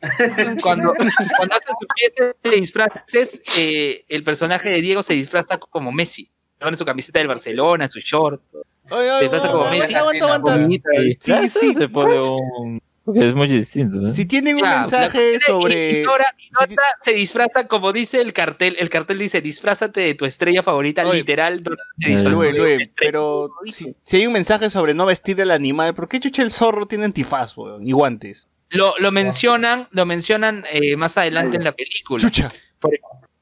[0.62, 0.94] cuando,
[1.36, 6.30] cuando hacen su fiesta de disfraces, eh, el personaje de Diego se disfraza como Messi.
[6.58, 8.42] Pone su camiseta del Barcelona, su short.
[8.90, 9.94] Oye, Te pasa como Messi.
[9.94, 10.90] aguanta, aguanta, aguanta.
[11.20, 11.74] Sí, sí.
[11.74, 12.80] Se pone un...
[13.08, 14.10] Porque es muy distinto, ¿no?
[14.10, 16.00] Si tienen un mensaje sobre...
[16.00, 18.76] Y Dora, y si Dora se disfraza como dice el cartel.
[18.78, 21.06] El cartel dice: disfrázate de tu estrella favorita.
[21.06, 21.20] Oye.
[21.20, 21.62] literal,
[22.04, 22.52] Eh, Luis,
[22.82, 22.90] estrella.
[22.98, 26.50] pero si, si hay un mensaje sobre no vestir al animal, ¿por qué chucha el
[26.50, 27.82] zorro tiene antifaz, weón?
[27.82, 28.50] Y guantes.
[28.68, 32.20] Lo, lo mencionan, lo mencionan eh, más adelante en la película.
[32.20, 32.52] Chucha.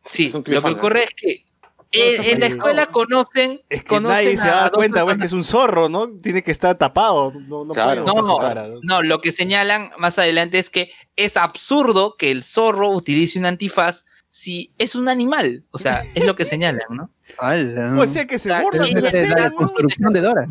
[0.01, 1.44] Sí, lo que ocurre es que
[2.01, 3.60] en, en la escuela conocen.
[3.68, 5.89] Es que conocen nadie se va a dar cuenta, weón, que personas- es un zorro,
[5.89, 6.09] ¿no?
[6.16, 7.32] Tiene que estar tapado.
[7.47, 8.05] No, no Claro.
[8.05, 8.68] puede No, su cara.
[8.68, 8.81] ¿no?
[8.82, 13.47] No, lo que señalan más adelante es que es absurdo que el zorro utilice un
[13.47, 15.64] antifaz si es un animal.
[15.70, 17.10] O sea, es lo que señalan, ¿no?
[17.98, 19.56] O sea que se y de la la escena, ¿no?
[19.56, 20.47] construcción de Dora.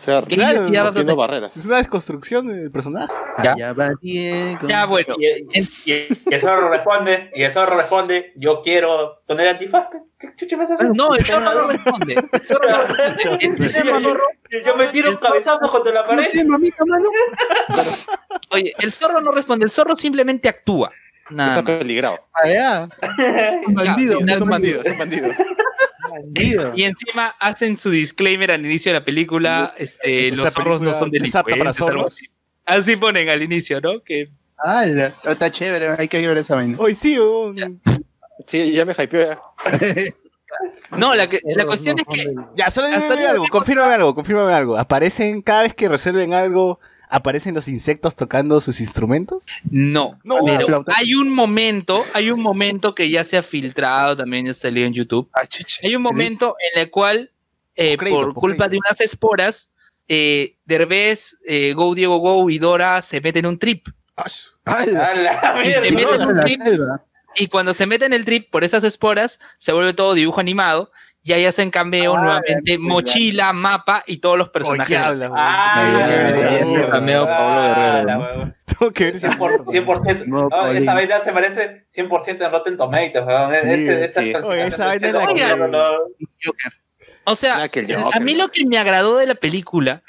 [0.00, 1.54] O sea, Claro, ya rompiendo barreras.
[1.54, 3.12] Es una desconstrucción del personaje.
[3.44, 3.52] Ya.
[3.52, 4.66] Allá va Diego.
[4.66, 5.14] Ya, bueno.
[5.18, 5.68] Y, y-
[6.30, 9.88] y- zorro responde, y el zorro responde, yo quiero poner antifaz.
[9.92, 10.90] ¿Qué- ¿Qué chucha me vas a hacer?
[10.94, 12.14] No, el zorro no responde.
[12.14, 13.42] El zorro no responde.
[14.66, 16.30] Yo, me tiro un cabezazo contra la pared.
[18.52, 20.90] Oye, el zorro no responde, el zorro simplemente actúa.
[21.28, 22.16] Nada Está peligrado.
[22.32, 22.88] Allá.
[23.66, 24.18] Un bandido.
[24.26, 25.28] Ya, Es un bandido, es un bandido.
[26.10, 26.72] bandido.
[26.76, 30.92] Y encima hacen su disclaimer al inicio de la película, este, Esta los zorros no
[30.94, 31.54] son para delincuentes.
[31.54, 32.18] algo zorros.
[32.66, 32.96] así.
[32.96, 34.02] Ponen al inicio, ¿no?
[34.04, 34.28] Que
[34.58, 35.12] Ala.
[35.24, 36.76] Está chévere, hay que ver esa vaina.
[36.78, 37.80] Hoy sí, weón.
[38.46, 39.40] Sí, ya me hypeó ya.
[40.96, 44.76] no, la, que- la cuestión es que Ya, solo dime algo, confírmame algo, confírmame algo.
[44.76, 46.80] ¿Aparecen, cada vez que resuelven algo,
[47.10, 49.46] aparecen los insectos tocando sus instrumentos?
[49.70, 50.18] no.
[50.24, 50.36] No.
[50.44, 54.86] Pero hay un momento, hay un momento que ya se ha filtrado, también ya salió
[54.86, 55.28] en YouTube.
[55.34, 55.42] Ah.
[55.82, 57.30] Hay un momento en el cual,
[57.74, 59.70] eh, Por crédito, por por culpa de unas esporas,
[60.08, 63.86] eh, Derbez, eh, Go Diego Go y Dora se meten en un trip.
[67.36, 70.90] Y cuando se meten en el trip por esas esporas, se vuelve todo dibujo animado.
[71.22, 74.88] Y ahí hacen cameo Ah, nuevamente, mochila, mapa y todos los personajes.
[74.88, 75.30] ¿qué hablas?
[75.34, 78.54] Ah, esa cameo Pablo Guerrero.
[78.64, 80.24] Tengo que ver esa 100%, 100%.
[80.26, 83.50] No, No, esa vaina se parece 100% en Rotten Tomatoes, weón.
[83.50, 84.34] Sí, Ese- esa sí.
[84.34, 85.44] Oye, esa vaina es la que-.
[86.42, 86.72] Joker.
[87.24, 87.80] O sea, que
[88.12, 88.44] a mí ¿no?
[88.44, 90.02] lo que me agradó de la película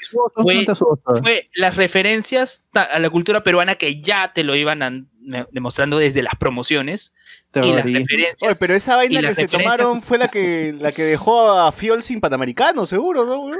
[1.22, 4.90] Fue- las referencias a la cultura peruana que ya te lo iban a-
[5.20, 7.12] me- demostrando desde las promociones
[7.54, 8.42] y las referencias.
[8.42, 11.70] Oye, pero esa vaina Y que se tomaron fue la que la que dejó a
[11.70, 13.50] Fiol sin Panamericano, seguro, ¿no?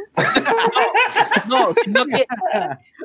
[1.47, 2.25] No, sino que,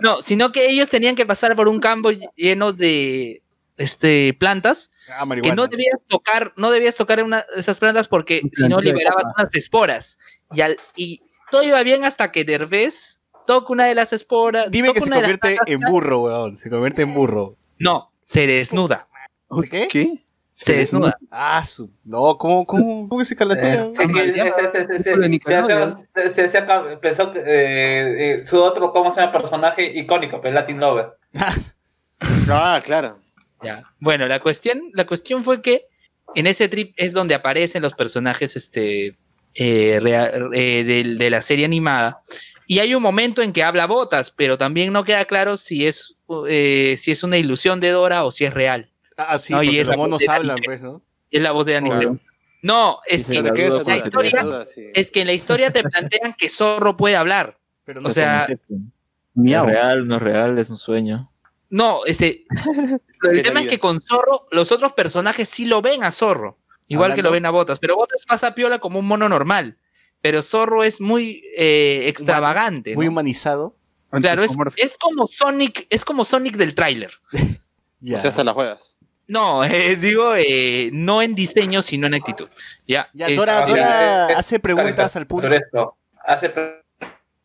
[0.02, 3.42] no, sino que ellos tenían que pasar por un campo lleno de,
[3.78, 8.42] este, plantas Ah, que no debías tocar, no debías tocar una de esas plantas porque
[8.54, 10.20] si no liberabas unas esporas.
[10.54, 11.22] Y, al, y
[11.52, 14.70] todo iba bien hasta que Derbez toca una de las esporas.
[14.72, 16.58] Dime que se convierte en burro, weón.
[16.58, 17.56] Se convierte en burro.
[17.80, 19.08] No, se desnuda.
[19.70, 19.88] ¿Qué?
[19.88, 20.24] ¿Qué?
[20.52, 21.16] Se desnuda.
[21.30, 21.92] Ah, su.
[22.04, 23.92] No, ¿cómo, cómo, cómo que se calatea?
[23.96, 29.34] Ya, se- pensó que eh, eh, su otro, ¿cómo se llama?
[29.34, 31.10] Personaje icónico, pero Latin Lover.
[32.50, 33.20] Ah, claro.
[33.62, 33.84] Ya.
[34.00, 35.86] Bueno, la cuestión, la cuestión fue que
[36.34, 39.16] en ese trip es donde aparecen los personajes este,
[39.58, 40.00] eh,
[40.54, 42.22] eh, del- de, la serie animada.
[42.66, 46.16] Y hay un momento en que habla Botas, pero también no queda claro si es,
[46.50, 48.90] eh, si es una ilusión de Dora o si es real.
[49.18, 51.02] Ah, sí, No, y porque es los la monos de- hablan, pues, ¿no?
[51.32, 51.98] Es la voz de Daniel.
[51.98, 52.20] Claro.
[52.62, 53.84] No, es que, ¿De duda duda?
[53.86, 54.86] la historia- duda, sí.
[54.94, 57.58] es que en la historia te plantean que Zorro puede hablar.
[57.86, 58.48] Pero no O sea,
[59.34, 61.32] No es real, no es real, es un sueño.
[61.70, 62.46] No, este,
[63.24, 66.58] el la tema es que con Zorro, los otros personajes sí lo ven a Zorro,
[66.88, 69.78] igual que lo ven a Botas, pero Botas pasa piola como un mono normal,
[70.22, 72.96] pero Zorro es muy eh, extravagante.
[72.96, 73.12] muy ¿no?
[73.12, 73.76] humanizado.
[74.12, 77.12] Claro, es, es como Sonic, es como Sonic del tráiler.
[78.00, 78.96] O sea, hasta las juegas.
[79.28, 82.48] No, eh, digo, eh, no en diseño, sino en actitud.
[82.88, 85.98] Ya, Ya, es- Dora, hace preguntas al público.
[86.24, 86.54] Hace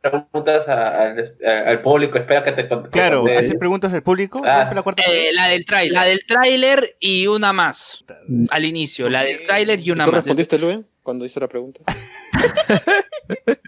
[0.02, 1.34] preguntas a- al,
[1.66, 4.42] al público, espera que te con- Claro, que- hace preguntas al público.
[4.44, 4.60] Ah.
[4.64, 8.04] rompe la cuarta eh, la del tráiler, la del tráiler y una más
[8.50, 10.20] al inicio, la del tráiler y una ¿Tú más.
[10.20, 11.80] respondiste, Luen, cuando hizo la pregunta?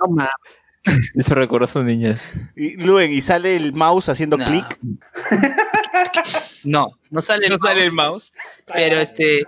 [0.00, 0.30] No mames.
[1.14, 2.34] Eso recuerda a su niñez.
[2.56, 4.44] Y Luen, y sale el mouse haciendo No.
[4.44, 4.78] clic.
[6.64, 8.32] No, no sale, no sale el mouse.
[8.72, 9.44] Pero este,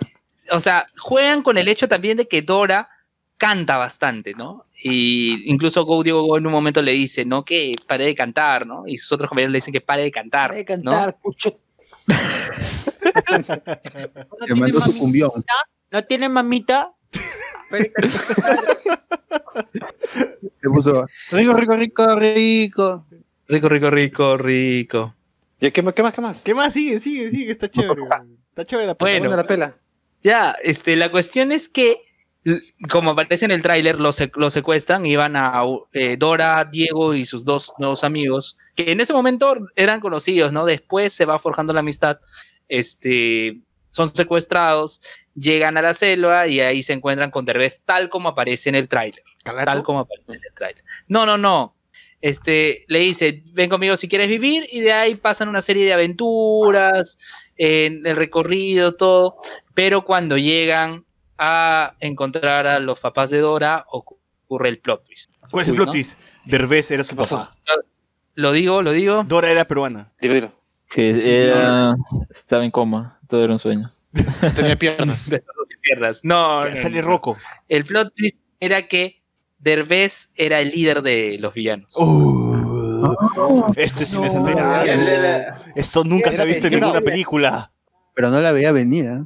[0.51, 2.89] o sea, juegan con el hecho también de que Dora
[3.37, 4.65] canta bastante, ¿no?
[4.81, 7.45] Y incluso Go Diego Go en un momento le dice, ¿no?
[7.45, 8.87] Que pare de cantar, ¿no?
[8.87, 10.49] Y sus otros compañeros le dicen que pare de cantar.
[10.49, 10.91] Para de ¿no?
[10.91, 11.59] cantar, cucho.
[14.47, 15.31] Le mandó su cumbión.
[15.91, 16.93] ¿No tiene mamita?
[17.69, 17.91] Le
[20.63, 23.05] puso rico, rico, rico, rico.
[23.47, 25.15] Rico, rico, rico, rico.
[25.59, 26.41] ¿Y qué más, qué más, qué más?
[26.41, 26.73] ¿Qué más?
[26.73, 27.51] Sigue, sigue, sigue.
[27.51, 28.03] Está chévere.
[28.49, 29.23] Está chévere la Bueno.
[29.23, 29.77] ¿Dónde la pela?
[30.23, 32.01] Ya, este, la cuestión es que,
[32.89, 35.63] como aparece en el tráiler, los, sec- los secuestran y van a
[35.93, 40.65] eh, Dora, Diego y sus dos nuevos amigos, que en ese momento eran conocidos, ¿no?
[40.65, 42.19] Después se va forjando la amistad,
[42.69, 43.59] este,
[43.91, 45.01] son secuestrados,
[45.35, 48.87] llegan a la selva y ahí se encuentran con Derbez, tal como aparece en el
[48.87, 50.83] tráiler, tal como aparece en el tráiler.
[51.07, 51.75] No, no, no.
[52.19, 55.93] Este, le dice, ven conmigo si quieres vivir, y de ahí pasan una serie de
[55.93, 57.19] aventuras,
[57.57, 59.37] en el recorrido, todo,
[59.73, 61.05] pero cuando llegan
[61.37, 65.35] a encontrar a los papás de Dora, ocurre el plot twist.
[65.51, 65.91] ¿Cuál es el plot ¿no?
[65.91, 66.19] twist?
[66.45, 67.55] Derbez era su papá.
[68.35, 69.23] Lo digo, lo digo.
[69.23, 70.11] Dora era peruana.
[70.21, 70.51] Dilo, dilo.
[70.89, 71.95] Que era,
[72.29, 73.89] estaba en coma, todo era un sueño.
[74.55, 75.29] Tenía piernas.
[75.81, 76.19] Pierdas.
[76.23, 77.07] No, Que no, sale no.
[77.07, 77.37] Rocco.
[77.69, 79.23] El plot twist era que
[79.57, 81.89] Derbez era el líder de los villanos.
[81.95, 84.47] Uh, esto es No.
[85.75, 87.71] Esto nunca se ha visto en ninguna película.
[88.13, 89.19] Pero no la veía venir, ¿eh?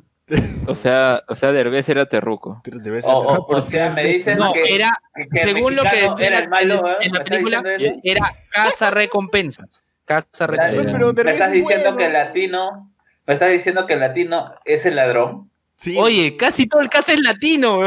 [0.67, 2.61] O sea, o sea, Derbez era terruco.
[2.65, 4.97] Derbez o, era o- o sea, me dices No, que, era,
[5.33, 6.95] que- según lo que era el malo, en, ¿eh?
[7.01, 7.63] en la ¿Me estás película,
[8.03, 9.83] era caza recompensas.
[10.05, 10.93] Caza Ya, recompensas.
[10.93, 11.97] pero me estás es diciendo bueno.
[11.97, 12.91] que el latino,
[13.27, 15.49] me estás diciendo que el latino es el ladrón.
[15.75, 15.97] Sí.
[15.97, 17.79] Oye, casi todo el cast es latino.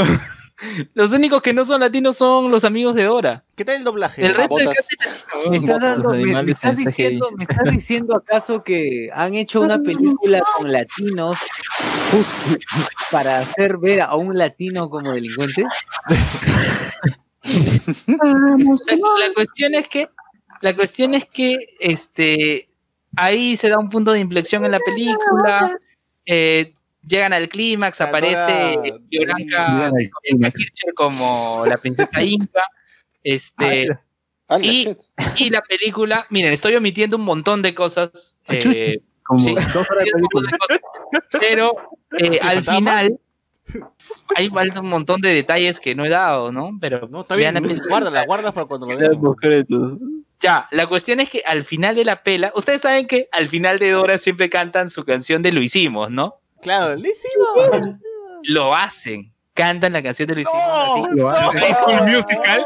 [0.94, 3.44] Los únicos que no son latinos son los amigos de Dora.
[3.56, 4.22] ¿Qué tal el doblaje?
[4.24, 5.50] El resto latino.
[5.50, 10.40] ¿Me estás, dando, me- estás diciendo, ¿Me estás diciendo acaso que han hecho una película
[10.56, 11.36] con latinos
[13.10, 15.64] para hacer ver a un latino como delincuente?
[18.06, 18.16] La,
[19.28, 20.08] la cuestión es que,
[20.60, 22.68] la cuestión es que este
[23.16, 25.70] ahí se da un punto de inflexión en la película.
[26.26, 26.74] eh,
[27.06, 28.76] llegan al clímax, aparece
[29.10, 29.90] Blanca
[30.96, 32.62] como la princesa Inca.
[33.22, 33.88] Este,
[34.60, 34.96] Y-
[35.36, 38.36] y la película, miren, estoy omitiendo un montón de cosas.
[38.46, 39.54] Ah, eh, Como Sí.
[39.54, 40.50] dos horas de un montón película.
[40.68, 40.80] de
[41.20, 41.74] cosas, pero
[42.18, 43.18] eh, al final
[44.36, 46.70] hay falta un montón de detalles que no he dado, ¿no?
[46.80, 47.54] Pero No, está bien.
[47.88, 49.18] Guárdala, guárdala para cuando lo veamos.
[49.24, 49.92] concretos.
[50.40, 53.78] Ya, la cuestión es que al final de la pela, ustedes saben que al final
[53.78, 56.34] de Dora siempre cantan su canción de Lo hicimos, ¿no?
[56.64, 57.98] Claro, le hicimos.
[58.44, 60.60] Lo hacen, cantan la canción de Lo hicimos.
[60.66, 61.16] No, así.
[61.16, 61.58] Lo hace.
[61.60, 62.64] High School Musical.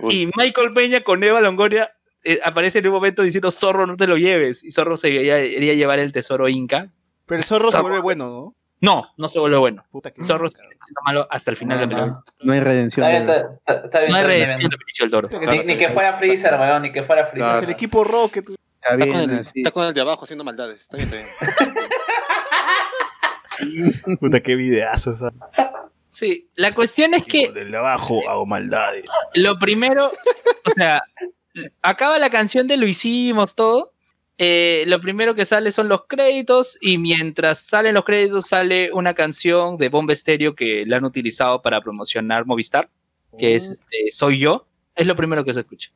[0.00, 0.14] Uy.
[0.22, 1.92] Y Michael Peña con Eva Longoria
[2.24, 4.62] eh, aparece en un momento diciendo Zorro, no te lo lleves.
[4.62, 5.38] Y Zorro se quería,
[5.74, 6.88] llevar el tesoro Inca.
[7.26, 8.54] Pero el zorro se vuelve bueno, ¿no?
[8.80, 9.84] No, no se vuelve bueno.
[9.90, 12.22] Puta que Zorro se siendo malo hasta el final de la película.
[12.40, 13.06] No hay redención.
[13.06, 15.28] Está bien, de- está, está- está bien, No hay está redención de Benicio del Toro.
[15.52, 17.48] Ni, ni que fuera Freezer, weón, ni que fuera Freezer.
[17.50, 17.64] Claro.
[17.66, 18.44] El equipo Rocket.
[18.50, 19.52] Ah, Está Está bien, con, el, así.
[19.60, 20.82] está con el de abajo haciendo maldades.
[20.82, 21.74] Está bien, está bien.
[24.20, 25.32] Puta, qué videazo esa.
[26.10, 29.04] Sí, la cuestión es que Del de abajo hago maldades.
[29.34, 30.06] lo primero,
[30.66, 31.02] o sea,
[31.80, 33.92] acaba la canción de Lo hicimos todo.
[34.38, 39.14] eh, lo primero que sale son los créditos y mientras salen los créditos sale una
[39.14, 42.88] canción de Bomba Estéreo que la han utilizado para promocionar Movistar,
[43.38, 44.66] que es este, Soy Yo.
[44.94, 45.90] Es lo primero que se escucha.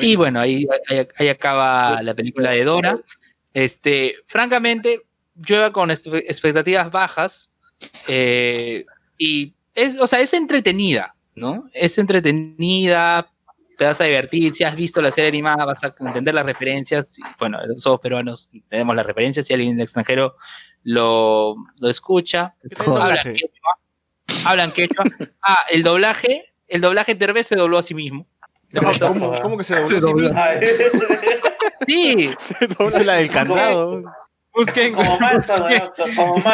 [0.00, 3.00] Y bueno, ahí, ahí, ahí acaba la película de Dora.
[3.52, 5.02] Este, francamente,
[5.34, 7.50] yo iba con expectativas bajas.
[8.08, 8.84] eh,
[9.18, 11.68] y es, o sea, es entretenida, ¿no?
[11.72, 13.30] Es entretenida,
[13.76, 14.54] te vas a divertir.
[14.54, 17.18] Si has visto la serie animada, vas a entender las referencias.
[17.38, 19.46] bueno, somos peruanos, tenemos las referencias.
[19.46, 20.36] Si alguien extranjero
[20.84, 22.54] lo, lo escucha,
[22.86, 23.78] hablan quechua.
[24.44, 25.04] Hablan quechua.
[25.46, 28.26] Ah, el doblaje, el doblaje Derbez se dobló a sí mismo.
[28.72, 29.88] ¿Cómo, cómo que se dobló?
[29.88, 30.30] Se dobló.
[31.86, 34.04] Sí, Esa es la del candado.
[34.54, 35.92] Busquen como Manson, ¿no?
[36.14, 36.44] como ¿no?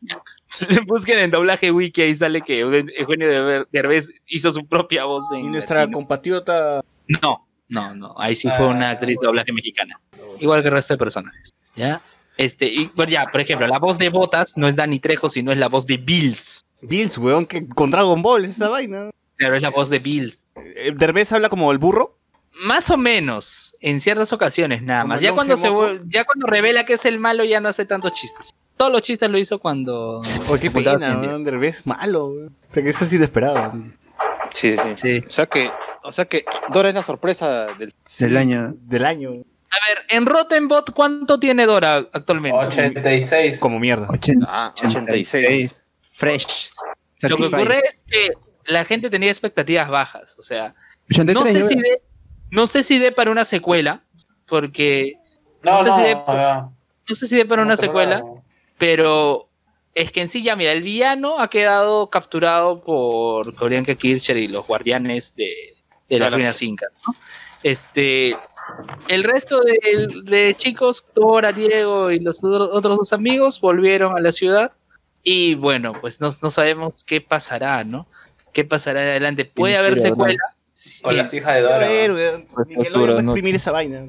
[0.86, 5.48] Busquen en doblaje wiki y sale que Eugenio Derbez hizo su propia voz en Y
[5.48, 5.98] nuestra latino.
[5.98, 6.82] compatriota.
[7.22, 8.14] No, no, no.
[8.18, 8.92] Ahí sí fue una Ah.
[8.92, 9.98] actriz de doblaje mexicana.
[10.38, 11.54] Igual que el resto de personajes.
[11.74, 12.00] ¿Ya?
[12.36, 15.52] Este, y bueno, ya, por ejemplo, la voz de Botas no es Danny Trejo, sino
[15.52, 16.64] es la voz de Bills.
[16.82, 19.10] Bills, weón, que con Dragon Ball es esa vaina.
[19.36, 20.52] Claro, es la voz de Bills.
[20.76, 22.15] Eh, Derbez habla como el burro.
[22.62, 25.20] Más o menos, en ciertas ocasiones nada más.
[25.20, 25.68] Ya cuando, se,
[26.06, 28.54] ya cuando revela que es el malo, ya no hace tantos chistes.
[28.76, 30.20] Todos los chistes lo hizo cuando.
[30.50, 31.44] Oye, qué pena, weón.
[31.44, 32.26] Derbez malo.
[32.26, 33.72] O sea, que eso es inesperado.
[34.52, 34.88] Sí, sí.
[35.00, 35.18] Sí.
[35.26, 35.70] O sea que,
[36.02, 37.92] o sea que Dora es la sorpresa del.
[38.18, 38.74] Del año.
[38.80, 39.30] Del año.
[39.30, 42.56] A ver, en Rottenbot, ¿cuánto tiene Dora actualmente?
[42.58, 43.58] 86.
[43.58, 44.08] Como mierda.
[44.10, 45.44] 80, Ah, 86.
[45.44, 45.82] 86.
[46.12, 46.70] Fresh.
[47.22, 48.32] Lo que ocurre es que
[48.66, 50.36] la gente tenía expectativas bajas.
[50.38, 50.74] O sea,
[51.10, 52.00] 83 no sé, si de,
[52.50, 54.02] no sé si dé para una secuela,
[54.46, 55.14] porque
[55.62, 56.76] No, no sé no, si de- no,
[57.08, 58.44] no sé si dé para no, una pero secuela, no.
[58.78, 59.48] pero
[59.94, 64.48] es que en sí ya, mira, el villano ha quedado capturado por Koreanka Kircher y
[64.48, 65.74] los guardianes de,
[66.08, 67.14] de las ruinas incas, ¿no?
[67.62, 68.36] Este,
[69.08, 69.78] el resto de,
[70.24, 74.72] de chicos, Dora, Diego y los otro- otros dos amigos volvieron a la ciudad
[75.22, 78.06] y bueno, pues no, no sabemos qué pasará, ¿no?
[78.52, 79.44] ¿Qué pasará adelante?
[79.44, 80.36] Puede haber secuela.
[81.02, 81.78] O las hijas de Dora.
[81.78, 82.44] ver, ¿no?
[82.54, 83.32] Pues Nickelodeon va a ¿no?
[83.32, 84.04] exprimir esa vaina.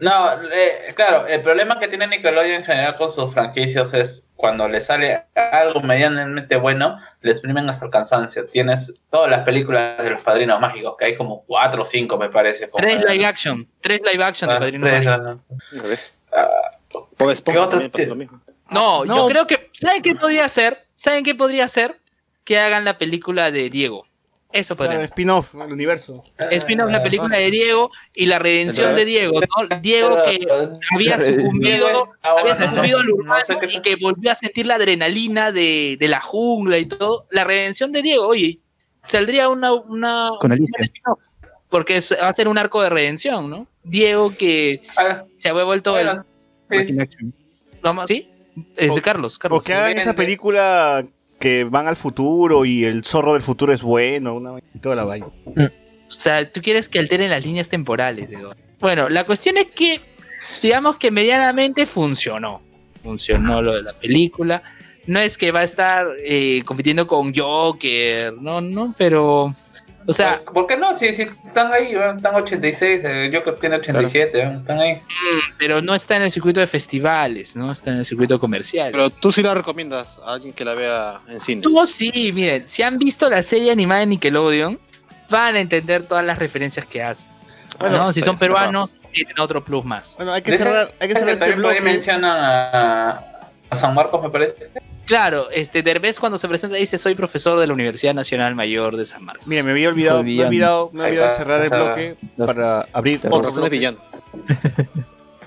[0.00, 4.68] No, eh, claro, el problema que tiene Nickelodeon en general con sus franquicias es cuando
[4.68, 8.46] le sale algo medianamente bueno, le exprimen hasta el cansancio.
[8.46, 12.28] Tienes todas las películas de los padrinos mágicos, que hay como cuatro o cinco, me
[12.30, 12.68] parece.
[12.76, 15.22] Tres live action, tres live action de Ah, Padrino tres, Mágico.
[15.24, 15.42] ¿no?
[15.72, 16.18] ¿Lo ves?
[16.32, 16.48] Ah.
[18.70, 19.16] No, No.
[19.16, 19.70] yo creo que.
[19.72, 20.86] ¿Saben qué podría ser?
[20.94, 21.98] ¿Saben qué podría ser?
[22.44, 24.06] Que hagan la película de Diego.
[24.50, 25.10] Eso Claro, podría ser.
[25.10, 26.24] spin-off, el universo.
[26.50, 29.76] Spin-off la película de Diego y la redención de Diego, ¿no?
[29.82, 30.46] Diego que
[30.94, 35.52] había sucumbido, Ah, había sucumbido al no urbano y que volvió a sentir la adrenalina
[35.52, 37.26] de, de la jungla y todo.
[37.30, 38.58] La redención de Diego, oye,
[39.06, 39.72] saldría una.
[39.74, 41.18] una Con spin-off,
[41.68, 43.66] Porque es- va a ser un arco de redención, ¿no?
[43.84, 46.06] Diego que Ah, se había vuelto el.
[46.06, 46.24] bueno,
[46.70, 47.16] es-.
[47.82, 48.06] ¿no?
[48.06, 48.30] ¿Sí?
[48.76, 49.60] Es de O- Carlos, Carlos.
[49.60, 51.06] O que hagan esa película
[51.38, 55.26] que van al futuro y el zorro del futuro es bueno, una toda la vaina.
[56.08, 58.56] O sea, tú quieres que alteren las líneas temporales Dora.
[58.80, 60.00] Bueno, la cuestión es que,
[60.62, 62.62] digamos que medianamente funcionó.
[63.02, 64.62] Funcionó lo de la película.
[65.06, 69.54] No es que va a estar eh, compitiendo con Joker, no, no, pero.
[70.08, 70.96] O sea, ¿por qué no?
[70.96, 74.60] Si, si están ahí, están 86, eh, Joker tiene 87, ¿no?
[74.60, 74.94] están ahí.
[74.94, 78.90] mm, pero no está en el circuito de festivales, no está en el circuito comercial.
[78.90, 81.62] Pero tú sí la recomiendas a alguien que la vea en cines.
[81.62, 84.78] Tú sí, miren, si han visto la serie animada de Nickelodeon,
[85.28, 87.28] van a entender todas las referencias que hacen.
[87.78, 88.12] Bueno, ¿no?
[88.12, 90.14] Si son peruanos, tienen otro plus más.
[90.16, 91.80] Bueno, hay que cerrar, hay que cerrar este también bloque.
[91.82, 93.10] mencionan a,
[93.68, 94.70] a San Marcos, me parece.
[95.08, 99.06] Claro, este Derbez cuando se presenta dice soy profesor de la Universidad Nacional Mayor de
[99.06, 99.46] San Marcos.
[99.46, 100.48] Mira, me había olvidado, me he villano.
[100.48, 103.70] olvidado, me he Ahí olvidado cerrar el o sea, bloque para abrir Por otro razones
[103.70, 103.78] bloque.
[103.78, 103.98] villano.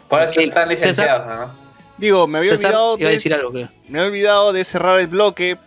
[0.09, 1.51] Por eso están licenciados, ¿no?
[1.99, 3.51] Digo, me había César olvidado de, decir algo.
[3.51, 3.69] creo.
[3.87, 5.57] me había olvidado de cerrar el bloque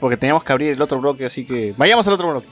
[0.00, 2.46] porque teníamos que abrir el otro bloque, así que vayamos al otro bloque.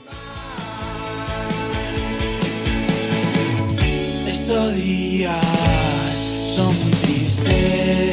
[4.27, 5.35] Estos días
[6.55, 8.10] son muy tristes.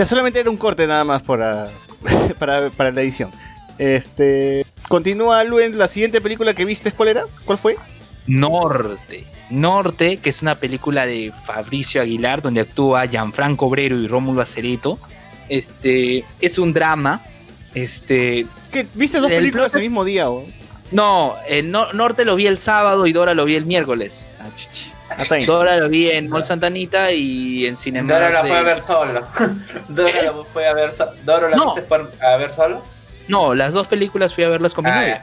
[0.00, 1.68] Ya solamente era un corte nada más para,
[2.38, 3.30] para, para la edición.
[3.76, 4.64] Este.
[4.88, 7.24] Continúa Luen, la siguiente película que viste, ¿cuál era?
[7.44, 7.76] ¿Cuál fue?
[8.26, 9.24] Norte.
[9.50, 14.98] Norte, que es una película de Fabricio Aguilar, donde actúa Gianfranco Obrero y Rómulo Acerito.
[15.50, 17.20] Este, es un drama.
[17.74, 18.86] Este, ¿Qué?
[18.94, 20.30] ¿Viste dos El películas el mismo día?
[20.30, 20.46] o?
[20.92, 24.24] no, el no- Norte lo vi el sábado y Dora lo vi el miércoles.
[24.40, 24.92] Ah, chichi.
[25.10, 25.24] Ah.
[25.46, 28.12] Dora lo vi en Mall Santanita y en Cinema.
[28.12, 29.22] Doro la fue a ver solo.
[29.88, 31.64] Doro la fue a ver so- Doro la No.
[31.66, 32.82] viste por- a ver solo.
[33.28, 35.22] No, las dos películas fui a verlas con mi Ah, novia.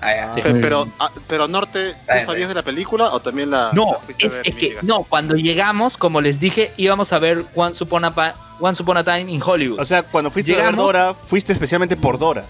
[0.00, 0.34] Ah.
[0.36, 0.42] Sí.
[0.60, 4.24] Pero, ah, pero Norte, ¿tú sabías de la película o también la, No, la fuiste
[4.24, 7.82] a es, ver es que no, cuando llegamos, como les dije, íbamos a ver Once
[7.84, 9.78] Upon a, Pa- Once Upon a Time in Hollywood.
[9.80, 12.44] O sea, cuando fuiste a ver Dora, fuiste especialmente por Dora.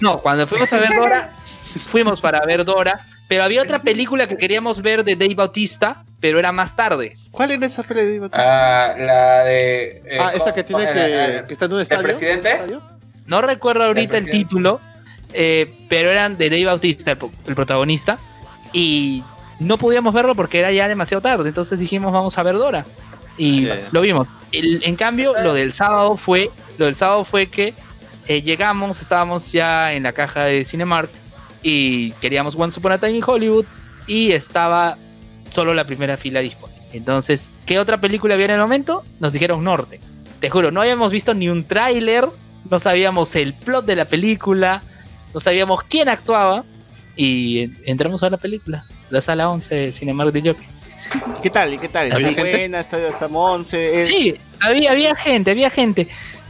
[0.00, 1.30] no, cuando fuimos a ver Dora,
[1.90, 6.38] fuimos para ver Dora, pero había otra película que queríamos ver de Dave Bautista, pero
[6.38, 7.14] era más tarde.
[7.30, 8.30] ¿Cuál era esa película?
[8.32, 10.02] Ah, la de.
[10.06, 12.50] eh, Ah, esa que ¿cómo- tiene eh, que, eh, que está en un ¿El presidente?
[12.52, 12.82] ¿Estadio?
[13.26, 14.80] No recuerdo ahorita el título,
[15.32, 18.18] eh, pero eran de Dave Bautista, el, pro- el protagonista,
[18.72, 19.22] y
[19.60, 22.84] no podíamos verlo porque era ya demasiado tarde, entonces dijimos vamos a ver Dora
[23.38, 23.76] y ya.
[23.92, 24.28] lo vimos.
[24.52, 27.72] El- en cambio, lo del sábado fue, lo del sábado fue que
[28.28, 31.10] eh, llegamos, estábamos ya en la caja de Cinemark
[31.64, 33.64] y queríamos Once Upon a Time in Hollywood
[34.06, 34.96] y estaba
[35.50, 36.82] solo la primera fila disponible.
[36.92, 39.02] Entonces, ¿qué otra película había en el momento?
[39.18, 39.98] Nos dijeron Norte.
[40.40, 42.26] Te juro, no habíamos visto ni un tráiler,
[42.70, 44.82] no sabíamos el plot de la película,
[45.32, 46.64] no sabíamos quién actuaba
[47.16, 50.66] y en- entramos a la película, la sala 11 de Cinemark de Jockey.
[51.42, 51.72] ¿Qué tal?
[51.74, 52.12] ¿Y qué tal?
[52.12, 52.58] ¿Había ¿Está gente?
[52.58, 52.80] buena?
[52.80, 53.96] ¿Está, está Monse?
[53.98, 56.08] Es- Sí, había, había gente, había gente.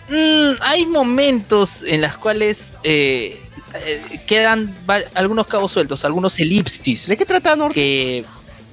[0.08, 3.40] Mm, hay momentos en los cuales eh,
[3.74, 4.74] eh, quedan
[5.14, 7.06] algunos cabos sueltos, algunos elipsis.
[7.06, 8.24] ¿De qué trata que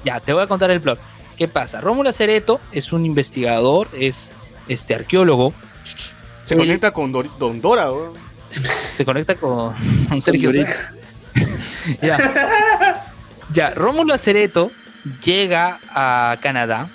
[0.04, 1.00] ya te voy a contar el plot.
[1.38, 1.82] ¿Qué pasa?
[1.82, 4.32] Rómulo Acereto es un investigador, es
[4.68, 5.54] este arqueólogo,
[6.44, 7.90] Se conecta con Dor- Don Dora,
[8.96, 9.74] se conecta con,
[10.08, 10.52] con Sergio.
[12.02, 13.02] Ya.
[13.54, 14.72] ya, Rómulo Acereto
[15.26, 16.90] llega a Canadá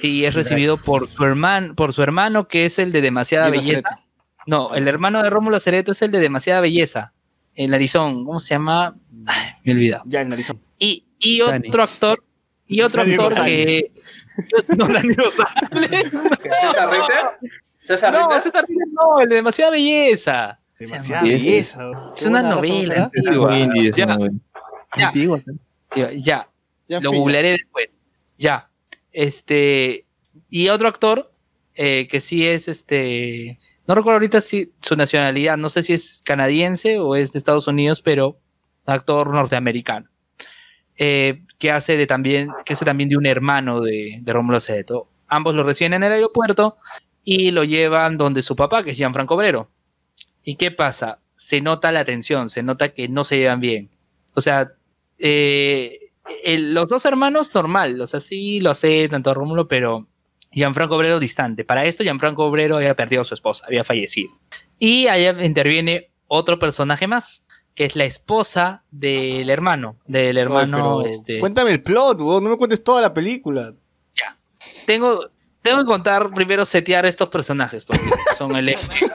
[0.00, 4.00] y es recibido por su hermano, por su hermano que es el de demasiada belleza.
[4.46, 7.12] No, el hermano de Rómulo Acereto es el de demasiada belleza.
[7.54, 8.96] El Arizón, ¿cómo se llama?
[9.26, 10.02] Ay, me he olvidado.
[10.06, 10.60] Ya, el narizón.
[10.78, 11.68] Y, y Dani.
[11.68, 12.24] otro actor,
[12.66, 13.66] y otro Dani actor Rosales.
[13.66, 13.92] que.
[14.76, 16.10] No, Dani Rosales.
[16.42, 17.50] ¿Qué, ¿César Ritter?
[17.82, 18.42] ¿César No, Ritter?
[18.42, 20.58] César Ritter no, el de demasiada belleza.
[20.78, 21.90] Demasiada belleza.
[22.16, 23.56] Es una novela antigua.
[23.94, 24.06] Ya.
[24.96, 25.06] Ya.
[25.08, 25.54] Antiguo, ¿no?
[25.94, 26.48] ya, ya.
[26.88, 27.18] Ya, en Lo fin, ya.
[27.22, 27.90] googlearé después.
[28.38, 28.68] Ya.
[29.12, 30.06] Este.
[30.48, 31.30] Y otro actor
[31.74, 33.58] eh, que sí es este.
[33.86, 37.66] No recuerdo ahorita si su nacionalidad, no sé si es canadiense o es de Estados
[37.66, 38.38] Unidos, pero
[38.86, 40.08] actor norteamericano.
[40.96, 45.08] Eh, que hace de también, que hace también de un hermano de, de Rómulo Acevedo.
[45.28, 46.76] Ambos lo reciben en el aeropuerto
[47.24, 49.68] y lo llevan donde su papá, que es Gianfranco Obrero.
[50.44, 51.18] ¿Y qué pasa?
[51.34, 53.90] Se nota la tensión, se nota que no se llevan bien.
[54.34, 54.72] O sea,
[55.18, 56.10] eh,
[56.44, 60.06] los dos hermanos normal, o sea, sí lo aceptan tanto Rómulo, pero
[60.52, 61.64] Gianfranco Obrero distante.
[61.64, 64.30] Para esto, Gianfranco Obrero había perdido a su esposa, había fallecido.
[64.78, 71.04] Y allá interviene otro personaje más, que es la esposa del hermano, del hermano, Ay,
[71.04, 71.40] pero este...
[71.40, 72.44] Cuéntame el plot, weón.
[72.44, 73.72] No me cuentes toda la película.
[74.86, 75.28] Tengo,
[75.62, 78.02] tengo que contar primero setear estos personajes, porque
[78.38, 79.06] son el eje.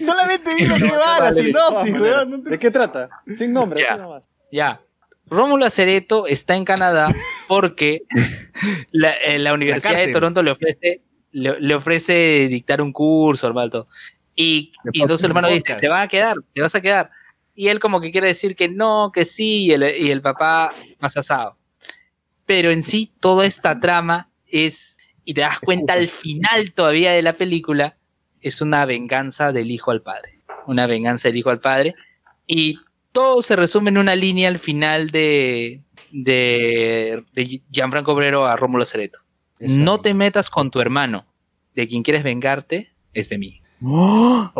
[0.04, 2.42] Solamente dime qué va la sinopsis, weón.
[2.44, 3.08] ¿De qué trata?
[3.36, 3.96] Sin nombre, Ya.
[3.96, 4.28] nomás.
[4.50, 4.80] Ya.
[5.28, 7.08] Rómulo Acereto está en Canadá
[7.48, 8.02] porque
[8.92, 10.12] la, eh, la Universidad de.
[10.12, 13.86] Toronto le ofrece, le, le ofrece dictar un curso, hermano.
[14.36, 17.10] Y, y entonces el hermano dice, se van a quedar, te vas a quedar.
[17.54, 20.74] Y él como que quiere decir que no, que sí, y el, y el papá
[21.00, 21.56] más asado.
[22.44, 27.22] Pero en sí, toda esta trama es, y te das cuenta al final todavía de
[27.22, 27.96] la película,
[28.42, 30.40] es una venganza del hijo al padre.
[30.66, 31.94] Una venganza del hijo al padre.
[32.46, 32.78] Y
[33.12, 38.84] todo se resume en una línea al final de, de, de Gianfranco Obrero a Rómulo
[38.84, 39.18] Cereto.
[39.60, 41.24] No te metas con tu hermano.
[41.74, 43.60] De quien quieres vengarte es de mí.
[43.82, 44.50] Oh.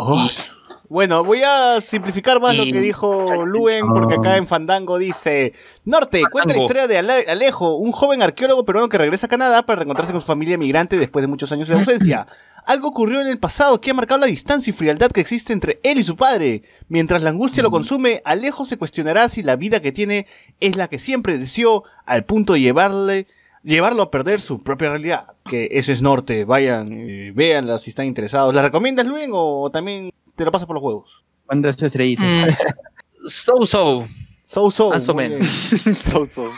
[0.89, 5.53] Bueno, voy a simplificar más lo que dijo Luen, porque acá en Fandango dice:
[5.83, 9.63] Norte, cuenta la historia de Ale- Alejo, un joven arqueólogo peruano que regresa a Canadá
[9.65, 12.27] para reencontrarse con su familia migrante después de muchos años de ausencia.
[12.67, 15.79] Algo ocurrió en el pasado que ha marcado la distancia y frialdad que existe entre
[15.83, 16.63] él y su padre.
[16.89, 20.27] Mientras la angustia lo consume, Alejo se cuestionará si la vida que tiene
[20.59, 23.25] es la que siempre deseó, al punto de llevarle,
[23.63, 25.27] llevarlo a perder su propia realidad.
[25.45, 28.53] Que eso es Norte, vayan, eh, véanla si están interesados.
[28.53, 31.23] ¿La recomiendas, Luen, o también te lo pasas por los huevos?
[31.45, 32.43] ¿Cuántas estrellitas?
[32.43, 34.07] Mm, so, so.
[34.49, 34.91] So, so.
[34.91, 35.43] Más o menos.
[35.95, 36.49] So, so.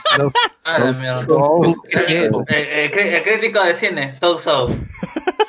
[0.64, 1.26] Ah, mierda.
[1.28, 4.68] Oh, El, qué- el- el cri- el crítico de cine, so so.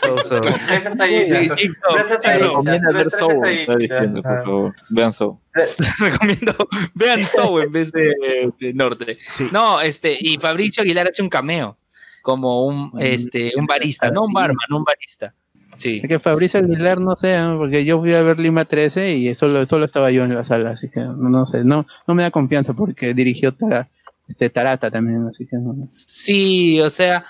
[0.02, 0.54] So, Soul, Soul.
[0.66, 1.56] Tres estrellitas.
[1.58, 2.64] Tres estrellitas.
[2.94, 4.44] Ver Soul, está diciendo, por Ajá.
[4.44, 4.74] favor.
[4.88, 5.36] Vean Soul.
[5.98, 6.56] recomiendo
[6.94, 9.18] vean Soul en vez de, de Norte.
[9.34, 9.48] Sí.
[9.52, 11.76] No, este, y Fabricio Aguilar hace un cameo
[12.22, 15.34] como un este un barista, no un barman, un barista.
[15.81, 16.02] Sí.
[16.02, 17.55] Que Fabricio Aguilar no sé, ¿eh?
[17.57, 20.70] porque yo fui a ver Lima 13 y solo, solo estaba yo en la sala,
[20.70, 23.89] así que no, no sé, no, no me da confianza porque dirigió Tara-
[24.28, 25.74] este, Tarata también, así que no.
[25.90, 27.24] Sí, o sea,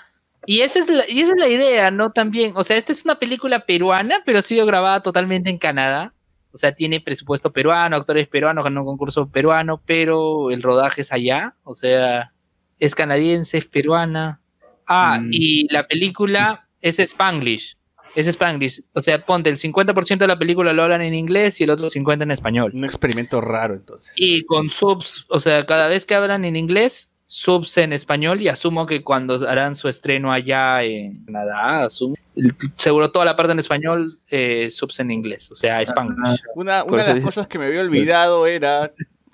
[0.45, 2.11] y esa es la, y esa es la idea, ¿no?
[2.11, 6.13] También, o sea, esta es una película peruana, pero ha sido grabada totalmente en Canadá.
[6.53, 11.13] O sea, tiene presupuesto peruano, actores peruanos, ganó un concurso peruano, pero el rodaje es
[11.13, 11.55] allá.
[11.63, 12.33] O sea,
[12.77, 14.41] es canadiense, es peruana.
[14.85, 15.29] Ah, Mm.
[15.31, 17.77] y la película es Spanglish.
[18.15, 18.83] Es Spanglish.
[18.93, 21.87] O sea, ponte el 50% de la película lo hablan en inglés y el otro
[21.87, 22.71] 50% en español.
[22.73, 24.13] Un experimento raro, entonces.
[24.17, 28.49] Y con subs, o sea, cada vez que hablan en inglés, subs en español y
[28.49, 32.15] asumo que cuando harán su estreno allá en Canadá, asumo,
[32.75, 36.41] seguro toda la parte en español, eh, subs en inglés, o sea, Spanglish.
[36.55, 38.91] Una, una de las dice- cosas que me había olvidado era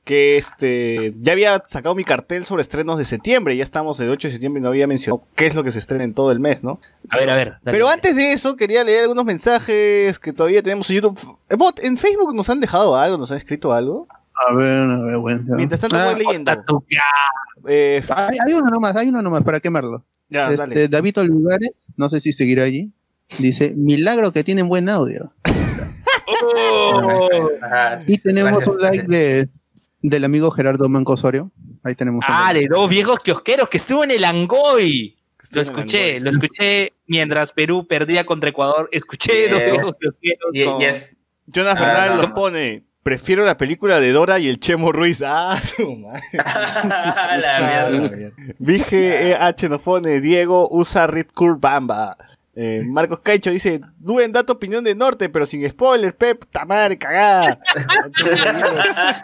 [0.07, 4.29] que este ya había sacado mi cartel sobre estrenos de septiembre, ya estamos el 8
[4.29, 6.39] de septiembre y no había mencionado qué es lo que se estrena en todo el
[6.39, 6.79] mes, ¿no?
[7.09, 7.49] A ver, a ver.
[7.61, 7.77] dale.
[7.77, 11.19] Pero antes de eso quería leer algunos mensajes que todavía tenemos en YouTube.
[11.57, 14.07] Bot, en Facebook nos han dejado algo, nos han escrito algo.
[14.49, 15.43] A ver, a ver, bueno.
[15.57, 16.51] Mientras tanto Ah, voy leyendo.
[17.67, 20.05] Eh, hay, hay uno nomás, hay uno nomás para quemarlo.
[20.29, 20.88] ya, Este, dale.
[20.88, 22.91] David Olivares, no sé si seguirá allí,
[23.39, 25.34] dice, milagro que tienen buen audio.
[26.29, 27.49] Oh.
[28.05, 29.09] Y tenemos Gracias, un like gracias.
[29.09, 29.49] de,
[30.09, 31.51] del amigo Gerardo Manco Osorio.
[31.84, 35.15] Ahí tenemos Ah, de dos viejos kiosqueros que estuvo en el Angoy.
[35.53, 38.89] Lo escuché, Angoy, lo escuché mientras Perú perdía contra Ecuador.
[38.91, 39.71] Escuché dos Bien.
[39.71, 40.49] viejos kiosqueros.
[40.73, 41.17] Con-
[41.53, 42.21] Jonas Ah, Bernal no.
[42.23, 42.84] nos pone.
[43.03, 45.21] Prefiero la película de Dora y el Chemo Ruiz.
[45.25, 46.21] Ah, su madre.
[46.91, 48.31] la mierda.
[48.59, 50.19] Vige H nos pone.
[50.19, 52.17] Diego usa Red Curve Bamba.
[52.59, 56.97] Eh, Marcos Caicho dice, Duen, da tu opinión de Norte, pero sin spoiler, Pep, tamar,
[56.97, 57.59] cagada.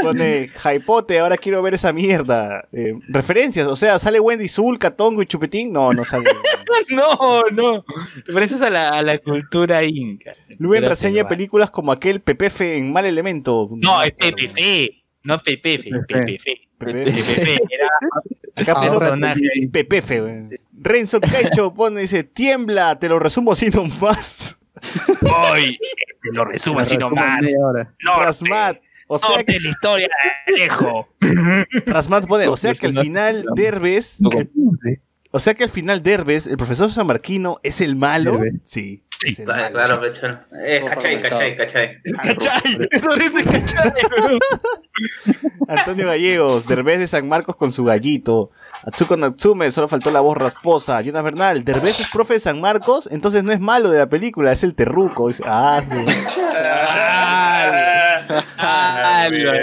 [0.00, 2.68] Pone, Jaipote, ahora quiero ver esa mierda.
[2.72, 5.72] Eh, referencias, o sea, ¿sale Wendy Zulka, Tongo y Chupetín?
[5.72, 6.30] No, no sale.
[6.90, 7.84] No, no.
[8.26, 10.34] Es a la, a la cultura inca.
[10.58, 13.68] Luen reseña películas como aquel PPF en Mal Elemento.
[13.72, 14.90] No, es PPF.
[15.24, 16.65] No PPF, PPF.
[16.78, 17.88] PPF era
[18.56, 19.40] Acá Ahora puso personaje.
[20.20, 20.48] güey.
[20.72, 24.58] Renzo Caicho pone, dice, tiembla, te lo resumo así nomás.
[25.22, 25.78] Hoy
[26.22, 27.46] te lo resumo así nomás.
[28.00, 28.78] Rasmat,
[29.08, 30.08] o sea que la historia
[30.46, 31.08] de Alejo.
[31.86, 34.20] Rasmat pone, o sea que al final Derbez,
[35.30, 38.32] o sea que al final Derbez, el profesor San Marquino es el malo.
[38.32, 38.54] Derbez.
[39.20, 40.26] Sí, es el Claro, claro, pecho.
[40.62, 42.02] Eh, cachai, cachai, cachai.
[42.12, 42.78] ¿Cachai?
[45.68, 48.50] Antonio Gallegos, Derbez de San Marcos con su gallito.
[48.84, 51.00] Atsuko Natsume, solo faltó la voz rasposa.
[51.00, 54.52] Jonas Bernal, Derbez es profe de San Marcos, entonces no es malo de la película,
[54.52, 55.28] es el terruco.
[55.28, 55.82] Dice, ah,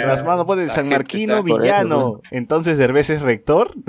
[0.06, 3.72] Rasmat no pone San Marquino villano, entonces Derbez es rector.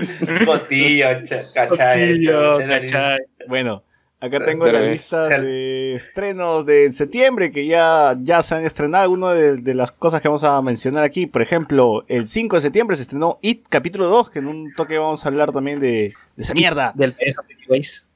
[0.46, 1.20] Costillo, la-
[1.54, 3.18] cachai.
[3.48, 3.82] Bueno,
[4.20, 9.04] acá tengo la lista de estrenos de septiembre que ya, ya se han estrenado.
[9.04, 12.62] Algunas de, de las cosas que vamos a mencionar aquí, por ejemplo, el 5 de
[12.62, 16.12] septiembre se estrenó It capítulo 2, que en un toque vamos a hablar también de,
[16.36, 17.14] de esa mierda, Del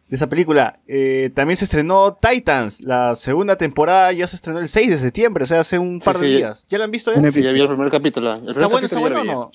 [0.07, 0.79] de esa película.
[0.87, 5.45] Eh, también se estrenó Titans, la segunda temporada ya se estrenó el 6 de septiembre,
[5.45, 6.37] o sea, hace un Sí, par de sí.
[6.37, 6.67] días.
[6.69, 7.33] ¿Ya la han visto ya?
[7.33, 8.35] Sí, ya vi el primer capítulo.
[8.35, 9.51] El ¿Está primer bueno, está capítulo bueno ya o no?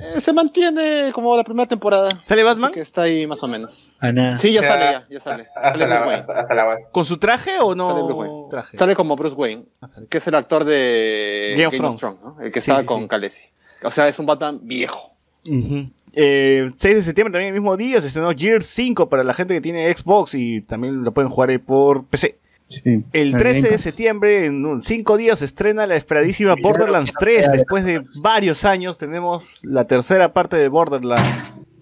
[0.00, 2.10] Eh, se mantiene como la primera temporada.
[2.20, 2.72] ¿Sale Así Batman?
[2.72, 3.94] que está ahí más o menos.
[4.00, 4.36] Ana.
[4.36, 5.46] Sí, ya Ya, sale, ya, ya sale.
[5.54, 6.20] Hasta Sale Bruce Wayne.
[6.20, 6.88] hasta, hasta la base.
[6.92, 7.88] ¿Con su traje o no?
[7.90, 8.46] Sale Bruce Wayne.
[8.50, 8.78] Traje.
[8.78, 12.02] Sale como Bruce Wayne, Ah, que es el actor de Game of Thrones.
[12.22, 12.36] ¿no?
[12.40, 13.08] El que Sí, estaba sí, con sí.
[13.08, 13.42] Khaleesi.
[13.84, 15.10] O sea, es un Batman viejo.
[15.48, 15.84] Ujú.
[16.16, 19.52] Eh, 6 de septiembre también el mismo día se estrenó Gears 5 para la gente
[19.54, 22.38] que tiene Xbox y también lo pueden jugar ahí por PC.
[22.82, 23.04] Sí.
[23.12, 27.52] El Game 13 de septiembre, en 5 días, se estrena la esperadísima Borderlands 3.
[27.52, 31.36] Después de varios años tenemos la tercera parte de Borderlands.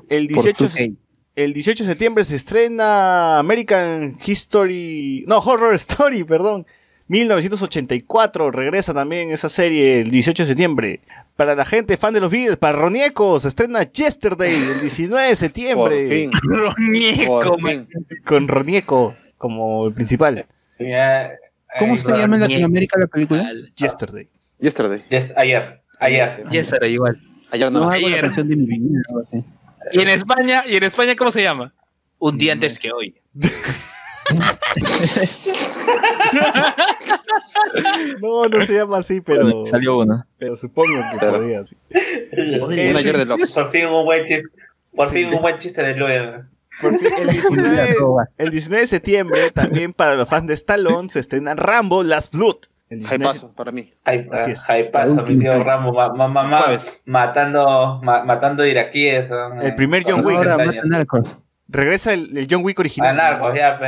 [0.08, 0.96] El Por 18, 2K.
[1.36, 5.24] el 18 de septiembre se estrena American History...
[5.26, 6.66] No, Horror Story, perdón.
[7.08, 11.00] 1984, regresa también esa serie el 18 de septiembre.
[11.36, 15.28] Para la gente fan de los Beatles, para Roniecos, se estrena Yesterday el 19 de
[15.30, 16.08] Por septiembre.
[16.08, 16.30] fin.
[16.42, 17.86] Ronieco, Por man.
[17.88, 18.06] fin.
[18.24, 20.46] Con Ronieco como el principal.
[21.78, 22.40] ¿Cómo se llama en.
[22.42, 23.50] Latinoamérica la película?
[23.76, 24.28] Yesterday.
[24.58, 25.04] Yesterday.
[25.08, 26.44] Yes, ayer, ayer.
[26.50, 27.16] Y esa era igual.
[27.50, 27.90] Ayer No, no.
[27.90, 28.20] Ayer.
[28.20, 29.00] canción de mi vida.
[29.92, 31.72] Y en España, ¿y en España cómo se llama?
[32.18, 33.14] Un día antes que hoy.
[38.20, 40.24] No, no se llama así, pero, Salió uno.
[40.38, 41.66] pero supongo que Pero- podía.
[41.66, 41.76] sí.
[41.90, 43.26] Un ayer de.
[43.26, 44.48] Por fin un buen chiste.
[44.94, 46.46] Por fin un buen chiste de Luis.
[46.80, 47.94] Por fin, el, 19,
[48.38, 52.56] el 19 de septiembre, también para los fans de Stallone, se estrena Rambo Last Blood.
[52.88, 53.92] El 19 de paso, para mí.
[54.04, 54.68] Ahí, Así es.
[54.68, 56.66] ahí pasa, mi tío Rambo, ma- ma- ma-
[57.06, 59.26] matando, ma- matando iraquíes.
[59.60, 60.36] El eh, primer John Wick.
[60.38, 60.74] 60 Ahora años.
[60.74, 61.38] matan narcos.
[61.68, 63.10] Regresa el, el John Wick original.
[63.10, 63.86] A narcos, ya, pe.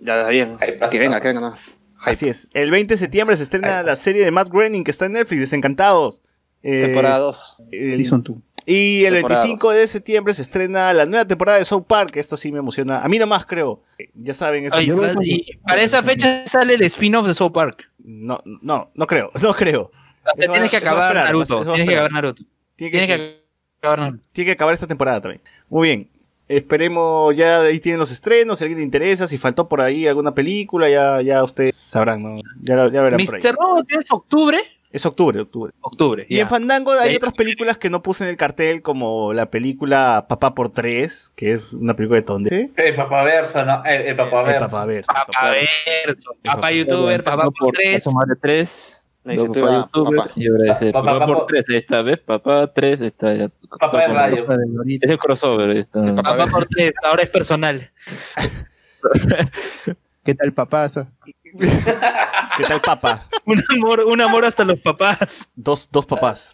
[0.00, 0.58] Ya, está bien.
[0.90, 1.78] Que venga, que venga más.
[2.04, 2.48] Así es.
[2.52, 5.40] El 20 de septiembre se estrena la serie de Matt Groening que está en Netflix,
[5.40, 6.20] Desencantados.
[6.62, 7.56] Eh, Temporada 2.
[7.72, 8.36] el- Season 2.
[8.66, 9.76] Y el Temporada 25 dos.
[9.76, 12.16] de septiembre se estrena la nueva temporada de South Park.
[12.16, 13.02] Esto sí me emociona.
[13.02, 13.82] A mí nomás creo.
[13.98, 17.26] Eh, Ya saben, esto Ay, Yo voy con- y para esa fecha sale el spin-off
[17.26, 17.88] de South Park.
[17.98, 19.90] no, no, no creo, no creo.
[20.36, 21.62] Te va- tienes que va a acabar esperar, Naruto.
[21.62, 22.42] Tienes que acabar Naruto.
[22.76, 23.42] Tiene que, Tienes que
[23.80, 24.24] acabar Naruto.
[24.32, 25.40] tiene que acabar esta temporada también.
[25.68, 26.08] Muy bien.
[26.48, 30.06] Esperemos, ya ahí tienen los estrenos, si a alguien le interesa, si faltó por ahí
[30.06, 32.36] alguna película, ya, ya ustedes sabrán, ¿no?
[32.60, 33.40] Ya, ya verán por ahí.
[33.42, 33.54] Mr.
[33.54, 34.58] Robot es octubre.
[34.92, 35.72] Es octubre, octubre.
[35.80, 36.26] Octubre.
[36.28, 36.42] Y ya.
[36.42, 37.16] en Fandango hay Sí.
[37.16, 41.54] otras películas que no puse en el cartel, como la película Papá por Tres, que
[41.54, 42.50] es una película de Tonde.
[42.50, 42.72] ¿Sí?
[42.76, 43.82] El papaverso, ¿no?
[43.84, 44.60] El, el El papaverso.
[44.70, 45.70] Papá Verso, Papá Papá Verso.
[46.06, 48.04] verso, papá youtuber, papá por tres.
[48.42, 48.98] 3.
[49.24, 50.30] Papá Papá.
[50.34, 51.34] Y ahora ese Papá, papá, papá.
[51.34, 51.64] por 3.
[51.70, 52.18] Ahí está, ¿ves?
[52.18, 53.00] Papá 3.
[53.02, 53.48] Está ya.
[53.78, 54.36] Papá de radio.
[54.42, 55.04] Sopa de Dorito.
[55.06, 55.70] Es el crossover.
[55.70, 56.00] Ahí está.
[56.00, 56.56] El papá Papá verso.
[56.58, 57.90] por tres, ahora es personal.
[60.24, 61.08] ¿Qué tal papazo?
[61.58, 63.26] ¿Qué tal Papá?
[63.46, 65.48] Un amor, un amor hasta los papás.
[65.56, 66.52] Dos, dos papás.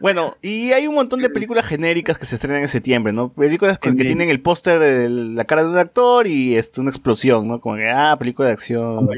[0.00, 3.32] Bueno, y hay un montón de películas genéricas que se estrenan en septiembre, ¿no?
[3.32, 4.16] Películas con- que Genéricas.
[4.16, 7.60] tienen el póster de la cara de un actor y este, una explosión, ¿no?
[7.60, 9.08] Como que, ah, película de acción,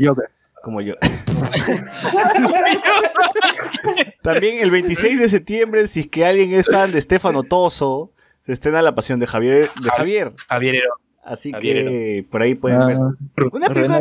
[0.62, 0.94] Como yo.
[4.22, 8.52] También el 26 de septiembre, si es que alguien es fan de Estefano Toso, se
[8.52, 9.70] estrena La Pasión de Javier.
[9.82, 10.32] De Javier.
[10.48, 10.90] Javier Heró.
[11.22, 12.96] Así Javier que por ahí pueden ver.
[12.96, 13.12] Ah,
[13.52, 14.00] Una película.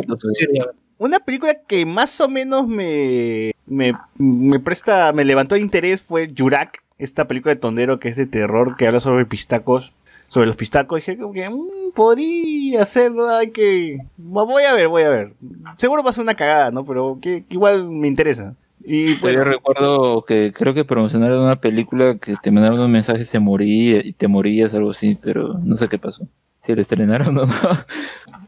[1.00, 6.82] Una película que más o menos me, me, me presta, me levantó interés fue Yurak,
[6.98, 9.94] esta película de tondero que es de terror, que habla sobre pistacos,
[10.28, 10.98] sobre los pistacos.
[10.98, 13.98] Dije, como que mm, podría ser, hay que...
[14.18, 15.32] Voy a ver, voy a ver.
[15.78, 16.84] Seguro va a ser una cagada, ¿no?
[16.84, 18.54] Pero que, que igual me interesa.
[18.84, 23.38] Y Yo recuerdo que creo que promocionaron una película que te mandaron un mensaje se
[23.38, 26.26] moría y te morías, algo así, pero no sé qué pasó.
[26.60, 27.52] Si la estrenaron o no.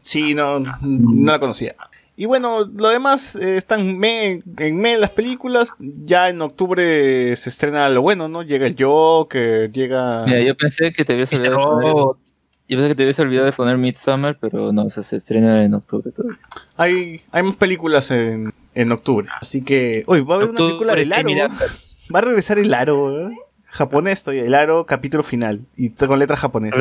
[0.01, 1.75] sí, no, no la conocía.
[2.15, 5.73] Y bueno, lo demás eh, están me, en me las películas.
[5.79, 8.43] Ya en octubre se estrena lo bueno, ¿no?
[8.43, 10.23] Llega el Joker, llega...
[10.25, 12.19] Mira, yo pensé que te habías olvidado de poner, Robot.
[12.69, 15.63] yo pensé que te habías olvidado de poner Midsummer, pero no, o sea, se estrena
[15.63, 16.39] en octubre todavía.
[16.77, 19.27] Hay, hay más películas en, en octubre.
[19.41, 20.03] Así que.
[20.05, 21.25] Uy, va a haber una película del Aro.
[21.25, 21.49] mira.
[22.13, 23.29] Va a regresar el Aro.
[23.29, 23.35] ¿eh?
[23.65, 24.37] Japonés, estoy.
[24.37, 25.61] El Aro, capítulo final.
[25.75, 26.77] Y está con letra japonesa.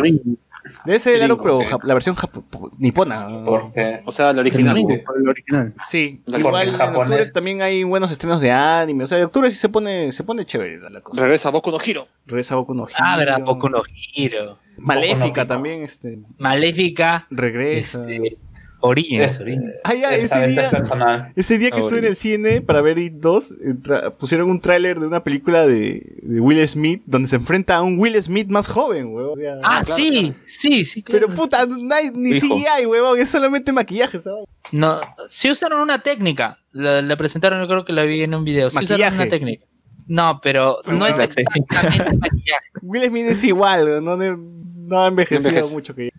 [0.84, 3.26] Debe ser el Aro, pero la versión japo- nipona.
[3.44, 4.74] Porque O sea, la original.
[4.74, 5.74] Ring, el original.
[5.86, 7.32] Sí, La igual en octubre japonés.
[7.32, 9.04] también hay buenos estrenos de anime.
[9.04, 11.20] O sea, en octubre sí se pone, se pone chévere la cosa.
[11.22, 12.06] Regresa Boku no Hiro.
[12.26, 12.96] Regresa Boku no Hero.
[12.98, 14.58] Ah, verdad, Poco no giro.
[14.78, 16.18] Maléfica Boku no también, este.
[16.38, 17.26] Maléfica.
[17.30, 18.00] Regresa.
[18.10, 18.38] Este,
[18.82, 19.72] Origins, es, Origins.
[19.84, 20.70] Ah, ya, ese día.
[20.70, 21.32] personal.
[21.36, 23.74] Ese día que estuve en el cine para ver It 2, eh,
[24.18, 27.98] pusieron un tráiler de una película de, de Will Smith donde se enfrenta a un
[27.98, 29.30] Will Smith más joven, weón.
[29.32, 31.02] O sea, Ah, claro, sí, sí, sí.
[31.02, 31.26] claro.
[31.28, 32.46] pero puta, no hay ni Hijo.
[32.54, 34.44] CGI, weón, es solamente maquillaje, ¿sabes?
[34.72, 36.58] No, sí usaron una técnica.
[36.72, 38.70] La, la presentaron, yo creo que la vi en un video.
[38.70, 39.64] Sí usaron una técnica.
[40.08, 42.70] No, pero Pero no es exactamente maquillaje.
[42.82, 45.72] Will Smith es igual, no, no ha envejecido Envejece.
[45.72, 46.10] mucho que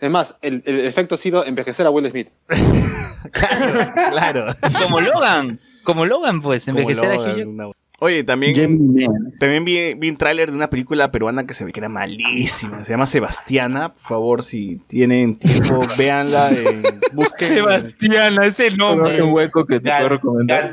[0.00, 2.28] Es más, el, el efecto ha sido envejecer a Will Smith.
[3.32, 4.46] Claro, claro.
[4.82, 5.60] Como Logan.
[5.84, 7.70] Como Logan, pues, envejecer a una-
[8.02, 8.96] Oye, también,
[9.38, 12.82] también vi, vi un tráiler de una película peruana que se ve que era malísima.
[12.82, 13.92] Se llama Sebastiana.
[13.92, 16.50] Por favor, si tienen tiempo, véanla.
[16.50, 16.82] eh,
[17.12, 17.48] busquen.
[17.48, 20.72] Sebastián, ese No, es un hueco que te puedo recomendar.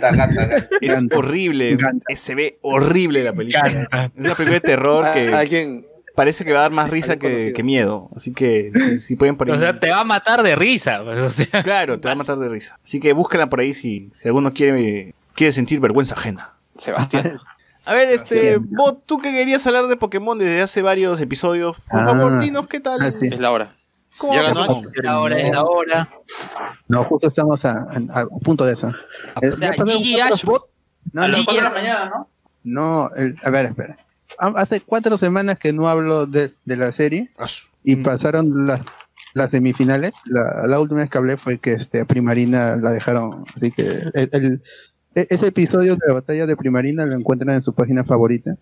[0.79, 1.77] Es horrible.
[2.15, 3.67] Se ve horrible la película.
[3.67, 5.85] Es una película de terror Ah, que Alguien.
[6.17, 8.09] Parece que va a dar más risa que, miedo.
[8.15, 9.55] Así que si, si pueden por ahí.
[9.55, 11.01] O sea, te va a matar de risa.
[11.03, 11.61] pues, o sea.
[11.63, 12.79] Claro, te va a matar de risa.
[12.83, 16.53] Así que búsquenla por ahí si, si alguno quiere, quiere sentir vergüenza ajena.
[16.75, 17.39] Sebastián.
[17.85, 21.99] A ver, este, vos, tú que querías hablar de Pokémon desde hace varios episodios, por
[22.01, 22.05] Ah.
[22.05, 22.99] favor, dinos qué tal.
[23.01, 23.27] Sí.
[23.31, 23.75] Es la hora.
[24.17, 24.81] ¿Cómo Ya ganó?
[24.81, 26.09] Es la hora, es la hora.
[26.87, 28.89] No, justo estamos a, a- a punto de eso.
[29.41, 30.63] Eh, O sea, Gigi Ashbot.
[31.13, 32.27] No, a no, mañana, ¿no?
[32.63, 33.95] no, el- a ver, espera.
[34.39, 37.29] Ha- Hace cuatro semanas que no hablo de, de la serie
[37.83, 38.03] y Mm.
[38.03, 38.81] pasaron las
[39.33, 40.15] las semifinales.
[40.25, 43.43] La, la última vez que hablé fue que este, Primarina la dejaron.
[43.55, 44.61] Así que el, el-
[45.13, 48.57] e- ese episodio de la batalla de Primarina lo encuentran en su página favorita.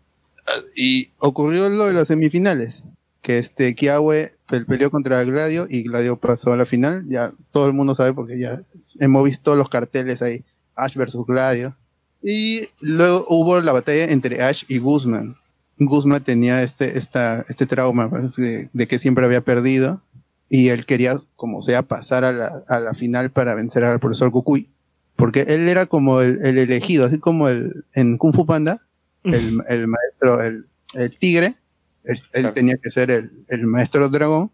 [0.45, 2.83] Ah, Y ocurrió lo de las semifinales.
[3.21, 7.05] Que este Kiawe pe- peleó contra Gladio y Gladio pasó a la final.
[7.07, 8.59] Ya todo el mundo sabe porque ya
[8.99, 10.43] hemos visto los carteles ahí.
[10.75, 11.75] Ash versus Gladio.
[12.21, 15.37] Y luego hubo la batalla entre Ash y Guzman.
[15.77, 20.01] Guzman tenía este, esta, este trauma pues, de, de que siempre había perdido.
[20.49, 24.31] y él quería, como sea, pasar a la, a la final para vencer al profesor
[24.31, 24.69] Kukui,
[25.15, 28.81] porque él era como el, el elegido, así como el, en Kung Fu Panda,
[29.23, 31.55] el, el maestro, el, el tigre,
[32.03, 34.51] él, él tenía que ser el, el maestro dragón,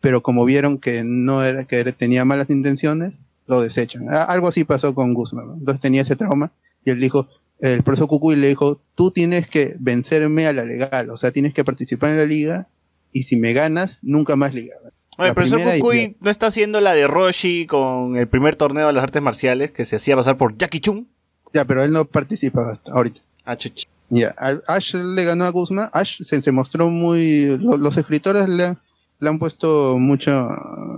[0.00, 4.06] pero como vieron que no era, que era- tenía malas intenciones, lo desechan.
[4.10, 5.54] Algo así pasó con Guzmán, ¿no?
[5.54, 6.52] entonces tenía ese trauma,
[6.84, 7.28] y él dijo,
[7.60, 11.54] el profesor Kukui le dijo, tú tienes que vencerme a la legal, o sea, tienes
[11.54, 12.68] que participar en la liga,
[13.12, 14.74] y si me ganas, nunca más liga.
[15.16, 18.56] Oye, el profesor primera y Kukui no está haciendo la de Roshi con el primer
[18.56, 21.08] torneo de las artes marciales que se hacía pasar por Jackie Chun.
[21.52, 23.20] Ya, pero él no participa hasta ahorita.
[23.44, 23.84] Ah, chuchi.
[24.10, 24.34] Ya,
[24.66, 25.88] Ash le ganó a Guzmán.
[25.92, 27.56] Ash se, se mostró muy.
[27.58, 28.78] lo- los escritores le, han-
[29.20, 30.48] le han puesto mucho,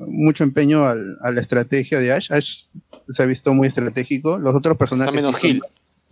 [0.08, 2.32] mucho empeño al- a la estrategia de Ash.
[2.32, 2.64] Ash
[3.06, 4.38] se ha visto muy estratégico.
[4.38, 5.14] Los otros personajes.
[5.14, 5.62] menos sí son- Gil.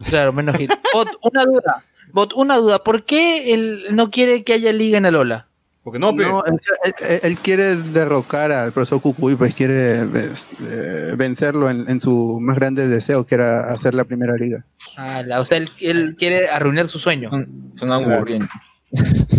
[0.09, 0.71] Claro, menos hit.
[0.93, 1.83] Bot, una duda.
[2.13, 2.83] Bot, una duda.
[2.85, 5.47] ¿Por qué él no quiere que haya liga en Alola?
[5.83, 6.13] Porque no.
[6.13, 11.89] No, él, él- él quiere derrocar al profesor Kukui, pues quiere pues, eh, vencerlo en,
[11.91, 14.65] en su más grande deseo, que era hacer la primera liga.
[14.97, 17.31] Ah, la- o sea, él, él quiere arruinar su sueño.
[17.77, 18.49] Son aburrientes.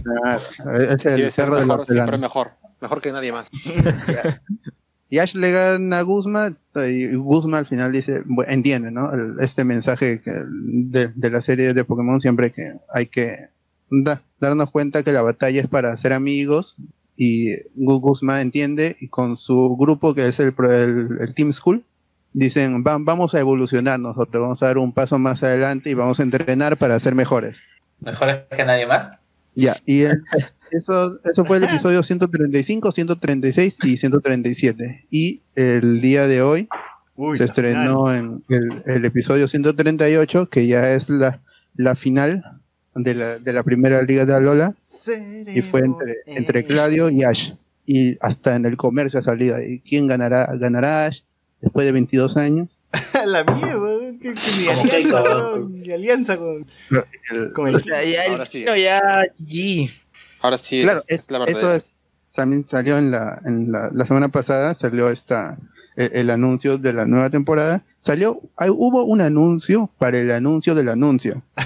[0.04, 0.42] Claro,
[0.78, 2.52] es el perro mejor, los siempre mejor.
[2.82, 3.48] Mejor que nadie más.
[5.10, 6.52] Y Ash le gana a Guzma
[6.88, 9.10] y Guzma al final dice, entiende, ¿no?
[9.40, 13.36] Este mensaje de, la serie de Pokémon siempre que hay que
[13.90, 16.76] da- darnos cuenta que la batalla es para ser amigos
[17.18, 20.54] y Gu- Guzma entiende y con su grupo que es el,
[21.22, 21.84] el, Team School
[22.34, 26.20] dicen, "Va- vamos a evolucionar nosotros, vamos a dar un paso más adelante y vamos
[26.20, 27.56] a entrenar para ser mejores.
[28.02, 29.12] Mejores que nadie más.
[29.56, 30.24] Ya, y el-
[30.72, 35.08] eso, eso fue el episodio 135, 136 y 137.
[35.10, 36.68] Y el día de hoy
[37.16, 41.42] Uy, se estrenó en el, el episodio 138, que ya es la,
[41.76, 42.44] la final
[42.96, 44.76] de la, de la primera liga de Alola,
[45.54, 47.52] y fue entre, entre Claudio y Ash.
[47.86, 49.62] Y hasta en el comercio ha salido.
[49.62, 50.50] ¿Y quién ganará?
[50.60, 51.22] ¿Ganará Ash
[51.62, 52.80] después de 22 años?
[53.26, 53.85] la mierda,
[54.22, 56.66] qué- ni alianza, Keiko, weón, ni alianza con,
[57.54, 59.02] con el O sea, ya el chino ya
[59.40, 59.92] G.
[60.42, 61.58] Ahora sí, claro, es, es- la verdad.
[61.58, 61.86] eso es,
[62.36, 65.58] también salió en la, en la, la semana pasada, salió esta
[65.96, 67.84] el, el anuncio de la nueva temporada.
[68.00, 71.42] Salió, hay- hubo un anuncio para el anuncio del anuncio.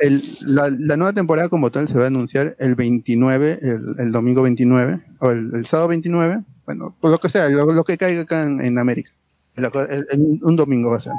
[0.00, 4.12] El- la, la nueva temporada como tal se va a anunciar el 29, el, el
[4.12, 7.96] domingo 29, o el, el sábado 29, bueno, por lo que sea, lo, lo que
[7.96, 9.10] caiga acá en, en América.
[9.56, 9.64] El-
[10.10, 11.12] el- un domingo va a ser.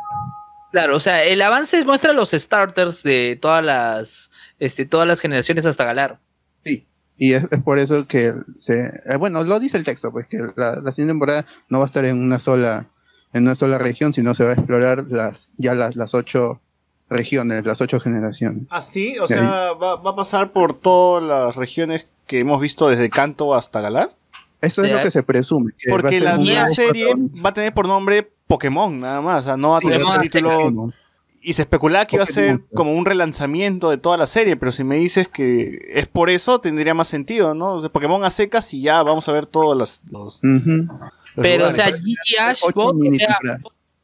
[0.72, 5.66] Claro, o sea, el avance muestra los starters de todas las, este, todas las generaciones
[5.66, 6.20] hasta Galar.
[6.66, 6.88] Sí.
[7.16, 10.40] Y es, es por eso que se, eh, bueno, lo dice el texto, pues que
[10.56, 12.88] la, la siguiente temporada no va a estar en una sola,
[13.34, 16.60] en una sola región, sino se va a explorar las, ya las, las ocho
[17.10, 18.64] regiones, las ocho generaciones.
[18.72, 22.90] Ah, sí, o sea, va, va a pasar por todas las regiones que hemos visto
[22.90, 24.16] desde Kanto hasta Galar.
[24.64, 24.98] Eso es Ya.
[24.98, 25.72] lo que se presume.
[25.78, 27.14] que Porque la nueva serie
[27.44, 29.42] va a tener por nombre Pokémon, nada más.
[29.42, 30.58] O sea, no va a Sí, tener Pokémon un título.
[30.58, 30.94] Pokémon.
[31.46, 34.72] Y se especulaba que iba a ser como un relanzamiento de toda la serie, pero
[34.72, 37.74] si me dices que es por eso, tendría más sentido, ¿no?
[37.74, 40.02] O sea, Pokémon a secas y ya vamos a ver todos los.
[40.10, 40.40] los-
[41.36, 43.38] Pero, o sea, G Ash, Bot, o sea,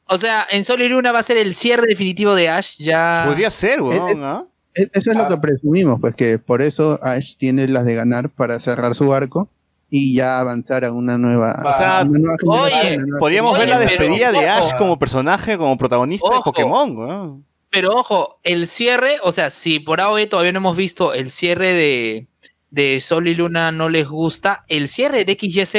[0.07, 2.75] o sea, en Sol y Luna va a ser el cierre definitivo de Ash.
[2.79, 3.23] Ya.
[3.25, 4.45] Podría ser, weón, Es- es- ¿ah?
[4.75, 8.29] E- Eso es lo que presumimos, pues que por eso Ash tiene las de ganar
[8.29, 9.47] para cerrar su arco
[9.89, 11.61] y ya avanzar a una nueva.
[11.65, 14.37] O sea, una nueva oye, generación, una nueva Podríamos Oye, ver la pero- despedida de
[14.37, 14.47] ojo.
[14.49, 16.39] Ash como personaje, como protagonista de.
[16.43, 17.45] Pokémon, weón.
[17.71, 21.73] Pero ojo, el cierre, o sea, si por AOE todavía no hemos visto el cierre
[21.73, 22.27] de,
[22.71, 25.75] de Sol y Luna no les gusta, el cierre de XYZ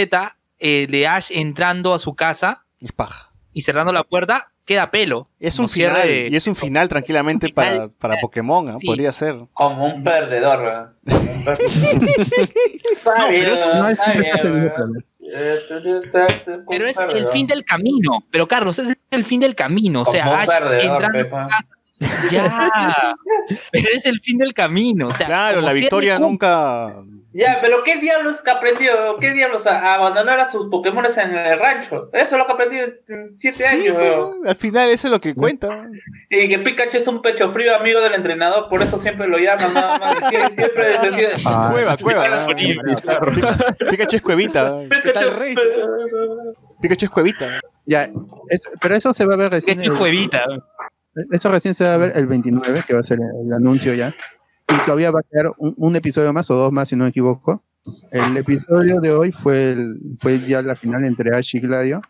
[0.61, 3.33] eh, de Ash entrando a su casa Es paja.
[3.53, 5.29] y cerrando la puerta, queda pelo.
[5.41, 7.77] Es un final, de- y es un final tranquilamente Un final.
[7.99, 8.79] para, para Pokémon.
[8.79, 8.87] Sí.
[8.87, 9.35] podría ser.
[9.53, 10.95] Como un perdedor,
[16.69, 18.25] pero es- el fin del camino.
[18.31, 20.03] Pero Carlos, es el fin del camino.
[20.03, 21.49] O sea, Como un Ash perdedor, entrando a su Pepa.
[21.49, 21.67] casa.
[22.31, 22.69] Ya.
[23.73, 25.09] Pero es el fin del camino.
[25.09, 26.95] O sea, Claro, la victoria nunca.
[27.33, 29.17] Ya, pero ¿qué diablos que aprendió?
[29.21, 32.11] ¿Qué diablos a, a abandonar a sus Pokémon en el rancho?
[32.13, 34.43] Eso es lo que aprendió en siete Sí, años, weón.
[34.43, 34.49] ¿no?
[34.51, 35.87] al final eso es lo que cuenta.
[36.29, 39.73] Y que Pikachu es un pecho frío amigo del entrenador, por eso siempre lo llaman,
[39.73, 40.17] nada más.
[40.33, 42.47] Y siempre- Ah, cueva, cueva.
[43.91, 44.79] Pikachu es cuevita.
[44.91, 45.55] ¿Qué Pikachu, tal, Rey?
[46.83, 47.61] Pikachu es cuevita.
[47.87, 48.09] Ya,
[48.49, 49.79] es- pero eso se va a ver recién.
[49.79, 50.43] es tu el- juevita.
[51.31, 54.13] Eso recién se va a ver el 29, que va a ser el anuncio ya.
[54.75, 57.11] Y todavía va a quedar un, un episodio más o dos más, si no me
[57.11, 57.63] equivoco.
[58.13, 62.01] El episodio de hoy fue, el, fue ya la final entre Ash y Gladio.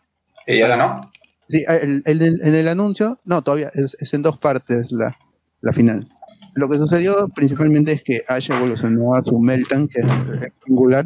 [0.61, 1.11] Ya ganó.
[1.49, 5.17] Sí, el, el- el- en el anuncio, no, todavía es, es en dos partes la,
[5.61, 6.07] la final.
[6.55, 11.05] Lo que sucedió principalmente es que Ash evolucionó a su Meltan, que es rectangular,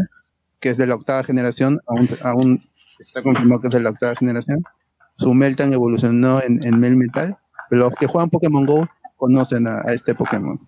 [0.60, 2.64] que es de la octava generación, aún, aún
[2.98, 4.62] está confirmado que es de la octava generación.
[5.16, 7.38] Su Meltan evolucionó en, en Melmetal.
[7.70, 10.58] Los que juegan Pokémon Go conocen a, a este Pokémon.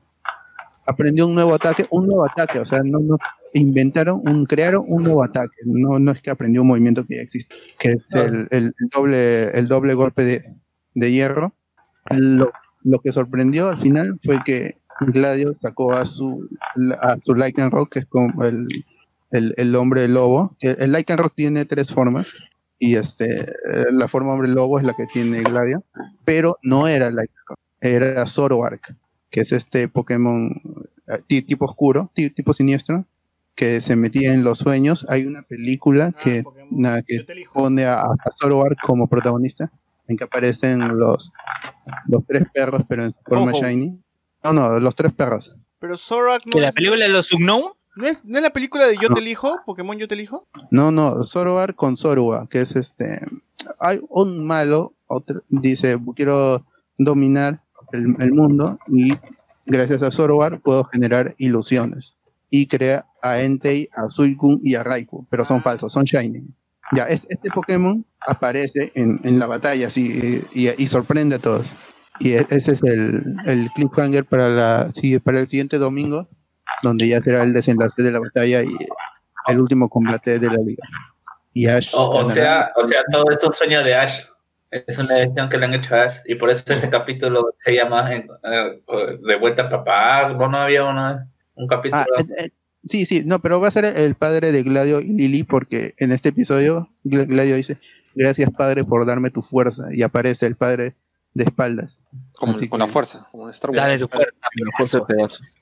[0.87, 3.17] Aprendió un nuevo ataque, un nuevo ataque, o sea, no, no
[3.55, 5.57] inventaron, un, crearon un nuevo ataque.
[5.65, 9.51] No, no es que aprendió un movimiento que ya existe, que es el, el- doble,
[9.51, 10.55] el doble golpe de,
[10.95, 11.55] de hierro.
[12.11, 12.53] Lo,
[12.85, 16.49] lo que sorprendió al final fue que Gladio sacó a su
[17.01, 18.69] a su Lycan Rock, que es como el,
[19.33, 20.57] el, el hombre lobo.
[20.61, 22.29] El, el Lycan Rock tiene tres formas.
[22.79, 23.27] Y este
[23.93, 25.83] la forma hombre lobo es la que tiene Gladio.
[26.27, 28.95] Pero no era Lycan Rock, era Zoroark,
[29.31, 30.51] que es este Pokémon
[31.09, 33.07] eh, ti- tipo oscuro, ti- tipo siniestro,
[33.55, 35.07] que se metía en los sueños.
[35.09, 37.25] Hay una película que, nada, que
[37.55, 39.71] pone a, a Zoroark como protagonista,
[40.09, 41.33] en que aparecen los,
[42.07, 43.63] los tres perros, pero en su forma Ojo.
[43.65, 43.99] shiny.
[44.45, 45.55] No, no, los tres perros.
[45.81, 47.73] Pero Zorak no ¿Que la es- película de los Unknown?
[47.97, 49.15] ¿No es, ¿No es la película de Yo No.
[49.15, 49.59] te elijo?
[49.65, 50.47] ¿Pokémon Yo te elijo?
[50.71, 53.21] No, no, Zoroark con Zorua, que es este.
[53.81, 56.65] Hay un malo, otro, dice, quiero
[56.99, 57.63] dominar
[57.97, 59.13] el, el mundo y
[59.67, 62.15] gracias a Zoroark puedo generar ilusiones.
[62.51, 66.43] Y crea a Entei, a Suicune y a Raikou, pero son falsos, son Shiny.
[66.93, 71.67] Ya, es- este Pokémon aparece en, en la batalla así, y, y sorprende a todos.
[72.21, 76.29] Y e- ese es el, el cliffhanger para, la, sí, para el siguiente domingo,
[76.85, 78.69] donde ya será el desenlace de la batalla y
[79.49, 80.85] el último combate de la liga.
[81.53, 84.21] Y Ash O, o sea, o sea, todo es un sueño de Ash.
[84.71, 86.17] Es una decisión que le han hecho a Ash.
[86.27, 90.29] Y por eso ese capítulo se llama eh, eh, De vuelta a papá.
[90.31, 91.19] No, no había uno,
[91.55, 92.03] un capítulo.
[92.17, 92.49] Ah, eh, eh,
[92.85, 96.13] sí, sí, no, pero va a ser el padre de Gladio y Lily porque en
[96.13, 97.79] este episodio Gla- Gladio dice,
[98.15, 100.95] gracias padre por darme tu fuerza y aparece el padre
[101.35, 102.01] de espaldas.
[102.37, 103.81] Como Así con que- la fuerza, como en Star Wars.
[103.83, 104.31] Dale tu fuerza.
[104.41, 105.57] La fuerza de pedazos.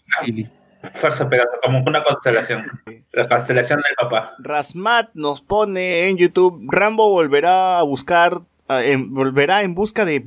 [0.94, 2.66] Fuerza Pegaso, como una constelación.
[3.12, 4.34] La constelación del papá.
[4.38, 10.18] Rasmat nos pone en YouTube, Rambo volverá a buscar, en- volverá en busca de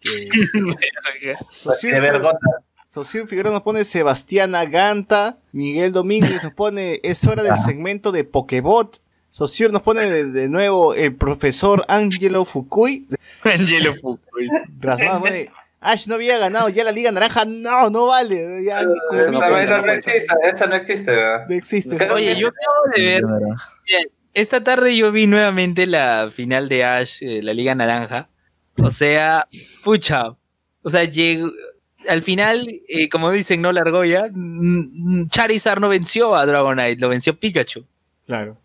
[1.22, 2.38] es- Socio- De vergüenza.
[2.88, 5.36] Socio Figueroa nos pone Sebastiana Ganta.
[5.52, 9.00] Miguel Domínguez nos pone es hora del segmento de Pokebot.
[9.30, 13.06] Socio nos pone de, de nuevo el profesor Angelo Fukui.
[13.44, 14.48] Angelo Fukui.
[14.80, 17.44] Rasmat pone Ash no había ganado ya la Liga Naranja.
[17.44, 18.64] No, no vale.
[18.64, 19.30] Ya, no, esa
[19.82, 21.46] no existe, esa no existe, ¿verdad?
[21.48, 22.10] no existe.
[22.10, 23.22] Oye, yo acabo de ver.
[23.86, 24.04] Bien,
[24.38, 28.28] Esta tarde yo vi nuevamente la final de Ash, eh, la Liga Naranja.
[28.80, 29.44] O sea,
[29.82, 30.36] pucha.
[30.82, 31.50] O sea, llegó,
[32.08, 34.28] al final, eh, como dicen, no largó ya.
[34.32, 37.84] mm, mm, Charizard no venció a Dragonite, lo venció Pikachu.
[38.26, 38.56] Claro.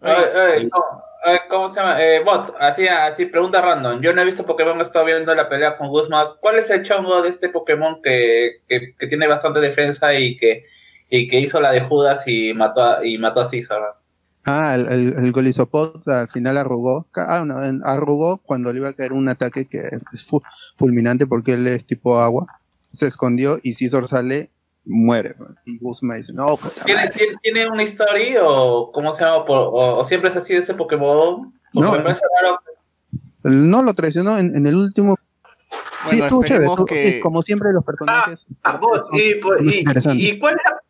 [0.00, 2.02] Ay, ay, no, ay, ¿Cómo se llama?
[2.02, 4.00] Eh, bot, así, así, pregunta random.
[4.02, 6.26] Yo no he visto Pokémon, he estado viendo la pelea con Guzmán.
[6.40, 10.66] ¿Cuál es el chongo de este Pokémon que, que, que tiene bastante defensa y que,
[11.08, 14.01] y que hizo la de Judas y mató a, y mató a César?
[14.44, 17.06] Ah, el, el, el Golisopod al final arrugó.
[17.14, 20.42] Ah, no, arrugó cuando le iba a caer un ataque que es fu-
[20.76, 22.46] fulminante porque él es tipo agua.
[22.92, 24.50] Se escondió y Scizor sale,
[24.84, 25.36] muere.
[25.64, 27.14] Y Guzma dice, no, puta ¿Tiene, madre".
[27.16, 29.44] tiene, tiene una historia o cómo se llama?
[29.48, 31.52] O, o siempre es así ese Pokémon?
[31.72, 32.58] Porque No, me parece raro.
[33.44, 35.14] No lo traicionó en, en el último.
[36.06, 36.64] sí, Bueno, estuvo chévere.
[36.66, 38.44] estuvo- que- sí, como siempre, los personajes.
[38.64, 39.84] Ah, bot, son- y, pues, y-
[40.28, 40.80] y cuál es la,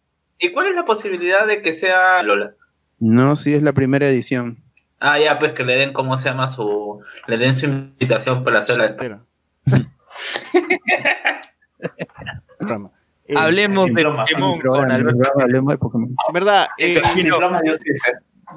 [0.45, 2.55] ¿Y cuál es la posibilidad de que sea Lola?
[3.05, 4.59] No, sí, es la primera edición.
[5.01, 6.47] Ah, ya, pues que le den, ¿cómo se llama?
[6.47, 8.97] su Le den su invitación para hacer la...
[13.27, 14.05] Eh, Hablemos de.
[14.05, 14.61] Pokémon
[15.41, 16.17] hablemos de Pokémon.
[16.33, 16.67] ¿Verdad?
[16.79, 17.33] Eso, Eh, justicia.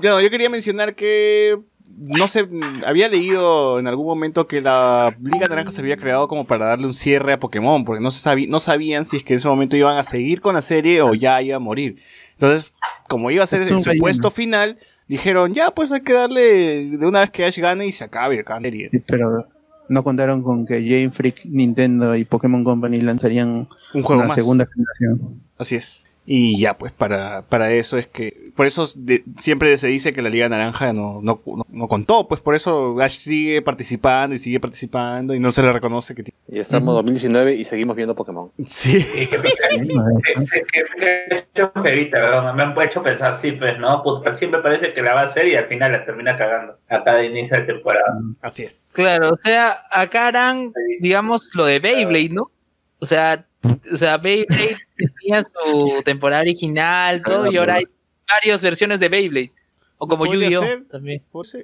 [0.02, 1.58] yo, yo quería mencionar que
[1.98, 2.46] no sé,
[2.86, 6.88] había leído en algún momento que la Liga Naranja se había creado como para darle
[6.88, 9.48] un cierre a Pokémon, porque no se sabí- no sabían si es que en ese
[9.48, 11.98] momento iban a seguir con la serie o ya iba a morir.
[12.36, 12.74] Entonces,
[13.08, 17.22] como iba a ser el supuesto final, dijeron, ya pues hay que darle de una
[17.22, 18.90] vez que Ash gane y se acabe la serie.
[18.92, 19.48] Sí, pero
[19.90, 24.36] no contaron con que Game Freak, Nintendo y Pokémon Company lanzarían Un juego una más.
[24.36, 25.42] segunda generación.
[25.58, 26.05] Así es.
[26.28, 28.52] Y ya, pues para, para eso es que.
[28.56, 32.28] Por eso de- siempre se dice que la Liga Naranja no, no, no, no contó.
[32.28, 36.24] Pues por eso Ash sigue participando y sigue participando y no se le reconoce que
[36.24, 36.38] tiene.
[36.48, 38.52] Y estamos en 2019 y seguimos viendo Pokémon.
[38.66, 38.98] Sí.
[38.98, 39.38] Y que.
[42.56, 44.02] Me han hecho pensar, sí, pues, ¿no?
[44.04, 46.78] Puta, siempre parece que la va a hacer y al final la termina cagando.
[46.90, 48.06] A cada inicio de temporada.
[48.42, 48.92] Así es.
[48.94, 52.52] Claro, o sea, acá harán, digamos, lo de Beyblade, ¿no?
[53.00, 53.46] O sea,
[53.92, 57.86] o sea, Beyblade tenía su temporada original, todo, y ahora hay
[58.28, 59.52] varias versiones de Beyblade.
[59.98, 60.64] O como Yu-Gi-Oh!
[60.92, 61.22] también.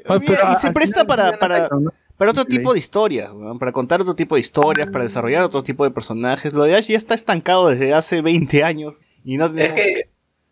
[0.08, 1.70] Ay, Mira, pero y se presta para, para,
[2.18, 3.58] para otro tipo de historias, ¿no?
[3.60, 6.54] para contar otro tipo de historias, para desarrollar otro tipo de personajes.
[6.54, 8.96] Lo de Ash ya está estancado desde hace 20 años
[9.26, 10.10] y no Es que,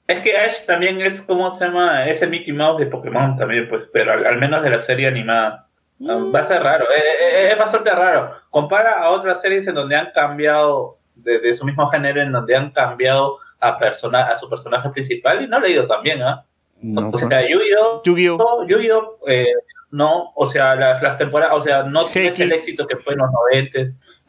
[0.07, 2.05] Es que Ash también es, ¿cómo se llama?
[2.05, 5.07] Es el Mickey Mouse de Pokémon también, pues, pero al, al menos de la serie
[5.07, 5.69] animada.
[6.07, 8.33] Ah, Va a ser raro, eh, eh, eh, es bastante raro.
[8.49, 12.55] Compara a otras series en donde han cambiado, de, de su mismo género, en donde
[12.55, 16.21] han cambiado a, persona, a su personaje principal y no le ha ido tan bien,
[16.21, 16.45] ¿ah?
[16.81, 18.01] No, O sea, Yu-Gi-Oh!
[18.05, 18.65] Yu-Gi-Oh!
[18.67, 19.17] Yu-Gi-Oh!
[19.27, 19.47] eh,
[19.91, 22.39] no, o sea, las, las temporadas, o sea, no tiene GX.
[22.41, 23.79] el éxito que fue en los 90.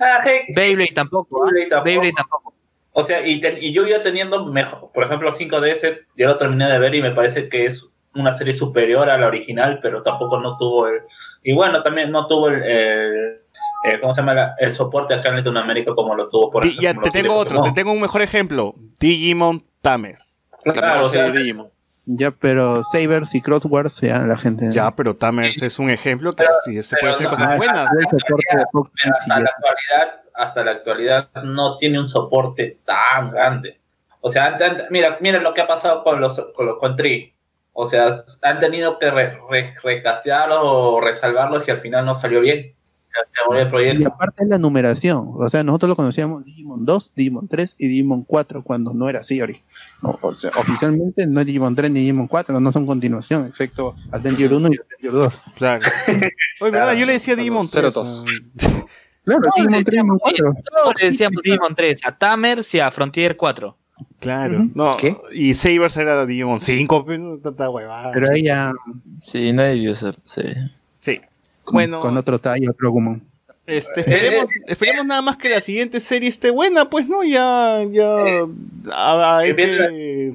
[0.01, 0.25] Ah,
[0.57, 1.45] Beyblade tampoco.
[1.45, 1.47] ¿ah?
[1.47, 1.85] Beyblade tampoco.
[1.85, 2.55] Beyblade tampoco.
[2.93, 4.01] O sea, y, ten- y Yu-Gi-Oh!
[4.03, 7.87] teniendo mejor, por ejemplo, 5DS, yo lo terminé de ver y me parece que es
[8.15, 11.03] una serie superior a la original, pero tampoco no tuvo el.
[11.45, 12.63] Y bueno, también no tuvo el.
[12.65, 13.37] el-
[13.85, 14.35] el- ¿Cómo se llama?
[14.35, 16.83] La- el soporte acá en Latinoamérica como lo tuvo por ejemplo.
[16.83, 18.75] ya, te tengo otro, te tengo un mejor ejemplo.
[18.99, 20.41] Digimon Tamers.
[20.65, 21.69] La Claro, o sea, Digimon.
[22.07, 24.73] Ya, pero Sabers y Crosswords, ya la gente.
[24.73, 27.87] Ya, pero Tamers es un ejemplo que sí, se puede hacer no, cosas buenas.
[27.87, 33.79] hasta la actualidad, hasta la actualidad no tiene un soporte tan grande.
[34.21, 36.97] O sea, ante- ante- mira, mira lo que ha pasado con los con los con
[36.97, 37.33] Tree.
[37.73, 38.09] O sea,
[38.43, 42.75] han tenido que re- re- recastearlos o resalvarlos y al final no salió bien.
[43.29, 47.89] Se, Y aparte la numeración, o sea, nosotros lo conocíamos Digimon 2, Digimon 3 y
[47.89, 49.41] Digimon 4 cuando no era así.
[50.03, 53.95] no, o sea, oficialmente no es Digimon 3 ni Digimon 4, no son continuación, excepto
[54.13, 55.41] Adventure 1 y Adventure 2.
[55.57, 55.85] Claro.
[56.61, 56.95] Oye, ¿verdad?
[56.95, 57.95] Yo le decía Digimon Cero 3.
[57.95, 58.25] dos.
[58.27, 58.87] ah.
[59.23, 60.55] Claro, No, Digimon le 3 Digimon 4.
[60.83, 63.77] Todos le decíamos Digimon 3, a Tamers y a Frontier 4.
[64.19, 64.69] Claro.
[64.75, 65.17] No, ¿Qué?
[65.33, 68.13] y Sabers era Digimon 5, pero no tanta huevada.
[68.13, 68.73] Pero ahí ya
[69.23, 70.43] Sí, nadie vio esa sí.
[71.01, 71.21] Sí.
[71.71, 72.01] Con, Bueno.
[72.01, 73.23] con otro talla Progumon.
[73.67, 78.07] Este, esperemos, esperemos nada más que la siguiente serie esté buena, pues no, ya, ya,
[78.93, 79.43] a- a-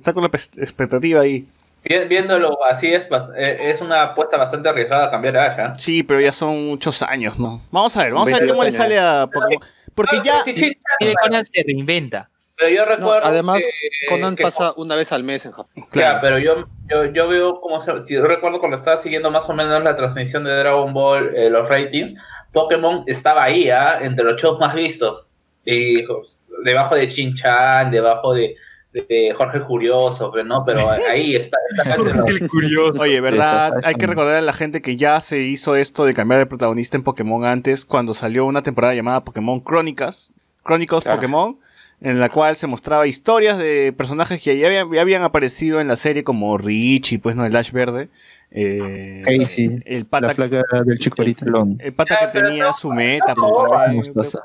[0.01, 1.45] saco la expectativa ahí.
[1.83, 3.05] Vi- Viéndolo así es,
[3.37, 5.59] eh, es una apuesta bastante arriesgada cambiar a Ash.
[5.59, 5.73] ¿ah?
[5.77, 7.61] Sí, pero ya son muchos años, ¿no?
[7.71, 9.63] Vamos a ver, vamos a ver 22 cómo le sale a Pokémon.
[9.93, 12.29] Porque ya, Y se reinventa.
[12.57, 13.25] Pero yo No, recuerdo.
[13.27, 15.85] además, que- Conan que- pasa una vez al mes en Japón.
[15.91, 19.49] Claro, pero yo, yo, yo veo como se, si yo recuerdo cuando estaba siguiendo más
[19.49, 22.15] o menos la transmisión de Dragon Ball, eh, los ratings,
[22.53, 23.97] Pokémon estaba ahí, ¿ah?
[24.01, 25.27] entre los shows más vistos.
[25.65, 28.55] Y pues, debajo de Chin-Chan, debajo de,
[28.93, 31.57] de Jorge Curioso, pero no, pero ahí está.
[31.77, 33.01] está los- curioso.
[33.01, 33.73] Oye, ¿verdad?
[33.83, 36.95] Hay que recordar a la gente que ya se hizo esto de cambiar el protagonista
[36.95, 40.33] en Pokémon antes, cuando salió una temporada llamada Pokémon Crónicas,
[40.63, 41.17] Chronicles Claro.
[41.17, 41.59] Pokémon,
[42.05, 45.87] en la cual se mostraba historias de personajes que ya habían, ya habían aparecido en
[45.87, 48.09] la serie, como Richie, pues no, el Ash Verde,
[48.51, 51.45] eh, Casey, el pata, la flaca del chico ahorita.
[51.45, 51.77] Clon.
[51.81, 54.37] el pata Ya, que pero tenía su meta, pues.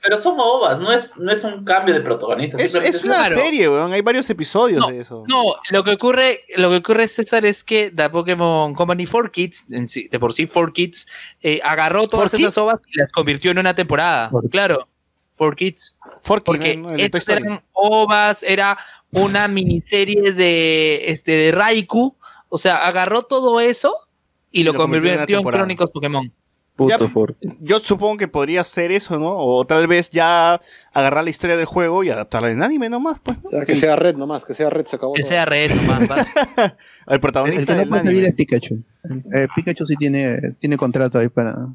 [0.00, 2.56] Pero son ovas, no es, no es un cambio de protagonista.
[2.62, 2.72] Es,
[3.04, 3.34] una Claro.
[3.34, 5.24] serie, weón, hay varios episodios No, de eso.
[5.26, 5.42] No,
[5.72, 10.06] lo que ocurre, lo que ocurre, César, es que la Pokémon Company 4Kids, en sí-
[10.10, 11.08] de por sí 4Kids,
[11.42, 12.42] eh, agarró todas 4Kids?
[12.42, 14.30] esas ovas y las convirtió en una temporada.
[14.30, 14.86] Por- Claro,
[15.36, 15.94] 4Kids.
[16.22, 16.90] Forky, Porque ¿no?
[16.90, 18.78] El eran ovas, era
[19.12, 22.16] una miniserie de, este, de Raikou.
[22.48, 23.94] O sea, agarró todo eso
[24.50, 25.62] y lo, lo convirtió en convirtió en, temporada.
[25.62, 26.32] Crónicos Pokémon.
[26.78, 27.56] Puto Ya.
[27.58, 29.36] Yo supongo que podría ser eso, ¿no?
[29.36, 30.60] O tal vez ya
[30.92, 33.36] agarrar la historia del juego y adaptarla en anime nomás, pues,
[33.66, 35.12] que sea red nomás, que sea red, se acabó.
[35.14, 35.28] Que todo.
[35.28, 36.08] sea red nomás.
[36.08, 36.14] va.
[36.14, 36.24] Al
[37.08, 38.76] El, el protagonista que no salir es Pikachu.
[39.34, 41.66] Eh, Pikachu sí tiene, tiene contrato ahí para.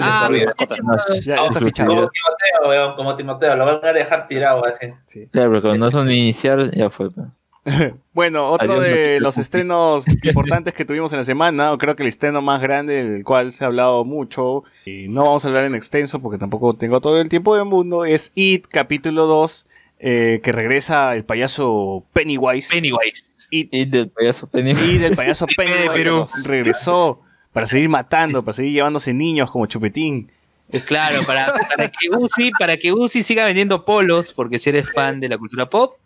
[0.00, 0.84] Ah, Está bien.
[1.24, 1.88] Ya, ya está fichado.
[1.90, 4.86] Como Timoteo, weón, como Timoteo, lo van a dejar tirado así.
[5.30, 7.10] Claro, pero cuando no son inicial, ya fue.
[7.10, 7.26] pues.
[8.12, 12.04] Bueno, otro Adiós, de los estrenos importantes que tuvimos en la semana, o creo que
[12.04, 15.64] el estreno más grande del cual se ha hablado mucho, y no vamos a hablar
[15.64, 19.66] en extenso porque tampoco tengo todo el tiempo del mundo, es It capítulo 2,
[19.98, 22.72] eh, que regresa el payaso Pennywise.
[22.72, 23.24] Pennywise.
[23.50, 24.92] It, Y del payaso Pennywise.
[24.92, 27.20] y del payaso Pennywise regresó
[27.56, 30.30] para seguir matando, para seguir llevándose niños como Chupetín.
[30.70, 34.92] Es claro, para, para que Uzi, para que Uzi siga vendiendo polos, porque si eres
[34.92, 35.96] fan de la cultura pop,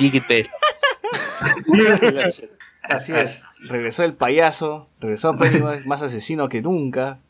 [0.00, 0.22] It
[2.82, 7.20] Así es, regresó el payaso, regresó Pennywise, más asesino que nunca.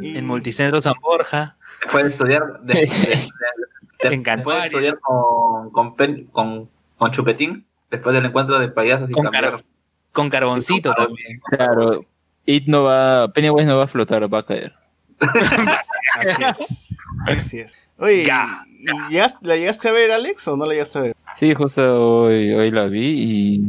[0.00, 1.56] Y- en Multicentro San Borja.
[1.82, 6.68] Después de estudiar, de, de- de- de- En después de estudiar con, con, Pen- con,
[6.96, 9.50] con Chupetín, después del encuentro de payasos y Con cambiar.
[9.50, 9.64] car-
[10.12, 11.40] Con carboncito con- también.
[11.50, 12.04] Claro.
[12.50, 13.30] It no va.
[13.32, 14.72] Pennywise no va a flotar, va a caer.
[15.20, 16.98] Así es.
[17.26, 17.76] Así es.
[17.98, 18.62] Oye, Ya.
[19.10, 21.16] ¿y llegaste- ¿la llegaste a ver, Alex, o no la llegaste a ver?
[21.34, 23.60] Sí, justo hoy, hoy la vi y.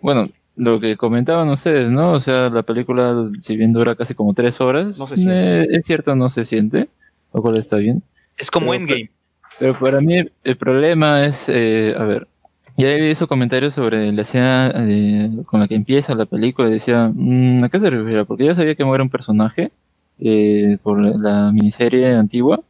[0.00, 2.12] Bueno, lo que comentaban ustedes, ¿no?
[2.12, 5.62] O sea, la película, si bien dura casi como tres horas, No se siente.
[5.62, 6.88] eh, es cierto, no se siente,
[7.32, 8.02] lo cual está bien.
[8.38, 9.10] Es como Pero- Endgame.
[9.58, 12.26] Pero para mí el problema es, eh, a ver,
[12.76, 16.72] ya he visto comentarios sobre la escena eh, con la que empieza la película y
[16.72, 18.24] decía, "Mm, ¿a qué se refiere?
[18.24, 19.72] Porque yo sabía que muere un personaje
[20.18, 22.60] eh, por la miniserie antigua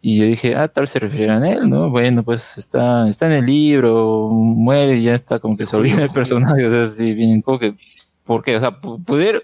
[0.00, 1.90] Y yo dije, ah, tal se referirán a él, ¿no?
[1.90, 6.02] Bueno, pues está, está en el libro, muere y ya está como que se olvida
[6.04, 7.76] el personaje, o sea, sí, bien que,
[8.32, 8.56] ¿por qué?
[8.56, 9.42] O sea, pu- pudieron,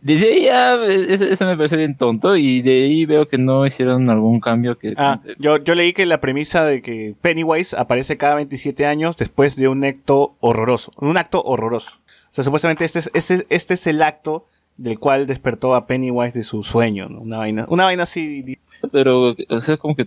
[0.00, 3.66] desde ahí ya, eso, eso me parece bien tonto y de ahí veo que no
[3.66, 4.94] hicieron algún cambio que...
[4.96, 9.56] Ah, yo, yo leí que la premisa de que Pennywise aparece cada 27 años después
[9.56, 10.92] de un acto horroroso.
[10.96, 11.98] Un acto horroroso.
[12.30, 14.46] O sea, supuestamente este es, este, es- este es el acto
[14.76, 17.20] del cual despertó a Pennywise de su sueño, ¿no?
[17.20, 18.58] Una vaina, una vaina así.
[18.92, 20.06] Pero, o sea, como que,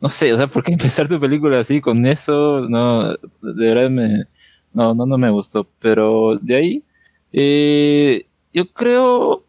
[0.00, 2.60] no sé, o sea, ¿por qué empezar tu película así con eso?
[2.68, 4.26] No, de verdad me,
[4.74, 5.66] no, no, no me gustó.
[5.80, 6.82] Pero de ahí,
[7.32, 9.44] eh, yo creo,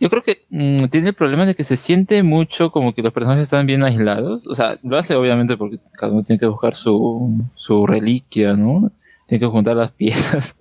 [0.00, 3.12] yo creo que mm, tiene el problema de que se siente mucho como que los
[3.12, 4.46] personajes están bien aislados.
[4.46, 8.90] O sea, lo hace obviamente porque cada uno tiene que buscar su, su reliquia, ¿no?
[9.26, 10.56] Tiene que juntar las piezas.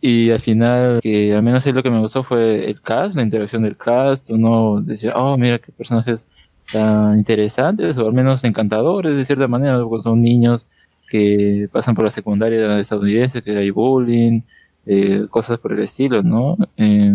[0.00, 3.22] y al final, que al menos ahí lo que me gustó fue el cast, la
[3.22, 4.30] interacción del cast.
[4.30, 6.26] Uno decía, oh, mira qué personajes
[6.72, 10.66] tan interesantes o al menos encantadores de cierta manera, porque son niños
[11.08, 14.42] que pasan por la secundaria estadounidense, que hay bullying,
[14.86, 16.56] eh, cosas por el estilo, ¿no?
[16.76, 17.12] Eh,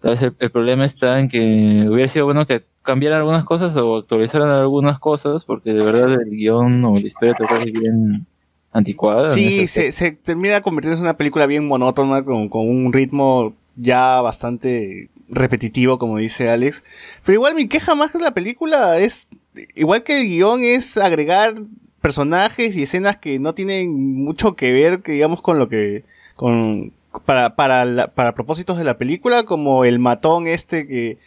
[0.00, 3.76] tal vez el, el problema está en que hubiera sido bueno que cambiaran algunas cosas
[3.76, 8.26] o actualizaran algunas cosas, porque de verdad el guion o la historia te parece bien
[8.72, 9.28] anticuada.
[9.28, 14.20] Sí, se, se termina convirtiéndose en una película bien monótona, con, con un ritmo ya
[14.20, 16.84] bastante repetitivo, como dice Alex.
[17.24, 19.28] Pero igual mi queja más que la película es,
[19.74, 21.54] igual que el guion, es agregar
[22.00, 26.04] personajes y escenas que no tienen mucho que ver, que digamos, con lo que,
[26.40, 26.94] con,
[27.26, 31.18] para, para, la- para propósitos de la película, como el matón este que.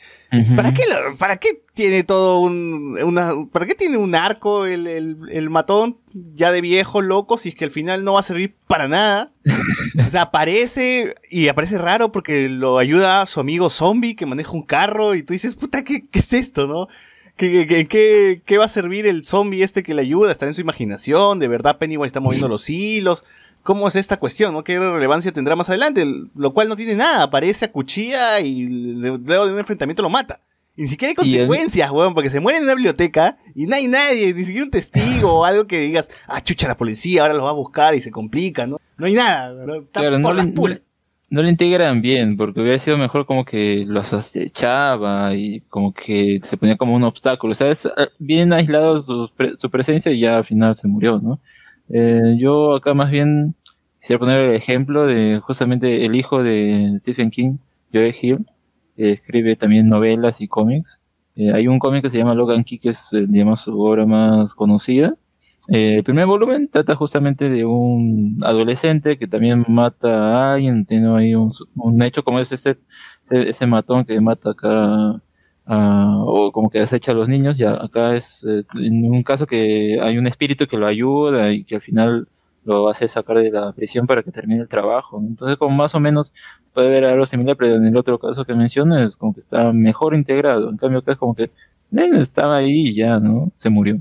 [0.56, 4.88] ¿Para qué, lo- ¿Para qué tiene todo un, una, ¿para qué tiene un arco el,
[4.88, 5.98] el, el matón
[6.34, 9.28] ya de viejo loco si es que al final no va a servir para nada?
[10.08, 14.64] O sea, aparece y aparece raro porque lo ayuda su amigo zombie que maneja un
[14.64, 16.88] carro y tú dices, puta, ¿qué, qué es esto, no?
[17.38, 20.32] ¿Qué, qué, qué- qué, qué va a servir el zombie este que le ayuda?
[20.32, 23.24] Está en su imaginación, de verdad Pennywise está moviendo los hilos.
[23.64, 24.54] ¿Cómo es esta cuestión?
[24.54, 24.64] ¿no?
[24.64, 26.06] ¿Qué relevancia tendrá más adelante?
[26.36, 27.24] Lo cual no tiene nada.
[27.24, 30.40] Aparece a cuchilla y luego de un enfrentamiento lo mata.
[30.76, 33.68] Y ni siquiera hay Y el- consecuencias, weón, porque se muere en una biblioteca y
[33.68, 37.22] no hay nadie, ni siquiera un testigo o algo que digas, ah, chucha, la policía
[37.22, 38.80] ahora lo va a buscar y se complica, ¿no?
[38.98, 39.76] No hay nada, ¿no?
[39.76, 40.82] Está Claro, no por le, las no, puras.
[41.30, 46.40] no le integran bien, porque hubiera sido mejor como que los acechaba y como que
[46.44, 47.52] se ponía como un obstáculo.
[47.52, 50.88] O sea, es ah, bien aislado su, pre- su presencia y ya al final se
[50.88, 51.40] murió, ¿no?
[51.96, 53.56] Eh, yo acá más bien
[54.00, 57.58] quisiera poner el ejemplo de justamente el hijo de Stephen King,
[57.94, 58.46] Joe Hill,
[58.96, 61.02] que escribe también novelas y cómics.
[61.36, 64.06] Eh, hay un cómic que se llama Logan Key, que es, eh, digamos, su obra
[64.08, 65.16] más conocida.
[65.70, 70.10] Eh, el primer volumen trata justamente de un adolescente que también mata
[70.50, 72.80] a alguien, tiene ahí un, un hecho como es ese,
[73.24, 75.22] ese, ese matón que mata acá
[75.66, 79.48] a- o como que acecha a los niños, ya acá es eh, en un caso
[79.48, 82.28] que hay un espíritu que lo ayuda y que al final
[82.66, 85.20] lo hace sacar de la prisión para que termine el trabajo.
[85.22, 86.34] Entonces como más o menos
[86.74, 90.16] puede haber algo similar, pero en el otro caso que mencionas como que está mejor
[90.16, 91.52] integrado, en cambio acá es como que eh,
[92.20, 93.52] estaba ahí y ya, ¿no?
[93.56, 94.00] Se murió.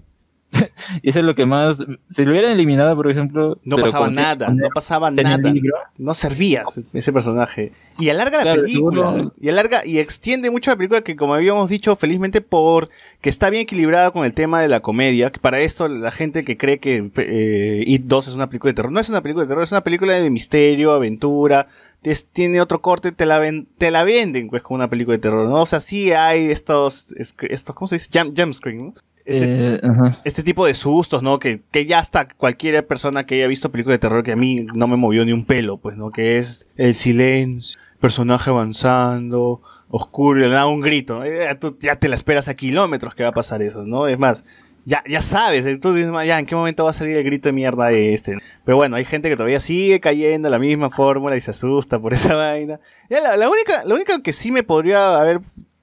[1.03, 1.85] Y eso es lo que más.
[2.09, 3.59] Si lo hubieran eliminado, por ejemplo.
[3.65, 5.53] No pasaba nada, no pasaba nada.
[5.99, 7.73] No servía ese personaje.
[7.99, 9.03] Y alarga la película.
[9.13, 9.35] seguro.
[9.41, 12.89] Y alarga y extiende mucho la película que, como habíamos dicho, felizmente por
[13.21, 15.31] que está bien equilibrada con el tema de la comedia.
[15.33, 18.75] Que para esto, la gente que cree que eh, It 2 es una película de
[18.77, 18.93] terror.
[18.93, 21.69] No es una película de terror, es una película de misterio, aventura.
[22.03, 25.23] es- tiene otro corte, te la, ven, te la venden pues como una película de
[25.23, 25.63] terror, ¿no?
[25.63, 28.09] O sea, sí hay estos, estos ¿cómo se dice?
[28.13, 28.95] Jump, jump screen, ¿no?
[29.25, 30.17] Este, eh, ajá.
[30.25, 31.39] este tipo de sustos, ¿no?
[31.39, 34.67] Que, que ya hasta cualquier persona que haya visto películas de terror que a mí
[34.75, 36.11] no me movió ni un pelo, pues, ¿no?
[36.11, 41.19] Que es el silencio, personaje avanzando, oscuro, le da un grito.
[41.21, 41.25] ¿no?
[41.25, 44.09] Eh, tú ya te la esperas a kilómetros que va a pasar eso, ¿no?
[44.09, 44.45] Es más,
[44.85, 47.23] ya, ya sabes, eh, tú dices, "Ma, ya, ¿en qué momento va a salir el
[47.23, 48.39] grito de mierda de este?
[48.65, 52.01] Pero bueno, hay gente que todavía sigue cayendo en la misma fórmula y se asusta
[52.01, 52.81] por esa vaina.
[53.09, 55.39] Ya, la, la única, la única que sí me podría haber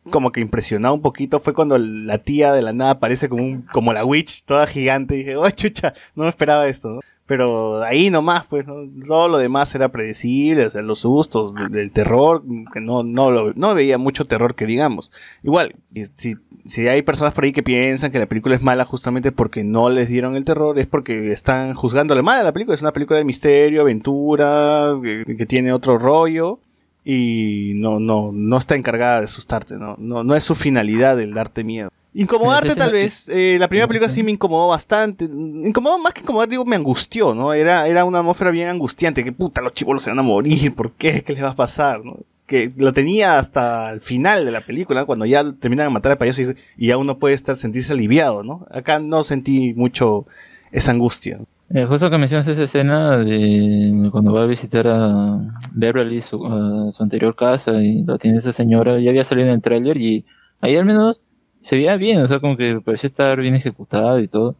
[0.10, 3.62] como que impresionado un poquito fue cuando la tía de la nada aparece como un,
[3.72, 7.00] como la witch, toda gigante, y dije, oh chucha, no me esperaba esto, ¿no?
[7.26, 8.74] Pero ahí nomás, pues, ¿no?
[9.08, 12.42] todo lo demás era predecible, o sea, los sustos, del, del terror,
[12.74, 15.12] que no, no, lo- no veía mucho terror que digamos.
[15.44, 18.84] Igual, si, si, si hay personas por ahí que piensan que la película es mala
[18.84, 22.74] justamente porque no les dieron el terror, es porque están juzgándole mal a la película,
[22.74, 26.60] es una película de misterio, aventura, que, que tiene otro rollo
[27.04, 29.96] y no, no, no está encargada de asustarte, ¿no?
[29.98, 31.90] No, no es su finalidad el darte miedo.
[32.14, 36.50] Incomodarte tal vez, eh, la primera película sí me incomodó bastante, incomodó más que incomodar,
[36.50, 37.54] digo, me angustió, ¿no?
[37.54, 40.94] Era, era una atmósfera bien angustiante, que puta, los chivolos se van a morir, ¿por
[40.94, 41.24] qué?
[41.24, 42.04] ¿Qué les va a pasar?
[42.04, 42.18] ¿no?
[42.50, 46.18] que lo tenía hasta el final de la película, cuando ya terminan de matar al
[46.18, 48.66] payaso y, y ya uno puede estar sentirse aliviado, ¿no?
[48.72, 50.26] Acá no sentí mucho
[50.72, 51.40] esa angustia.
[51.72, 55.40] Eh, justo que mencionas esa escena de cuando va a visitar a
[55.74, 59.54] Beverly, su, a su anterior casa, y la tiene esa señora, ya había salido en
[59.54, 60.26] el tráiler y
[60.62, 61.22] ahí al menos
[61.62, 64.56] se veía bien, o sea, como que parecía estar bien ejecutada y todo.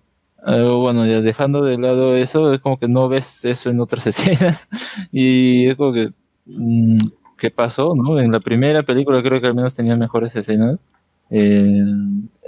[0.46, 4.06] Eh, bueno, ya dejando de lado eso, es como que no ves eso en otras
[4.08, 4.70] escenas
[5.12, 6.14] y es como que,
[6.46, 6.98] mm,
[7.38, 7.96] ¿qué pasó?
[7.96, 8.20] ¿no?
[8.20, 10.86] En la primera película creo que al menos tenía mejores escenas.
[11.32, 11.84] Eh,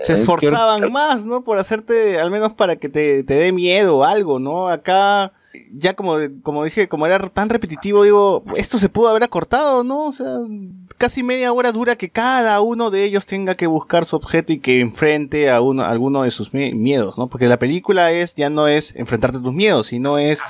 [0.03, 1.43] Se eh, esforzaban más, ¿no?
[1.43, 4.68] Por hacerte, al menos para que te, te dé miedo o algo, ¿no?
[4.69, 5.34] Acá,
[5.74, 10.06] ya como, como dije, como era tan repetitivo, digo, esto se pudo haber acortado, ¿no?
[10.06, 10.38] O sea,
[10.98, 14.60] casi media hora dura que cada uno de ellos tenga que buscar su objeto y
[14.60, 17.27] que enfrente a uno, a alguno de sus mi- miedos, ¿no?
[17.27, 20.42] Porque la película es, ya no es enfrentarte a tus miedos, sino es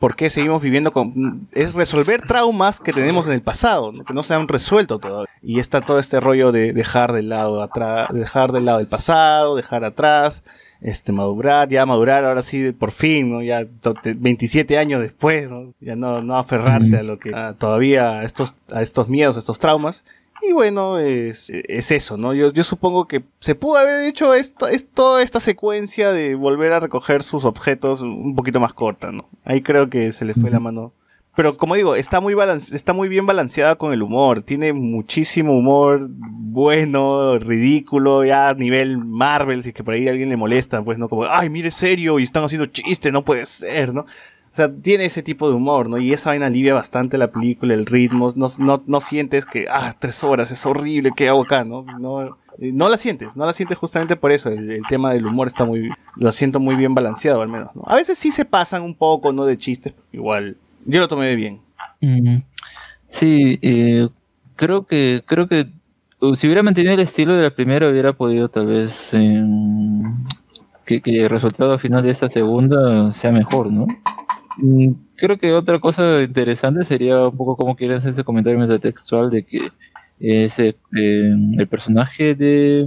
[0.00, 1.46] por qué seguimos viviendo con...
[1.52, 4.04] Es resolver traumas que tenemos en el pasado, ¿no?
[4.04, 5.28] que no se han resuelto todavía.
[5.42, 9.54] Y está todo este rollo de dejar de lado atrás, dejar de lado el pasado,
[9.56, 10.42] dejar atrás,
[10.80, 13.42] este, madurar, ya madurar ahora sí, por fin, ¿no?
[13.42, 15.64] Ya to- te- 27 años después, ¿no?
[15.80, 19.38] Ya no, no aferrarte a lo que, a todavía a estos, a estos miedos, a
[19.40, 20.04] estos traumas.
[20.42, 22.32] Y bueno, es, es eso, ¿no?
[22.34, 26.72] Yo, yo supongo que se pudo haber hecho esto, es toda esta secuencia de volver
[26.72, 29.28] a recoger sus objetos un poquito más corta, ¿no?
[29.44, 30.92] Ahí creo que se le fue la mano.
[31.36, 34.42] Pero como digo, está muy, balance- está muy bien balanceada con el humor.
[34.42, 40.10] Tiene muchísimo humor bueno, ridículo, ya a nivel Marvel, si es que por ahí a
[40.10, 43.46] alguien le molesta, pues no como, ay, mire serio y están haciendo chiste, no puede
[43.46, 44.06] ser, ¿no?
[44.52, 45.98] O sea, tiene ese tipo de humor, ¿no?
[45.98, 48.32] Y esa vaina alivia bastante la película, el ritmo.
[48.34, 51.62] No, no, no sientes que, ah, tres horas, es horrible, ¿qué hago acá?
[51.62, 54.48] No, no, eh, no la sientes, no la sientes justamente por eso.
[54.48, 57.84] El, tema del humor está muy, lo siento muy bien balanceado al menos, ¿no?
[57.86, 59.44] A veces sí se pasan un poco, ¿no?
[59.44, 60.56] De chistes, igual.
[60.84, 61.60] Yo lo tomé bien.
[63.08, 64.08] Sí, eh,
[64.56, 65.70] creo que creo que
[66.34, 70.02] si hubiera mantenido el estilo de la primera hubiera podido tal vez em,
[70.86, 73.86] que, que el resultado final de esta segunda sea mejor, ¿no?
[74.56, 79.30] Mm, Creo que otra cosa interesante sería un poco como quieren hacer ese comentario metatextual
[79.30, 79.68] de que
[80.18, 82.86] ese eh, el personaje de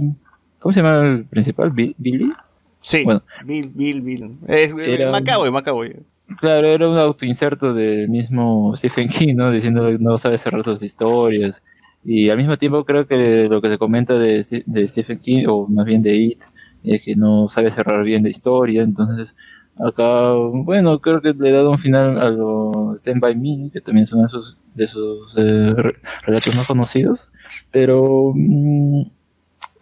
[0.58, 1.70] ¿cómo se llama el principal?
[1.70, 2.32] Bi- Billy.
[2.80, 3.22] Sí, Bueno.
[3.44, 4.38] Bill, Bill, Bill.
[4.46, 5.96] Es, eh, Era- Macaboy, Macaboy.
[6.38, 9.50] Claro, era un autoinserto del mismo Stephen King, ¿no?
[9.50, 11.62] Diciendo que no sabe cerrar sus historias.
[12.04, 15.66] Y al mismo tiempo creo que lo que se comenta de, de Stephen King, o
[15.66, 16.42] más bien de It,
[16.82, 18.82] es que no sabe cerrar bien la historia.
[18.82, 19.34] Entonces,
[19.78, 23.80] acá, bueno, creo que le he dado un final a lo Stand By Me, que
[23.80, 25.94] también son de sus, de sus eh, re-
[26.26, 27.30] relatos más conocidos.
[27.70, 29.02] Pero mm,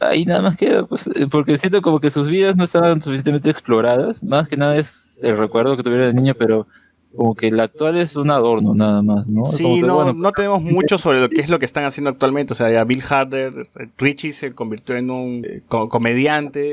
[0.01, 3.51] ahí nada más queda, pues, eh, porque siento como que sus vidas no estaban suficientemente
[3.51, 4.23] exploradas.
[4.23, 6.67] Más que nada es el recuerdo que tuvieron de niño, pero
[7.15, 9.43] como que el actual es un adorno nada más, ¿no?
[9.43, 11.85] Como Sí, que, no, bueno, no tenemos mucho sobre lo que es lo que están
[11.85, 12.55] haciendo actualmente.
[12.55, 16.73] O sea, ya Bill Harder, este, Richie se convirtió en un eh, co- comediante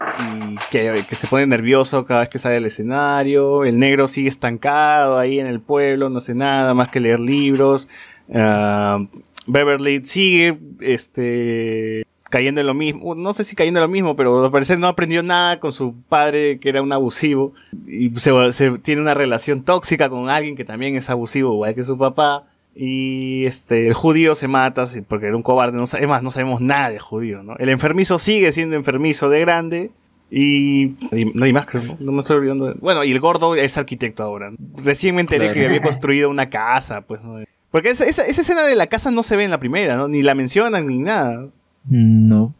[0.00, 3.64] y que, se pone nervioso cada vez que sale al escenario.
[3.64, 7.88] El negro sigue estancado ahí en el pueblo, no hace nada más que leer libros.
[8.34, 8.98] Ah,
[9.46, 14.44] Beverly sigue este cayendo en lo mismo, no sé si cayendo en lo mismo, pero
[14.44, 17.54] al parecer no aprendió nada con su padre que era un abusivo
[17.86, 21.96] y se- tiene una relación tóxica con alguien que también es abusivo igual que su
[21.96, 22.44] papá
[22.80, 26.60] y este el judío se mata porque era un cobarde, no es más, no sabemos
[26.60, 27.56] nada del judío, ¿no?
[27.56, 29.90] El enfermizo sigue siendo enfermizo de grande
[30.30, 30.94] y
[31.42, 31.96] hay más creo, ¿no?
[31.98, 32.66] No me estoy olvidando.
[32.66, 34.52] de- Bueno, y el gordo es arquitecto ahora.
[34.84, 35.54] Recién me enteré Claro.
[35.54, 37.40] que había construido una casa, pues ¿no?
[37.72, 40.06] Porque esa, esa, esa escena de la casa no se ve en la primera, ¿no?
[40.06, 41.46] Ni la mencionan ni nada.
[41.84, 42.54] mm, no.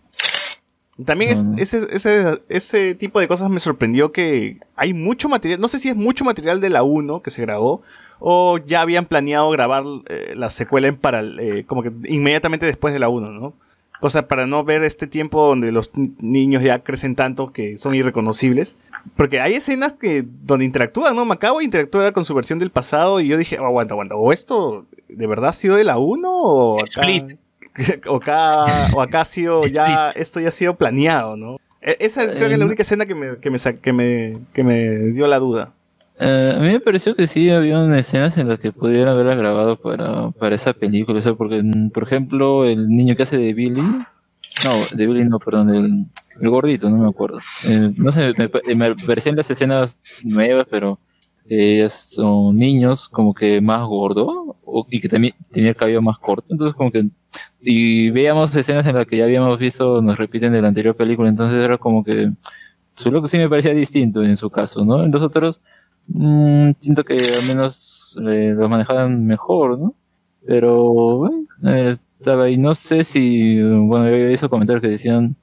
[1.05, 5.69] También No, ese, ese, ese tipo de cosas me sorprendió que hay mucho material, no
[5.69, 7.83] sé si es mucho material de la 1 que se grabó
[8.21, 12.93] o ya habían planeado grabar eh, la secuela en para, eh, como que inmediatamente después
[12.93, 13.53] de la 1, ¿no?
[14.01, 17.95] Cosa para no ver este tiempo donde los ni- niños ya crecen tanto que son
[17.97, 18.77] irreconocibles.
[19.17, 21.25] Porque hay escenas que donde interactúan, ¿no?
[21.25, 24.87] Macabo interactúa con su versión del pasado y yo dije, "Oh, aguanta, aguanta, o esto
[25.09, 27.39] de verdad ha sido de la 1 o acá, Split.
[28.09, 28.65] o acá,
[28.95, 31.57] o acá ha sido ya, esto ya ha sido planeado, ¿no?
[31.81, 34.39] E- Esa creo que es la Eh, única escena que me, que me, que me,
[34.53, 35.73] que me dio la duda.
[36.21, 39.77] Eh, a mí me pareció que sí había escenas en las que pudieran haberlas grabado
[39.81, 43.55] para, para esa película, o sea, porque, mm, por ejemplo, el niño que hace de
[43.55, 44.05] Billy, no,
[44.95, 46.07] de Billy no, perdón, el,
[46.41, 47.39] el gordito, no me acuerdo.
[47.65, 50.99] Eh, no sé, me, me parecían las escenas nuevas, pero
[51.49, 56.19] eh, son niños como que más gordo o- y que también tenía el cabello más
[56.19, 57.09] corto, entonces como que
[57.61, 61.29] y veíamos escenas en las que ya habíamos visto, nos repiten de la anterior película,
[61.29, 62.31] entonces era como que
[62.95, 65.05] su look sí me parecía distinto en su caso, ¿no?
[65.05, 65.61] En los otros
[66.09, 69.95] mm, siento que al menos eh, lo manejaban mejor, ¿no?
[70.47, 72.57] Pero bueno, eh, estaba ahí.
[72.57, 75.37] No sé si, bueno, había visto comentarios que decían,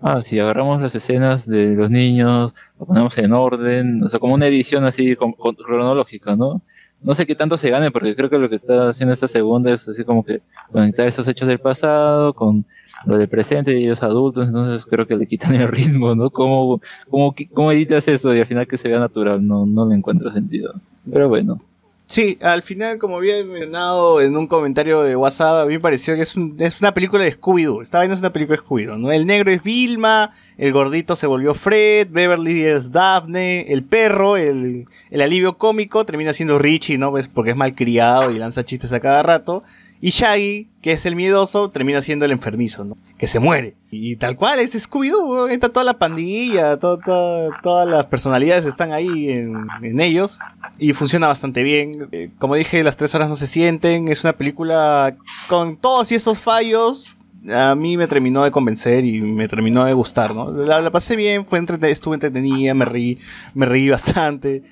[0.00, 4.34] ah, si agarramos las escenas de los niños, lo ponemos en orden, o sea, como
[4.34, 6.62] una edición así con- cronológica, ¿no?
[7.02, 9.72] No sé qué tanto se gane, porque creo que lo que está haciendo esta segunda
[9.72, 10.40] es así como que
[10.70, 12.64] conectar esos hechos del pasado con
[13.06, 16.30] lo del presente y ellos adultos, entonces creo que le quitan el ritmo, ¿no?
[16.30, 19.44] ¿Cómo, cómo, cómo editas eso y al final que se vea natural?
[19.46, 20.74] No, no le encuentro sentido.
[21.10, 21.58] Pero bueno.
[22.06, 26.14] Sí, al final, como había mencionado en un comentario de WhatsApp, a mí me pareció
[26.14, 27.80] que es, un- es una película de Scooby-Doo.
[27.82, 29.10] Esta vaina es una película de Scooby-Doo, ¿no?
[29.10, 30.30] El negro es Vilma,
[30.64, 36.32] el gordito se volvió Fred, Beverly es Daphne, el perro, el, el alivio cómico termina
[36.32, 37.12] siendo Richie, ¿no?
[37.34, 39.64] Porque es malcriado y lanza chistes a cada rato.
[40.00, 42.96] Y Shaggy, que es el miedoso, termina siendo el enfermizo, ¿no?
[43.18, 43.74] Que se muere.
[43.90, 48.92] Y tal cual, es Scooby-Doo, está toda la pandilla, to- to- todas las personalidades están
[48.92, 50.40] ahí en, en ellos.
[50.78, 52.08] Y funciona bastante bien.
[52.10, 54.08] Eh, como dije, las tres horas no se sienten.
[54.08, 55.16] Es una película
[55.48, 57.14] con todos y esos fallos.
[57.50, 60.50] A mí me terminó de convencer y me terminó de gustar, ¿no?
[60.50, 63.18] La, pasé bien, fue entrete- estuve entretenida, me reí,
[63.54, 64.62] me reí bastante.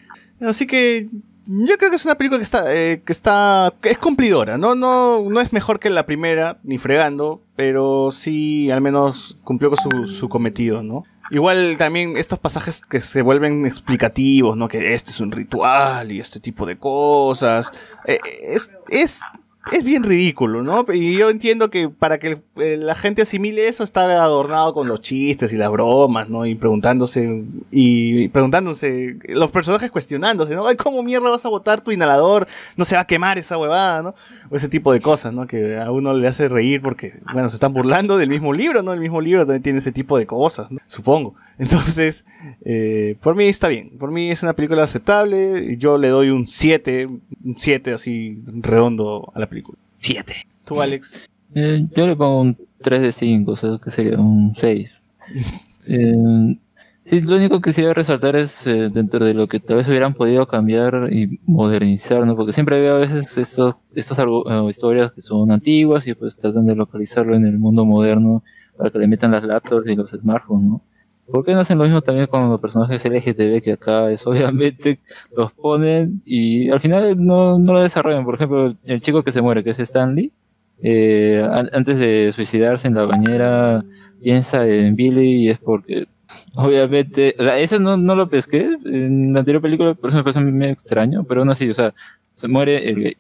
[0.40, 1.08] Así que
[1.46, 4.74] yo creo que es una película que está, eh, que está, que es cumplidora, ¿no?
[4.76, 9.78] No, no es mejor que la primera, ni fregando, pero sí al menos cumplió con
[9.78, 11.02] su, su cometido, ¿no?
[11.32, 14.68] Igual también estos pasajes que se vuelven explicativos, ¿no?
[14.68, 17.70] Que este es un ritual y este tipo de cosas.
[18.06, 19.20] eh, es, es,
[19.72, 20.86] es bien ridículo, ¿no?
[20.92, 25.02] Y yo entiendo que para que eh, la gente asimile eso está adornado con los
[25.02, 26.46] chistes y las bromas, ¿no?
[26.46, 30.66] Y preguntándose, y preguntándose, los personajes cuestionándose, ¿no?
[30.66, 32.46] Ay, ¿cómo mierda vas a botar tu inhalador?
[32.76, 34.14] No se va a quemar esa huevada, ¿no?
[34.50, 35.46] O ese tipo de cosas, ¿no?
[35.46, 38.92] Que a uno le hace reír porque, bueno, se están burlando del mismo libro, ¿no?
[38.92, 40.78] El mismo libro también tiene ese tipo de cosas, ¿no?
[40.88, 41.34] Supongo.
[41.58, 42.24] Entonces,
[42.64, 43.90] eh, por mí está bien.
[43.98, 45.76] Por mí es una película aceptable.
[45.78, 49.78] Yo le doy un 7, un 7 así redondo a la película.
[50.00, 50.34] 7.
[50.64, 51.30] ¿Tú, Alex?
[51.54, 55.00] Eh, yo le pongo un 3 de 5, o sea, que sería un 6.
[55.88, 56.56] Eh,
[57.10, 59.78] sí, lo único que sí voy a resaltar es eh, dentro de lo que tal
[59.78, 62.36] vez hubieran podido cambiar y modernizar, ¿no?
[62.36, 63.74] Porque siempre veo a veces estos,
[64.18, 68.42] argu- eh, historias que son antiguas y pues tratan de localizarlo en el mundo moderno
[68.76, 70.82] para que le metan las laptops y los smartphones, ¿no?
[71.26, 74.98] ¿Por qué no hacen lo mismo también con los personajes LGTB que acá es obviamente
[75.36, 78.24] los ponen y al final no, no lo desarrollan?
[78.24, 80.32] Por ejemplo, el chico que se muere, que es Stanley,
[80.82, 83.84] eh, an- antes de suicidarse en la bañera
[84.20, 86.06] piensa en Billy y es porque
[86.54, 90.24] obviamente, o sea, eso no, no lo pesqué en la anterior película, por eso me
[90.24, 91.94] parece medio extraño, pero aún así, o sea,
[92.34, 93.16] se muere el gay.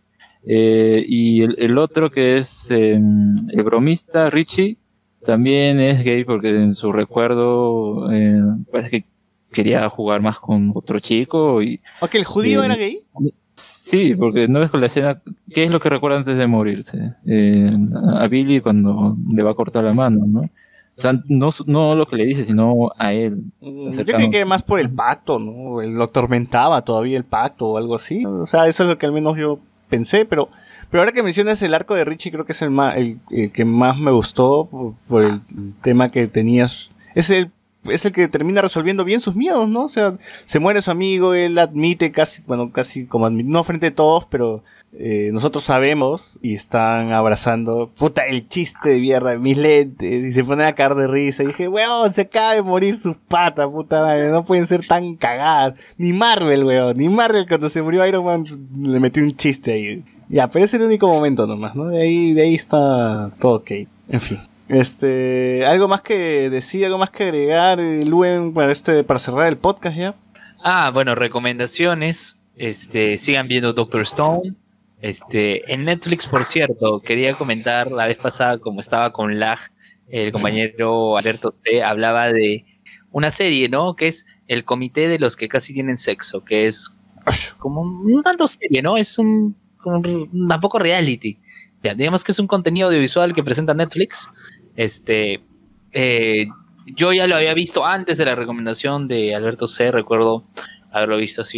[0.46, 4.78] Eh, y el, el otro que es eh, el bromista, Richie,
[5.22, 8.40] también es gay porque en su recuerdo eh,
[8.72, 9.04] parece que
[9.52, 13.02] quería jugar más con otro chico y ¿Ok, el judío era gay?
[13.54, 15.20] Sí, porque no ves con la escena.
[15.52, 17.12] ¿Qué es lo que recuerda antes de morirse?
[17.26, 17.70] Eh,
[18.14, 20.48] a Billy cuando le va a cortar la mano, ¿no?
[21.00, 23.44] O sea, no, no lo que le dice, sino a él.
[23.60, 25.80] Mm, Yo creí que más por el pacto, ¿no?
[25.80, 28.24] Él lo atormentaba todavía el pacto o algo así.
[28.26, 30.48] O sea, eso es lo que al menos yo pensé, pero,
[30.90, 33.50] pero ahora que mencionas el arco de Richie, creo que es el, más, el, el
[33.50, 35.40] que más me gustó por, por el
[35.82, 36.92] tema que tenías.
[37.14, 37.50] Es el,
[37.84, 39.84] es el que termina resolviendo bien sus miedos, ¿no?
[39.84, 43.88] O sea, se muere su amigo, él admite casi, bueno, casi como admite, no frente
[43.88, 44.62] a todos, pero
[44.92, 47.90] eh, nosotros sabemos y están abrazando.
[47.96, 51.44] Puta, el chiste de mierda, mis lentes, y se ponen a caer de risa.
[51.44, 55.14] Y dije, weón, se acaba de morir sus patas, puta madre, no pueden ser tan
[55.14, 55.74] cagadas.
[55.96, 58.44] Ni Marvel, weón, ni Marvel cuando se murió Iron Man
[58.82, 60.04] le metió un chiste ahí.
[60.28, 61.86] Ya, pero es el único momento nomás, ¿no?
[61.86, 63.70] De ahí, de ahí está todo ok.
[64.08, 64.38] En fin.
[64.68, 69.48] Este, algo más que decir, algo más que agregar, eh, Luen, para este, para cerrar
[69.48, 70.14] el podcast ya.
[70.62, 72.38] Ah, bueno, recomendaciones.
[72.56, 74.54] Este, sigan viendo Doctor Stone.
[75.00, 79.58] Este, en Netflix, por cierto, quería comentar la vez pasada, como estaba con Lag,
[80.08, 81.82] el compañero Alberto C.
[81.82, 82.64] hablaba de
[83.12, 83.94] una serie, ¿no?
[83.96, 86.90] Que es El Comité de los que casi tienen sexo, que es
[87.58, 88.96] como un- no tanto serie, ¿no?
[88.96, 89.56] Es un,
[90.48, 91.38] tampoco reality.
[91.82, 94.28] Ya, digamos que es un contenido audiovisual que presenta Netflix.
[94.76, 95.40] Este,
[95.92, 96.46] eh,
[96.86, 99.90] yo ya lo había visto antes de la recomendación de Alberto C.
[99.90, 100.44] Recuerdo
[100.92, 101.56] haberlo visto así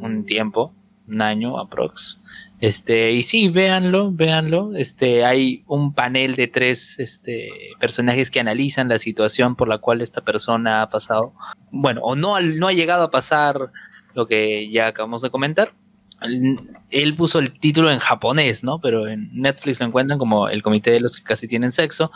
[0.00, 0.74] un tiempo,
[1.06, 2.20] un año aprox.
[2.60, 4.74] Este, y sí, véanlo, véanlo.
[4.74, 7.48] Este, hay un panel de tres este,
[7.78, 11.32] personajes que analizan la situación por la cual esta persona ha pasado.
[11.70, 13.70] Bueno, o no, no ha llegado a pasar
[14.14, 15.72] lo que ya acabamos de comentar.
[16.90, 18.78] Él- puso el título en japonés, ¿no?
[18.78, 22.10] Pero en Netflix lo encuentran como el comité de los que casi tienen sexo.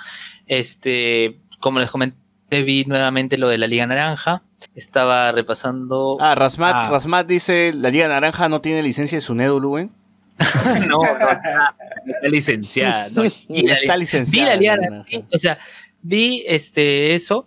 [0.46, 2.18] Este, como les comenté,
[2.50, 4.42] vi nuevamente lo de la Liga Naranja.
[4.74, 6.16] Estaba repasando.
[6.20, 6.88] Ah, Rasmat, Ah.
[6.90, 9.90] Rasmat dice, la Liga Naranja no tiene licencia de Sunedo, Luen.
[10.88, 13.08] no, no, está, no está licenciada.
[13.10, 14.50] No, Y Está Vi licenciada.
[14.50, 15.04] la liana, ¿no?
[15.32, 15.58] o sea,
[16.02, 17.46] vi este eso.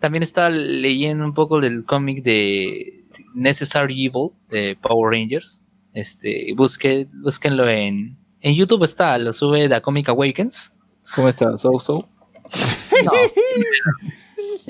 [0.00, 5.64] También estaba leyendo un poco del cómic de Necessary Evil de Power Rangers.
[5.94, 10.72] Este, busque, búsquenlo en, en YouTube está, lo sube The Comic Awakens.
[11.14, 11.56] ¿Cómo está?
[11.58, 12.08] ¿So, so?
[13.04, 13.12] No.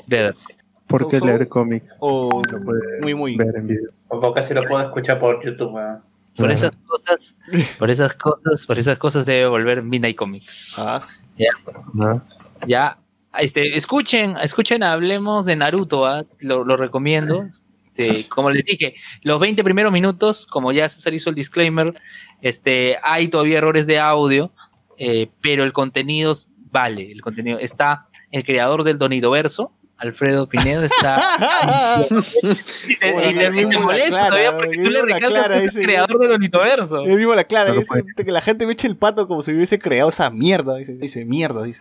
[0.07, 0.33] Better.
[0.87, 1.97] ¿Por qué so- leer cómics?
[1.99, 3.35] O Lo puede muy, muy.
[3.37, 3.89] ver en video.
[4.07, 5.77] O casi lo puedo escuchar por YouTube.
[6.39, 7.35] Por esas cosas,
[7.77, 10.73] por esas cosas, por esas cosas debe volver Midnight Comics.
[10.77, 10.99] Ah,
[11.93, 12.39] Más.
[12.65, 12.97] Ya,
[13.37, 16.25] este, escuchen, escuchen, hablemos de Naruto, ¿ah?
[16.39, 17.45] lo, lo recomiendo.
[17.95, 21.93] Este, como les dije, los 20 primeros minutos, como ya César hizo el disclaimer,
[22.41, 24.51] este, hay todavía errores de audio,
[24.97, 26.33] eh, pero el contenido
[26.71, 32.05] vale, el contenido está el creador del Donidoverso, Alfredo Pinedo, está
[32.87, 35.29] y te, y te- y te Mismo la molesta Clara, todavía porque tú le recalcas
[35.31, 37.01] Clara, que es ese- el creador del Donidoverso.
[37.05, 39.77] Él mismo la clara, dice que la gente me eche el pato como si hubiese
[39.79, 40.75] creado esa mierda.
[40.77, 41.79] Dice, dice mierda, dice.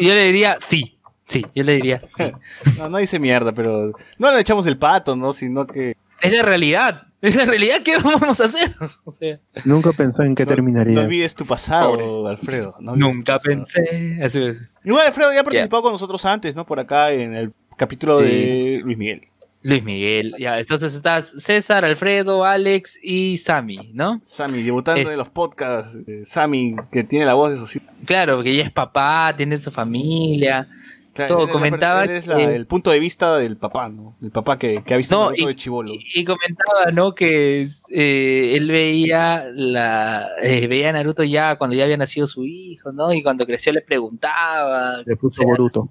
[0.00, 2.24] Yo le diría sí, sí, yo le diría sí.
[2.78, 5.32] No, no dice mierda, pero no le echamos el pato, ¿no?
[5.32, 7.02] Sino que Es la realidad.
[7.22, 7.82] Es la realidad.
[7.82, 8.74] ¿Qué vamos a hacer?
[9.04, 10.94] O sea, Nunca pensó en qué no, terminaría.
[10.94, 12.74] no olvides tu pasado, Alfredo.
[12.80, 14.18] no nunca pensé.
[14.22, 14.58] Así es.
[14.84, 16.66] Igual Alfredo ya ha participado con nosotros antes, ¿no?
[16.66, 18.26] Por acá en el capítulo Sí.
[18.26, 19.22] de Luis Miguel.
[19.62, 20.34] Luis Miguel.
[20.38, 24.20] Ya, entonces estás César, Alfredo, Alex y Sammy, ¿no?
[24.22, 25.12] Sammy, debutando Eh.
[25.12, 25.98] en los podcasts.
[26.06, 27.88] eh, Sammy, que tiene la voz de sus hijos.
[28.04, 30.68] Claro, que ya es papá, tiene su familia.
[31.14, 34.16] Claro, Todo, él comentaba él es la- que- el punto de vista del papá, ¿no?
[34.20, 35.92] El papá que, que ha visto No, Naruto y- de chivolo.
[35.94, 37.14] Y, y comentaba, ¿no?
[37.14, 42.44] Que eh, él veía la eh, veía a Naruto ya cuando ya había nacido su
[42.44, 43.12] hijo, ¿no?
[43.12, 45.02] Y cuando creció le preguntaba.
[45.06, 45.88] Le puso Boruto.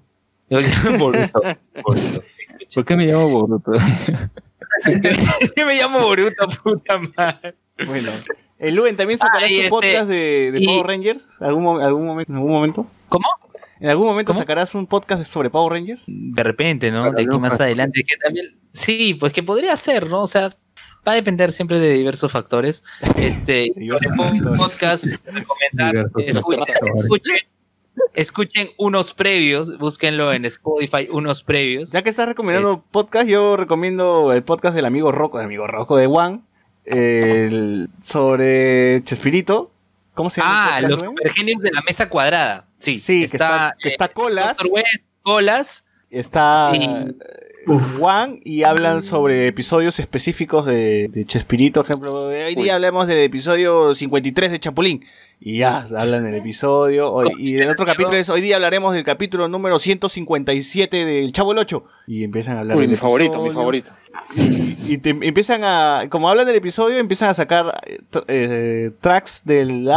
[0.50, 1.40] Boruto, Boruto.
[2.74, 3.72] ¿Por qué me llamo Boruto?
[5.56, 7.54] Yo me llamo Boruto, puta madre.
[7.86, 8.10] Bueno,
[8.58, 11.28] el Luen también sacará Ah, su este- podcast de, de y- Power Rangers.
[11.40, 12.86] ¿Algún, algún momento, ¿En algún momento?
[13.08, 13.26] ¿Cómo?
[13.80, 14.40] ¿En algún momento ¿Cómo?
[14.40, 16.04] sacarás un podcast sobre Power Rangers?
[16.06, 17.02] De repente, ¿no?
[17.04, 18.04] Para De aquí más adelante.
[18.04, 20.22] Que también, sí, pues que podría ser, ¿no?
[20.22, 20.56] O sea,
[21.06, 22.84] va a depender siempre de diversos factores.
[23.16, 24.58] Este, Diversos factores.
[24.58, 26.64] podcast, recomendar, escuchen,
[26.96, 27.36] escuchen,
[28.14, 31.90] escuchen unos previos, búsquenlo en Spotify, unos previos.
[31.90, 35.96] Ya que estás recomendando podcast, yo recomiendo el podcast del amigo Rocco, el amigo Rocco
[35.96, 36.44] de Juan,
[36.84, 39.70] el- sobre Chespirito.
[40.14, 40.76] ¿Cómo se llama?
[40.76, 42.66] Ah, los supergenios de la mesa cuadrada.
[42.84, 44.72] Sí, Sí, que está, que eh, está Colas, Dr.
[44.72, 47.14] West, Colas, está y- eh,
[47.98, 52.12] Juan y hablan sobre episodios específicos de, de Chespirito, ejemplo.
[52.26, 55.02] Hoy día hablamos del episodio 53 de Chapulín.
[55.40, 57.10] Y ya, hablan del episodio.
[57.10, 61.52] Hoy- y el otro capítulo es, hoy día hablaremos del capítulo número 157 del Chavo
[61.52, 61.84] el 8.
[62.06, 63.92] Y empiezan a hablar Uy, del mi favorito, mi favorito.
[64.86, 69.42] Y te empiezan a, como hablan del episodio, empiezan a sacar eh, tr- eh, tracks
[69.44, 69.88] del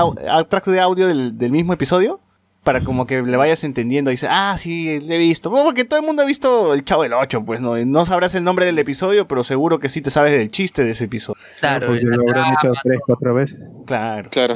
[0.48, 2.22] tracks de audio del, del mismo episodio
[2.68, 4.12] para como que le vayas entendiendo.
[4.12, 5.50] Y dice, ah, sí, le he visto.
[5.50, 8.36] Bueno, porque todo el mundo ha visto el Chavo del 8, pues no, no sabrás
[8.36, 11.42] el nombre del episodio, pero seguro que sí te sabes del chiste de ese episodio.
[11.62, 13.58] claro, porque lo habrán hecho tres, cuatro veces.
[13.86, 14.30] Claro.
[14.30, 14.56] Claro.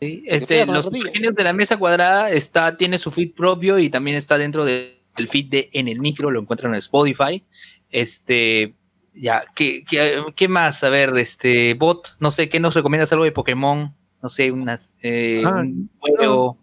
[0.00, 4.16] Sí, este, los genios de la mesa cuadrada está, tiene su feed propio y también
[4.16, 7.42] está dentro de- del feed de En el Micro, lo encuentran en Spotify.
[7.90, 8.74] Este,
[9.12, 10.84] ya, ¿qué, qué, qué más?
[10.84, 13.92] A ver, este, Bot, no sé, ¿qué nos recomiendas algo de Pokémon?
[14.22, 16.58] No sé, unas, eh, Ah, un juego.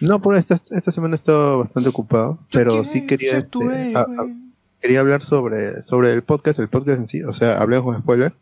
[0.00, 4.02] No, por esta, esta semana he estado bastante ocupado, pero sí quería, este, a- a-
[4.12, 4.36] héroe.
[4.80, 8.34] quería hablar sobre, sobre el podcast, el podcast en sí, o sea, hablemos con spoiler,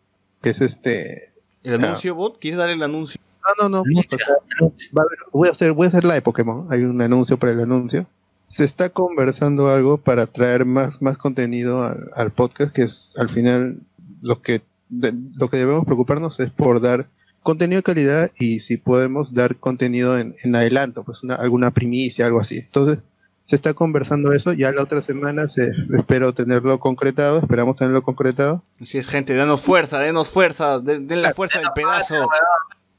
[0.42, 1.33] que es este...
[1.62, 2.39] ¿El anuncio, bot?
[2.41, 3.20] ¿Quieres dar el anuncio?
[3.58, 4.91] No, no, no, Anuncia, o sea, anuncia.
[4.97, 6.66] va a haber- voy a hacer, voy a hacer la de Pokémon.
[6.70, 8.07] Hay un anuncio para el anuncio.
[8.49, 13.28] Se está conversando algo para traer más, más contenido al, al podcast, que es al
[13.31, 13.78] final
[14.23, 17.08] lo que de- lo que debemos preocuparnos es por dar
[17.44, 22.26] contenido de calidad y si podemos dar contenido en, en adelanto, pues una, alguna primicia,
[22.26, 22.56] algo así.
[22.58, 23.05] Entonces,
[23.47, 28.64] se está conversando eso, ya la otra semana se, espero tenerlo concretado, esperamos tenerlo concretado.
[28.82, 32.26] Si es gente, danos fuerza, denos fuerza, den, den la fuerza del pedazo.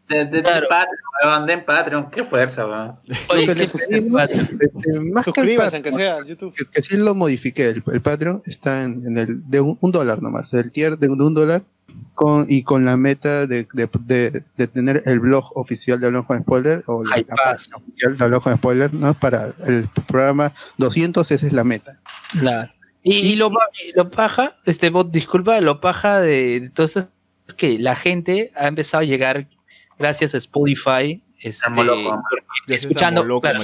[0.08, 0.62] De, de, Claro.
[0.62, 2.96] de Patreon, weón, den Patreon, qué fuerza, weón.
[3.30, 6.54] Oye, que le ¿qué- pedimos, este, más que el Patreon, sea al YouTube.
[6.54, 7.70] que, que sí lo modifiqué.
[7.70, 11.08] El, el Patreon está en, en el de un, un dólar nomás, el tier de,
[11.08, 11.64] de un dólar
[12.14, 16.28] con y con la meta de, de, de- de tener el blog oficial de Hablamos
[16.28, 19.14] con Spoiler o la, la página oficial de Hablamos con Spoiler, ¿no?
[19.14, 22.00] Para el programa 200 esa es la meta.
[22.40, 22.72] Claro.
[23.04, 27.08] Y, y lo, y lo paja, este bot, disculpa, lo paja de, de todo esto
[27.48, 29.48] es que la gente ha empezado a llegar
[30.00, 31.22] gracias a Spotify.
[31.40, 31.66] Este,
[32.68, 33.60] se escuchando, claro.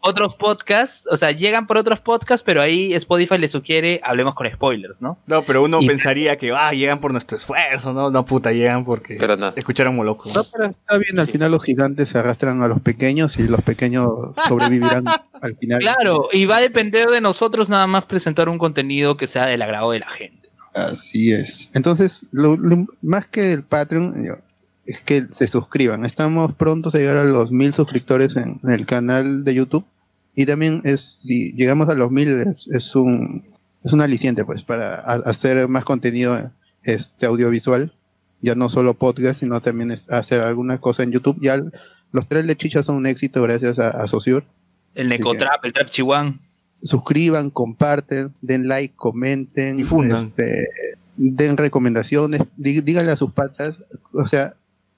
[0.00, 4.48] Otros podcasts, o sea, llegan por otros podcasts, pero ahí Spotify le sugiere hablemos con
[4.50, 5.18] spoilers, ¿no?
[5.26, 8.10] No, pero uno Y- pensaría que, ah, llegan por nuestro esfuerzo, ¿no?
[8.10, 9.52] No, puta, llegan porque Pero no.
[9.56, 10.30] escucharon Moloco.
[10.32, 13.60] No, pero está bien, al final los gigantes se arrastran a los pequeños y los
[13.62, 14.06] pequeños
[14.46, 15.04] sobrevivirán
[15.42, 15.80] al final.
[15.80, 19.62] Claro, y va a depender de nosotros nada más presentar un contenido que sea del
[19.62, 20.48] agrado de la gente.
[20.74, 21.70] Así es.
[21.74, 24.38] Entonces, lo, lo- más que el Patreon, yo, es
[25.04, 26.04] que se suscriban.
[26.04, 29.84] Estamos prontos a llegar a los mil suscriptores en, en el canal de YouTube.
[30.34, 33.44] Y también es, si llegamos a los mil, es, es un
[33.84, 36.50] es un aliciente pues para hacer más contenido
[36.84, 37.92] este audiovisual.
[38.40, 41.38] Ya no solo podcast, sino también es hacer alguna cosa en YouTube.
[41.40, 41.60] Ya
[42.12, 44.44] los tres lechichas son un éxito gracias a, a Sociur.
[44.94, 46.38] El Necotrap, el Trap Chihuahua.
[46.82, 50.28] suscriban, comparten, den like, comenten, Difundan.
[50.28, 50.68] este,
[51.16, 54.54] den recomendaciones, dí- díganle a sus patas, o sea,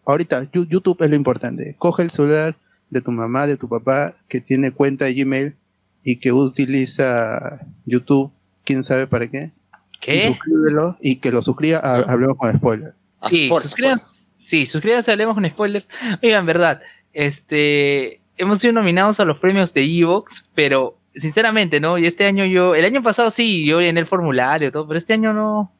[0.06, 1.74] ahorita YouTube es lo importante.
[1.78, 2.56] Coge el celular
[2.90, 5.54] de tu mamá, de tu papá, que tiene cuenta de Gmail
[6.04, 8.32] y que utiliza YouTube,
[8.64, 9.52] quién sabe para qué,
[10.00, 10.26] y ¿Qué?
[10.28, 12.94] suscríbelo y que lo suscriba a Hablemos con Spoiler.
[13.28, 15.86] Sí, Fuerza, suscríbanse, sí, suscríbanse, hablemos con spoilers.
[16.22, 16.80] Oigan, verdad,
[17.12, 21.98] este, hemos sido nominados a los premios de Evox, pero sinceramente, ¿no?
[21.98, 24.96] Y este año yo, el año pasado sí, yo en el formulario, y todo, pero
[24.96, 25.70] este año no,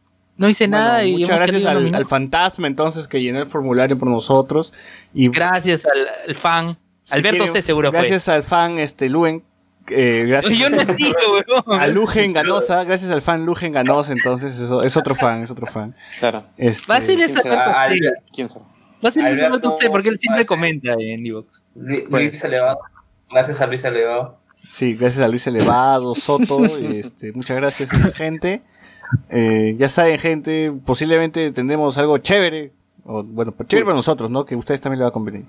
[0.41, 4.09] no hice Bueno, nada y muchas gracias al, fantasma entonces que llenó el formulario por
[4.09, 4.73] nosotros.
[5.13, 9.43] Y Gracias al, al fan, si Alberto C seguro Gracias al fan este Luen.
[9.91, 11.13] eh, gracias Yo no digo,
[11.67, 11.81] weón.
[11.83, 15.67] a Lugen Ganosa, gracias al fan Lugen Ganosa, entonces eso, es otro fan, es otro
[15.67, 15.95] fan.
[16.21, 16.47] Claro.
[16.57, 17.83] Este, Fácil es ¿quién será?
[17.83, 18.01] Al-.
[18.33, 18.65] ¿Quién sabe?
[19.03, 21.63] Fácil es Alberto Alberto C, porque él siempre comenta en Evox.
[21.75, 22.79] Lu- Luis Elevado.
[23.31, 24.39] Gracias a Luis Elevado.
[24.67, 28.63] Sí, gracias a Luis Elevado, Soto, y, este, muchas gracias gente.
[29.29, 32.73] Eh, ya saben, gente, posiblemente tendremos algo chévere,
[33.05, 34.45] o bueno, chévere para nosotros, ¿no?
[34.45, 35.45] Que a ustedes también les va a convenir.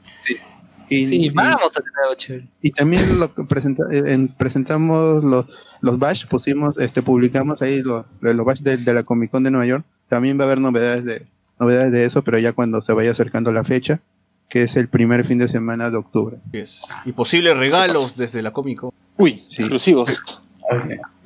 [0.90, 2.48] Y, Sí, y- vamos a tener algo chévere.
[2.61, 5.45] y también lo que presenta- eh, en- presentamos los,
[5.81, 9.51] los bash, pusimos, este, publicamos ahí los, los bash de, de la Comic Con de
[9.51, 9.85] Nueva York.
[10.09, 11.25] También va a haber novedades de,
[11.59, 14.01] novedades de eso, pero ya cuando se vaya acercando la fecha,
[14.49, 16.38] que es el primer fin de semana de octubre.
[16.51, 16.81] Yes.
[17.06, 18.91] Y posibles regalos desde la Comic Con.
[19.17, 19.61] Uy, Sí.
[19.61, 20.22] exclusivos.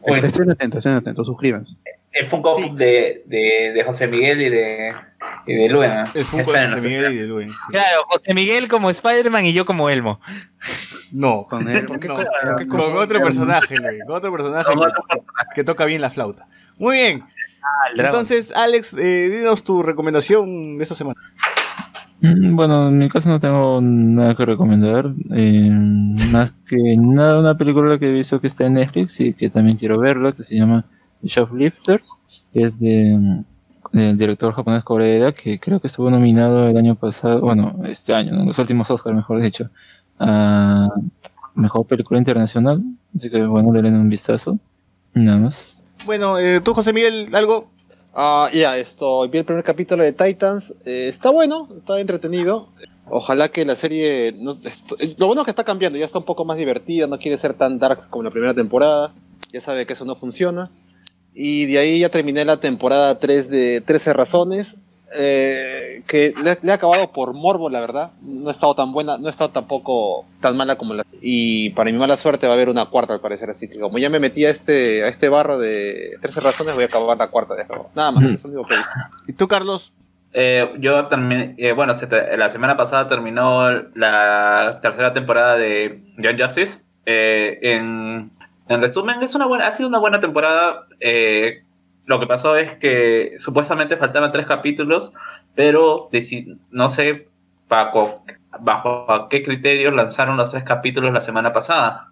[0.05, 1.75] Estén atentos, estén atentos, suscríbanse.
[2.17, 2.71] El Funko Sí.
[2.75, 4.93] de, de, de José Miguel y de,
[5.47, 5.91] y de Luen.
[6.13, 7.49] El Funko de José Miguel y de Luen.
[7.49, 7.55] sí.
[7.71, 10.19] Claro, José Miguel como Spider-Man y yo como Elmo.
[11.11, 14.69] No, Con él, no, con, otro personaje, con otro personaje Con que- otro personaje.
[15.53, 16.47] que toca bien la flauta.
[16.77, 17.23] Muy bien.
[17.61, 18.21] Ah, el dragón.
[18.21, 21.19] Entonces, Alex, eh, dinos tu recomendación de esta semana.
[22.21, 25.07] Mm, Bueno, en mi caso no tengo nada que recomendar.
[25.33, 25.69] eh,
[26.31, 29.77] más que nada, una película que he visto que está en Netflix y que también
[29.77, 30.85] quiero verla, que se llama
[31.23, 32.17] Shoplifters.
[32.53, 33.43] que Es de, mm,
[33.91, 38.33] del director japonés Koreeda, que creo que estuvo nominado el año pasado, bueno, este año,
[38.33, 38.45] ¿no?
[38.45, 39.69] los últimos Oscars, mejor dicho,
[40.19, 40.89] a
[41.55, 42.81] Mejor Película Internacional.
[43.17, 44.59] Así que, bueno, denle un vistazo.
[45.13, 45.77] Nada más.
[46.05, 47.69] Bueno, eh, tú, José Miguel, algo.
[48.13, 50.73] Ah, ya, esto, vi el primer capítulo de Titans.
[50.85, 52.67] eh, está bueno, está entretenido.
[53.09, 54.33] Ojalá que la serie.
[54.41, 57.19] no- esto- lo bueno es que está cambiando, ya está un poco más divertida, no
[57.19, 59.13] quiere ser tan darks como la primera temporada.
[59.53, 60.69] Ya sabe que eso no funciona.
[61.35, 64.77] Y de ahí ya terminé la temporada 3 de 13 Razones.
[65.17, 68.11] eh, que le, le he acabado por morbo, la verdad.
[68.21, 71.03] No ha estado tan buena, no ha estado tampoco tan mala como la.
[71.21, 73.49] Y para mi mala suerte va a haber una cuarta, al parecer.
[73.49, 76.83] Así que como ya me metí a este, a este barro de 13 Razones, voy
[76.83, 77.63] a acabar la cuarta de.
[77.95, 78.33] Nada más, Mm.
[78.33, 78.93] eso es lo único que he visto.
[79.27, 79.93] ¿Y tú, Carlos?
[80.33, 86.01] Eh, yo terminé, eh, bueno, se te- la semana pasada terminó la tercera temporada de
[86.17, 86.79] Young Justice.
[87.05, 88.31] Eh, en,
[88.67, 90.87] en resumen, es una buena, ha sido una buena temporada.
[90.99, 91.63] Eh,
[92.05, 95.11] lo que pasó es que supuestamente faltaban tres capítulos,
[95.55, 95.97] pero
[96.71, 97.27] no sé
[97.67, 98.23] bajo,
[98.59, 102.11] bajo qué criterio lanzaron los tres capítulos la semana pasada.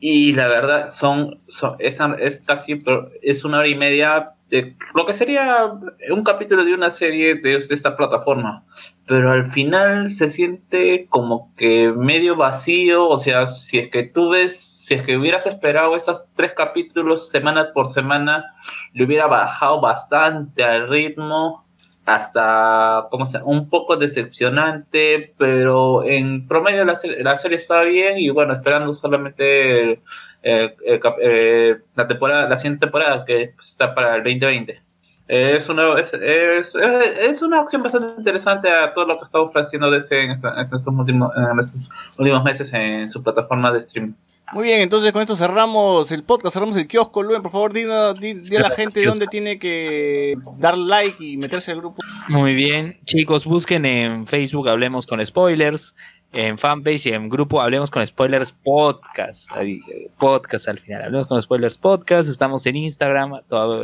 [0.00, 2.78] Y la verdad, son, son es, es casi
[3.22, 5.66] es una hora y media de lo que sería
[6.10, 8.64] un capítulo de una serie de esta plataforma.
[9.06, 13.08] Pero al final se siente como que medio vacío.
[13.08, 17.28] O sea, si es que tú ves, si es que hubieras esperado esos tres capítulos
[17.30, 18.54] semana por semana,
[18.94, 21.62] le hubiera bajado bastante al ritmo.
[22.06, 28.18] Hasta, como se un poco decepcionante, pero en promedio la, se- la serie está bien
[28.18, 30.02] y bueno, esperando solamente el-
[30.42, 34.83] el- el eh, la temporada, la siguiente temporada que está para el 2020.
[35.26, 39.90] Es una, es, es, es- una opción bastante interesante a todo lo que está ofreciendo
[39.90, 41.88] DC en, esta- en estos, últimos, en estos
[42.18, 44.12] últimos meses en su plataforma de streaming.
[44.52, 47.22] Muy bien, entonces con esto cerramos el podcast, cerramos el kiosco.
[47.22, 47.84] Luen, por favor, di,
[48.20, 52.02] di- di a la gente dónde tiene que dar like y meterse al grupo.
[52.28, 55.94] Muy bien, chicos, busquen en Facebook Hablemos con Spoilers,
[56.34, 59.50] en fanpage y en grupo Hablemos con Spoilers Podcast.
[59.60, 59.80] Eh,
[60.18, 61.02] Podcast al final.
[61.02, 62.28] Hablemos con Spoilers Podcast.
[62.28, 63.40] Estamos en Instagram,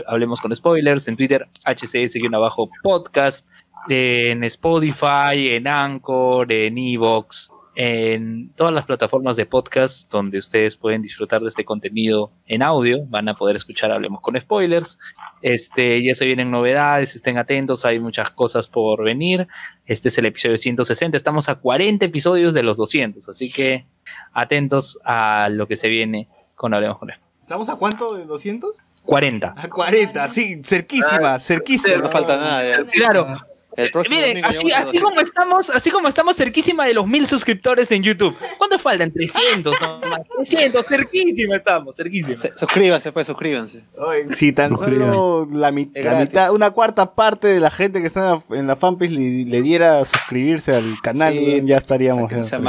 [0.07, 1.07] Hablemos con Spoilers.
[1.09, 3.47] En Twitter, HCS-podcast.
[3.89, 7.51] En Spotify, en Anchor, en Evox.
[7.77, 13.07] En todas las plataformas de podcast donde ustedes pueden disfrutar de este contenido en audio,
[13.07, 14.99] van a poder escuchar Hablemos con Spoilers.
[15.41, 19.47] Este, ya se vienen novedades, estén atentos, hay muchas cosas por venir.
[19.87, 23.87] Este es el episodio 160, estamos a 40 episodios de los 200, así que
[24.33, 27.31] atentos a lo que se viene con Hablemos con Spoilers.
[27.41, 28.83] ¿Estamos a cuánto de 200?
[29.05, 29.55] 40.
[29.57, 31.97] A 40, sí, cerquísima, cerquísima.
[31.97, 32.63] No falta nada.
[32.65, 32.85] ya.
[32.85, 33.50] Claro.
[33.85, 35.03] El próximo Miren, así, llegamos a así 200.
[35.11, 38.37] como estamos, así como estamos cerquísima de los mil suscriptores en YouTube.
[38.59, 39.13] ¿Cuánto faltan?
[39.13, 40.21] 300, no más.
[40.37, 42.37] 300, cerquísima estamos, cerquísima.
[42.37, 43.85] Se- Suscríbanse, pues, suscríbanse.
[43.97, 48.67] Oye, Si tan solo la, mitad, una cuarta parte de la gente que está en
[48.67, 52.31] la, fanpage le, le diera a suscribirse al canal, Sí, ya estaríamos.
[52.31, 52.61] se- se eh.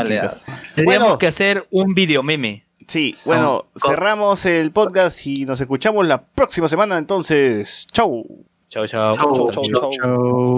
[0.75, 1.17] Tendríamos Bueno.
[1.17, 2.65] que hacer un video meme.
[2.87, 8.25] Sí, bueno, cerramos el podcast y nos escuchamos la próxima semana, entonces, chau.
[8.71, 9.13] Chao, chao.
[9.13, 9.91] Chau, chau, chau.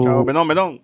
[0.04, 0.78] Chau, Benón, Benón.